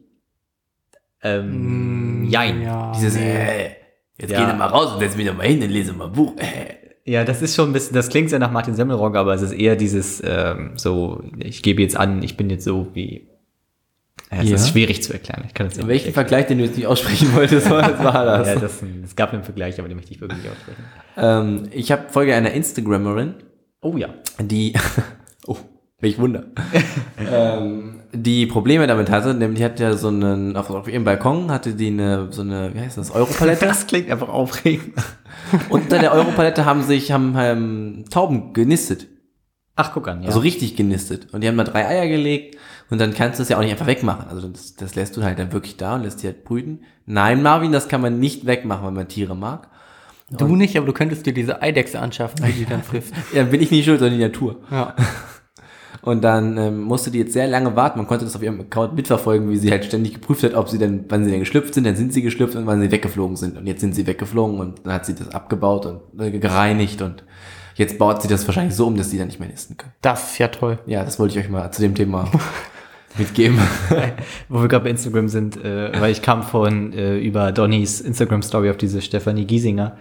ähm, 1.24 2.26
jein. 2.30 2.62
Ja. 2.62 2.92
Dieses, 2.96 3.16
nee. 3.16 3.32
äh, 3.32 3.70
jetzt 4.18 4.32
Ja. 4.32 4.40
geh 4.46 4.52
doch 4.52 4.58
mal 4.58 4.68
raus 4.68 4.94
und 4.94 5.00
setz 5.00 5.16
mich 5.16 5.28
doch 5.28 5.36
mal 5.36 5.46
hin 5.46 5.62
und 5.62 5.70
lese 5.70 5.94
mal 5.94 6.06
ein 6.06 6.12
Buch. 6.14 6.34
Äh. 6.38 6.81
Ja, 7.06 7.24
das 7.24 7.42
ist 7.42 7.56
schon 7.56 7.70
ein 7.72 7.74
bisschen, 7.74 7.96
das 7.96 8.10
klingt 8.10 8.30
sehr 8.30 8.40
nach 8.40 8.52
Martin 8.52 8.76
Semmelrogge, 8.76 9.18
aber 9.18 9.34
es 9.34 9.42
ist 9.42 9.54
eher 9.54 9.76
dieses, 9.76 10.22
ähm, 10.26 10.72
so, 10.76 11.24
ich 11.40 11.64
gebe 11.64 11.82
jetzt 11.82 11.98
an, 11.98 12.22
ich 12.22 12.38
bin 12.38 12.50
jetzt 12.50 12.64
so 12.64 12.88
wie. 12.94 13.28
Ja, 14.32 14.42
es 14.44 14.50
Ja. 14.50 14.56
ist 14.56 14.70
schwierig 14.70 15.02
zu 15.04 15.12
erklären. 15.12 15.44
Ich 15.48 15.54
kann 15.54 15.68
es 15.68 15.78
In 15.78 15.88
welchem 15.88 16.14
Vergleich, 16.14 16.46
den 16.48 16.60
du 16.60 16.64
jetzt 16.66 16.78
nicht 16.78 16.86
aussprechen 16.88 17.34
wolltest, 17.36 17.70
was 17.70 18.00
war 18.04 18.26
das? 18.26 18.48
Ja, 18.48 18.56
das, 18.56 18.84
es 19.04 19.16
gab 19.16 19.34
einen 19.34 19.44
Vergleich, 19.44 19.78
aber 19.80 19.88
den 19.90 19.98
möchte 19.98 20.14
ich 20.14 20.22
wirklich 20.22 20.42
nicht 20.44 20.52
aussprechen. 20.52 20.84
ähm, 21.18 21.68
ich 21.72 21.92
habe 21.92 22.04
Folge 22.10 22.36
einer 22.36 22.52
Instagrammerin, 22.52 23.34
Oh 23.82 23.98
ja. 23.98 24.10
die, 24.40 24.74
oh, 25.48 25.58
welch 26.00 26.20
Wunder, 26.20 26.46
ähm, 27.32 28.01
die 28.14 28.46
Probleme 28.46 28.88
damit 28.88 29.10
hatte, 29.10 29.34
nämlich 29.34 29.60
die 29.60 29.66
hat 29.66 29.80
ja 29.80 29.94
so 29.94 30.10
einen, 30.10 30.56
auf, 30.56 30.70
auf 30.70 30.88
ihrem 30.88 31.04
Balkon 31.04 31.52
hatte 31.52 31.74
die 31.74 31.88
eine, 31.88 32.32
so 32.32 32.42
eine, 32.42 32.74
wie 32.74 32.80
heißt 32.80 32.98
das, 32.98 33.12
Europalette. 33.12 33.66
Das 33.72 33.88
klingt 33.88 34.10
einfach 34.12 34.30
aufregend. 34.30 34.94
Unter 35.70 36.00
der 36.00 36.14
Europalette 36.14 36.66
haben 36.66 36.84
sich, 36.84 37.12
haben, 37.12 37.36
ähm, 37.38 38.06
Tauben 38.10 38.54
genistet. 38.54 39.08
Ach, 39.76 39.92
guck 39.94 40.08
an, 40.08 40.22
ja. 40.22 40.28
Also 40.28 40.40
richtig 40.40 40.76
genistet. 40.76 41.34
Und 41.34 41.42
die 41.42 41.48
haben 41.48 41.58
da 41.58 41.64
drei 41.64 41.88
Eier 41.88 42.08
gelegt 42.08 42.58
und 42.90 43.00
dann 43.00 43.14
kannst 43.14 43.40
du 43.40 43.44
es 43.44 43.50
ja 43.50 43.58
auch 43.58 43.62
nicht 43.62 43.72
einfach 43.72 43.88
wegmachen. 43.88 44.28
Also 44.30 44.48
das, 44.50 44.76
das 44.76 44.96
lässt 44.96 45.16
du 45.16 45.24
halt 45.24 45.40
dann 45.40 45.54
wirklich 45.54 45.78
da 45.78 45.96
und 45.96 46.04
lässt 46.04 46.22
die 46.22 46.28
halt 46.28 46.44
brüten. 46.44 46.82
Nein, 47.06 47.42
Marvin, 47.42 47.72
das 47.72 47.88
kann 47.88 48.02
man 48.02 48.20
nicht 48.20 48.46
wegmachen, 48.46 48.86
wenn 48.86 48.94
man 48.94 49.08
Tiere 49.08 49.36
mag. 49.36 49.70
Du 50.30 50.56
nicht, 50.56 50.78
aber 50.78 50.86
du 50.86 50.94
könntest 50.94 51.26
dir 51.26 51.34
diese 51.34 51.62
Eidechse 51.62 52.00
anschaffen, 52.00 52.46
die 52.46 52.54
die 52.54 52.66
dann 52.66 52.84
frisst. 52.84 53.14
Ja, 53.34 53.44
bin 53.44 53.62
ich 53.62 53.72
nicht 53.72 53.86
schuld, 53.86 54.00
sondern 54.00 54.18
die 54.18 54.24
Natur. 54.24 54.58
Ja. 54.70 54.96
Und 56.02 56.24
dann 56.24 56.58
ähm, 56.58 56.82
musste 56.82 57.12
die 57.12 57.20
jetzt 57.20 57.34
sehr 57.34 57.48
lange 57.48 57.76
warten. 57.76 58.00
Man 58.00 58.08
konnte 58.08 58.26
das 58.26 58.36
auf 58.36 58.42
ihrem 58.42 58.60
Account 58.60 58.96
mitverfolgen, 58.96 59.50
wie 59.50 59.58
sie 59.58 59.70
halt 59.72 59.86
ständig 59.86 60.16
geprüft 60.16 60.44
hat, 60.44 60.56
ob 60.56 60.68
sie 60.68 60.80
denn, 60.80 61.06
wann 61.10 61.24
sie 61.24 61.32
denn 61.32 61.42
geschlüpft 61.42 61.76
sind, 61.76 61.86
dann 61.86 61.96
sind 61.96 62.12
sie 62.12 62.24
geschlüpft 62.24 62.56
und 62.56 62.66
wann 62.66 62.82
sie 62.82 62.92
weggeflogen 62.92 63.36
sind. 63.36 63.58
Und 63.58 63.68
jetzt 63.68 63.82
sind 63.82 63.94
sie 63.94 64.08
weggeflogen 64.08 64.60
und 64.60 64.86
dann 64.86 64.94
hat 64.94 65.06
sie 65.06 65.14
das 65.14 65.30
abgebaut 65.30 65.86
und 65.86 66.20
äh, 66.20 66.32
gereinigt 66.32 67.02
und 67.02 67.24
jetzt 67.76 68.00
baut 68.00 68.22
sie 68.22 68.28
das 68.28 68.48
wahrscheinlich 68.48 68.76
so 68.76 68.88
um, 68.88 68.98
dass 68.98 69.12
sie 69.12 69.20
dann 69.20 69.28
nicht 69.28 69.40
mehr 69.40 69.50
nisten 69.50 69.78
können. 69.78 69.94
Das 70.02 70.32
ist 70.32 70.38
ja 70.40 70.48
toll. 70.48 70.80
Ja, 70.88 71.04
das 71.04 71.20
wollte 71.20 71.38
ich 71.38 71.46
euch 71.46 71.52
mal 71.52 71.70
zu 71.72 71.84
dem 71.84 71.94
Thema 71.94 72.28
mitgeben. 73.20 73.60
Wo 74.50 74.62
wir 74.62 74.68
gerade 74.68 74.86
bei 74.86 74.90
Instagram 74.90 75.28
sind, 75.28 75.64
äh, 75.64 75.92
weil 76.02 76.12
ich 76.12 76.24
kam 76.24 76.42
von 76.42 76.94
äh, 76.94 77.20
über 77.20 77.52
Donnys 77.52 78.02
Instagram-Story 78.02 78.72
auf 78.72 78.78
diese 78.78 79.04
Stefanie 79.04 79.46
Giesinger, 79.46 79.98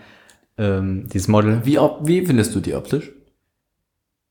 ähm, 0.56 1.08
dieses 1.12 1.28
Model. 1.28 1.60
Wie, 1.64 1.78
wie 2.02 2.24
findest 2.24 2.54
du 2.54 2.60
die 2.60 2.74
optisch? 2.74 3.12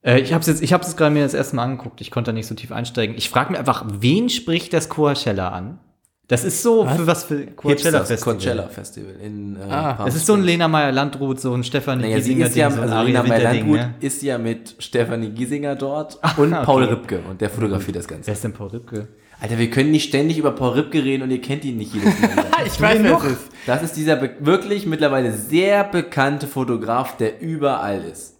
Äh, 0.09 0.19
ich 0.21 0.33
habe 0.33 0.41
es 0.41 0.47
jetzt, 0.47 0.61
ich 0.61 0.73
habe 0.73 0.83
es 0.83 0.95
gerade 0.95 1.13
mir 1.13 1.23
das 1.23 1.33
erste 1.33 1.55
Mal 1.55 1.63
angeguckt. 1.63 2.01
Ich 2.01 2.11
konnte 2.11 2.31
da 2.31 2.33
nicht 2.33 2.47
so 2.47 2.55
tief 2.55 2.71
einsteigen. 2.71 3.15
Ich 3.17 3.29
frage 3.29 3.51
mich 3.51 3.59
einfach, 3.59 3.85
wen 3.87 4.29
spricht 4.29 4.73
das 4.73 4.89
Coachella 4.89 5.49
an? 5.49 5.79
Das 6.27 6.43
ist 6.43 6.61
so 6.61 6.85
Was? 6.85 6.95
für 6.95 7.07
was 7.07 7.23
für 7.23 7.45
Coachella 7.47 7.99
Hipsters, 7.99 8.07
Festival. 8.07 8.33
Coachella 8.35 8.67
Festival 8.67 9.15
in 9.23 9.55
äh, 9.55 9.59
Ah, 9.67 9.93
Palm 9.93 10.05
Das 10.05 10.15
ist 10.15 10.27
so 10.27 10.33
ein. 10.33 10.43
Lena 10.43 10.67
Meyer 10.67 10.91
Landrut, 10.91 11.39
so 11.39 11.53
ein 11.55 11.63
Stefanie 11.63 12.03
Naja, 12.03 12.17
sie 12.21 12.35
Giesinger 12.35 12.45
ist 12.45 12.55
ja, 12.55 12.69
so 12.69 12.81
also 12.81 13.01
Lena 13.01 13.23
Meyer 13.23 13.41
Landrut 13.41 13.77
ne? 13.77 13.95
ist 13.99 14.21
ja 14.21 14.37
mit 14.37 14.75
Stefanie 14.77 15.29
Giesinger 15.29 15.75
dort 15.75 16.19
und 16.37 16.53
okay. 16.53 16.65
Paul 16.65 16.83
Ripke 16.83 17.19
und 17.27 17.41
der 17.41 17.49
fotografiert 17.49 17.97
das 17.97 18.07
Ganze. 18.07 18.27
Wer 18.27 18.33
ist 18.35 18.43
denn 18.43 18.53
Paul 18.53 18.67
Ripke? 18.67 19.07
Alter, 19.41 19.57
wir 19.57 19.71
können 19.71 19.89
nicht 19.89 20.09
ständig 20.09 20.37
über 20.37 20.51
Paul 20.51 20.73
Ripke 20.73 21.03
reden 21.03 21.23
und 21.23 21.31
ihr 21.31 21.41
kennt 21.41 21.65
ihn 21.65 21.77
nicht 21.77 21.95
jedes 21.95 22.13
Mal. 22.21 22.43
Ich 22.67 22.79
weiß, 22.79 22.99
ist. 22.99 23.49
Das 23.65 23.81
ist 23.81 23.95
dieser 23.95 24.21
wirklich 24.41 24.85
mittlerweile 24.85 25.31
sehr 25.31 25.83
bekannte 25.83 26.45
Fotograf, 26.45 27.17
der 27.17 27.41
überall 27.41 28.03
ist. 28.03 28.38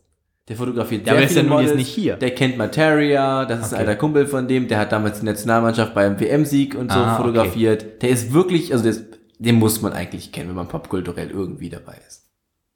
Der 0.49 0.55
fotografiert 0.57 1.05
Ja, 1.05 1.13
der 1.13 1.23
ist 1.25 1.35
ja 1.35 1.43
nun 1.43 1.61
jetzt 1.61 1.75
nicht 1.75 1.87
hier. 1.89 2.15
Der 2.15 2.33
kennt 2.33 2.57
Materia, 2.57 3.45
das 3.45 3.59
ist 3.59 3.65
ein 3.73 3.81
Okay. 3.81 3.87
alter 3.89 3.95
Kumpel 3.99 4.25
von 4.27 4.47
dem, 4.47 4.67
der 4.67 4.79
hat 4.79 4.91
damals 4.91 5.19
die 5.19 5.25
Nationalmannschaft 5.27 5.93
beim 5.93 6.19
WM-Sieg 6.19 6.73
und 6.75 6.91
so 6.91 6.97
Ah, 6.97 7.13
okay. 7.13 7.21
fotografiert. 7.21 8.01
Der 8.01 8.09
ist 8.09 8.33
wirklich, 8.33 8.71
also 8.73 8.83
der 8.83 8.93
ist, 8.93 9.05
den 9.37 9.55
muss 9.55 9.81
man 9.83 9.93
eigentlich 9.93 10.31
kennen, 10.31 10.49
wenn 10.49 10.55
man 10.55 10.67
popkulturell 10.67 11.29
irgendwie 11.29 11.69
dabei 11.69 11.97
ist. 12.07 12.27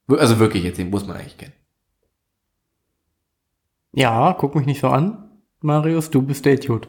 Also 0.07 0.37
wirklich 0.39 0.63
jetzt, 0.63 0.77
den 0.77 0.91
muss 0.91 1.07
man 1.07 1.17
eigentlich 1.17 1.37
kennen. 1.37 1.53
Ja, 3.93 4.33
guck 4.33 4.55
mich 4.55 4.65
nicht 4.65 4.81
so 4.81 4.87
an. 4.87 5.29
Marius, 5.61 6.09
du 6.09 6.21
bist 6.21 6.45
der 6.45 6.53
Idiot. 6.53 6.87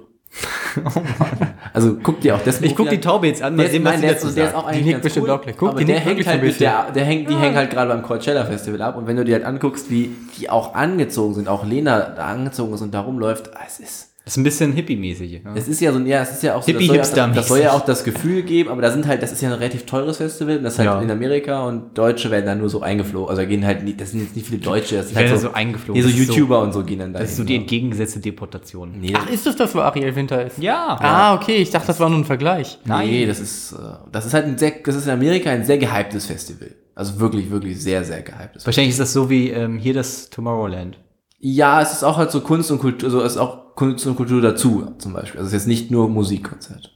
Also 1.73 1.97
guck 2.03 2.21
dir 2.21 2.37
auch 2.37 2.43
das 2.43 2.61
Ich 2.61 2.77
guck 2.77 2.89
die 2.89 3.01
Taube 3.01 3.27
jetzt 3.27 3.43
an, 3.43 3.57
mal 3.57 3.63
Der 3.63 3.67
ist, 3.67 3.73
sehen, 3.73 3.85
was 3.85 3.95
sie 3.97 4.01
der, 4.03 4.13
dazu 4.15 4.29
der 4.29 4.49
ist 4.49 4.55
auch 4.55 4.67
eigentlich 4.67 4.85
nickt 4.85 4.93
ganz 4.93 5.03
bestimmt 5.03 5.29
cool. 5.29 5.41
Guck, 5.57 5.69
aber 5.71 5.79
die 5.81 5.85
der 5.87 5.97
nickt 5.97 6.07
hängt 6.07 6.27
halt 6.27 6.43
mit 6.43 6.61
der, 6.61 6.91
der 6.93 7.05
hängt, 7.05 7.29
die 7.29 7.37
hängen 7.37 7.57
halt 7.57 7.71
gerade 7.71 7.89
beim 7.89 8.03
Coachella 8.03 8.45
Festival 8.45 8.81
ab 8.83 8.97
und 8.97 9.07
wenn 9.07 9.17
du 9.17 9.25
dir 9.25 9.35
halt 9.35 9.45
anguckst, 9.45 9.91
wie 9.91 10.15
die 10.39 10.49
auch 10.49 10.75
angezogen 10.75 11.35
sind, 11.35 11.49
auch 11.49 11.65
Lena 11.65 12.01
da 12.01 12.27
angezogen 12.27 12.75
ist 12.75 12.83
und 12.83 12.95
da 12.95 13.01
rumläuft, 13.01 13.51
es 13.67 13.81
ist, 13.81 14.14
Das 14.25 14.33
ist 14.33 14.37
ein 14.39 14.45
bisschen 14.45 14.73
hippie-mäßig. 14.73 15.45
Ne? 15.45 15.53
es 15.55 15.69
ist 15.69 15.83
ja 15.83 15.93
so, 15.93 15.99
ein- 15.99 16.07
ja, 16.07 16.23
es 16.23 16.31
ist 16.33 16.43
ja 16.43 16.55
auch 16.55 16.63
so, 16.63 16.73
das 16.73 16.81
soll 16.87 16.97
ja, 16.97 17.03
Hippie-Hipster-mäßig. 17.03 17.35
das 17.35 17.49
soll 17.49 17.59
ja 17.61 17.73
auch 17.73 17.85
das 17.85 18.05
Gefühl 18.05 18.43
geben, 18.43 18.71
aber 18.71 18.81
da 18.81 18.91
sind 18.91 19.07
halt, 19.07 19.23
das 19.23 19.33
ist 19.33 19.43
ja 19.43 19.51
ein 19.51 19.55
relativ 19.59 19.85
teures 19.85 20.17
Festival, 20.17 20.57
und 20.57 20.65
das 20.65 20.73
ist 20.75 20.79
halt 20.79 20.89
Ja. 20.89 21.03
in 21.03 21.11
Amerika 21.11 21.65
und 21.67 21.99
Deutsche 21.99 22.31
werden 22.31 22.47
dann 22.47 22.57
nur 22.59 22.71
so 22.71 22.81
eingeflogen, 22.81 23.29
also 23.29 23.43
da 23.43 23.47
gehen 23.47 23.67
halt, 23.67 23.83
nie, 23.85 23.93
das 23.95 24.13
sind 24.13 24.21
jetzt 24.21 24.35
nicht 24.35 24.47
viele 24.47 24.61
Deutsche, 24.63 24.97
das 24.97 25.09
sind 25.09 25.17
werden 25.17 25.29
halt 25.31 25.41
so 25.41 25.49
so, 25.49 25.53
eingeflogen. 25.55 26.03
nee, 26.03 26.09
so 26.09 26.09
Das 26.11 26.19
ist 26.19 26.27
so- 26.29 26.33
YouTuber 26.33 26.63
und 26.63 26.73
so 26.73 26.83
gehen 26.85 27.01
dann 27.01 27.13
da 27.13 27.19
Das 27.19 27.33
ist 27.33 27.37
so 27.37 27.45
die 27.45 27.53
ja. 27.55 27.61
entgegengesetzte 27.61 28.21
Deportation. 28.21 28.93
Nee, 28.99 29.13
Ach, 29.15 29.29
ist 29.29 29.45
das 29.45 29.57
das, 29.57 29.75
wo 29.75 29.81
Ariel 29.81 30.17
Winter 30.17 30.47
ist? 30.47 30.57
Ja. 30.57 30.97
Ah, 31.01 31.35
okay, 31.35 31.57
ich 31.57 31.69
dachte, 31.71 31.89
das 31.89 32.01
war 32.01 32.09
nur 32.09 32.21
ein 32.21 32.25
Vergleich. 32.25 32.79
Nein. 32.87 33.09
Nee, 33.11 33.27
das 33.27 33.41
ist, 33.41 33.73
äh, 33.73 33.77
das 34.11 34.25
ist 34.25 34.33
halt 34.33 34.47
ein 34.47 34.57
sehr, 34.57 34.73
das 34.87 34.95
ist 34.97 35.05
in 35.05 35.13
Amerika 35.13 35.51
ein 35.51 35.67
sehr 35.67 35.77
gehyptes 35.77 36.25
Festival. 36.25 36.71
Also 36.95 37.21
wirklich, 37.21 37.51
wirklich 37.51 37.79
sehr, 37.83 38.03
sehr 38.05 38.23
gehyptes. 38.23 38.65
Wahrscheinlich 38.65 38.93
ist 38.93 39.01
das 39.01 39.13
so 39.13 39.29
wie 39.29 39.51
ähm, 39.51 39.77
hier 39.77 39.93
das 39.93 40.31
Tomorrowland. 40.31 40.97
Ja, 41.41 41.83
es 41.83 41.93
ist 41.93 42.05
auch 42.05 42.17
halt 42.17 42.31
so 42.31 42.41
Kunst 42.41 42.71
und 42.71 42.79
Kultur, 42.79 43.09
also 43.11 43.21
es 43.23 43.33
ist 43.33 43.39
auch 43.39 43.64
Kunst 43.75 44.07
und 44.07 44.17
Kultur 44.17 44.41
dazu, 44.41 44.95
zum 44.99 45.13
Beispiel. 45.13 45.41
Also 45.41 45.49
es 45.49 45.53
ist 45.55 45.63
jetzt 45.63 45.69
nicht 45.69 45.91
nur 45.91 46.09
Musikkonzert. 46.09 46.91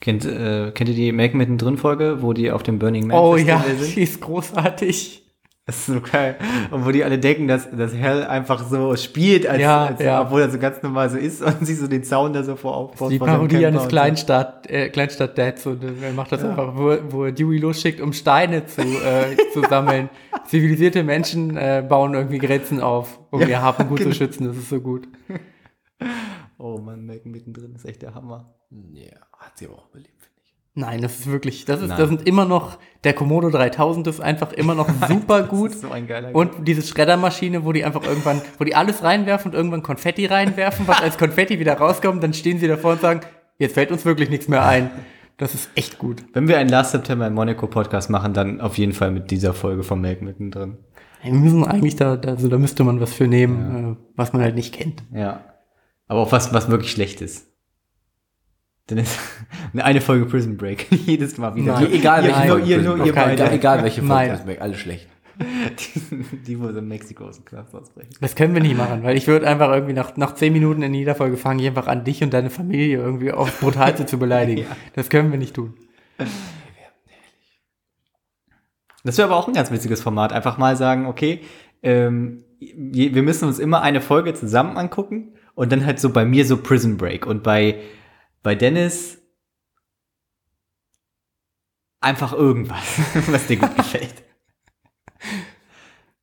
Kennt, 0.00 0.24
äh, 0.26 0.70
kennt 0.72 0.90
ihr 0.90 0.94
die 0.96 1.12
Make 1.12 1.34
mittendrin 1.36 1.78
Folge, 1.78 2.20
wo 2.20 2.34
die 2.34 2.50
auf 2.50 2.62
dem 2.62 2.78
Burning 2.78 3.06
Man 3.06 3.16
Oh 3.18 3.36
ja, 3.36 3.58
Festival 3.58 3.84
sind? 3.84 3.96
die 3.96 4.02
ist 4.02 4.20
großartig. 4.20 5.23
Das 5.66 5.78
ist 5.78 5.86
so 5.86 6.00
geil. 6.02 6.36
Und 6.70 6.84
wo 6.84 6.90
die 6.90 7.02
alle 7.04 7.18
denken, 7.18 7.48
dass, 7.48 7.70
dass 7.70 7.94
Hell 7.94 8.24
einfach 8.24 8.68
so 8.68 8.94
spielt, 8.96 9.46
als, 9.46 9.62
Ja, 9.62 9.86
als, 9.86 10.02
ja. 10.02 10.20
obwohl 10.20 10.42
er 10.42 10.50
so 10.50 10.58
ganz 10.58 10.82
normal 10.82 11.08
so 11.08 11.16
ist 11.16 11.40
und 11.42 11.64
sich 11.64 11.78
so 11.78 11.86
den 11.86 12.04
Zaun 12.04 12.34
da 12.34 12.42
so 12.42 12.54
vor 12.56 12.76
aufbaut. 12.76 13.10
Die 13.10 13.18
von 13.18 13.28
seinem 13.28 13.36
Parodie 13.48 13.64
eines. 13.64 13.88
Kleinstadt, 13.88 14.68
äh, 14.68 14.90
Kleinstadt-Dads 14.90 15.66
und 15.66 15.82
äh, 15.82 15.92
er 16.02 16.12
macht 16.12 16.32
das 16.32 16.44
einfach, 16.44 16.76
wo, 16.76 16.96
wo 17.08 17.24
er 17.24 17.32
Dewey 17.32 17.56
losschickt, 17.58 18.02
um 18.02 18.12
Steine 18.12 18.66
zu, 18.66 18.82
äh, 18.82 19.36
zu 19.54 19.62
sammeln. 19.62 20.10
Zivilisierte 20.46 21.02
Menschen 21.02 21.56
äh, 21.56 21.82
bauen 21.88 22.12
irgendwie 22.12 22.38
Grenzen 22.38 22.82
auf, 22.82 23.18
um 23.30 23.40
Ja, 23.40 23.48
ihr 23.48 23.62
Hab 23.62 23.78
gut 23.88 23.98
genau. 23.98 24.10
zu 24.10 24.16
schützen. 24.16 24.46
Das 24.46 24.56
ist 24.56 24.68
so 24.68 24.80
gut. 24.80 25.08
Oh 26.56 26.78
Mann, 26.78 27.04
Mac 27.04 27.26
mittendrin 27.26 27.74
ist 27.74 27.84
echt 27.84 28.02
der 28.02 28.14
Hammer. 28.14 28.54
Ja, 28.92 29.16
hat 29.38 29.58
sie 29.58 29.66
aber 29.66 29.74
auch 29.78 29.88
überlebt. 29.90 30.13
Nein, 30.76 31.02
das 31.02 31.20
ist 31.20 31.30
wirklich, 31.30 31.64
das 31.64 31.80
ist, 31.80 31.88
Nein. 31.88 31.98
das 31.98 32.08
sind 32.08 32.26
immer 32.26 32.46
noch, 32.46 32.78
der 33.04 33.12
Komodo 33.12 33.48
3000 33.48 34.08
ist 34.08 34.20
einfach 34.20 34.52
immer 34.52 34.74
noch 34.74 34.88
super 35.08 35.44
gut. 35.44 35.68
Das 35.68 35.76
ist 35.76 35.82
so 35.82 35.90
ein 35.90 36.08
geiler 36.08 36.34
Und 36.34 36.66
diese 36.66 36.82
Schreddermaschine, 36.82 37.64
wo 37.64 37.72
die 37.72 37.84
einfach 37.84 38.02
irgendwann, 38.04 38.42
wo 38.58 38.64
die 38.64 38.74
alles 38.74 39.04
reinwerfen 39.04 39.52
und 39.52 39.56
irgendwann 39.56 39.84
Konfetti 39.84 40.26
reinwerfen, 40.26 40.88
was 40.88 41.00
als 41.00 41.16
Konfetti 41.16 41.60
wieder 41.60 41.74
rauskommt, 41.74 42.22
dann 42.24 42.34
stehen 42.34 42.58
sie 42.58 42.66
davor 42.66 42.92
und 42.92 43.00
sagen, 43.00 43.20
jetzt 43.58 43.74
fällt 43.74 43.92
uns 43.92 44.04
wirklich 44.04 44.30
nichts 44.30 44.48
mehr 44.48 44.66
ein. 44.66 44.90
Das 45.36 45.54
ist 45.54 45.70
echt 45.76 45.98
gut. 45.98 46.24
Wenn 46.32 46.48
wir 46.48 46.58
einen 46.58 46.70
Last 46.70 46.90
September 46.90 47.26
in 47.26 47.34
Monaco 47.34 47.68
Podcast 47.68 48.10
machen, 48.10 48.34
dann 48.34 48.60
auf 48.60 48.76
jeden 48.76 48.92
Fall 48.92 49.12
mit 49.12 49.30
dieser 49.30 49.52
Folge 49.54 49.84
von 49.84 50.00
Mac 50.00 50.22
mittendrin. 50.22 50.78
Wir 51.22 51.32
müssen 51.32 51.64
eigentlich 51.64 51.96
da, 51.96 52.14
also 52.14 52.48
da 52.48 52.58
müsste 52.58 52.82
man 52.84 53.00
was 53.00 53.12
für 53.12 53.26
nehmen, 53.26 53.94
äh, 53.94 53.96
was 54.16 54.32
man 54.32 54.42
halt 54.42 54.56
nicht 54.56 54.74
kennt. 54.74 55.02
Ja. 55.12 55.44
Aber 56.06 56.20
auch 56.20 56.32
was, 56.32 56.52
was 56.52 56.68
wirklich 56.68 56.90
schlecht 56.90 57.20
ist. 57.20 57.53
Denn 58.90 58.98
es 58.98 59.18
eine 59.74 60.00
Folge 60.00 60.26
Prison 60.26 60.56
Break. 60.56 60.86
Jedes 61.06 61.38
Mal 61.38 61.54
wieder. 61.54 61.80
Nein. 61.80 61.92
Egal, 61.92 62.22
welche 62.24 62.40
nur 62.40 62.48
Folge 62.48 62.66
ihr, 62.66 62.76
Prison 62.76 62.84
nur 62.84 62.96
Break. 62.96 63.06
ihr 63.06 63.22
Auf 63.22 63.28
beide. 63.38 63.52
Egal 63.52 63.82
welche 63.82 64.00
Folge, 64.00 64.14
Nein. 64.14 64.28
das 64.28 64.40
ist 64.44 64.60
alle 64.60 64.74
schlecht. 64.74 65.08
Die, 65.36 66.38
die, 66.44 66.60
wo 66.60 66.70
so 66.70 66.78
in 66.78 66.86
Mexiko 66.86 67.24
aus 67.24 67.36
dem 67.36 67.44
Knast 67.44 67.74
ausbrechen. 67.74 68.10
Das 68.20 68.36
können 68.36 68.54
wir 68.54 68.62
nicht 68.62 68.76
machen, 68.76 69.02
weil 69.02 69.16
ich 69.16 69.26
würde 69.26 69.48
einfach 69.48 69.68
irgendwie 69.72 69.92
nach, 69.92 70.16
nach 70.16 70.36
zehn 70.36 70.52
Minuten 70.52 70.82
in 70.82 70.94
jeder 70.94 71.16
Folge 71.16 71.36
fange 71.36 71.60
ich 71.60 71.66
einfach 71.66 71.88
an, 71.88 72.04
dich 72.04 72.22
und 72.22 72.32
deine 72.32 72.50
Familie 72.50 72.98
irgendwie 72.98 73.32
aufs 73.32 73.58
Brutalste 73.58 74.06
zu 74.06 74.16
beleidigen. 74.16 74.64
Das 74.94 75.10
können 75.10 75.32
wir 75.32 75.38
nicht 75.38 75.56
tun. 75.56 75.74
Das 79.02 79.18
wäre 79.18 79.28
aber 79.28 79.36
auch 79.36 79.48
ein 79.48 79.54
ganz 79.54 79.72
witziges 79.72 80.00
Format. 80.00 80.32
Einfach 80.32 80.56
mal 80.56 80.76
sagen, 80.76 81.06
okay, 81.06 81.40
ähm, 81.82 82.44
wir 82.58 83.22
müssen 83.22 83.46
uns 83.46 83.58
immer 83.58 83.82
eine 83.82 84.00
Folge 84.00 84.34
zusammen 84.34 84.76
angucken 84.76 85.34
und 85.54 85.72
dann 85.72 85.84
halt 85.84 86.00
so 86.00 86.10
bei 86.10 86.24
mir 86.24 86.46
so 86.46 86.56
Prison 86.56 86.96
Break 86.96 87.26
und 87.26 87.42
bei, 87.42 87.80
bei 88.44 88.54
Dennis 88.54 89.18
einfach 92.00 92.32
irgendwas, 92.32 92.78
was 93.26 93.46
dir 93.46 93.56
gut 93.56 93.74
gefällt. 93.76 94.14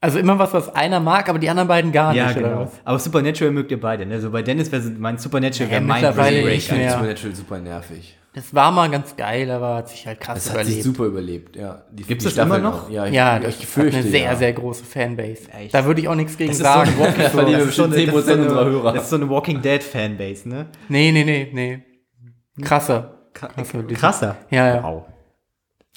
Also 0.03 0.17
immer 0.17 0.39
was, 0.39 0.51
was 0.53 0.69
einer 0.73 0.99
mag, 0.99 1.29
aber 1.29 1.37
die 1.37 1.49
anderen 1.49 1.67
beiden 1.67 1.91
gar 1.91 2.15
ja, 2.15 2.27
nicht, 2.27 2.37
oder 2.37 2.49
genau. 2.49 2.61
was? 2.61 2.71
Aber 2.83 2.97
Supernatural 2.97 3.51
mögt 3.53 3.69
ihr 3.69 3.79
beide, 3.79 4.05
ne? 4.05 4.19
So 4.19 4.31
bei 4.31 4.41
Dennis 4.41 4.71
wäre 4.71 4.81
so- 4.81 4.89
mein 4.97 5.17
Supernatural 5.19 5.67
Ja, 5.67 5.71
wäre 5.73 5.81
mein 5.81 6.01
mittlerweile 6.01 6.41
Break. 6.41 6.53
nicht 6.55 6.65
Ich 6.65 6.71
mehr. 6.71 6.79
finde 6.79 6.93
Supernatural 6.97 7.35
super 7.35 7.59
nervig. 7.59 8.17
Das 8.33 8.55
war 8.55 8.71
mal 8.71 8.89
ganz 8.89 9.15
geil, 9.15 9.51
aber 9.51 9.75
hat 9.75 9.89
sich 9.89 10.07
halt 10.07 10.19
krass 10.21 10.43
Das 10.45 10.53
hat 10.53 10.65
sich 10.65 10.77
überlebt. 10.79 10.83
super 10.85 11.05
überlebt, 11.05 11.55
ja. 11.55 11.83
Die, 11.91 12.03
Gibt's 12.03 12.23
die 12.23 12.33
das 12.33 12.45
immer 12.45 12.57
noch? 12.59 12.89
Ja, 12.89 13.05
ich, 13.05 13.13
ja, 13.13 13.37
ich 13.39 13.43
das 13.43 13.55
fürchte, 13.65 13.97
hat 13.97 14.03
eine 14.03 14.11
sehr, 14.11 14.21
ja. 14.23 14.35
sehr 14.37 14.53
große 14.53 14.85
Fanbase. 14.85 15.51
Echt? 15.51 15.73
Da 15.73 15.85
würde 15.85 16.01
ich 16.01 16.07
auch 16.07 16.15
nichts 16.15 16.35
gegen 16.37 16.49
Das 16.49 16.57
ist 16.59 16.63
so 16.65 16.71
sagen. 16.73 16.93
Walking, 16.97 17.23
verlieren 17.29 17.51
wir 17.51 17.57
das 17.59 17.67
ist 17.69 17.75
so 17.75 17.83
eine- 17.83 17.91
das 17.93 17.99
ist 18.03 18.11
so 18.11 18.17
10% 18.31 18.41
unserer 18.41 18.61
eine- 18.61 18.69
Hörer. 18.71 18.93
Das 18.93 19.03
ist 19.03 19.09
so 19.09 19.15
eine 19.17 19.29
Walking 19.29 19.61
Dead 19.61 19.83
Fanbase, 19.83 20.47
ne? 20.49 20.67
nee, 20.87 21.11
nee, 21.11 21.23
nee, 21.25 21.49
nee. 21.53 21.83
Krasser. 22.61 23.29
Krasser. 23.33 23.83
Krasser. 23.83 24.37
Ja, 24.49 24.75
ja. 24.75 24.83
Wow. 24.83 25.05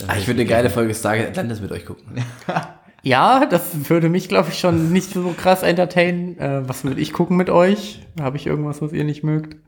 Ah, 0.07 0.17
ich 0.17 0.27
würde 0.27 0.41
eine 0.41 0.49
geile 0.49 0.71
Folge 0.71 0.95
Stargate 0.95 1.29
Atlantis 1.29 1.61
mit 1.61 1.73
euch 1.73 1.87
gucken. 1.87 2.25
Ja, 3.07 3.45
das 3.45 3.91
würde 3.91 4.09
mich, 4.09 4.31
glaube 4.31 4.49
ich, 4.49 4.59
schon 4.59 4.91
nicht 4.91 5.13
so 5.13 5.35
krass 5.37 5.63
entertainen. 5.63 6.39
Äh, 6.39 6.67
was 6.67 6.85
würde 6.85 7.03
ich 7.03 7.13
gucken 7.13 7.37
mit 7.37 7.51
euch? 7.51 8.01
Habe 8.19 8.39
ich 8.39 8.47
irgendwas, 8.47 8.81
was 8.81 8.93
ihr 8.93 9.05
nicht 9.05 9.23
mögt? 9.23 9.59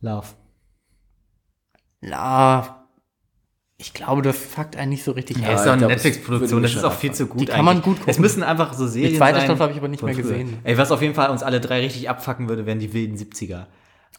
Love. 0.00 0.28
Na, 2.00 2.86
ich 3.76 3.92
glaube, 3.92 4.22
das 4.22 4.36
fuckt 4.38 4.76
einen 4.76 4.90
nicht 4.90 5.04
so 5.04 5.12
richtig 5.12 5.38
Ja, 5.38 5.48
Ja, 5.48 5.54
ist 5.54 5.64
doch 5.66 5.72
eine 5.72 5.82
das 5.82 5.90
Netflix-Produktion, 5.90 6.62
das 6.62 6.74
ist 6.74 6.84
auch 6.84 6.94
viel 6.94 7.12
zu 7.12 7.26
gut 7.26 7.42
Die 7.42 7.46
kann 7.46 7.64
man 7.64 7.82
gut 7.82 7.96
gucken. 7.98 8.10
Es 8.10 8.18
müssen 8.18 8.42
einfach 8.42 8.72
so 8.72 8.86
Serien 8.86 9.12
Die 9.12 9.18
zweite 9.18 9.40
Staffel 9.40 9.60
habe 9.60 9.72
ich 9.72 9.78
aber 9.78 9.88
nicht 9.88 10.02
mehr 10.02 10.14
gesehen. 10.14 10.58
Ey, 10.64 10.78
was 10.78 10.90
auf 10.90 11.02
jeden 11.02 11.14
Fall 11.14 11.30
uns 11.30 11.42
alle 11.42 11.60
drei 11.60 11.80
richtig 11.80 12.08
abfacken 12.08 12.48
würde, 12.48 12.64
wären 12.64 12.78
die 12.78 12.92
wilden 12.92 13.16
70er. 13.16 13.66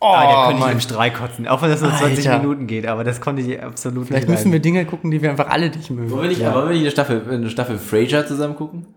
Oh, 0.03 0.07
Ah, 0.07 0.23
da 0.23 0.41
könnte 0.47 0.53
ich 0.55 0.59
Mann. 0.61 0.71
im 0.73 0.79
Strahl 0.81 1.13
kotzen. 1.13 1.47
Auch 1.47 1.61
wenn 1.61 1.69
das 1.69 1.81
nur 1.81 1.93
20 1.95 2.27
Alter. 2.27 2.41
Minuten 2.41 2.65
geht, 2.65 2.87
aber 2.87 3.03
das 3.03 3.21
konnte 3.21 3.43
ich 3.43 3.61
absolut 3.61 4.07
Vielleicht 4.07 4.27
nicht 4.27 4.35
müssen 4.39 4.51
wir. 4.51 4.59
Dinge 4.59 4.83
gucken, 4.85 5.11
die 5.11 5.21
wir 5.21 5.29
einfach 5.29 5.49
alle 5.49 5.69
nicht 5.69 5.91
mögen. 5.91 6.09
Wollen 6.09 6.23
wir 6.23 6.29
nicht, 6.29 6.41
wollen 6.41 6.69
wir 6.69 6.73
nicht 6.73 6.81
eine 6.81 6.91
Staffel, 6.91 7.23
eine 7.29 7.49
Staffel 7.51 7.77
Frasier 7.77 8.25
zusammen 8.25 8.55
gucken? 8.55 8.87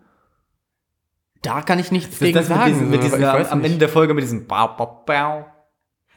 Da 1.42 1.60
kann 1.60 1.78
ich 1.78 1.92
nichts 1.92 2.18
gegen 2.18 2.34
das 2.34 2.48
mit 2.48 2.56
sagen. 2.56 2.90
mit 2.90 3.02
so, 3.02 3.08
diesem, 3.08 3.20
ich 3.20 3.26
am, 3.26 3.38
weiß 3.38 3.50
am 3.50 3.58
nicht. 3.58 3.66
Ende 3.66 3.78
der 3.80 3.88
Folge 3.90 4.14
mit 4.14 4.24
diesem 4.24 4.46
Bau, 4.46 4.68
Bau, 4.68 5.02
Bau. 5.04 5.46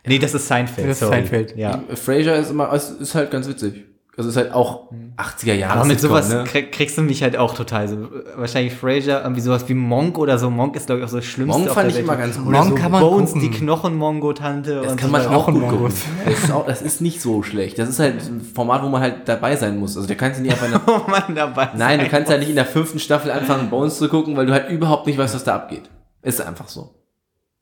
Nee, 0.06 0.20
das 0.20 0.34
ist 0.34 0.48
Seinfeld. 0.48 0.88
Das 0.88 0.94
ist 0.94 1.00
sorry. 1.02 1.16
Seinfeld. 1.18 1.58
Ja. 1.58 1.84
Frasier 1.96 2.36
ist 2.36 2.50
immer, 2.50 2.72
ist, 2.72 2.92
ist 3.02 3.14
halt 3.14 3.30
ganz 3.30 3.46
witzig. 3.50 3.84
Also 4.18 4.32
ist 4.32 4.36
halt 4.38 4.52
auch 4.52 4.92
80er 5.16 5.54
Jahre. 5.54 5.80
Aber 5.80 5.86
mit 5.86 6.00
sowas 6.00 6.30
ne? 6.30 6.44
krieg, 6.48 6.72
kriegst 6.72 6.98
du 6.98 7.04
mich 7.04 7.22
halt 7.22 7.38
auch 7.38 7.54
total. 7.54 7.88
So, 7.88 8.10
wahrscheinlich 8.36 8.74
Frasier, 8.74 9.22
irgendwie 9.22 9.42
sowas 9.42 9.70
wie 9.70 9.76
Monk 9.76 10.18
oder 10.18 10.40
so. 10.40 10.50
Monk 10.50 10.76
ist, 10.76 10.88
glaube 10.88 11.00
ich, 11.00 11.06
auch 11.06 11.10
so 11.10 11.18
das 11.18 11.26
Schlimmste. 11.26 11.60
Monk 11.60 11.70
auf 11.70 11.76
fand 11.76 11.84
der 11.84 11.90
ich 11.92 11.96
Welt. 11.98 12.06
immer 12.08 12.18
ganz 12.18 12.36
gut. 12.36 12.48
Oder 12.48 12.58
Monk 12.58 12.70
so 12.70 12.76
kann 12.76 12.92
man 12.92 13.02
Bones, 13.02 13.34
gucken. 13.34 13.52
die 13.52 13.58
Knochen-Mongo-Tante. 13.58 14.82
Das 14.82 14.92
und 14.92 14.98
kann 15.00 15.10
so. 15.10 15.12
man 15.12 15.28
auch 15.28 15.46
gut 15.46 15.68
gucken. 15.70 15.94
Das 16.26 16.44
ist, 16.44 16.52
auch, 16.52 16.66
das 16.66 16.82
ist 16.82 17.00
nicht 17.00 17.22
so 17.22 17.44
schlecht. 17.44 17.78
Das 17.78 17.90
ist 17.90 18.00
halt 18.00 18.16
ein 18.28 18.42
Format, 18.42 18.82
wo 18.82 18.90
man 18.90 19.02
halt 19.02 19.28
dabei 19.30 19.56
sein 19.56 19.78
muss. 19.78 19.96
Also 19.96 20.08
da 20.08 20.16
kannst 20.16 20.40
du 20.40 20.44
nicht 20.44 20.52
einfach 20.52 20.66
in 20.66 20.72
der, 20.72 20.82
Oh 20.88 21.08
Mann, 21.08 21.36
dabei. 21.36 21.70
Nein, 21.76 22.00
du 22.00 22.10
kannst 22.10 22.32
halt 22.32 22.40
nicht 22.40 22.50
in 22.50 22.56
der 22.56 22.66
fünften 22.66 22.98
Staffel 22.98 23.30
anfangen, 23.30 23.70
Bones 23.70 24.00
zu 24.00 24.10
gucken, 24.10 24.36
weil 24.36 24.48
du 24.48 24.54
halt 24.54 24.72
überhaupt 24.72 25.06
nicht 25.06 25.20
weißt, 25.20 25.36
was 25.36 25.44
da 25.44 25.54
abgeht. 25.54 25.92
Ist 26.24 26.42
einfach 26.42 26.70
so. 26.70 26.96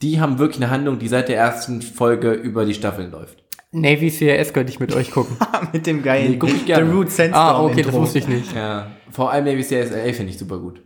Die 0.01 0.22
haben 0.22 0.39
wirklich 0.39 0.62
eine 0.64 0.72
Handlung, 0.72 0.99
die 0.99 1.10
seit 1.10 1.28
der 1.28 1.38
ersten 1.38 1.82
Folge 1.82 2.32
über 2.32 2.64
die 2.64 2.74
Staffeln 2.74 3.12
läuft. 3.12 3.43
Navy 3.82 4.09
CRS 4.09 4.53
könnte 4.53 4.71
ich 4.71 4.80
mit 4.80 4.93
euch 4.95 5.11
gucken. 5.11 5.38
mit 5.73 5.86
dem 5.86 6.01
geilen 6.01 6.32
Nee, 6.32 6.38
guck 6.38 6.49
ich 6.49 6.65
gerne. 6.65 6.86
The 6.86 6.91
Root 6.91 7.11
Sandstorm 7.11 7.45
ah, 7.55 7.63
okay, 7.63 7.82
das 7.82 7.88
Intro. 7.88 8.01
wusste 8.01 8.19
ich 8.19 8.28
nicht. 8.28 8.53
Ja. 8.55 8.91
Vor 9.11 9.32
allem 9.32 9.45
Navy 9.45 9.63
CSLA 9.63 10.13
finde 10.13 10.32
ich 10.32 10.38
super 10.38 10.59
gut. 10.59 10.82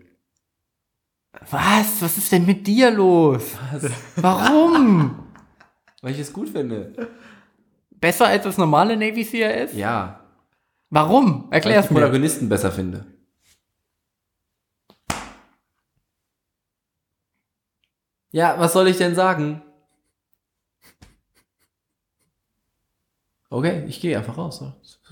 Was? 1.52 2.02
Was 2.02 2.18
ist 2.18 2.32
denn 2.32 2.46
mit 2.46 2.66
dir 2.66 2.92
los? 2.92 3.44
Warum? 4.16 5.20
Weil 6.02 6.14
ich 6.14 6.20
es 6.20 6.34
gut 6.34 6.50
finde. 6.50 6.94
Besser 7.92 8.28
als 8.28 8.44
das 8.44 8.58
normale 8.58 8.96
Navy 8.96 9.24
CRS? 9.24 9.74
Ja. 9.76 10.22
Warum? 10.90 11.46
Weil 11.50 11.60
ich 11.60 11.66
Erklär's 11.66 11.88
die 11.88 11.94
mir. 11.94 12.00
Protagonisten 12.00 12.50
besser 12.50 12.72
finde. 12.72 13.06
Ja, 18.32 18.56
was 18.60 18.74
soll 18.74 18.88
ich 18.88 18.98
denn 18.98 19.16
sagen? 19.16 19.62
Okay, 23.50 23.84
ich 23.88 24.00
gehe 24.00 24.18
einfach 24.18 24.38
raus. 24.38 24.64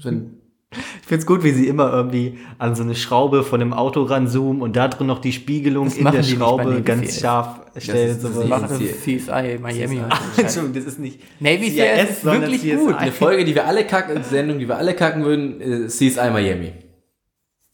Wenn, 0.04 0.38
Ich 0.72 1.08
find's 1.08 1.26
gut, 1.26 1.44
wie 1.44 1.52
sie 1.52 1.68
immer 1.68 1.92
irgendwie 1.92 2.38
an 2.60 2.76
so 2.76 2.84
eine 2.84 2.94
Schraube 2.94 3.44
von 3.44 3.62
einem 3.62 3.74
Auto 3.74 4.04
ranzoomen 4.04 4.62
und 4.62 4.76
da 4.76 4.88
drin 4.90 5.08
noch 5.08 5.20
die 5.20 5.32
Spiegelung 5.32 5.86
Das 5.86 5.96
in 5.98 6.04
der 6.06 6.22
die 6.22 6.36
Schraube 6.36 6.82
ganz 6.84 7.08
CS. 7.08 7.20
scharf 7.22 7.62
stellen. 7.78 8.12
ist- 8.12 8.24
das 8.24 8.36
ist 8.36 8.48
Machen 8.48 8.68
CSI 8.78 9.58
Miami. 9.62 9.96
so. 10.36 10.42
Entschuldigung, 10.42 10.74
das 10.76 10.86
ist 10.86 11.00
nicht 11.00 11.20
Navy 11.40 11.70
CIS, 11.72 11.76
CRS 11.78 12.10
ist 12.10 12.22
sondern 12.24 12.42
wirklich 12.52 12.62
CSI. 12.62 12.76
gut. 12.76 12.96
eine 12.96 13.12
Folge, 13.12 13.46
die 13.46 13.56
wir 13.56 13.66
alle 13.66 13.86
kacken, 13.88 14.24
Sendung, 14.24 14.60
die 14.60 14.68
wir 14.68 14.78
alle 14.78 14.94
kacken 14.94 15.24
würden, 15.24 15.88
CSI 15.90 16.30
Miami. 16.32 16.74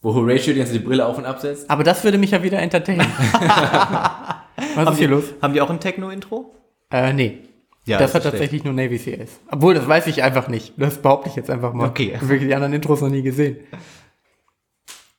Wo 0.00 0.14
Horatio 0.14 0.52
die 0.52 0.58
ganze 0.60 0.74
die 0.74 0.78
Brille 0.80 1.04
auf 1.04 1.18
und 1.18 1.24
absetzt. 1.26 1.68
Aber 1.68 1.82
das 1.82 2.04
würde 2.04 2.18
mich 2.18 2.30
ja 2.30 2.42
wieder 2.42 2.58
entertainen. 2.60 3.06
Was 4.76 4.92
ist 4.92 4.98
hier 4.98 5.08
los? 5.08 5.24
Haben 5.42 5.54
die 5.54 5.60
auch 5.60 5.70
ein 5.70 5.80
Techno-Intro? 5.80 6.54
Äh, 6.90 7.12
nee. 7.12 7.38
Ja, 7.86 7.98
das 7.98 8.14
hat 8.14 8.22
schlecht. 8.22 8.32
tatsächlich 8.32 8.64
nur 8.64 8.72
Navy 8.72 8.98
CS. 8.98 9.40
Obwohl, 9.50 9.74
das 9.74 9.86
weiß 9.86 10.06
ich 10.06 10.22
einfach 10.22 10.48
nicht. 10.48 10.72
Das 10.76 11.02
behaupte 11.02 11.28
ich 11.28 11.36
jetzt 11.36 11.50
einfach 11.50 11.74
mal. 11.74 11.88
Okay. 11.88 12.12
Ich 12.14 12.16
habe 12.16 12.28
wirklich 12.28 12.48
die 12.48 12.54
anderen 12.54 12.72
Intros 12.72 13.00
noch 13.02 13.10
nie 13.10 13.22
gesehen. 13.22 13.58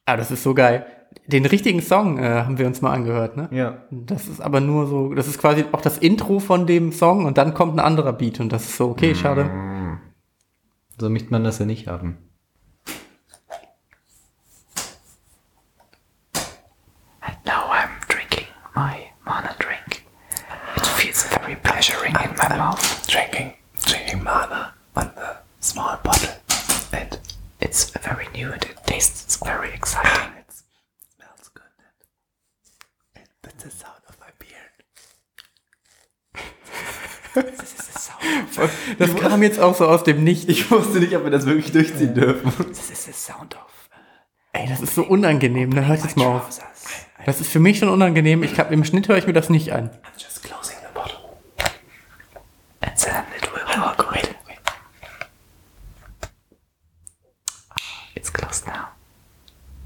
Aber 0.06 0.18
das 0.18 0.32
ist 0.32 0.44
so 0.44 0.54
geil. 0.54 0.86
Den 1.28 1.46
richtigen 1.46 1.82
Song 1.82 2.18
äh, 2.18 2.24
haben 2.24 2.58
wir 2.58 2.68
uns 2.68 2.82
mal 2.82 2.92
angehört, 2.92 3.38
ne? 3.38 3.50
Ja. 3.52 3.86
Das 3.90 4.28
ist 4.28 4.42
aber 4.42 4.60
nur 4.60 4.88
so, 4.88 5.14
das 5.14 5.28
ist 5.28 5.38
quasi 5.38 5.66
auch 5.72 5.82
das 5.82 5.98
Intro 5.98 6.40
von 6.40 6.68
dem 6.68 6.92
Song 6.92 7.26
und 7.26 7.38
dann 7.38 7.54
kommt 7.54 7.76
ein 7.76 7.80
anderer 7.80 8.14
Beat 8.14 8.40
und 8.40 8.52
das 8.52 8.66
ist 8.66 8.78
so, 8.78 8.90
okay, 8.90 9.16
schade. 9.16 9.50
So 11.00 11.10
möchte 11.10 11.32
man 11.32 11.44
das 11.44 11.60
ja 11.60 11.66
nicht 11.66 11.88
haben. 11.88 12.18
Very 21.86 22.12
pleasuring 22.12 22.32
in 22.32 22.38
my 22.38 22.50
mouth. 22.58 23.08
Drinking, 23.08 23.54
drinking 23.84 24.24
mana 24.24 24.74
on 24.96 25.12
the 25.16 25.38
small 25.60 25.98
bottle. 26.04 26.36
And 26.92 27.20
it's 27.60 27.90
very 27.92 28.28
new 28.34 28.52
and 28.52 28.64
it 28.64 28.78
tastes 28.86 29.38
very 29.38 29.74
exciting. 29.74 30.34
It 30.38 30.54
smells 31.16 31.50
good. 31.54 31.64
And 33.16 33.26
that's 33.42 33.64
the 33.64 33.72
sound 33.72 34.02
of 34.08 34.18
my 34.20 34.32
beard. 34.40 34.84
This 37.60 37.74
is 37.80 37.88
the 37.88 38.00
sound. 38.00 38.70
Das 38.98 39.16
kam 39.16 39.44
jetzt 39.44 39.60
auch 39.60 39.76
so 39.76 39.88
aus 39.88 40.04
dem 40.04 40.24
Nichts. 40.24 40.46
Ich 40.48 40.72
wusste 40.72 41.00
nicht, 41.00 41.16
ob 41.16 41.24
wir 41.26 41.32
das 41.32 41.46
wirklich 41.46 41.72
durchziehen 41.72 42.14
dürfen. 42.14 42.52
This 42.70 42.90
is 42.92 43.06
the 43.06 43.12
sound 43.12 43.56
of 43.56 43.90
uh, 43.92 43.98
Ey, 44.54 44.68
das 44.68 44.82
ist 44.82 44.96
so 44.96 45.04
unangenehm, 45.04 45.70
ne? 45.70 45.86
Hört 45.86 46.02
jetzt 46.02 46.18
mal 46.18 46.38
auf. 46.38 46.48
Das 47.26 47.42
ist 47.42 47.50
für 47.50 47.60
mich 47.60 47.80
schon 47.80 47.90
unangenehm. 47.90 48.44
Ich 48.44 48.58
hab, 48.60 48.72
Im 48.72 48.86
Schnitt 48.86 49.08
höre 49.08 49.18
ich 49.18 49.28
mir 49.28 49.34
das 49.34 49.50
nicht 49.50 49.74
an. 49.74 49.90
I'm 49.90 50.22
just 50.22 50.44
closing 50.44 50.75
And 52.96 53.14
then 53.14 53.26
it 53.36 53.52
will 53.54 53.82
work 53.84 53.98
good. 53.98 54.36
It's 58.16 58.30
closed 58.30 58.66
now. 58.68 58.90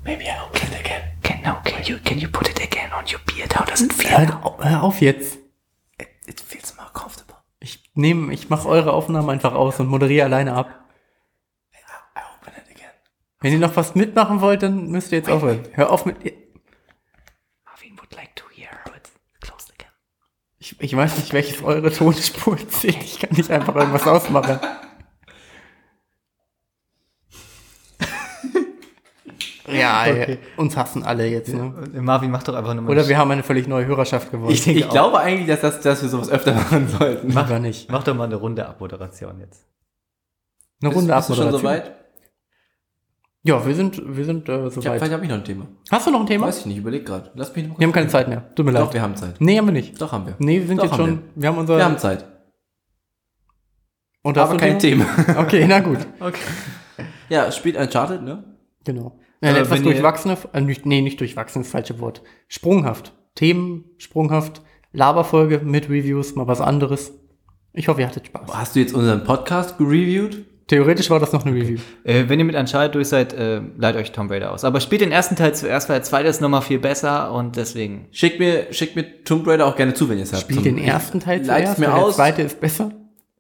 Maybe 0.06 0.26
I 0.30 0.40
open 0.46 0.62
it 0.74 0.80
again. 0.80 1.04
Can 1.24 1.42
no, 1.44 1.56
can 1.66 1.84
you 1.86 1.98
can 2.00 2.20
you 2.20 2.28
put 2.30 2.48
it 2.50 2.60
again 2.64 2.92
on 2.94 3.06
your 3.08 3.20
beard? 3.26 3.52
How 3.54 3.66
does 3.66 3.82
it 3.82 3.94
feel? 3.94 4.10
Hör, 4.18 4.46
au- 4.46 4.64
hör 4.64 4.84
auf 4.84 5.02
jetzt. 5.02 5.38
It, 5.98 6.08
it 6.28 6.40
feels 6.40 6.76
more 6.78 6.90
comfortable. 6.94 7.36
Ich 7.60 7.80
nehme, 7.96 8.32
ich 8.34 8.50
mache 8.50 8.68
eure 8.70 8.94
Aufnahmen 8.94 9.30
einfach 9.30 9.54
aus 9.54 9.80
und 9.80 9.88
moderiere 9.88 10.26
alleine 10.26 10.54
ab. 10.54 10.70
I 11.74 12.20
open 12.40 12.54
it 12.56 12.70
again. 12.76 12.92
Wenn 13.42 13.54
ihr 13.54 13.60
noch 13.60 13.76
was 13.76 13.96
mitmachen 13.96 14.40
wollt, 14.42 14.62
dann 14.64 14.88
müsst 14.88 15.12
ihr 15.12 15.18
jetzt 15.18 15.30
aufhören. 15.30 15.68
Hör 15.74 15.90
auf 15.92 16.06
mit. 16.06 16.18
Ich, 20.70 20.76
ich 20.80 20.96
weiß 20.96 21.18
nicht, 21.18 21.34
welches 21.34 21.64
eure 21.64 21.92
Tonspur 21.92 22.58
zählt. 22.70 23.02
Ich 23.04 23.20
kann 23.20 23.36
nicht 23.36 23.50
einfach 23.50 23.76
irgendwas 23.76 24.06
ausmachen. 24.08 24.60
ja, 29.68 30.06
ey, 30.06 30.40
uns 30.58 30.76
hassen 30.78 31.04
alle 31.04 31.28
jetzt, 31.28 31.54
ne? 31.54 31.74
Marvin, 32.02 32.32
mach 32.32 32.44
doch 32.44 32.56
einfach 32.56 32.74
nochmal. 32.74 32.92
Oder 32.92 33.08
wir 33.08 33.18
haben 33.18 33.32
eine 33.32 33.44
völlig 33.44 33.68
neue 33.68 33.86
Hörerschaft 33.86 34.32
gewonnen. 34.32 34.52
Ich 34.52 34.68
Ich 34.68 34.90
glaube 34.90 35.20
eigentlich, 35.20 35.48
dass, 35.48 35.62
das, 35.62 35.82
dass 35.82 36.02
wir 36.02 36.10
sowas 36.10 36.30
öfter 36.30 36.54
machen 36.54 36.88
sollten. 36.88 37.34
Mach 37.34 37.50
nicht. 37.60 37.90
Mach 37.90 38.04
doch 38.04 38.16
mal 38.16 38.26
eine 38.26 38.36
Runde 38.36 38.68
Abmoderation 38.68 39.40
jetzt. 39.40 39.66
Eine 40.82 40.94
Runde 40.94 41.14
Bist 41.14 41.30
du 41.30 41.36
schon 41.36 41.48
Abmoderation. 41.48 41.84
soweit? 41.84 41.99
Ja, 43.44 43.66
wir 43.66 43.74
sind, 43.74 44.02
wir 44.06 44.26
sind 44.26 44.50
äh, 44.50 44.52
Ich 44.52 44.66
hab, 44.66 44.72
soweit. 44.74 44.98
vielleicht 44.98 45.14
habe 45.14 45.24
ich 45.24 45.30
noch 45.30 45.38
ein 45.38 45.46
Thema. 45.46 45.66
Hast 45.90 46.08
du 46.08 46.12
noch 46.12 46.20
ein 46.20 46.26
Thema? 46.28 46.48
Weiß 46.48 46.60
ich 46.60 46.66
nicht, 46.66 46.78
überleg 46.78 47.06
gerade. 47.06 47.32
Lass 47.36 47.56
mich 47.56 47.68
noch 47.68 47.80
Wir 47.80 47.88
haben 47.88 47.94
keine 47.94 48.10
Zeit 48.10 48.28
mehr. 48.28 48.54
Tut 48.54 48.66
mir 48.66 48.74
Doch, 48.74 48.82
leid. 48.86 48.94
wir 48.94 49.02
haben 49.02 49.16
Zeit. 49.16 49.40
Nee, 49.40 49.58
haben 49.58 49.66
wir 49.66 49.72
nicht. 49.72 50.02
Doch, 50.02 50.12
haben 50.12 50.26
wir. 50.26 50.36
Nee, 50.40 50.60
wir 50.60 50.68
sind 50.68 50.78
Doch, 50.78 50.84
jetzt 50.84 50.92
haben 50.94 51.06
schon. 51.06 51.22
Wir, 51.36 51.50
haben 51.50 51.58
unser. 51.58 51.78
Wir 51.78 51.86
haben 51.86 51.98
Zeit. 51.98 52.26
und 54.24 54.38
hast 54.38 54.50
Aber 54.50 54.60
kein 54.60 54.78
Thema. 54.80 55.06
Okay, 55.38 55.66
na 55.68 55.80
gut. 55.80 56.00
Ja, 57.30 57.52
spielt 57.52 57.78
Uncharted, 57.78 58.24
ne? 58.24 58.44
Genau. 58.84 59.20
Ein 59.40 59.52
Aber 59.52 59.60
etwas 59.60 59.82
durchwachsene, 59.84 60.36
äh, 60.52 60.62
nicht, 60.62 60.86
nee, 60.86 61.02
nicht 61.02 61.20
durchwachsen, 61.20 61.62
das 61.62 61.72
falsche 61.72 62.00
Wort. 62.00 62.24
Sprunghaft. 62.48 63.14
Themen, 63.36 63.86
sprunghaft. 63.98 64.62
Laberfolge 64.92 65.60
mit 65.60 65.90
Reviews, 65.90 66.36
mal 66.36 66.48
was 66.48 66.60
anderes. 66.60 67.14
Ich 67.72 67.88
hoffe, 67.88 68.02
ihr 68.02 68.08
hattet 68.08 68.26
Spaß. 68.28 68.54
Hast 68.54 68.76
du 68.76 68.80
jetzt 68.80 68.94
unseren 68.94 69.24
Podcast 69.24 69.78
gereviewt? 69.78 70.44
Theoretisch 70.70 71.10
war 71.10 71.20
das 71.20 71.34
noch 71.34 71.46
eine 71.46 71.54
Review. 71.56 71.78
Äh, 72.06 72.26
wenn 72.28 72.40
ihr 72.40 72.46
mit 72.46 72.56
Uncharted 72.56 72.96
durch 72.96 73.10
seid, 73.10 73.34
äh, 73.34 73.60
leitet 73.78 74.02
euch 74.02 74.12
Tomb 74.14 74.32
Raider 74.32 74.52
aus. 74.54 74.64
Aber 74.64 74.80
spielt 74.80 75.02
den 75.02 75.12
ersten 75.12 75.36
Teil 75.36 75.54
zuerst, 75.54 75.90
weil 75.90 75.98
der 75.98 76.04
zweite 76.04 76.30
ist 76.30 76.40
nochmal 76.42 76.62
viel 76.62 76.80
besser 76.80 77.32
und 77.34 77.58
deswegen. 77.58 78.08
Schickt 78.12 78.40
mir, 78.40 78.68
schickt 78.72 78.96
mir 78.96 79.24
Tomb 79.26 79.46
Raider 79.48 79.66
auch 79.66 79.76
gerne 79.76 79.94
zu, 79.94 80.08
wenn 80.10 80.18
ihr 80.18 80.24
es 80.24 80.32
habt. 80.32 80.44
Spiel 80.44 80.56
Zum- 80.58 80.64
den 80.64 80.78
ersten 80.78 81.20
Teil 81.20 81.44
zuerst, 81.44 81.80
mir 81.80 81.88
weil 81.88 81.94
der 81.96 82.04
aus. 82.06 82.16
zweite 82.16 82.42
ist 82.44 82.62
besser. 82.62 82.92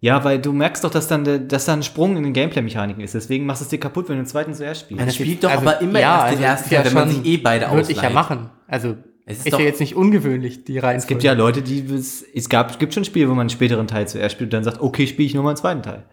Ja, 0.01 0.23
weil 0.23 0.39
du 0.39 0.53
merkst 0.53 0.83
doch, 0.83 0.91
dass 0.91 1.07
dann, 1.07 1.23
der- 1.23 1.39
dass 1.39 1.65
da 1.65 1.73
ein 1.73 1.83
Sprung 1.83 2.15
in 2.17 2.23
den 2.23 2.33
Gameplay-Mechaniken 2.33 3.03
ist. 3.03 3.13
Deswegen 3.15 3.45
machst 3.45 3.61
du 3.61 3.65
es 3.65 3.69
dir 3.69 3.79
kaputt, 3.79 4.07
wenn 4.09 4.15
du 4.15 4.23
den 4.23 4.27
zweiten 4.27 4.53
zuerst 4.53 4.81
spielst. 4.81 5.03
Man 5.03 5.11
spielt 5.13 5.43
doch 5.43 5.51
Also, 5.51 5.61
aber 5.67 5.81
immer 5.81 5.99
ja, 5.99 6.19
erst 6.29 6.39
den 6.39 6.43
also 6.43 6.43
ersten 6.45 6.73
ja 6.73 6.81
Teil, 6.81 6.87
wenn 6.87 6.93
man 6.99 7.09
sich 7.09 7.25
eh 7.25 7.37
beide 7.37 7.65
Würde 7.69 7.81
ich 7.81 7.89
ja 7.89 7.95
ausleiht. 7.97 8.13
machen. 8.13 8.49
Also, 8.67 8.95
Es 9.25 9.39
ist 9.39 9.45
ist, 9.47 9.53
doch- 9.53 9.59
ja 9.59 9.65
jetzt 9.65 9.81
nicht 9.81 9.95
ungewöhnlich, 9.95 10.63
die 10.63 10.79
Reihenfolge. 10.79 10.97
Es 10.97 11.07
gibt 11.07 11.23
ja 11.23 11.33
Leute, 11.33 11.61
die 11.61 11.85
es, 11.93 12.23
es 12.33 12.47
gab, 12.49 12.79
gibt 12.79 12.93
schon 12.93 13.03
Spiele, 13.03 13.27
wo 13.27 13.33
man 13.33 13.41
einen 13.41 13.49
späteren 13.49 13.87
Teil 13.87 14.07
zuerst 14.07 14.33
spielt 14.35 14.47
und 14.47 14.53
dann 14.53 14.63
sagt, 14.63 14.81
okay, 14.81 15.05
spiele 15.05 15.25
ich 15.27 15.33
nur 15.35 15.43
mal 15.43 15.49
einen 15.51 15.57
zweiten 15.57 15.83
Teil. 15.83 16.05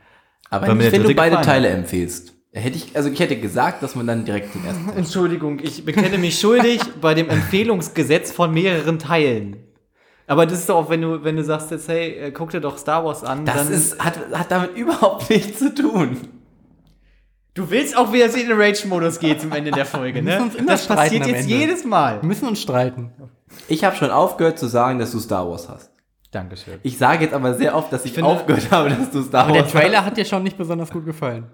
Aber 0.51 0.75
nicht, 0.75 0.93
wenn 0.93 1.03
du 1.03 1.15
beide 1.15 1.37
gefallen 1.37 1.47
Teile 1.47 1.69
empfehlst. 1.69 2.35
Hätte 2.53 2.77
ich, 2.79 2.97
also 2.97 3.11
ich 3.11 3.21
hätte 3.21 3.37
gesagt, 3.37 3.83
dass 3.83 3.95
man 3.95 4.07
dann 4.07 4.25
direkt 4.25 4.55
den 4.55 4.65
ersten 4.65 4.87
Teil. 4.87 4.97
Entschuldigung, 4.97 5.59
ich 5.63 5.85
bekenne 5.85 6.17
mich 6.17 6.39
schuldig 6.39 6.81
bei 7.01 7.13
dem 7.13 7.29
Empfehlungsgesetz 7.29 8.33
von 8.33 8.53
mehreren 8.53 8.99
Teilen. 8.99 9.59
Aber 10.27 10.47
das 10.47 10.61
ist 10.61 10.69
doch 10.69 10.77
auch, 10.77 10.91
wenn 10.91 11.03
du, 11.03 11.23
wenn 11.23 11.37
du 11.37 11.45
sagst 11.45 11.71
jetzt, 11.71 11.87
hey, 11.89 12.15
äh, 12.15 12.31
guck 12.33 12.51
dir 12.51 12.61
doch 12.61 12.79
Star 12.79 13.05
Wars 13.05 13.23
an, 13.25 13.45
Das 13.45 13.57
dann 13.57 13.73
ist, 13.73 14.03
hat, 14.03 14.19
hat 14.33 14.51
damit 14.51 14.75
überhaupt 14.75 15.29
nichts 15.31 15.59
zu 15.59 15.75
tun. 15.75 16.17
Du 17.55 17.71
willst 17.71 17.97
auch 17.97 18.13
wieder, 18.13 18.27
dass 18.27 18.35
es 18.35 18.43
in 18.43 18.49
den 18.49 18.59
Rage-Modus 18.61 19.19
geht 19.19 19.41
zum 19.41 19.53
Ende 19.53 19.71
der 19.71 19.87
Folge, 19.87 20.23
ne? 20.23 20.51
Das 20.67 20.87
passiert 20.87 21.27
jetzt 21.27 21.49
jedes 21.49 21.85
Mal. 21.85 22.21
Wir 22.21 22.27
müssen 22.27 22.49
uns 22.49 22.61
streiten. 22.61 23.13
Ich 23.69 23.85
habe 23.85 23.97
schon 23.97 24.11
aufgehört 24.11 24.59
zu 24.59 24.67
sagen, 24.67 24.99
dass 24.99 25.13
du 25.13 25.21
Star 25.21 25.49
Wars 25.49 25.69
hast. 25.69 25.91
Dankeschön. 26.37 26.75
Ich 26.83 26.99
sage 26.99 27.25
jetzt 27.25 27.33
aber 27.35 27.55
sehr 27.55 27.75
oft, 27.75 27.91
dass 27.91 28.05
ich, 28.05 28.13
finde- 28.13 28.29
aufgehört 28.29 28.71
habe, 28.71 28.91
dass 28.91 29.11
du 29.11 29.23
Star 29.23 29.45
Aber 29.45 29.53
der 29.55 29.63
Wars 29.63 29.73
Trailer 29.73 30.05
hat 30.05 30.17
dir 30.19 30.25
schon 30.27 30.43
nicht 30.43 30.59
besonders 30.59 30.91
gut 30.91 31.07
gefallen. 31.07 31.47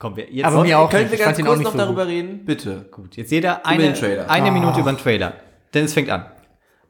Kommen 0.00 0.16
wir 0.16 0.28
jetzt. 0.32 0.44
Aber 0.44 0.62
mir 0.62 0.78
auch 0.80 0.90
Können 0.90 1.04
nicht. 1.04 1.12
wir 1.12 1.18
Ich 1.20 1.24
ganz 1.24 1.38
kurz 1.40 1.58
nicht 1.58 1.64
noch 1.64 1.72
so 1.72 1.78
darüber 1.78 2.06
reden? 2.08 2.44
Bitte. 2.44 2.86
gut. 2.90 3.16
Jetzt 3.16 3.30
jeder 3.30 3.64
eine, 3.64 3.82
den 3.84 3.94
Trailer. 3.94 4.28
eine 4.28 4.48
Ah. 4.48 4.50
Minute 4.50 4.80
über 4.80 4.92
den 4.92 4.98
Trailer. 4.98 5.34
Denn 5.74 5.84
es 5.84 5.94
fängt 5.94 6.10
an. 6.10 6.26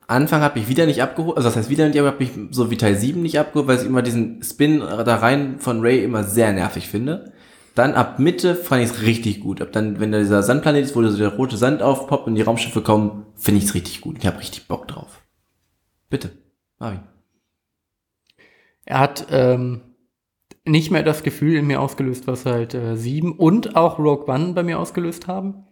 Anfang 0.07 0.41
habe 0.41 0.59
ich 0.59 0.69
wieder 0.69 0.87
nicht 0.87 1.03
abgeholt, 1.03 1.37
also 1.37 1.49
das 1.51 1.57
heißt 1.57 1.69
wieder 1.69 1.87
nicht, 1.87 1.99
aber 1.99 2.09
habe 2.09 2.23
ich 2.25 2.31
so 2.51 2.71
wie 2.71 2.79
Teil 2.79 2.97
7 2.97 3.21
nicht 3.21 3.39
abgeholt, 3.39 3.69
weil 3.69 3.79
ich 3.79 3.85
immer 3.85 4.01
diesen 4.01 4.43
Spin 4.43 4.81
da 4.81 5.17
rein 5.17 5.57
von 5.59 5.81
Ray 5.83 6.03
immer 6.03 6.25
sehr 6.25 6.53
nervig 6.55 6.89
finde. 6.89 7.33
Dann 7.75 7.93
ab 7.95 8.19
Mitte 8.19 8.55
fand 8.55 8.83
ich 8.83 8.91
es 8.91 9.03
richtig 9.03 9.41
gut. 9.41 9.61
Ab 9.61 9.69
dann, 9.73 10.01
wenn 10.01 10.11
da 10.11 10.19
dieser 10.19 10.43
Sandplanet 10.43 10.85
ist, 10.87 10.97
wo 10.97 11.03
so 11.07 11.19
der 11.19 11.29
rote 11.29 11.59
Sand 11.59 11.83
aufpoppt 11.83 12.27
und 12.27 12.35
die 12.37 12.43
Raumschiffe 12.43 12.81
kommen, 12.81 13.27
finde 13.37 13.59
ich 13.59 13.65
es 13.67 13.75
richtig 13.75 14.01
gut. 14.01 14.17
Ich 14.19 14.27
habe 14.27 14.39
richtig 14.39 14.67
Bock 14.67 14.89
drauf. 14.89 15.18
Bitte, 16.11 16.33
Marvin. 16.79 17.01
Er 18.85 19.01
hat 19.01 19.27
ähm, 19.31 19.83
nicht 20.65 20.91
mehr 20.91 21.03
das 21.03 21.23
Gefühl 21.23 21.57
in 21.57 21.67
mir 21.67 21.81
ausgelöst, 21.81 22.27
was 22.27 22.47
halt 22.47 22.75
äh, 22.75 22.97
7 22.97 23.33
und 23.33 23.77
auch 23.77 23.99
Rogue 23.99 24.33
One 24.33 24.55
bei 24.55 24.63
mir 24.63 24.79
ausgelöst 24.79 25.27
haben. 25.27 25.67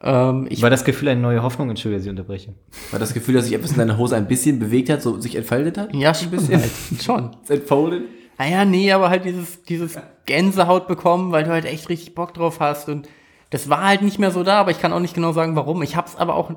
Ähm, 0.00 0.46
ich 0.50 0.62
War 0.62 0.70
das 0.70 0.84
Gefühl 0.84 1.08
eine 1.08 1.20
neue 1.20 1.42
Hoffnung? 1.42 1.70
Entschuldige, 1.70 1.98
dass 1.98 2.04
ich 2.04 2.10
unterbreche. 2.10 2.54
War 2.90 3.00
das 3.00 3.14
Gefühl, 3.14 3.34
dass 3.34 3.46
sich 3.46 3.54
etwas 3.54 3.72
in 3.72 3.78
deiner 3.78 3.96
Hose 3.96 4.16
ein 4.16 4.28
bisschen 4.28 4.58
bewegt 4.58 4.90
hat, 4.90 5.02
so 5.02 5.18
sich 5.18 5.34
entfaltet 5.34 5.78
hat? 5.78 5.94
ja, 5.94 6.14
schon 6.14 6.28
ein 6.28 6.30
bisschen. 6.32 6.60
Halt. 6.60 6.70
Schon. 7.02 7.36
Ist 7.42 7.50
entfolded? 7.50 8.02
Naja, 8.38 8.64
nee, 8.64 8.92
aber 8.92 9.10
halt 9.10 9.24
dieses, 9.24 9.62
dieses 9.62 9.96
Gänsehaut 10.26 10.88
bekommen, 10.88 11.32
weil 11.32 11.44
du 11.44 11.50
halt 11.50 11.64
echt 11.64 11.88
richtig 11.88 12.14
Bock 12.14 12.34
drauf 12.34 12.60
hast. 12.60 12.88
Und 12.88 13.08
das 13.50 13.68
war 13.68 13.84
halt 13.84 14.02
nicht 14.02 14.18
mehr 14.18 14.30
so 14.30 14.42
da, 14.42 14.60
aber 14.60 14.72
ich 14.72 14.80
kann 14.80 14.92
auch 14.92 15.00
nicht 15.00 15.14
genau 15.14 15.32
sagen, 15.32 15.56
warum. 15.56 15.82
Ich 15.82 15.96
hab's 15.96 16.16
aber 16.16 16.34
auch 16.34 16.52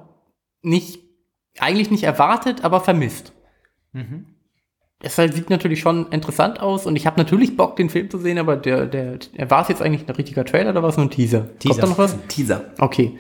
nicht, 0.64 1.00
eigentlich 1.60 1.92
nicht 1.92 2.04
erwartet, 2.04 2.64
aber 2.64 2.82
vermisst. 2.82 3.34
Es 5.00 5.18
halt, 5.18 5.34
sieht 5.34 5.50
natürlich 5.50 5.80
schon 5.80 6.08
interessant 6.12 6.60
aus 6.60 6.86
und 6.86 6.96
ich 6.96 7.06
habe 7.06 7.18
natürlich 7.18 7.56
Bock, 7.56 7.76
den 7.76 7.90
Film 7.90 8.10
zu 8.10 8.18
sehen, 8.18 8.40
aber 8.40 8.56
der, 8.56 8.86
der, 8.88 9.18
der 9.18 9.52
war 9.52 9.62
es 9.62 9.68
jetzt 9.68 9.82
eigentlich 9.82 10.08
ein 10.08 10.16
richtiger 10.16 10.44
Trailer 10.44 10.72
oder 10.72 10.82
war 10.82 10.90
es 10.90 10.98
nur 10.98 11.06
ein 11.06 11.12
Teaser? 11.12 11.58
Teaser. 11.60 11.82
Kommt 11.82 11.84
da 11.84 11.88
noch 11.88 11.98
was? 11.98 12.18
Teaser. 12.28 12.66
Okay. 12.80 13.18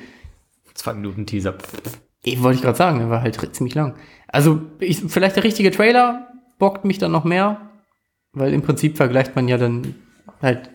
Zwei 0.73 0.93
Minuten 0.93 1.25
Teaser. 1.25 1.55
Ich 2.23 2.41
wollte 2.41 2.57
ich 2.57 2.63
gerade 2.63 2.77
sagen, 2.77 2.99
der 2.99 3.09
war 3.09 3.21
halt 3.21 3.55
ziemlich 3.55 3.75
lang. 3.75 3.95
Also, 4.27 4.61
ich, 4.79 4.99
vielleicht 5.07 5.35
der 5.35 5.43
richtige 5.43 5.71
Trailer 5.71 6.27
bockt 6.57 6.83
mich 6.83 6.97
dann 6.97 7.11
noch 7.11 7.23
mehr, 7.23 7.69
weil 8.33 8.53
im 8.53 8.61
Prinzip 8.61 8.97
vergleicht 8.97 9.35
man 9.35 9.47
ja 9.47 9.57
dann 9.57 9.95
halt 10.41 10.69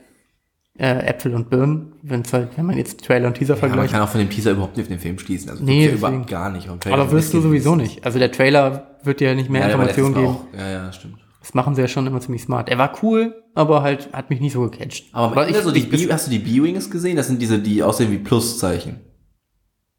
äh, 0.79 1.07
Äpfel 1.07 1.35
und 1.35 1.51
Birnen, 1.51 1.93
wenn's 2.03 2.33
halt, 2.33 2.57
wenn 2.57 2.67
man 2.67 2.77
jetzt 2.79 3.05
Trailer 3.05 3.29
und 3.29 3.35
Teaser 3.35 3.55
Ja, 3.57 3.61
man 3.61 3.71
vergleicht. 3.71 3.93
kann 3.93 4.03
auch 4.03 4.09
von 4.09 4.21
dem 4.21 4.31
Teaser 4.31 4.53
überhaupt 4.53 4.77
nicht 4.77 4.87
auf 4.87 4.93
den 4.93 4.99
Film 5.01 5.19
schließen. 5.19 5.51
Also 5.51 5.63
Nee, 5.65 5.87
ja 5.87 5.93
überhaupt 5.93 6.27
gar 6.29 6.51
nicht. 6.51 6.69
Aber 6.69 7.11
wirst 7.13 7.35
du 7.35 7.41
sowieso 7.41 7.77
nicht. 7.77 8.05
Also 8.05 8.19
der 8.19 8.33
Trailer 8.33 8.97
wird 9.03 9.21
dir 9.21 9.35
nicht 9.35 9.51
mehr 9.51 9.63
Ja, 9.63 9.67
Informationen 9.69 10.15
ist 10.15 10.21
geben. 10.21 10.29
auch- 10.29 10.45
Ja, 10.59 10.71
ja, 10.71 10.93
stimmt. 10.93 11.17
Das 11.41 11.55
machen 11.55 11.75
sie 11.75 11.81
ja 11.83 11.89
schon 11.89 12.07
immer 12.07 12.21
ziemlich 12.21 12.43
smart. 12.43 12.69
Er 12.69 12.79
war 12.79 12.93
cool, 13.03 13.35
aber 13.55 13.83
halt 13.83 14.13
hat 14.13 14.31
mich 14.31 14.41
nicht 14.41 14.53
so 14.53 14.63
gecatcht. 14.71 15.07
Aber, 15.13 15.33
Aber 15.33 15.49
ich, 15.51 15.57
so 15.57 15.73
die 15.73 15.81
ich, 15.81 16.11
hast 16.13 16.29
du 16.29 16.31
die 16.31 16.39
B-Wings 16.39 16.89
gesehen? 16.91 17.17
Das 17.17 17.27
sind 17.27 17.43
diese, 17.43 17.59
die 17.59 17.83
aussehen 17.83 18.11
wie 18.13 18.19
Pluszeichen. 18.19 19.01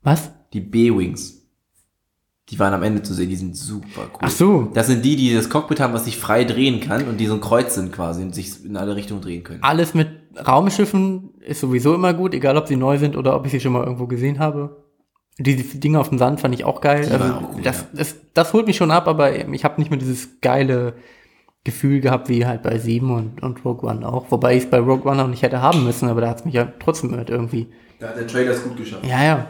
was? 0.01 0.32
Die 0.53 0.61
B-Wings. 0.61 1.41
Die 2.49 2.59
waren 2.59 2.74
am 2.74 2.84
Ende 2.84 3.01
zu 3.01 3.13
sehen, 3.13 3.30
die 3.30 3.36
sind 3.38 3.55
super 3.55 4.01
cool. 4.13 4.19
Ach 4.21 4.30
so. 4.30 4.71
Das 4.74 4.88
sind 4.88 5.03
die, 5.03 5.15
die 5.15 5.34
das 5.34 5.49
Cockpit 5.49 5.80
haben, 5.80 5.93
was 5.93 6.05
sich 6.05 6.17
frei 6.17 6.43
drehen 6.43 6.80
kann 6.82 7.07
und 7.07 7.17
die 7.17 7.26
so 7.26 7.34
ein 7.36 7.41
Kreuz 7.41 7.74
sind 7.76 7.91
quasi 7.93 8.21
und 8.21 8.36
sich 8.36 8.63
in 8.65 8.76
alle 8.78 8.95
Richtungen 8.95 9.21
drehen 9.21 9.43
können. 9.43 9.63
Alles 9.63 9.93
mit 9.93 10.22
Raumschiffen 10.36 11.36
ist 11.41 11.59
sowieso 11.59 11.93
immer 11.93 12.13
gut, 12.13 12.34
egal 12.34 12.57
ob 12.57 12.67
sie 12.67 12.75
neu 12.75 12.97
sind 12.97 13.15
oder 13.17 13.36
ob 13.36 13.45
ich 13.45 13.51
sie 13.51 13.59
schon 13.59 13.73
mal 13.73 13.84
irgendwo 13.84 14.07
gesehen 14.07 14.39
habe. 14.39 14.84
Diese 15.38 15.77
Dinge 15.77 15.99
auf 15.99 16.09
dem 16.09 16.19
Sand 16.19 16.41
fand 16.41 16.53
ich 16.53 16.63
auch 16.63 16.81
geil. 16.81 17.07
Also 17.11 17.25
auch 17.34 17.55
cool, 17.55 17.61
das, 17.63 17.81
ja. 17.81 17.88
das, 17.93 18.15
das 18.34 18.53
holt 18.53 18.67
mich 18.67 18.77
schon 18.77 18.91
ab, 18.91 19.07
aber 19.07 19.36
ich 19.36 19.63
habe 19.63 19.81
nicht 19.81 19.89
mehr 19.89 19.99
dieses 19.99 20.41
geile 20.41 20.93
Gefühl 21.63 22.01
gehabt, 22.01 22.29
wie 22.29 22.45
halt 22.45 22.61
bei 22.61 22.77
7 22.77 23.09
und, 23.09 23.41
und 23.41 23.65
Rogue 23.65 23.89
One 23.89 24.07
auch. 24.07 24.25
Wobei 24.29 24.55
ich 24.55 24.63
es 24.63 24.69
bei 24.69 24.79
Rogue 24.79 25.09
One 25.09 25.23
auch 25.23 25.27
nicht 25.27 25.41
hätte 25.41 25.61
haben 25.61 25.84
müssen, 25.84 26.09
aber 26.09 26.21
da 26.21 26.29
hat 26.29 26.39
es 26.39 26.45
mich 26.45 26.53
ja 26.53 26.67
trotzdem 26.79 27.15
halt 27.15 27.29
irgendwie. 27.29 27.67
Da 27.99 28.09
hat 28.09 28.17
der 28.17 28.27
Trailer 28.27 28.51
es 28.51 28.63
gut 28.63 28.77
geschafft. 28.77 29.05
Ja, 29.05 29.23
ja. 29.23 29.47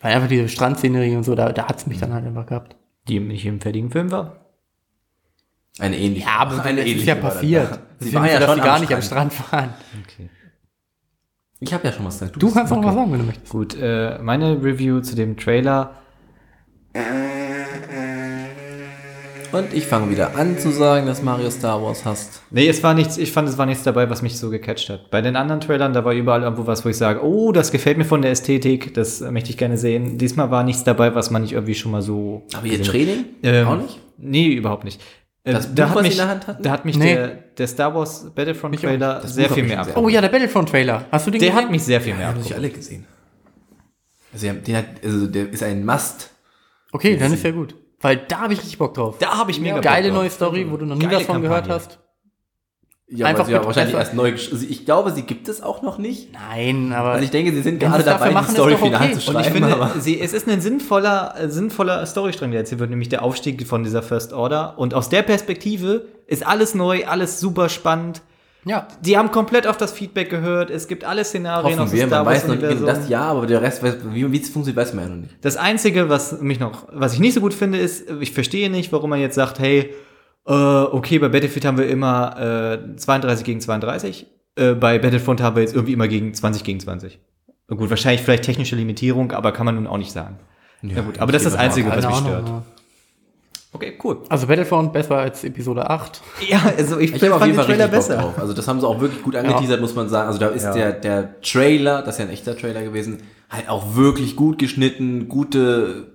Weil 0.00 0.14
einfach 0.14 0.28
diese 0.28 0.48
Strandszenerie 0.48 1.16
und 1.16 1.24
so, 1.24 1.34
da, 1.34 1.52
da 1.52 1.68
hat 1.68 1.78
es 1.78 1.86
mich 1.86 1.98
dann 1.98 2.14
halt 2.14 2.24
einfach 2.24 2.46
gehabt. 2.46 2.76
Die 3.08 3.18
nicht 3.20 3.44
im 3.46 3.60
fertigen 3.60 3.90
Film 3.90 4.10
war. 4.10 4.45
Eine 5.78 5.98
ähnliche. 5.98 6.26
Ja, 6.26 6.36
aber 6.38 6.62
eine 6.62 6.76
das 6.76 6.86
ist 6.86 6.90
ähnliche 6.92 7.08
ja 7.08 7.14
passiert. 7.16 7.78
Sie 7.98 8.14
waren 8.14 8.26
ja 8.26 8.38
dass 8.38 8.48
schon 8.48 8.58
sie 8.58 8.64
gar 8.64 8.80
nicht 8.80 8.94
am 8.94 9.02
Strand. 9.02 9.52
Waren. 9.52 9.74
Okay. 10.02 10.30
Ich 11.60 11.72
habe 11.72 11.86
ja 11.86 11.92
schon 11.92 12.04
was 12.04 12.18
gesagt. 12.18 12.40
Du 12.40 12.52
kannst 12.52 12.72
auch 12.72 12.76
noch 12.76 12.88
was 12.88 12.94
sagen, 12.94 13.12
wenn 13.12 13.20
du 13.20 13.26
möchtest. 13.26 13.50
Gut, 13.50 13.76
äh, 13.80 14.18
meine 14.18 14.62
Review 14.62 15.00
zu 15.00 15.14
dem 15.14 15.36
Trailer. 15.36 15.94
Und 19.52 19.72
ich 19.72 19.86
fange 19.86 20.10
wieder 20.10 20.36
an 20.36 20.58
zu 20.58 20.70
sagen, 20.70 21.06
dass 21.06 21.22
Mario 21.22 21.50
Star 21.50 21.82
Wars 21.82 22.04
hasst. 22.04 22.42
Nee, 22.50 22.68
es 22.68 22.82
war 22.82 22.94
nichts, 22.94 23.16
ich 23.16 23.32
fand, 23.32 23.48
es 23.48 23.56
war 23.56 23.64
nichts 23.64 23.84
dabei, 23.84 24.10
was 24.10 24.20
mich 24.20 24.38
so 24.38 24.50
gecatcht 24.50 24.90
hat. 24.90 25.10
Bei 25.10 25.22
den 25.22 25.36
anderen 25.36 25.60
Trailern, 25.60 25.92
da 25.94 26.04
war 26.04 26.12
überall 26.12 26.42
irgendwo 26.42 26.66
was, 26.66 26.84
wo 26.84 26.88
ich 26.88 26.96
sage, 26.96 27.24
oh, 27.24 27.52
das 27.52 27.70
gefällt 27.70 27.96
mir 27.96 28.04
von 28.04 28.22
der 28.22 28.32
Ästhetik, 28.32 28.92
das 28.94 29.20
möchte 29.20 29.50
ich 29.50 29.56
gerne 29.56 29.78
sehen. 29.78 30.18
Diesmal 30.18 30.50
war 30.50 30.62
nichts 30.62 30.84
dabei, 30.84 31.14
was 31.14 31.30
man 31.30 31.42
nicht 31.42 31.52
irgendwie 31.52 31.74
schon 31.74 31.92
mal 31.92 32.02
so. 32.02 32.42
Aber 32.54 32.66
ihr. 32.66 32.82
Training? 32.82 33.24
Ähm, 33.42 33.66
Auch 33.66 33.76
nicht? 33.76 34.00
Nee, 34.18 34.48
überhaupt 34.48 34.84
nicht. 34.84 35.00
Äh, 35.46 35.52
Das 35.52 35.72
da 35.74 35.84
Buch, 35.84 35.90
hat 35.90 35.96
was 35.96 36.02
mich, 36.02 36.12
in 36.12 36.18
der 36.18 36.28
Hand 36.28 36.46
hatten? 36.48 36.62
Da 36.62 36.70
hat 36.72 36.84
mich 36.84 36.98
Nee. 36.98 37.14
der, 37.14 37.28
der 37.56 37.66
Star 37.68 37.94
Wars 37.94 38.30
Battlefront. 38.34 38.78
Trailer 38.80 39.26
sehr 39.26 39.46
Buch 39.48 39.54
viel 39.54 39.62
mehr 39.64 39.72
ich 39.74 39.78
ab. 39.78 39.86
gesehen. 39.86 40.04
Oh 40.04 40.08
ja, 40.08 40.20
der 40.20 40.28
Battlefront-Trailer. 40.28 41.04
Hast 41.12 41.26
du 41.26 41.30
den 41.30 41.40
Der 41.40 41.50
gesehen? 41.50 41.64
hat 41.64 41.70
mich 41.70 41.82
sehr 41.84 42.00
viel 42.00 42.14
mehr 42.14 42.22
Ja, 42.22 42.28
haben 42.28 42.42
sich 42.42 42.52
abgeholt. 42.52 42.72
alle 42.72 42.78
gesehen. 42.82 43.06
Also, 44.32 44.52
den 44.52 44.76
hat, 44.76 44.84
also 45.04 45.26
der 45.28 45.48
ist 45.50 45.62
ein 45.62 45.84
Must. 45.86 46.30
Okay, 46.92 47.16
dann 47.16 47.32
ist 47.32 47.44
ja 47.44 47.52
gut. 47.52 47.74
Weil 48.00 48.16
da 48.28 48.40
habe 48.40 48.52
ich 48.52 48.58
richtig 48.60 48.76
Bock 48.76 48.92
drauf. 48.94 49.16
Da 49.18 49.38
habe 49.38 49.50
ich 49.50 49.60
mega 49.60 49.80
Geile 49.80 50.08
Bock 50.08 50.14
drauf. 50.14 50.22
neue 50.22 50.30
Story, 50.30 50.66
wo 50.70 50.76
du 50.76 50.84
noch 50.84 50.96
nie 50.96 51.04
Geile 51.04 51.16
was 51.18 51.22
von 51.26 51.40
gehört 51.40 51.66
Kampagne. 51.68 51.74
hast. 51.74 51.98
Ja, 53.08 53.26
Einfach 53.26 53.40
aber 53.42 53.48
sie 53.48 53.54
haben 53.54 53.60
mit 53.60 53.66
wahrscheinlich 53.68 53.94
erst 53.96 54.14
neu 54.14 54.30
gesch- 54.30 54.52
also 54.52 54.66
Ich 54.68 54.84
glaube, 54.84 55.12
sie 55.12 55.22
gibt 55.22 55.48
es 55.48 55.62
auch 55.62 55.80
noch 55.80 55.96
nicht. 55.98 56.32
Nein, 56.32 56.92
aber 56.92 57.10
Also 57.10 57.24
ich 57.24 57.30
denke, 57.30 57.52
sie 57.52 57.62
sind 57.62 57.78
gerade 57.78 58.02
dabei, 58.02 58.32
machen, 58.32 58.46
die 58.48 58.54
Story 58.54 58.74
okay. 58.74 58.84
final 58.86 59.10
zu 59.12 59.16
Und 59.16 59.22
schreiben. 59.22 59.38
ich 59.40 59.46
finde, 59.68 59.90
sie, 60.00 60.20
es 60.20 60.32
ist 60.32 60.48
ein 60.48 60.60
sinnvoller, 60.60 61.34
sinnvoller 61.46 62.04
Storystrang, 62.04 62.50
der 62.50 62.60
erzählt 62.60 62.80
wird, 62.80 62.90
nämlich 62.90 63.08
der 63.08 63.22
Aufstieg 63.22 63.64
von 63.66 63.84
dieser 63.84 64.02
First 64.02 64.32
Order. 64.32 64.74
Und 64.76 64.92
aus 64.92 65.08
der 65.08 65.22
Perspektive 65.22 66.06
ist 66.26 66.44
alles 66.44 66.74
neu, 66.74 67.04
alles 67.06 67.38
super 67.38 67.68
spannend. 67.68 68.22
ja. 68.64 68.88
Die 69.02 69.16
haben 69.16 69.30
komplett 69.30 69.68
auf 69.68 69.76
das 69.76 69.92
Feedback 69.92 70.28
gehört. 70.28 70.70
Es 70.70 70.88
gibt 70.88 71.04
alle 71.04 71.22
Szenarien 71.24 71.78
hoffen 71.78 71.92
wir, 71.92 72.08
man 72.08 72.26
weiß 72.26 72.48
noch 72.48 72.56
nicht, 72.56 72.64
Universum. 72.64 72.86
das 72.86 73.08
ja, 73.08 73.20
aber 73.22 73.46
der 73.46 73.62
Rest, 73.62 73.84
weiß, 73.84 73.98
wie 74.12 74.32
wie 74.32 74.40
es 74.40 74.48
funktioniert, 74.48 74.84
weiß 74.84 74.94
man 74.94 75.04
ja 75.04 75.10
noch 75.14 75.20
nicht. 75.22 75.34
Das 75.42 75.56
Einzige, 75.56 76.08
was 76.08 76.40
mich 76.40 76.58
noch, 76.58 76.88
was 76.92 77.12
ich 77.14 77.20
nicht 77.20 77.34
so 77.34 77.40
gut 77.40 77.54
finde, 77.54 77.78
ist, 77.78 78.10
ich 78.20 78.32
verstehe 78.32 78.68
nicht, 78.68 78.90
warum 78.90 79.10
man 79.10 79.20
jetzt 79.20 79.36
sagt, 79.36 79.60
hey, 79.60 79.94
äh, 80.46 80.52
okay, 80.52 81.18
bei 81.18 81.28
Battlefield 81.28 81.64
haben 81.64 81.78
wir 81.78 81.88
immer 81.88 82.78
äh, 82.92 82.96
32 82.96 83.44
gegen 83.44 83.60
32. 83.60 84.26
Äh, 84.56 84.74
bei 84.74 84.98
Battlefront 84.98 85.40
haben 85.42 85.56
wir 85.56 85.62
jetzt 85.62 85.74
irgendwie 85.74 85.92
immer 85.92 86.08
gegen 86.08 86.32
20 86.34 86.64
gegen 86.64 86.80
20. 86.80 87.18
Na 87.68 87.76
Gut, 87.76 87.90
wahrscheinlich 87.90 88.22
vielleicht 88.22 88.44
technische 88.44 88.76
Limitierung, 88.76 89.32
aber 89.32 89.52
kann 89.52 89.66
man 89.66 89.74
nun 89.74 89.86
auch 89.86 89.98
nicht 89.98 90.12
sagen. 90.12 90.38
Ja, 90.82 91.02
gut, 91.02 91.18
aber 91.18 91.32
das 91.32 91.42
ist 91.44 91.52
das 91.52 91.60
Einzige, 91.60 91.90
was 91.90 92.06
mich 92.06 92.16
stört. 92.16 92.48
ja. 92.48 92.62
Okay, 93.72 93.98
cool. 94.04 94.18
Also 94.30 94.46
Battlefront 94.46 94.92
besser 94.94 95.16
als 95.18 95.44
Episode 95.44 95.90
8. 95.90 96.22
Ja, 96.48 96.62
also 96.78 96.98
ich, 96.98 97.14
Ich 97.14 97.22
habe 97.22 97.34
auf 97.34 97.40
fand 97.40 97.52
jeden 97.52 97.56
Fall 97.58 97.66
den 97.66 97.76
Trailer 97.76 97.88
besser. 97.88 98.16
drauf. 98.16 98.38
Also 98.38 98.54
das 98.54 98.66
haben 98.68 98.80
sie 98.80 98.86
auch 98.88 99.00
wirklich 99.00 99.22
gut 99.22 99.36
angeteasert, 99.36 99.80
muss 99.82 99.94
man 99.94 100.08
sagen. 100.08 100.28
Also 100.28 100.38
da 100.38 100.48
ist 100.48 100.62
Ja. 100.64 100.72
der, 100.72 100.92
der 100.92 101.40
Trailer, 101.42 102.00
das 102.00 102.14
ist 102.14 102.18
ja 102.20 102.24
ein 102.26 102.30
echter 102.30 102.56
Trailer 102.56 102.82
gewesen, 102.82 103.18
halt 103.50 103.68
auch 103.68 103.94
wirklich 103.94 104.34
gut 104.36 104.58
geschnitten, 104.58 105.28
gute 105.28 106.06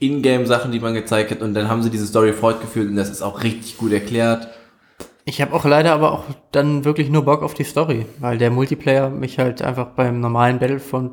Ingame-Sachen, 0.00 0.72
die 0.72 0.80
man 0.80 0.94
gezeigt 0.94 1.30
hat. 1.30 1.42
Und 1.42 1.54
dann 1.54 1.68
haben 1.68 1.82
sie 1.82 1.90
diese 1.90 2.06
Story 2.06 2.32
fortgeführt 2.32 2.88
und 2.88 2.96
das 2.96 3.10
ist 3.10 3.22
auch 3.22 3.42
richtig 3.42 3.76
gut 3.78 3.92
erklärt. 3.92 4.48
Ich 5.24 5.40
habe 5.40 5.52
auch 5.54 5.64
leider 5.64 5.92
aber 5.92 6.12
auch 6.12 6.24
dann 6.50 6.84
wirklich 6.84 7.10
nur 7.10 7.24
Bock 7.24 7.42
auf 7.42 7.54
die 7.54 7.64
Story, 7.64 8.06
weil 8.18 8.38
der 8.38 8.50
Multiplayer 8.50 9.10
mich 9.10 9.38
halt 9.38 9.62
einfach 9.62 9.88
beim 9.88 10.18
normalen 10.20 10.58
Battlefront 10.58 11.12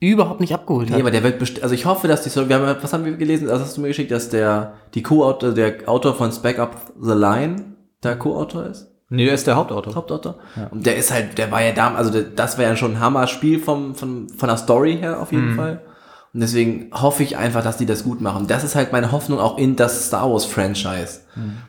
überhaupt 0.00 0.40
nicht 0.40 0.54
abgeholt 0.54 0.88
Nee, 0.88 0.94
hat. 0.94 1.00
aber 1.00 1.10
der 1.10 1.24
wird 1.24 1.38
bestimmt, 1.40 1.64
also 1.64 1.74
ich 1.74 1.84
hoffe, 1.84 2.06
dass 2.06 2.22
die 2.22 2.30
Story, 2.30 2.48
wir 2.48 2.56
haben, 2.56 2.64
ja- 2.66 2.76
was 2.80 2.92
haben 2.92 3.04
wir 3.04 3.16
gelesen, 3.16 3.48
das 3.48 3.60
hast 3.60 3.76
du 3.76 3.80
mir 3.80 3.88
geschickt, 3.88 4.12
dass 4.12 4.28
der, 4.30 4.74
die 4.94 5.02
Co-Autor, 5.02 5.50
der 5.52 5.88
Autor 5.88 6.14
von 6.14 6.30
Spec 6.30 6.58
Up 6.60 6.92
the 7.00 7.12
Line, 7.14 7.74
der 8.04 8.16
Co-Autor 8.16 8.66
ist? 8.66 8.88
Nee, 9.10 9.24
der 9.24 9.34
ist 9.34 9.46
der 9.46 9.56
Hauptautor. 9.56 9.94
Hauptautor. 9.96 10.36
Und 10.70 10.86
der 10.86 10.96
ist 10.96 11.10
halt, 11.12 11.36
der 11.36 11.50
war 11.50 11.62
ja 11.62 11.72
da, 11.72 11.94
also 11.94 12.10
der, 12.10 12.22
das 12.22 12.58
war 12.58 12.64
ja 12.64 12.76
schon 12.76 12.92
ein 12.92 13.00
Hammer-Spiel 13.00 13.58
vom, 13.58 13.94
von, 13.96 14.28
von 14.28 14.48
der 14.48 14.56
Story 14.58 14.98
her 14.98 15.20
auf 15.20 15.32
jeden 15.32 15.56
Fall. 15.56 15.80
Und 16.34 16.40
deswegen 16.40 16.90
hoffe 16.92 17.22
ich 17.22 17.36
einfach, 17.36 17.64
dass 17.64 17.78
die 17.78 17.86
das 17.86 18.04
gut 18.04 18.20
machen. 18.20 18.46
Das 18.46 18.62
ist 18.62 18.74
halt 18.74 18.92
meine 18.92 19.12
Hoffnung 19.12 19.38
auch 19.38 19.58
in 19.58 19.76
das 19.76 20.06
Star 20.06 20.30
Wars 20.30 20.44
Franchise. 20.44 21.20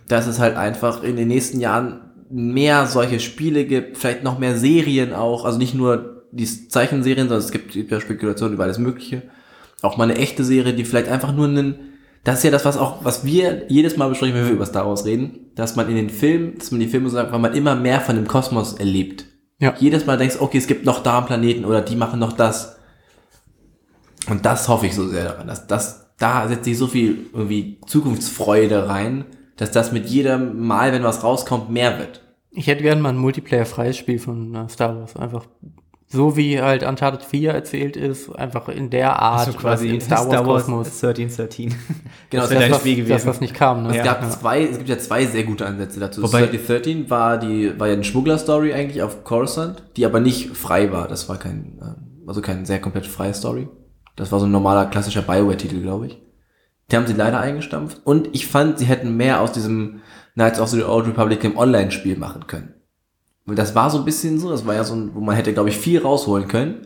Dass 0.08 0.28
es 0.28 0.40
halt 0.40 0.58
einfach 0.58 1.04
in 1.04 1.16
den 1.16 1.30
nächsten 1.30 1.60
Jahren 1.60 2.02
mehr 2.30 2.86
solche 2.86 3.20
Spiele 3.20 3.66
gibt, 3.66 3.98
vielleicht 3.98 4.24
noch 4.24 4.38
mehr 4.38 4.58
Serien 4.58 5.14
auch, 5.14 5.46
also 5.46 5.58
nicht 5.58 5.74
nur 5.74 6.24
die 6.32 6.46
Zeichenserien, 6.46 7.28
sondern 7.28 7.46
es 7.46 7.52
gibt 7.52 7.74
ja 7.74 8.00
Spekulationen 8.00 8.54
über 8.54 8.66
alles 8.66 8.78
Mögliche. 8.78 9.24
Auch 9.82 9.98
mal 9.98 10.04
eine 10.04 10.18
echte 10.18 10.44
Serie, 10.44 10.74
die 10.74 10.86
vielleicht 10.86 11.08
einfach 11.08 11.34
nur 11.34 11.48
einen, 11.48 11.76
das 12.24 12.40
ist 12.40 12.44
ja 12.44 12.52
das, 12.52 12.66
was 12.66 12.78
auch, 12.78 13.04
was 13.04 13.26
wir 13.26 13.64
jedes 13.70 13.98
Mal 13.98 14.10
besprechen, 14.10 14.36
wenn 14.36 14.46
wir 14.46 14.52
über 14.52 14.66
Star 14.66 14.86
Wars 14.86 15.06
reden, 15.06 15.52
dass 15.56 15.76
man 15.76 15.90
in 15.90 15.96
den 15.96 16.10
Filmen, 16.10 16.58
dass 16.58 16.72
man 16.72 16.80
die 16.80 16.88
Filme 16.88 17.10
sagt, 17.10 17.32
weil 17.32 17.40
man 17.40 17.54
immer 17.56 17.76
mehr 17.76 18.02
von 18.02 18.16
dem 18.16 18.28
Kosmos 18.28 18.74
erlebt. 18.74 19.26
Ja. 19.60 19.74
Jedes 19.80 20.06
Mal 20.06 20.18
denkst, 20.18 20.38
okay, 20.40 20.58
es 20.58 20.68
gibt 20.68 20.86
noch 20.86 21.02
da 21.02 21.18
einen 21.18 21.28
Planeten 21.28 21.66
oder 21.66 21.82
die 21.82 21.96
machen 21.96 22.20
noch 22.20 22.34
das. 22.34 22.79
Und 24.30 24.46
das 24.46 24.68
hoffe 24.68 24.86
ich 24.88 24.96
so 24.96 25.08
sehr 25.08 25.24
daran, 25.26 25.48
dass 25.48 25.68
das, 25.68 26.08
da 26.18 26.48
setze 26.48 26.70
ich 26.72 26.78
so 26.78 26.88
viel 26.88 27.28
irgendwie 27.34 27.80
Zukunftsfreude 27.88 28.88
rein, 28.88 29.26
dass 29.58 29.72
das 29.72 29.92
mit 29.92 30.08
jedem 30.08 30.66
Mal, 30.66 30.92
wenn 30.94 31.04
was 31.04 31.24
rauskommt, 31.24 31.70
mehr 31.70 31.98
wird. 32.00 32.22
Ich 32.52 32.68
hätte 32.68 32.84
gerne 32.84 33.02
mal 33.02 33.10
ein 33.10 33.18
Multiplayer-freies 33.18 33.98
Spiel 33.98 34.20
von 34.20 34.56
äh, 34.56 34.70
Star 34.70 34.98
Wars. 34.98 35.16
Einfach 35.16 35.46
so 36.12 36.36
wie 36.36 36.60
halt 36.60 36.82
Uncharted 36.84 37.24
4 37.24 37.52
erzählt 37.52 37.96
ist, 37.96 38.30
einfach 38.36 38.68
in 38.68 38.90
der 38.90 39.20
Art, 39.22 39.48
Also 39.48 39.60
quasi 39.60 39.90
im 39.90 40.02
Star 40.02 40.28
Wars, 40.28 40.44
Kosmos. 40.44 40.88
1313. 41.04 41.76
Genau, 42.32 42.44
das 42.48 42.50
das 42.50 42.72
was, 42.72 42.80
Spiel 42.80 42.98
das, 42.98 43.06
gewesen. 43.08 43.28
was 43.28 43.42
nicht 43.42 43.54
kam. 43.54 43.84
Ne? 43.84 43.90
Es 43.92 43.98
Ja. 43.98 44.04
gab 44.04 44.32
zwei, 44.32 44.64
es 44.64 44.78
gibt 44.78 44.90
ja 44.90 44.98
zwei 44.98 45.26
sehr 45.28 45.44
gute 45.44 45.68
Ansätze 45.68 46.00
dazu. 46.00 46.24
Wobei- 46.24 46.48
3013 46.48 47.10
war 47.12 47.38
die, 47.38 47.80
war 47.80 47.88
ja 47.88 47.94
eine 47.94 48.04
Schmuggler-Story 48.04 48.74
eigentlich 48.74 49.04
auf 49.04 49.24
Coruscant, 49.24 49.84
die 49.98 50.06
aber 50.06 50.20
nicht 50.20 50.58
frei 50.58 50.92
war. 50.92 51.08
Das 51.08 51.30
war 51.30 51.38
kein, 51.38 51.78
äh, 51.80 52.28
also 52.28 52.42
keine 52.42 52.66
sehr 52.66 52.80
komplett 52.82 53.06
freie 53.06 53.36
Story. 53.36 53.68
Das 54.20 54.34
war 54.34 54.40
so 54.42 54.48
ein 54.48 54.52
normaler, 54.52 54.88
klassischer 54.88 55.22
Bioware-Titel, 55.22 55.82
glaube 55.82 56.08
ich. 56.08 56.22
Die 56.92 56.98
haben 56.98 57.08
sie 57.08 57.14
leider 57.14 57.40
eingestampft. 57.40 58.02
Und 58.04 58.28
ich 58.34 58.48
fand, 58.48 58.78
sie 58.78 58.86
hätten 58.86 59.16
mehr 59.16 59.40
aus 59.40 59.54
diesem 59.54 60.02
Knights 60.34 60.60
of 60.60 60.68
the 60.70 60.84
Old 60.84 61.08
Republic 61.08 61.42
im 61.46 61.58
Online-Spiel 61.58 62.18
machen 62.18 62.46
können. 62.46 62.74
Weil 63.46 63.56
das 63.56 63.76
war 63.76 63.90
so 63.90 63.98
ein 63.98 64.04
bisschen 64.04 64.38
so, 64.38 64.50
das 64.50 64.66
war 64.66 64.76
ja 64.76 64.84
so 64.84 64.94
ein, 64.94 65.16
wo 65.16 65.22
man 65.22 65.38
hätte, 65.38 65.54
glaube 65.54 65.70
ich, 65.70 65.78
viel 65.78 66.02
rausholen 66.02 66.50
können, 66.50 66.86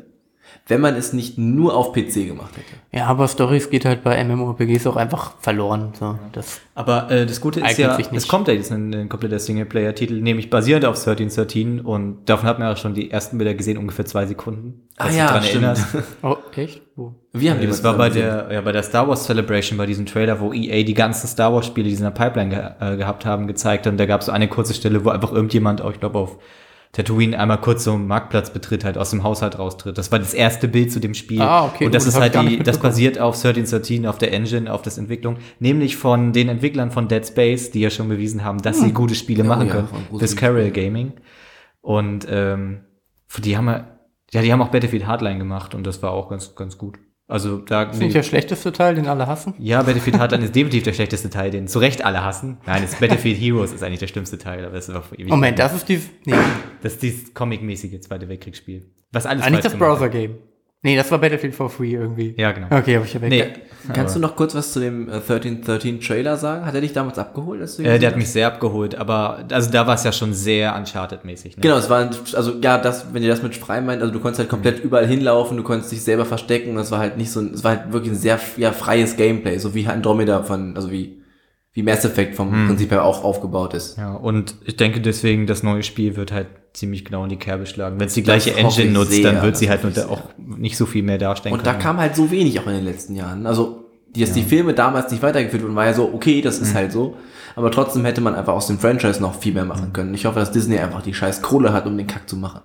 wenn 0.68 0.80
man 0.80 0.96
es 0.96 1.12
nicht 1.12 1.38
nur 1.38 1.76
auf 1.76 1.92
PC 1.92 2.28
gemacht 2.28 2.56
hätte. 2.56 2.80
Ja, 2.92 3.08
aber 3.08 3.28
Stories 3.28 3.70
geht 3.70 3.86
halt 3.86 4.04
bei 4.04 4.24
MMORPGs 4.24 4.88
auch 4.88 4.96
einfach 4.96 5.34
verloren. 5.40 5.94
So. 6.00 6.18
Das, 6.32 6.62
Aber 6.74 7.12
äh, 7.12 7.26
das 7.26 7.42
Gute 7.42 7.60
ist 7.60 7.78
ja, 7.78 7.98
es 7.98 8.28
kommt 8.28 8.48
ja 8.48 8.54
jetzt 8.54 8.72
ein, 8.72 8.94
ein 8.94 9.10
kompletter 9.10 9.40
Singleplayer-Titel, 9.40 10.22
nämlich 10.22 10.50
basierend 10.50 10.86
auf 10.86 10.96
1313 10.96 11.82
und 11.82 12.30
davon 12.30 12.48
hat 12.48 12.60
man 12.60 12.70
ja 12.70 12.76
schon 12.76 12.94
die 12.94 13.12
ersten 13.12 13.38
Bilder 13.38 13.56
gesehen, 13.56 13.78
ungefähr 13.78 14.06
zwei 14.06 14.26
Sekunden. 14.26 14.88
Ah 14.98 15.10
ja, 15.10 15.28
dran 15.28 15.44
stimmt. 15.44 15.64
erinnerst. 15.64 15.88
oh, 16.22 16.38
echt? 16.56 16.82
Wo? 16.96 17.14
Wir 17.34 17.52
haben 17.52 17.60
die 17.60 17.68
Das 17.68 17.82
mal 17.82 17.90
war 17.90 17.98
bei 17.98 18.10
der, 18.10 18.48
ja, 18.52 18.62
bei 18.62 18.72
der 18.72 18.84
Star 18.84 19.08
Wars 19.08 19.26
Celebration, 19.26 19.78
bei 19.78 19.88
diesem 19.88 20.06
Trailer, 20.06 20.40
wo 20.40 20.54
EA 20.54 20.84
die 20.84 20.94
ganzen 20.94 21.28
Star 21.28 21.52
Wars 21.52 21.66
Spiele, 21.66 21.90
die 21.90 21.96
sie 21.96 22.04
in 22.04 22.12
der 22.12 22.12
Pipeline 22.12 22.50
ge 22.50 22.94
äh, 22.94 22.98
gehabt 22.98 23.26
haben, 23.26 23.48
gezeigt 23.48 23.86
hat. 23.86 23.92
Und 23.92 23.98
da 23.98 24.06
gab 24.06 24.22
es 24.22 24.28
so 24.28 24.32
eine 24.32 24.48
kurze 24.48 24.74
Stelle, 24.74 25.04
wo 25.04 25.10
einfach 25.10 25.32
irgendjemand, 25.32 25.82
auch 25.82 25.92
ich 25.92 26.00
glaube 26.00 26.20
auf 26.20 26.38
Tatooine, 26.94 27.38
einmal 27.40 27.60
kurz 27.60 27.84
so 27.84 27.94
einen 27.94 28.06
Marktplatz 28.06 28.54
betritt, 28.54 28.86
halt 28.86 29.00
aus 29.00 29.10
dem 29.10 29.24
Haushalt 29.24 29.58
raustritt. 29.58 29.98
Das 29.98 30.12
war 30.12 30.20
das 30.20 30.36
erste 30.36 30.68
Bild 30.68 30.92
zu 30.92 31.00
dem 31.00 31.16
Spiel. 31.16 31.42
Ah, 31.42 31.66
okay, 31.66 31.88
Und 31.88 31.96
das 31.96 32.06
gut, 32.06 32.14
ist 32.14 32.20
halt 32.20 32.36
die, 32.36 32.60
das 32.60 32.78
basiert 32.78 33.18
auf 33.20 33.36
1313, 33.36 34.06
auf 34.06 34.20
der 34.20 34.32
Engine, 34.32 34.72
auf 34.72 34.84
das 34.84 35.00
Entwicklung, 35.00 35.38
nämlich 35.60 35.98
von 35.98 36.34
den 36.34 36.50
Entwicklern 36.50 36.92
von 36.92 37.08
Dead 37.08 37.26
Space, 37.26 37.72
die 37.72 37.80
ja 37.80 37.90
schon 37.90 38.10
bewiesen 38.10 38.44
haben, 38.44 38.62
dass 38.62 38.80
sie 38.80 38.86
Hm. 38.86 38.94
gute 38.94 39.16
Spiele 39.16 39.44
machen 39.44 39.68
ja, 39.68 39.74
können. 39.74 39.88
großen 40.10 40.22
Visceral 40.22 40.70
Gaming. 40.70 41.14
Und 41.82 42.28
ähm, 42.30 42.82
die 43.40 43.58
haben 43.58 43.68
ja, 43.68 43.88
ja, 44.32 44.42
die 44.44 44.54
haben 44.54 44.62
auch 44.62 44.70
Battlefield 44.70 45.08
Hardline 45.08 45.40
gemacht 45.40 45.74
und 45.74 45.88
das 45.88 46.04
war 46.04 46.12
auch 46.12 46.30
ganz, 46.30 46.54
ganz 46.56 46.78
gut. 46.78 47.00
Also 47.28 47.58
da 47.58 47.84
ist 47.84 48.00
nicht 48.00 48.16
der 48.16 48.24
schlechteste 48.24 48.74
Teil, 48.74 48.96
den 48.96 49.08
alle 49.08 49.28
hassen? 49.28 49.54
ja, 49.58 49.82
Battlefield 49.82 50.20
Hardline 50.20 50.44
ist 50.44 50.56
definitiv 50.56 50.84
der 50.84 50.94
schlechteste 50.94 51.30
Teil, 51.30 51.52
den 51.52 51.68
zu 51.68 51.80
Recht 51.80 52.04
alle 52.04 52.24
hassen. 52.24 52.58
Nein, 52.66 52.82
das 52.82 52.96
Battlefield 52.96 53.40
Heroes 53.40 53.72
ist 53.72 53.82
eigentlich 53.82 54.00
der 54.00 54.08
schlimmste 54.08 54.38
Teil, 54.38 54.66
aber 54.66 54.76
das 54.76 54.90
ist 54.90 54.96
auch 54.96 55.12
ewig. 55.14 55.30
Moment, 55.30 55.58
das 55.58 55.74
ist 55.74 55.88
dieses. 55.88 56.10
Nee, 56.26 56.36
das 56.82 56.94
ist 56.94 57.02
dieses 57.02 57.34
Comic-mäßige 57.34 58.02
Zweite 58.02 58.28
Weltkriegsspiel. 58.28 58.92
Was 59.12 59.26
alles 59.26 59.46
ah, 59.46 59.50
nicht 59.50 59.62
falsch 59.62 59.74
das. 59.74 59.80
Browser-Game. 59.80 60.38
Nee, 60.84 60.96
das 60.96 61.10
war 61.12 61.18
Battlefield 61.18 61.56
for 61.56 61.70
Free 61.70 61.94
irgendwie. 61.94 62.36
Ja, 62.38 62.52
genau. 62.52 62.68
Okay, 62.70 62.98
hab 62.98 63.06
ich 63.06 63.20
weg. 63.20 63.30
Nee, 63.30 63.46
Kannst 63.92 64.16
du 64.16 64.20
noch 64.20 64.36
kurz 64.36 64.56
was 64.56 64.72
zu 64.72 64.80
dem 64.80 65.10
äh, 65.10 65.14
1313 65.14 66.00
Trailer 66.00 66.38
sagen? 66.38 66.66
Hat 66.66 66.74
er 66.74 66.82
dich 66.82 66.94
damals 66.94 67.18
abgeholt? 67.18 67.62
Als 67.62 67.78
du 67.78 67.84
äh, 67.84 68.00
der 68.00 68.12
hat 68.12 68.18
mich 68.18 68.30
sehr 68.30 68.48
abgeholt, 68.48 68.96
aber 68.96 69.46
also 69.52 69.70
da 69.70 69.86
war 69.88 69.96
es 69.96 70.04
ja 70.04 70.12
schon 70.12 70.34
sehr 70.34 70.76
Uncharted-mäßig. 70.76 71.58
Ne? 71.58 71.62
Genau, 71.62 71.78
es 71.78 71.90
war, 71.90 72.10
also 72.34 72.54
ja, 72.62 72.78
das, 72.78 73.14
wenn 73.14 73.24
ihr 73.24 73.30
das 73.30 73.44
mit 73.44 73.56
frei 73.56 73.82
meint, 73.82 74.02
also 74.02 74.14
du 74.14 74.20
konntest 74.20 74.40
halt 74.40 74.50
komplett 74.50 74.84
überall 74.84 75.08
hinlaufen, 75.08 75.58
du 75.58 75.64
konntest 75.64 75.92
dich 75.92 76.04
selber 76.04 76.26
verstecken, 76.26 76.76
das 76.76 76.92
war 76.92 77.00
halt 77.00 77.18
nicht 77.18 77.32
so, 77.32 77.42
ein, 77.42 77.54
es 77.54 77.64
war 77.64 77.78
halt 77.78 77.92
wirklich 77.92 78.14
ein 78.14 78.18
sehr 78.18 78.40
ja, 78.58 78.72
freies 78.72 79.18
Gameplay, 79.18 79.58
so 79.58 79.76
wie 79.76 79.88
Andromeda 79.88 80.44
von, 80.44 80.76
also 80.76 80.92
wie, 80.92 81.18
wie 81.74 81.84
Mass 81.84 82.06
Effect 82.06 82.36
vom 82.36 82.68
Prinzip 82.68 82.92
her 82.92 83.04
auch 83.04 83.24
aufgebaut 83.24 83.74
ist. 83.74 83.98
Ja, 83.98 84.14
und 84.14 84.56
ich 84.66 84.78
denke 84.78 85.02
deswegen, 85.02 85.48
das 85.48 85.64
neue 85.64 85.84
Spiel 85.84 86.16
wird 86.16 86.32
halt 86.32 86.48
ziemlich 86.74 87.04
genau 87.06 87.24
in 87.24 87.30
die 87.30 87.38
Kerbe 87.38 87.66
schlagen. 87.66 88.00
Wenn 88.00 88.08
es 88.08 88.14
die 88.14 88.24
gleiche 88.24 88.56
Engine 88.56 88.92
nutzt, 88.92 89.12
sehr, 89.12 89.32
dann 89.32 89.42
wird 89.44 89.58
sie 89.58 89.70
halt 89.70 89.84
nur 89.84 90.10
auch 90.10 90.22
nicht 90.38 90.78
so 90.78 90.86
viel 90.86 91.04
mehr 91.04 91.18
darstellen 91.18 91.54
Und 91.54 91.66
da 91.66 91.72
können. 91.72 91.84
kam 91.84 91.98
halt 91.98 92.16
so 92.16 92.30
wenig 92.32 92.60
auch 92.60 92.68
in 92.68 92.74
den 92.74 92.86
letzten 92.86 93.16
Jahren. 93.16 93.46
Also, 93.46 93.86
dass 94.16 94.34
die 94.34 94.44
Filme 94.44 94.74
damals 94.74 95.12
nicht 95.12 95.24
weitergeführt 95.24 95.64
wurden, 95.64 95.76
war 95.76 95.86
ja 95.86 95.94
so, 95.94 96.12
okay, 96.14 96.42
das 96.42 96.60
ist 96.60 96.76
halt 96.76 96.92
so. 96.92 97.16
Aber 97.56 97.72
trotzdem 97.72 98.06
hätte 98.06 98.22
man 98.22 98.36
einfach 98.36 98.54
aus 98.54 98.68
dem 98.68 98.80
Franchise 98.80 99.22
noch 99.22 99.36
viel 99.40 99.54
mehr 99.54 99.66
machen 99.66 99.94
können. 99.94 100.14
Ich 100.14 100.26
hoffe, 100.26 100.40
dass 100.40 100.52
Disney 100.52 100.78
einfach 100.80 101.02
die 101.02 101.14
scheiß 101.14 101.42
Kohle 101.42 101.74
hat, 101.74 101.86
um 101.86 101.98
den 101.98 102.08
Kack 102.08 102.28
zu 102.30 102.36
machen. 102.36 102.62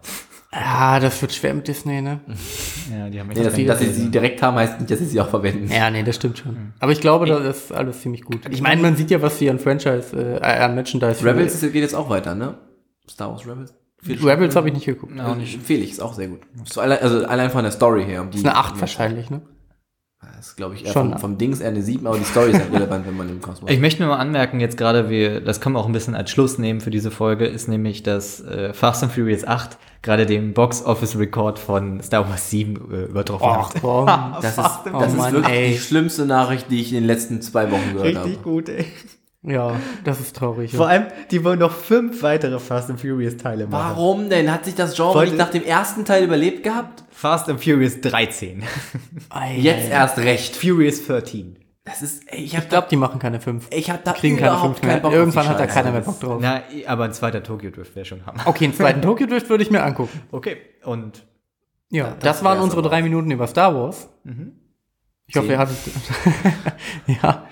Ja, 0.53 0.99
das 0.99 1.21
wird 1.21 1.33
schwer 1.35 1.53
mit 1.55 1.69
Disney, 1.69 2.01
ne? 2.01 2.21
Ja, 2.91 3.11
die 3.11 3.21
haben 3.21 3.29
Nee, 3.29 3.43
dass, 3.43 3.55
sie- 3.55 3.67
dass 3.67 3.81
sie 3.81 3.93
sie 3.93 4.11
direkt 4.11 4.41
haben, 4.43 4.57
heißt 4.57 4.81
nicht, 4.81 4.91
dass 4.91 4.99
sie 4.99 5.05
sie 5.05 5.21
auch 5.21 5.29
verwenden. 5.29 5.71
Ja, 5.71 5.91
nee, 5.91 6.03
das 6.03 6.17
stimmt 6.17 6.39
schon. 6.39 6.73
Aber 6.81 6.91
ich 6.93 7.01
glaube, 7.03 7.27
das 7.27 7.45
ist 7.65 7.73
alles 7.73 8.01
ziemlich 8.01 8.23
gut. 8.23 8.41
Ich 8.51 8.63
meine, 8.63 8.81
man 8.81 8.97
sieht 8.97 9.11
ja, 9.11 9.21
was 9.21 9.39
sie 9.39 9.51
an 9.51 9.59
Franchise, 9.59 10.17
äh, 10.17 10.41
an 10.41 10.75
Merchandise. 10.75 11.23
Rebels 11.25 11.55
ist, 11.55 11.61
geht 11.73 11.83
jetzt 11.83 11.95
auch 11.95 12.09
weiter, 12.09 12.35
ne? 12.35 12.55
Star 13.11 13.31
Wars 13.31 13.47
Rebels. 13.47 13.75
Rebels 14.07 14.57
habe 14.57 14.69
ich 14.69 14.75
nicht 14.75 14.87
geguckt. 14.87 15.13
Staffel. 15.13 15.41
Also, 15.41 15.55
empfehle 15.57 15.83
ich, 15.83 15.91
ist 15.91 16.01
auch 16.01 16.15
sehr 16.15 16.29
gut. 16.29 16.41
So 16.65 16.81
allein, 16.81 17.01
also 17.01 17.27
allein 17.27 17.51
von 17.51 17.63
der 17.65 17.73
Story 17.73 18.05
her. 18.05 18.23
Um 18.23 18.31
die, 18.31 18.39
ist 18.39 18.47
eine 18.47 18.57
8 18.57 18.81
wahrscheinlich, 18.81 19.29
ne? 19.29 19.43
Das 20.39 20.47
ist, 20.51 20.57
glaube 20.57 20.77
ich, 20.77 20.87
eher 20.87 20.93
Schon. 20.93 21.11
vom, 21.11 21.19
vom 21.19 21.39
Dings 21.39 21.59
eher 21.61 21.69
eine 21.69 21.83
7, 21.83 22.07
aber 22.07 22.17
die 22.17 22.25
Story 22.25 22.53
ist 22.53 22.61
halt 22.61 22.73
relevant, 22.73 23.05
wenn 23.09 23.17
man 23.17 23.29
im 23.29 23.41
Kosmos 23.41 23.69
Ich 23.71 23.81
möchte 23.81 24.01
mir 24.03 24.09
mal 24.09 24.19
anmerken, 24.19 24.61
jetzt 24.61 24.77
gerade, 24.77 25.11
wir, 25.11 25.41
das 25.41 25.61
können 25.61 25.75
wir 25.75 25.81
auch 25.81 25.87
ein 25.87 25.93
bisschen 25.93 26.15
als 26.15 26.31
Schluss 26.31 26.59
nehmen 26.59 26.81
für 26.81 26.91
diese 26.91 27.11
Folge, 27.11 27.45
ist 27.47 27.67
nämlich, 27.67 28.05
dass 28.05 28.41
äh, 28.45 28.73
Fast 28.73 29.03
and 29.03 29.11
Furious 29.13 29.45
8 29.45 29.77
gerade 30.01 30.27
den 30.27 30.55
Box-Office-Rekord 30.55 31.59
von 31.59 32.01
Star 32.03 32.29
Wars 32.29 32.51
7 32.51 32.77
äh, 32.93 33.03
übertroffen 33.07 33.49
Ach 33.51 33.75
hat. 33.75 33.81
komm. 33.83 34.07
Das 34.41 34.57
ist, 34.57 34.65
Oh 34.95 35.01
das 35.01 35.11
ist 35.13 35.19
Mann, 35.19 35.33
wirklich 35.33 35.53
ey. 35.55 35.73
die 35.73 35.79
schlimmste 35.79 36.25
Nachricht, 36.25 36.71
die 36.71 36.81
ich 36.83 36.93
in 36.93 36.99
den 37.01 37.05
letzten 37.07 37.43
zwei 37.43 37.69
Wochen 37.73 37.95
gehört 37.95 38.15
habe. 38.15 38.27
Richtig 38.27 38.43
gut, 38.45 38.69
ey. 38.69 38.87
Ja, 39.43 39.77
das 40.05 40.19
ist 40.21 40.35
traurig. 40.35 40.73
Vor 40.73 40.87
Ja. 40.87 40.93
allem, 40.93 41.07
die 41.31 41.45
wollen 41.45 41.61
noch 41.61 41.71
fünf 41.73 42.23
weitere 42.25 42.59
Fast 42.59 42.91
and 42.91 43.01
Furious 43.01 43.37
Teile 43.37 43.67
machen. 43.69 43.97
Warum 43.97 44.29
denn? 44.29 44.51
Hat 44.53 44.65
sich 44.65 44.75
das 44.75 44.97
Genre 44.97 45.15
Wollte- 45.15 45.31
nicht 45.33 45.39
nach 45.39 45.51
dem 45.51 45.63
ersten 45.65 46.05
Teil 46.05 46.25
überlebt 46.25 46.65
gehabt? 46.65 47.05
Fast 47.11 47.49
and 47.49 47.63
Furious 47.63 48.01
13. 48.01 48.65
Ei, 49.31 49.57
Jetzt 49.59 49.91
erst 49.91 50.19
recht. 50.19 50.57
Furious 50.57 51.07
13. 51.07 51.57
Das 51.85 52.03
ist, 52.03 52.25
ey, 52.27 52.41
ich 52.43 52.55
Ich 52.55 52.69
glaube, 52.69 52.89
die 52.91 52.97
machen 52.97 53.19
keine 53.21 53.41
5. 53.41 53.69
ich 53.71 53.91
hab 53.91 54.05
da 54.05 54.13
Kriegen 54.13 54.37
keine 54.37 54.59
5 54.59 54.83
mehr. 54.83 54.91
keinen 54.95 55.03
Bock 55.03 55.13
Irgendwann 55.13 55.49
hat 55.49 55.55
die 55.59 55.63
da 55.63 55.67
keiner 55.69 55.93
mehr 55.93 56.01
Bock 56.03 56.21
drauf. 56.21 56.39
Na, 56.43 56.63
aber 56.87 57.05
ein 57.05 57.13
zweiter 57.13 57.43
Tokyo 57.43 57.71
Drift 57.71 57.95
wäre 57.97 58.05
schon 58.05 58.27
Hammer. 58.27 58.43
Okay, 58.45 58.65
einen 58.65 58.75
zweiten 58.75 59.01
Tokyo 59.01 59.27
Drift 59.27 59.49
würde 59.49 59.63
ich 59.63 59.71
mir 59.71 59.83
angucken. 59.83 60.21
Okay, 60.33 60.59
und 60.85 61.25
Ja, 61.91 62.09
das 62.11 62.19
das, 62.39 62.45
waren 62.45 62.59
unsere 62.59 62.83
drei 62.83 63.01
Minuten 63.03 63.31
über 63.31 63.47
Star 63.47 63.75
Wars. 63.75 64.09
Ich 65.29 65.37
hoffe, 65.37 65.47
ihr 65.49 65.59
hattet. 65.59 65.77
ja, 67.23 67.47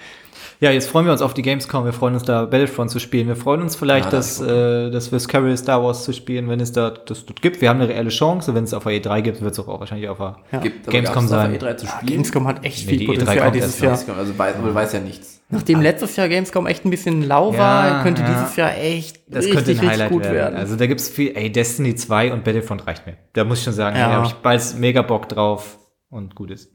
ja, 0.61 0.71
jetzt 0.71 0.89
freuen 0.89 1.07
wir 1.07 1.13
uns 1.13 1.23
auf 1.23 1.35
die 1.35 1.43
Gamescom. 1.43 1.85
Wir 1.85 1.93
freuen 1.93 2.15
uns 2.15 2.23
da 2.25 2.45
Battlefront 2.47 2.91
zu 2.91 2.99
spielen. 2.99 3.29
Wir 3.29 3.37
freuen 3.37 3.61
uns 3.63 3.77
vielleicht, 3.77 4.07
Ja, 4.07 4.11
dass, 4.11 4.39
das 4.39 4.49
äh, 4.49 4.91
dass 4.91 5.13
wir 5.13 5.19
Carol 5.21 5.57
Star 5.57 5.83
Wars 5.83 6.05
zu 6.05 6.13
spielen, 6.13 6.49
wenn 6.49 6.61
es 6.61 6.73
da 6.73 6.91
das 6.91 7.27
dort 7.27 7.43
gibt. 7.43 7.61
Wir 7.61 7.69
haben 7.69 7.81
eine 7.81 7.89
reelle 7.89 8.09
Chance. 8.11 8.55
Wenn 8.55 8.65
es 8.65 8.73
auf 8.75 8.85
der 8.85 8.93
E3 8.95 9.21
gibt, 9.23 9.43
wird 9.43 9.53
es 9.53 9.59
auch 9.59 9.81
wahrscheinlich 9.81 10.09
auf 10.09 10.19
der 10.19 10.37
Ja. 10.53 10.59
Gibt, 10.61 10.87
aber 10.89 10.93
Gamescom 10.97 11.25
auf 11.25 11.31
sein. 11.31 11.59
der 11.59 11.61
E3 11.75 11.77
zu 11.77 11.87
spielen. 11.87 12.13
Gamescom 12.13 12.47
hat 12.47 12.65
echt 12.65 12.85
Nee, 12.87 12.91
viel 12.91 12.99
die 12.99 13.05
E3 13.09 13.13
Potenzial 13.13 13.51
dieses 13.53 13.81
Jahr. 13.81 13.99
Also 14.19 14.39
weiß, 14.39 14.55
man 14.63 14.75
weiß 14.75 14.93
ja 14.95 15.01
nichts. 15.01 15.43
Nachdem 15.49 15.81
letztes 15.81 16.17
Jahr 16.17 16.29
Gamescom 16.29 16.67
echt 16.67 16.85
ein 16.85 16.91
bisschen 16.91 17.23
lau 17.23 17.57
war, 17.57 17.87
Ja, 17.89 18.03
könnte 18.03 18.23
ja. 18.23 18.29
dieses 18.29 18.57
Jahr 18.57 18.77
echt 18.77 19.21
Das 19.29 19.45
richtig, 19.45 19.53
könnte 19.55 19.71
ein 19.71 19.75
richtig 19.79 19.91
Highlight 19.91 20.11
gut 20.11 20.23
werden. 20.25 20.35
werden. 20.35 20.57
Also 20.57 20.75
da 20.77 20.87
gibt's 20.87 21.09
viel, 21.09 21.37
ey, 21.37 21.53
Destiny 21.53 21.95
2 21.95 22.33
und 22.33 22.43
Battlefront 22.45 22.85
reicht 22.87 23.07
mir. 23.07 23.17
Da 23.35 23.45
muss 23.45 23.59
ich 23.59 23.65
schon 23.65 23.73
sagen, 23.73 23.97
Ja. 23.97 24.09
da 24.09 24.15
habe 24.17 24.27
ich 24.27 24.33
bald 24.35 24.75
mega 24.79 25.03
Bock 25.03 25.29
drauf 25.29 25.79
und 26.11 26.35
gut 26.35 26.51
ist. 26.51 26.71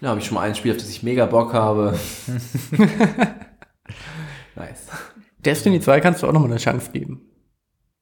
Ja, 0.00 0.08
habe 0.10 0.20
ich 0.20 0.26
schon 0.26 0.34
mal 0.34 0.42
ein 0.42 0.54
Spiel, 0.54 0.72
auf 0.72 0.78
das 0.78 0.88
ich 0.88 1.02
mega 1.02 1.26
Bock 1.26 1.52
habe. 1.52 1.98
nice. 4.56 4.86
Destiny 5.44 5.80
2 5.80 6.00
kannst 6.00 6.22
du 6.22 6.26
auch 6.26 6.32
nochmal 6.32 6.50
eine 6.50 6.58
Chance 6.58 6.90
geben. 6.92 7.29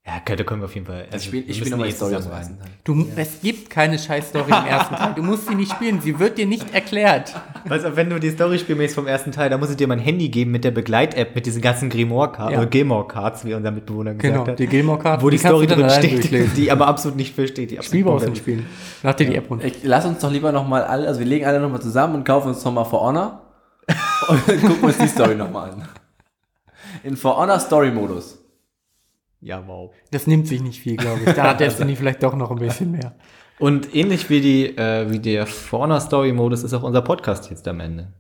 Ja, 0.08 0.14
okay, 0.22 0.36
da 0.36 0.44
können 0.44 0.62
wir 0.62 0.64
auf 0.64 0.74
jeden 0.74 0.86
Fall. 0.86 1.04
Also 1.12 1.30
Ich 1.34 1.54
spiel 1.58 1.68
nochmal 1.70 1.88
die 1.88 1.94
Story 1.94 2.14
aus 2.14 2.24
dem 2.24 2.32
Teil. 2.32 2.48
Du, 2.82 3.06
Es 3.14 3.42
gibt 3.42 3.68
keine 3.68 3.98
Scheiß-Story 3.98 4.46
im 4.48 4.66
ersten 4.66 4.94
Teil. 4.94 5.12
Du 5.14 5.22
musst 5.22 5.46
sie 5.48 5.54
nicht 5.54 5.70
spielen. 5.70 6.00
Sie 6.00 6.18
wird 6.18 6.38
dir 6.38 6.46
nicht 6.46 6.72
erklärt. 6.72 7.34
Weißt 7.66 7.84
du, 7.84 7.94
wenn 7.94 8.08
du 8.08 8.18
die 8.18 8.30
Story 8.30 8.58
spielst 8.58 8.94
vom 8.94 9.06
ersten 9.06 9.32
Teil, 9.32 9.50
dann 9.50 9.60
muss 9.60 9.68
ich 9.68 9.76
dir 9.76 9.86
mein 9.86 9.98
Handy 9.98 10.30
geben 10.30 10.50
mit 10.50 10.64
der 10.64 10.70
Begleit-App, 10.70 11.34
mit 11.34 11.44
diesen 11.44 11.60
ganzen 11.60 11.90
Grimoire-Cards, 11.90 12.54
Ja. 12.54 12.64
Gilmore-Cards, 12.64 13.44
wie 13.44 13.52
unser 13.52 13.70
Mitbewohner 13.70 14.14
gesagt 14.14 14.32
Genau, 14.34 14.46
hat. 14.46 14.58
die 14.58 14.66
Gilmore-Karte. 14.66 15.22
wo 15.22 15.28
die, 15.28 15.36
kannst 15.36 15.48
Story 15.58 15.66
drin 15.66 15.90
steht, 15.90 16.12
durchlesen. 16.14 16.52
die 16.56 16.70
aber 16.70 16.86
absolut 16.86 17.18
nicht 17.18 17.34
versteht. 17.34 17.70
Die 17.70 17.82
Spiel 17.82 18.02
du 18.02 18.14
nicht 18.14 18.28
nicht 18.30 18.38
spielen. 18.38 18.64
Lad 19.02 19.20
dir 19.20 19.26
die 19.26 19.36
App 19.36 19.50
runter. 19.50 19.66
Ich, 19.66 19.74
lass 19.82 20.06
uns 20.06 20.20
doch 20.20 20.30
lieber 20.32 20.52
nochmal 20.52 20.84
alle, 20.84 21.06
also 21.06 21.20
wir 21.20 21.26
legen 21.26 21.44
alle 21.44 21.60
nochmal 21.60 21.82
zusammen 21.82 22.14
und 22.14 22.24
kaufen 22.24 22.48
uns 22.48 22.64
nochmal 22.64 22.86
For 22.86 23.02
Honor 23.02 23.42
und 24.28 24.48
dann 24.48 24.62
gucken 24.62 24.84
uns 24.84 24.96
die 24.96 25.06
Story 25.08 25.34
nochmal 25.34 25.68
an. 25.72 25.88
In 27.04 27.14
For 27.14 27.36
Honor 27.36 27.60
Story-Modus. 27.60 28.37
Ja, 29.40 29.66
wow. 29.66 29.92
Das 30.10 30.26
nimmt 30.26 30.48
sich 30.48 30.62
nicht 30.62 30.80
viel, 30.80 30.96
glaube 30.96 31.20
ich. 31.24 31.32
Da 31.34 31.44
hat 31.44 31.60
Destiny 31.60 31.96
vielleicht 31.96 32.22
doch 32.22 32.34
noch 32.34 32.50
ein 32.50 32.58
bisschen 32.58 32.90
mehr. 32.90 33.14
Und 33.58 33.94
ähnlich 33.94 34.30
wie, 34.30 34.40
die, 34.40 34.76
äh, 34.76 35.10
wie 35.10 35.18
der 35.18 35.46
For 35.46 36.00
Story-Modus 36.00 36.62
ist 36.62 36.74
auch 36.74 36.82
unser 36.82 37.02
Podcast 37.02 37.50
jetzt 37.50 37.66
am 37.68 37.80
Ende. 37.80 38.12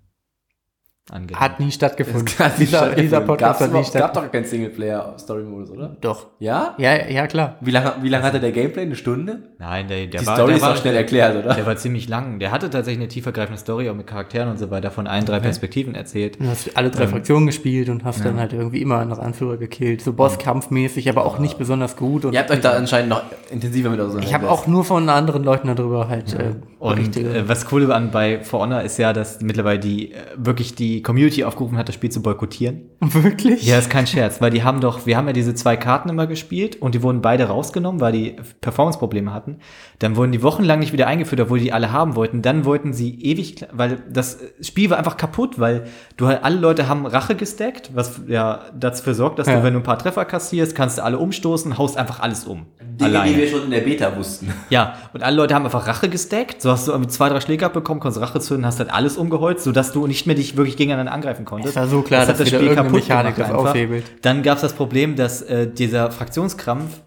Angenehm. 1.10 1.40
Hat 1.40 1.58
nie 1.60 1.70
stattgefunden. 1.70 2.28
Hat 2.38 2.58
dieser, 2.58 2.90
dieser 2.94 3.20
Podcast 3.20 3.60
Gab's 3.60 3.60
hat 3.60 3.66
nie 3.68 3.70
überhaupt- 3.70 3.92
gab 3.92 4.00
stattgefunden. 4.00 4.24
doch 4.24 4.32
keinen 4.32 4.44
Singleplayer-Story-Modus, 4.44 5.70
oder? 5.70 5.96
Doch. 6.00 6.26
Ja? 6.38 6.74
Ja, 6.78 7.08
ja, 7.08 7.26
klar. 7.26 7.56
Wie 7.60 7.70
lange 7.70 7.94
wie 8.02 8.08
lang 8.08 8.22
hatte 8.22 8.40
der 8.40 8.52
Gameplay? 8.52 8.82
Eine 8.82 8.96
Stunde? 8.96 9.38
Nein, 9.58 9.88
der, 9.88 10.06
der 10.06 10.20
Die 10.20 10.26
war, 10.26 10.34
Story 10.36 10.48
der 10.48 10.56
ist 10.56 10.62
war 10.62 10.72
auch 10.72 10.76
schnell 10.76 10.96
erklärt, 10.96 11.36
oder? 11.36 11.54
Der 11.54 11.66
war 11.66 11.76
ziemlich 11.76 12.08
lang. 12.08 12.38
Der 12.38 12.50
hatte 12.50 12.70
tatsächlich 12.70 13.00
eine 13.02 13.08
tiefergreifende 13.08 13.58
Story, 13.58 13.88
auch 13.88 13.94
mit 13.94 14.06
Charakteren 14.06 14.48
und 14.50 14.58
so 14.58 14.70
weiter, 14.70 14.90
von 14.90 15.06
allen 15.06 15.24
drei 15.24 15.40
Perspektiven 15.40 15.94
erzählt. 15.94 16.40
Du 16.40 16.46
hast 16.46 16.76
alle 16.76 16.90
drei 16.90 17.06
Fraktionen 17.06 17.46
gespielt 17.46 17.88
und 17.88 18.04
hast 18.04 18.24
dann 18.24 18.38
halt 18.38 18.52
irgendwie 18.52 18.82
immer 18.82 18.98
einen 18.98 19.12
Anführer 19.12 19.56
gekillt. 19.56 20.00
So 20.02 20.12
Bosskampfmäßig, 20.12 21.08
aber 21.08 21.24
auch 21.24 21.38
nicht 21.38 21.58
besonders 21.58 21.96
gut. 21.96 22.24
Und 22.24 22.32
Ihr 22.34 22.40
habt 22.40 22.50
euch 22.50 22.60
da 22.60 22.72
anscheinend 22.72 23.10
noch 23.10 23.22
intensiver 23.50 23.90
mit 23.90 23.98
ich 24.20 24.34
habe 24.34 24.50
auch 24.50 24.66
nur 24.66 24.84
von 24.84 25.08
anderen 25.08 25.42
Leuten 25.42 25.74
darüber 25.74 26.08
halt 26.08 26.32
äh, 26.34 26.54
Und 26.78 27.16
äh, 27.16 27.48
was 27.48 27.70
cool 27.72 27.90
an 27.92 28.10
bei 28.10 28.40
For 28.42 28.60
Honor 28.60 28.82
ist 28.82 28.98
ja, 28.98 29.12
dass 29.12 29.40
mittlerweile 29.40 29.78
die 29.78 30.12
äh, 30.12 30.16
wirklich 30.36 30.74
die 30.74 30.97
Community 31.02 31.44
aufgerufen 31.44 31.76
hat, 31.78 31.88
das 31.88 31.94
Spiel 31.94 32.10
zu 32.10 32.22
boykottieren. 32.22 32.90
Wirklich? 33.00 33.66
Ja, 33.66 33.78
ist 33.78 33.90
kein 33.90 34.06
Scherz, 34.06 34.40
weil 34.40 34.50
die 34.50 34.62
haben 34.62 34.80
doch, 34.80 35.06
wir 35.06 35.16
haben 35.16 35.26
ja 35.26 35.32
diese 35.32 35.54
zwei 35.54 35.76
Karten 35.76 36.08
immer 36.08 36.26
gespielt 36.26 36.76
und 36.80 36.94
die 36.94 37.02
wurden 37.02 37.22
beide 37.22 37.44
rausgenommen, 37.44 38.00
weil 38.00 38.12
die 38.12 38.36
Performance-Probleme 38.60 39.32
hatten. 39.32 39.58
Dann 39.98 40.16
wurden 40.16 40.32
die 40.32 40.42
wochenlang 40.42 40.78
nicht 40.80 40.92
wieder 40.92 41.06
eingeführt, 41.06 41.40
obwohl 41.40 41.58
die 41.58 41.72
alle 41.72 41.92
haben 41.92 42.14
wollten. 42.16 42.42
Dann 42.42 42.64
wollten 42.64 42.92
sie 42.92 43.20
ewig, 43.22 43.66
weil 43.72 44.02
das 44.10 44.38
Spiel 44.60 44.90
war 44.90 44.98
einfach 44.98 45.16
kaputt, 45.16 45.58
weil 45.58 45.84
du 46.16 46.26
halt, 46.26 46.44
alle 46.44 46.58
Leute 46.58 46.88
haben 46.88 47.06
Rache 47.06 47.34
gestackt, 47.34 47.90
was 47.94 48.20
ja 48.28 48.60
dafür 48.78 49.14
sorgt, 49.14 49.38
dass 49.38 49.46
Ja. 49.48 49.56
du, 49.58 49.62
wenn 49.64 49.72
du 49.74 49.80
ein 49.80 49.84
paar 49.84 49.98
Treffer 49.98 50.24
kassierst, 50.24 50.74
kannst 50.74 50.98
du 50.98 51.04
alle 51.04 51.18
umstoßen, 51.18 51.78
haust 51.78 51.96
einfach 51.96 52.20
alles 52.20 52.44
um. 52.44 52.66
Dinge, 52.98 53.24
die 53.24 53.36
wir 53.36 53.48
schon 53.48 53.64
in 53.64 53.70
der 53.70 53.80
Beta 53.80 54.16
wussten. 54.16 54.52
Ja, 54.70 54.96
und 55.12 55.22
alle 55.22 55.36
Leute 55.36 55.54
haben 55.54 55.64
einfach 55.64 55.86
Rache 55.86 56.08
gestackt. 56.08 56.60
So 56.60 56.70
hast 56.70 56.88
du 56.88 56.92
irgendwie 56.92 57.10
zwei, 57.10 57.28
drei 57.28 57.40
Schläge 57.40 57.64
abbekommen, 57.64 58.00
konntest 58.00 58.20
Rache 58.20 58.40
zünden, 58.40 58.66
hast 58.66 58.80
halt 58.80 58.92
alles 58.92 59.16
umgeholzt, 59.16 59.64
sodass 59.64 59.92
du 59.92 60.06
nicht 60.06 60.26
mehr 60.26 60.36
dich 60.36 60.56
wirklich 60.56 60.76
gegeneinander 60.76 61.12
angreifen 61.12 61.44
konntest. 61.44 61.76
Es 61.76 61.80
war 61.80 61.88
so 61.88 62.02
klar, 62.02 62.26
dass 62.26 62.38
wieder 62.38 62.60
irgendeine 62.60 62.90
Mechanik 62.90 63.36
das 63.36 63.50
aushebelt. 63.50 64.04
Dann 64.22 64.42
gab 64.42 64.56
es 64.56 64.62
das 64.62 64.74
Problem, 64.74 65.16
dass 65.16 65.42
äh, 65.42 65.66
dieser 65.72 66.10
Fraktionskrampf 66.10 67.00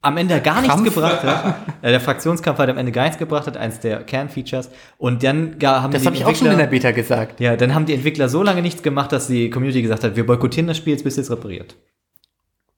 am 0.00 0.16
Ende 0.16 0.40
gar 0.40 0.62
nichts 0.62 0.82
gebracht 0.82 1.22
hat. 1.22 1.56
äh, 1.82 1.90
der 1.90 2.00
Fraktionskampf 2.00 2.58
hat 2.58 2.68
am 2.68 2.78
Ende 2.78 2.92
gar 2.92 3.04
nichts 3.04 3.18
gebracht 3.18 3.46
hat, 3.46 3.56
eins 3.56 3.80
der 3.80 4.04
Kernfeatures. 4.04 4.70
Und 4.96 5.22
dann 5.22 5.58
ga, 5.58 5.82
haben 5.82 5.92
Das 5.92 6.02
die 6.02 6.06
habe 6.06 6.16
ich 6.16 6.24
auch 6.24 6.34
schon 6.34 6.50
in 6.50 6.58
der 6.58 6.66
Beta 6.66 6.92
gesagt. 6.92 7.40
Ja, 7.40 7.56
dann 7.56 7.74
haben 7.74 7.86
die 7.86 7.94
Entwickler 7.94 8.28
so 8.28 8.42
lange 8.42 8.62
nichts 8.62 8.82
gemacht, 8.82 9.12
dass 9.12 9.26
die 9.26 9.50
Community 9.50 9.82
gesagt 9.82 10.04
hat, 10.04 10.16
wir 10.16 10.26
boykottieren 10.26 10.68
das 10.68 10.76
Spiel, 10.76 10.92
jetzt 10.92 11.04
bis 11.04 11.18
es 11.18 11.30
repariert. 11.30 11.76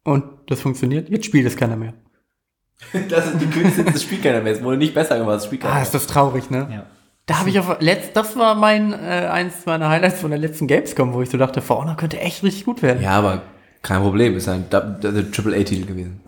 Und 0.03 0.25
das 0.47 0.61
funktioniert. 0.61 1.11
Jetzt 1.11 1.27
spielt 1.27 1.47
es 1.47 1.57
keiner 1.57 1.77
mehr. 1.77 1.93
Das 3.09 3.27
ist 3.27 3.41
die 3.41 3.47
Künste, 3.47 3.85
das 3.85 4.03
spielt 4.03 4.23
keiner 4.23 4.41
mehr. 4.41 4.53
Es 4.55 4.63
wurde 4.63 4.77
nicht 4.79 4.95
besser 4.95 5.17
gemacht, 5.19 5.37
das 5.37 5.45
spielt 5.47 5.63
keiner 5.63 5.75
Ah, 5.75 5.83
ist 5.83 5.95
das 5.95 6.07
traurig, 6.07 6.51
ne? 6.51 6.69
Ja. 6.71 6.87
Da 7.27 7.39
habe 7.39 7.51
ich 7.51 7.59
auf 7.61 7.77
letzt, 7.81 8.17
das 8.17 8.37
war 8.37 8.55
mein 8.57 8.93
äh, 8.93 9.29
eins 9.31 9.65
meiner 9.67 9.89
Highlights 9.89 10.21
von 10.21 10.31
der 10.31 10.41
letzten 10.41 10.67
Gamescom, 10.67 11.13
wo 11.13 11.23
ich 11.23 11.31
so 11.31 11.39
dachte, 11.39 11.61
For 11.63 11.79
Honor 11.81 11.97
könnte 11.97 12.19
echt 12.19 12.43
richtig 12.43 12.65
gut 12.65 12.83
werden. 12.83 13.01
Ja, 13.03 13.13
aber 13.19 13.43
kein 13.83 14.01
Problem, 14.03 14.37
ist 14.37 14.49
ein 14.49 14.69
Triple-A-Titel 14.69 15.87
gewesen. 15.87 16.21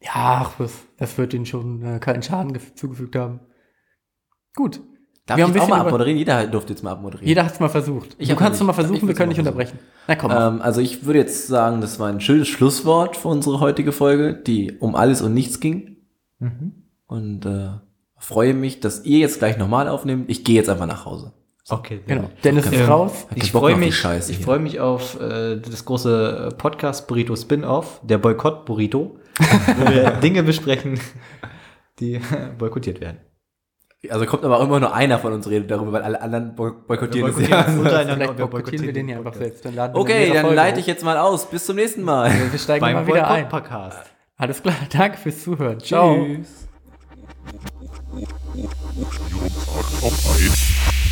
Ja, 0.00 0.42
ach, 0.44 0.52
was, 0.58 0.72
das 0.98 1.16
wird 1.18 1.34
ihnen 1.34 1.46
schon 1.46 1.82
äh, 1.82 1.98
keinen 1.98 2.22
Schaden 2.22 2.52
gef- 2.56 2.74
zugefügt 2.76 3.16
haben. 3.16 3.40
Gut. 4.54 4.80
Darf 5.26 5.38
Wir 5.38 5.44
haben 5.44 5.56
ich 5.56 5.62
auch 5.62 5.68
mal 5.68 5.80
abmoderieren? 5.80 6.18
Jeder 6.18 6.46
durfte 6.46 6.74
jetzt 6.74 6.82
mal 6.82 6.92
abmoderieren. 6.92 7.26
Jeder 7.26 7.44
hat 7.46 7.52
es 7.54 7.60
mal 7.60 7.70
versucht. 7.70 8.14
Ich 8.18 8.28
du 8.28 8.36
kannst 8.36 8.60
es 8.60 8.60
noch 8.60 8.66
mal 8.66 8.72
nicht. 8.82 8.88
Versuchen, 8.88 9.08
wir 9.08 9.14
können 9.14 9.30
dich 9.30 9.38
mal 9.38 9.48
unterbrechen. 9.48 9.78
Na 10.06 10.16
komm. 10.16 10.30
Ähm, 10.30 10.60
also 10.60 10.82
ich 10.82 11.06
würde 11.06 11.20
jetzt 11.20 11.46
sagen, 11.46 11.80
das 11.80 11.98
war 11.98 12.08
ein 12.08 12.20
schönes 12.20 12.48
Schlusswort 12.48 13.16
für 13.16 13.28
unsere 13.28 13.60
heutige 13.60 13.92
Folge, 13.92 14.34
die 14.34 14.72
um 14.78 14.94
alles 14.94 15.22
und 15.22 15.32
nichts 15.32 15.60
ging. 15.60 15.96
Und 17.06 17.46
äh, 17.46 17.68
freue 18.18 18.52
mich, 18.52 18.80
dass 18.80 19.04
ihr 19.04 19.18
jetzt 19.18 19.38
gleich 19.38 19.56
nochmal 19.56 19.88
aufnehmt. 19.88 20.28
Ich 20.28 20.44
gehe 20.44 20.56
jetzt 20.56 20.68
einfach 20.68 20.86
nach 20.86 21.06
Hause. 21.06 21.32
Okay. 21.70 22.00
genau. 22.06 22.28
Dennis 22.42 22.66
ist 22.66 22.74
Ähm, 22.74 22.84
raus. 22.86 23.26
Ich 23.34 23.50
freue 23.50 23.76
mich, 23.76 23.96
Scheiße 23.96 24.30
ich 24.30 24.38
freue 24.38 24.58
mich 24.58 24.80
auf 24.80 25.18
äh, 25.18 25.56
das 25.56 25.86
große 25.86 26.50
äh, 26.52 26.54
Podcast 26.54 27.08
Burrito 27.08 27.34
Spin-off, 27.34 28.00
der 28.02 28.18
Boykott 28.18 28.66
Burrito, 28.66 29.18
wo 29.38 29.90
wir 29.90 30.10
Dinge 30.22 30.42
besprechen, 30.42 31.00
die 32.00 32.20
boykottiert 32.58 33.00
werden. 33.00 33.20
Also 34.10 34.26
kommt 34.26 34.44
aber 34.44 34.60
immer 34.60 34.80
nur 34.80 34.94
einer 34.94 35.18
von 35.18 35.32
uns 35.32 35.48
redet 35.48 35.70
darüber, 35.70 35.92
weil 35.92 36.02
alle 36.02 36.20
anderen 36.20 36.54
boy 36.54 36.72
boykottieren 36.86 37.30
es 37.30 37.48
ja. 37.48 37.62
Vielleicht 37.62 38.36
boykottieren 38.36 38.86
wir 38.86 38.92
den 38.92 39.08
hier 39.08 39.18
einfach 39.18 39.34
selbst. 39.34 39.64
Dann 39.64 39.78
Okay, 39.94 40.32
dann 40.32 40.54
leite 40.54 40.80
ich 40.80 40.86
jetzt 40.86 41.04
mal 41.04 41.16
aus. 41.16 41.48
Bis 41.48 41.66
zum 41.66 41.76
nächsten 41.76 42.02
Mal. 42.02 42.30
Wir 42.50 42.58
steigen 42.58 42.84
mal 42.84 43.06
wieder 43.06 43.28
ein. 43.28 43.46
Alles 44.36 44.62
klar, 44.62 44.74
danke 44.92 45.18
fürs 45.18 45.42
Zuhören. 45.42 45.80
Ciao. 45.80 46.24
Tschüss. 46.24 46.68
Ein 50.02 51.03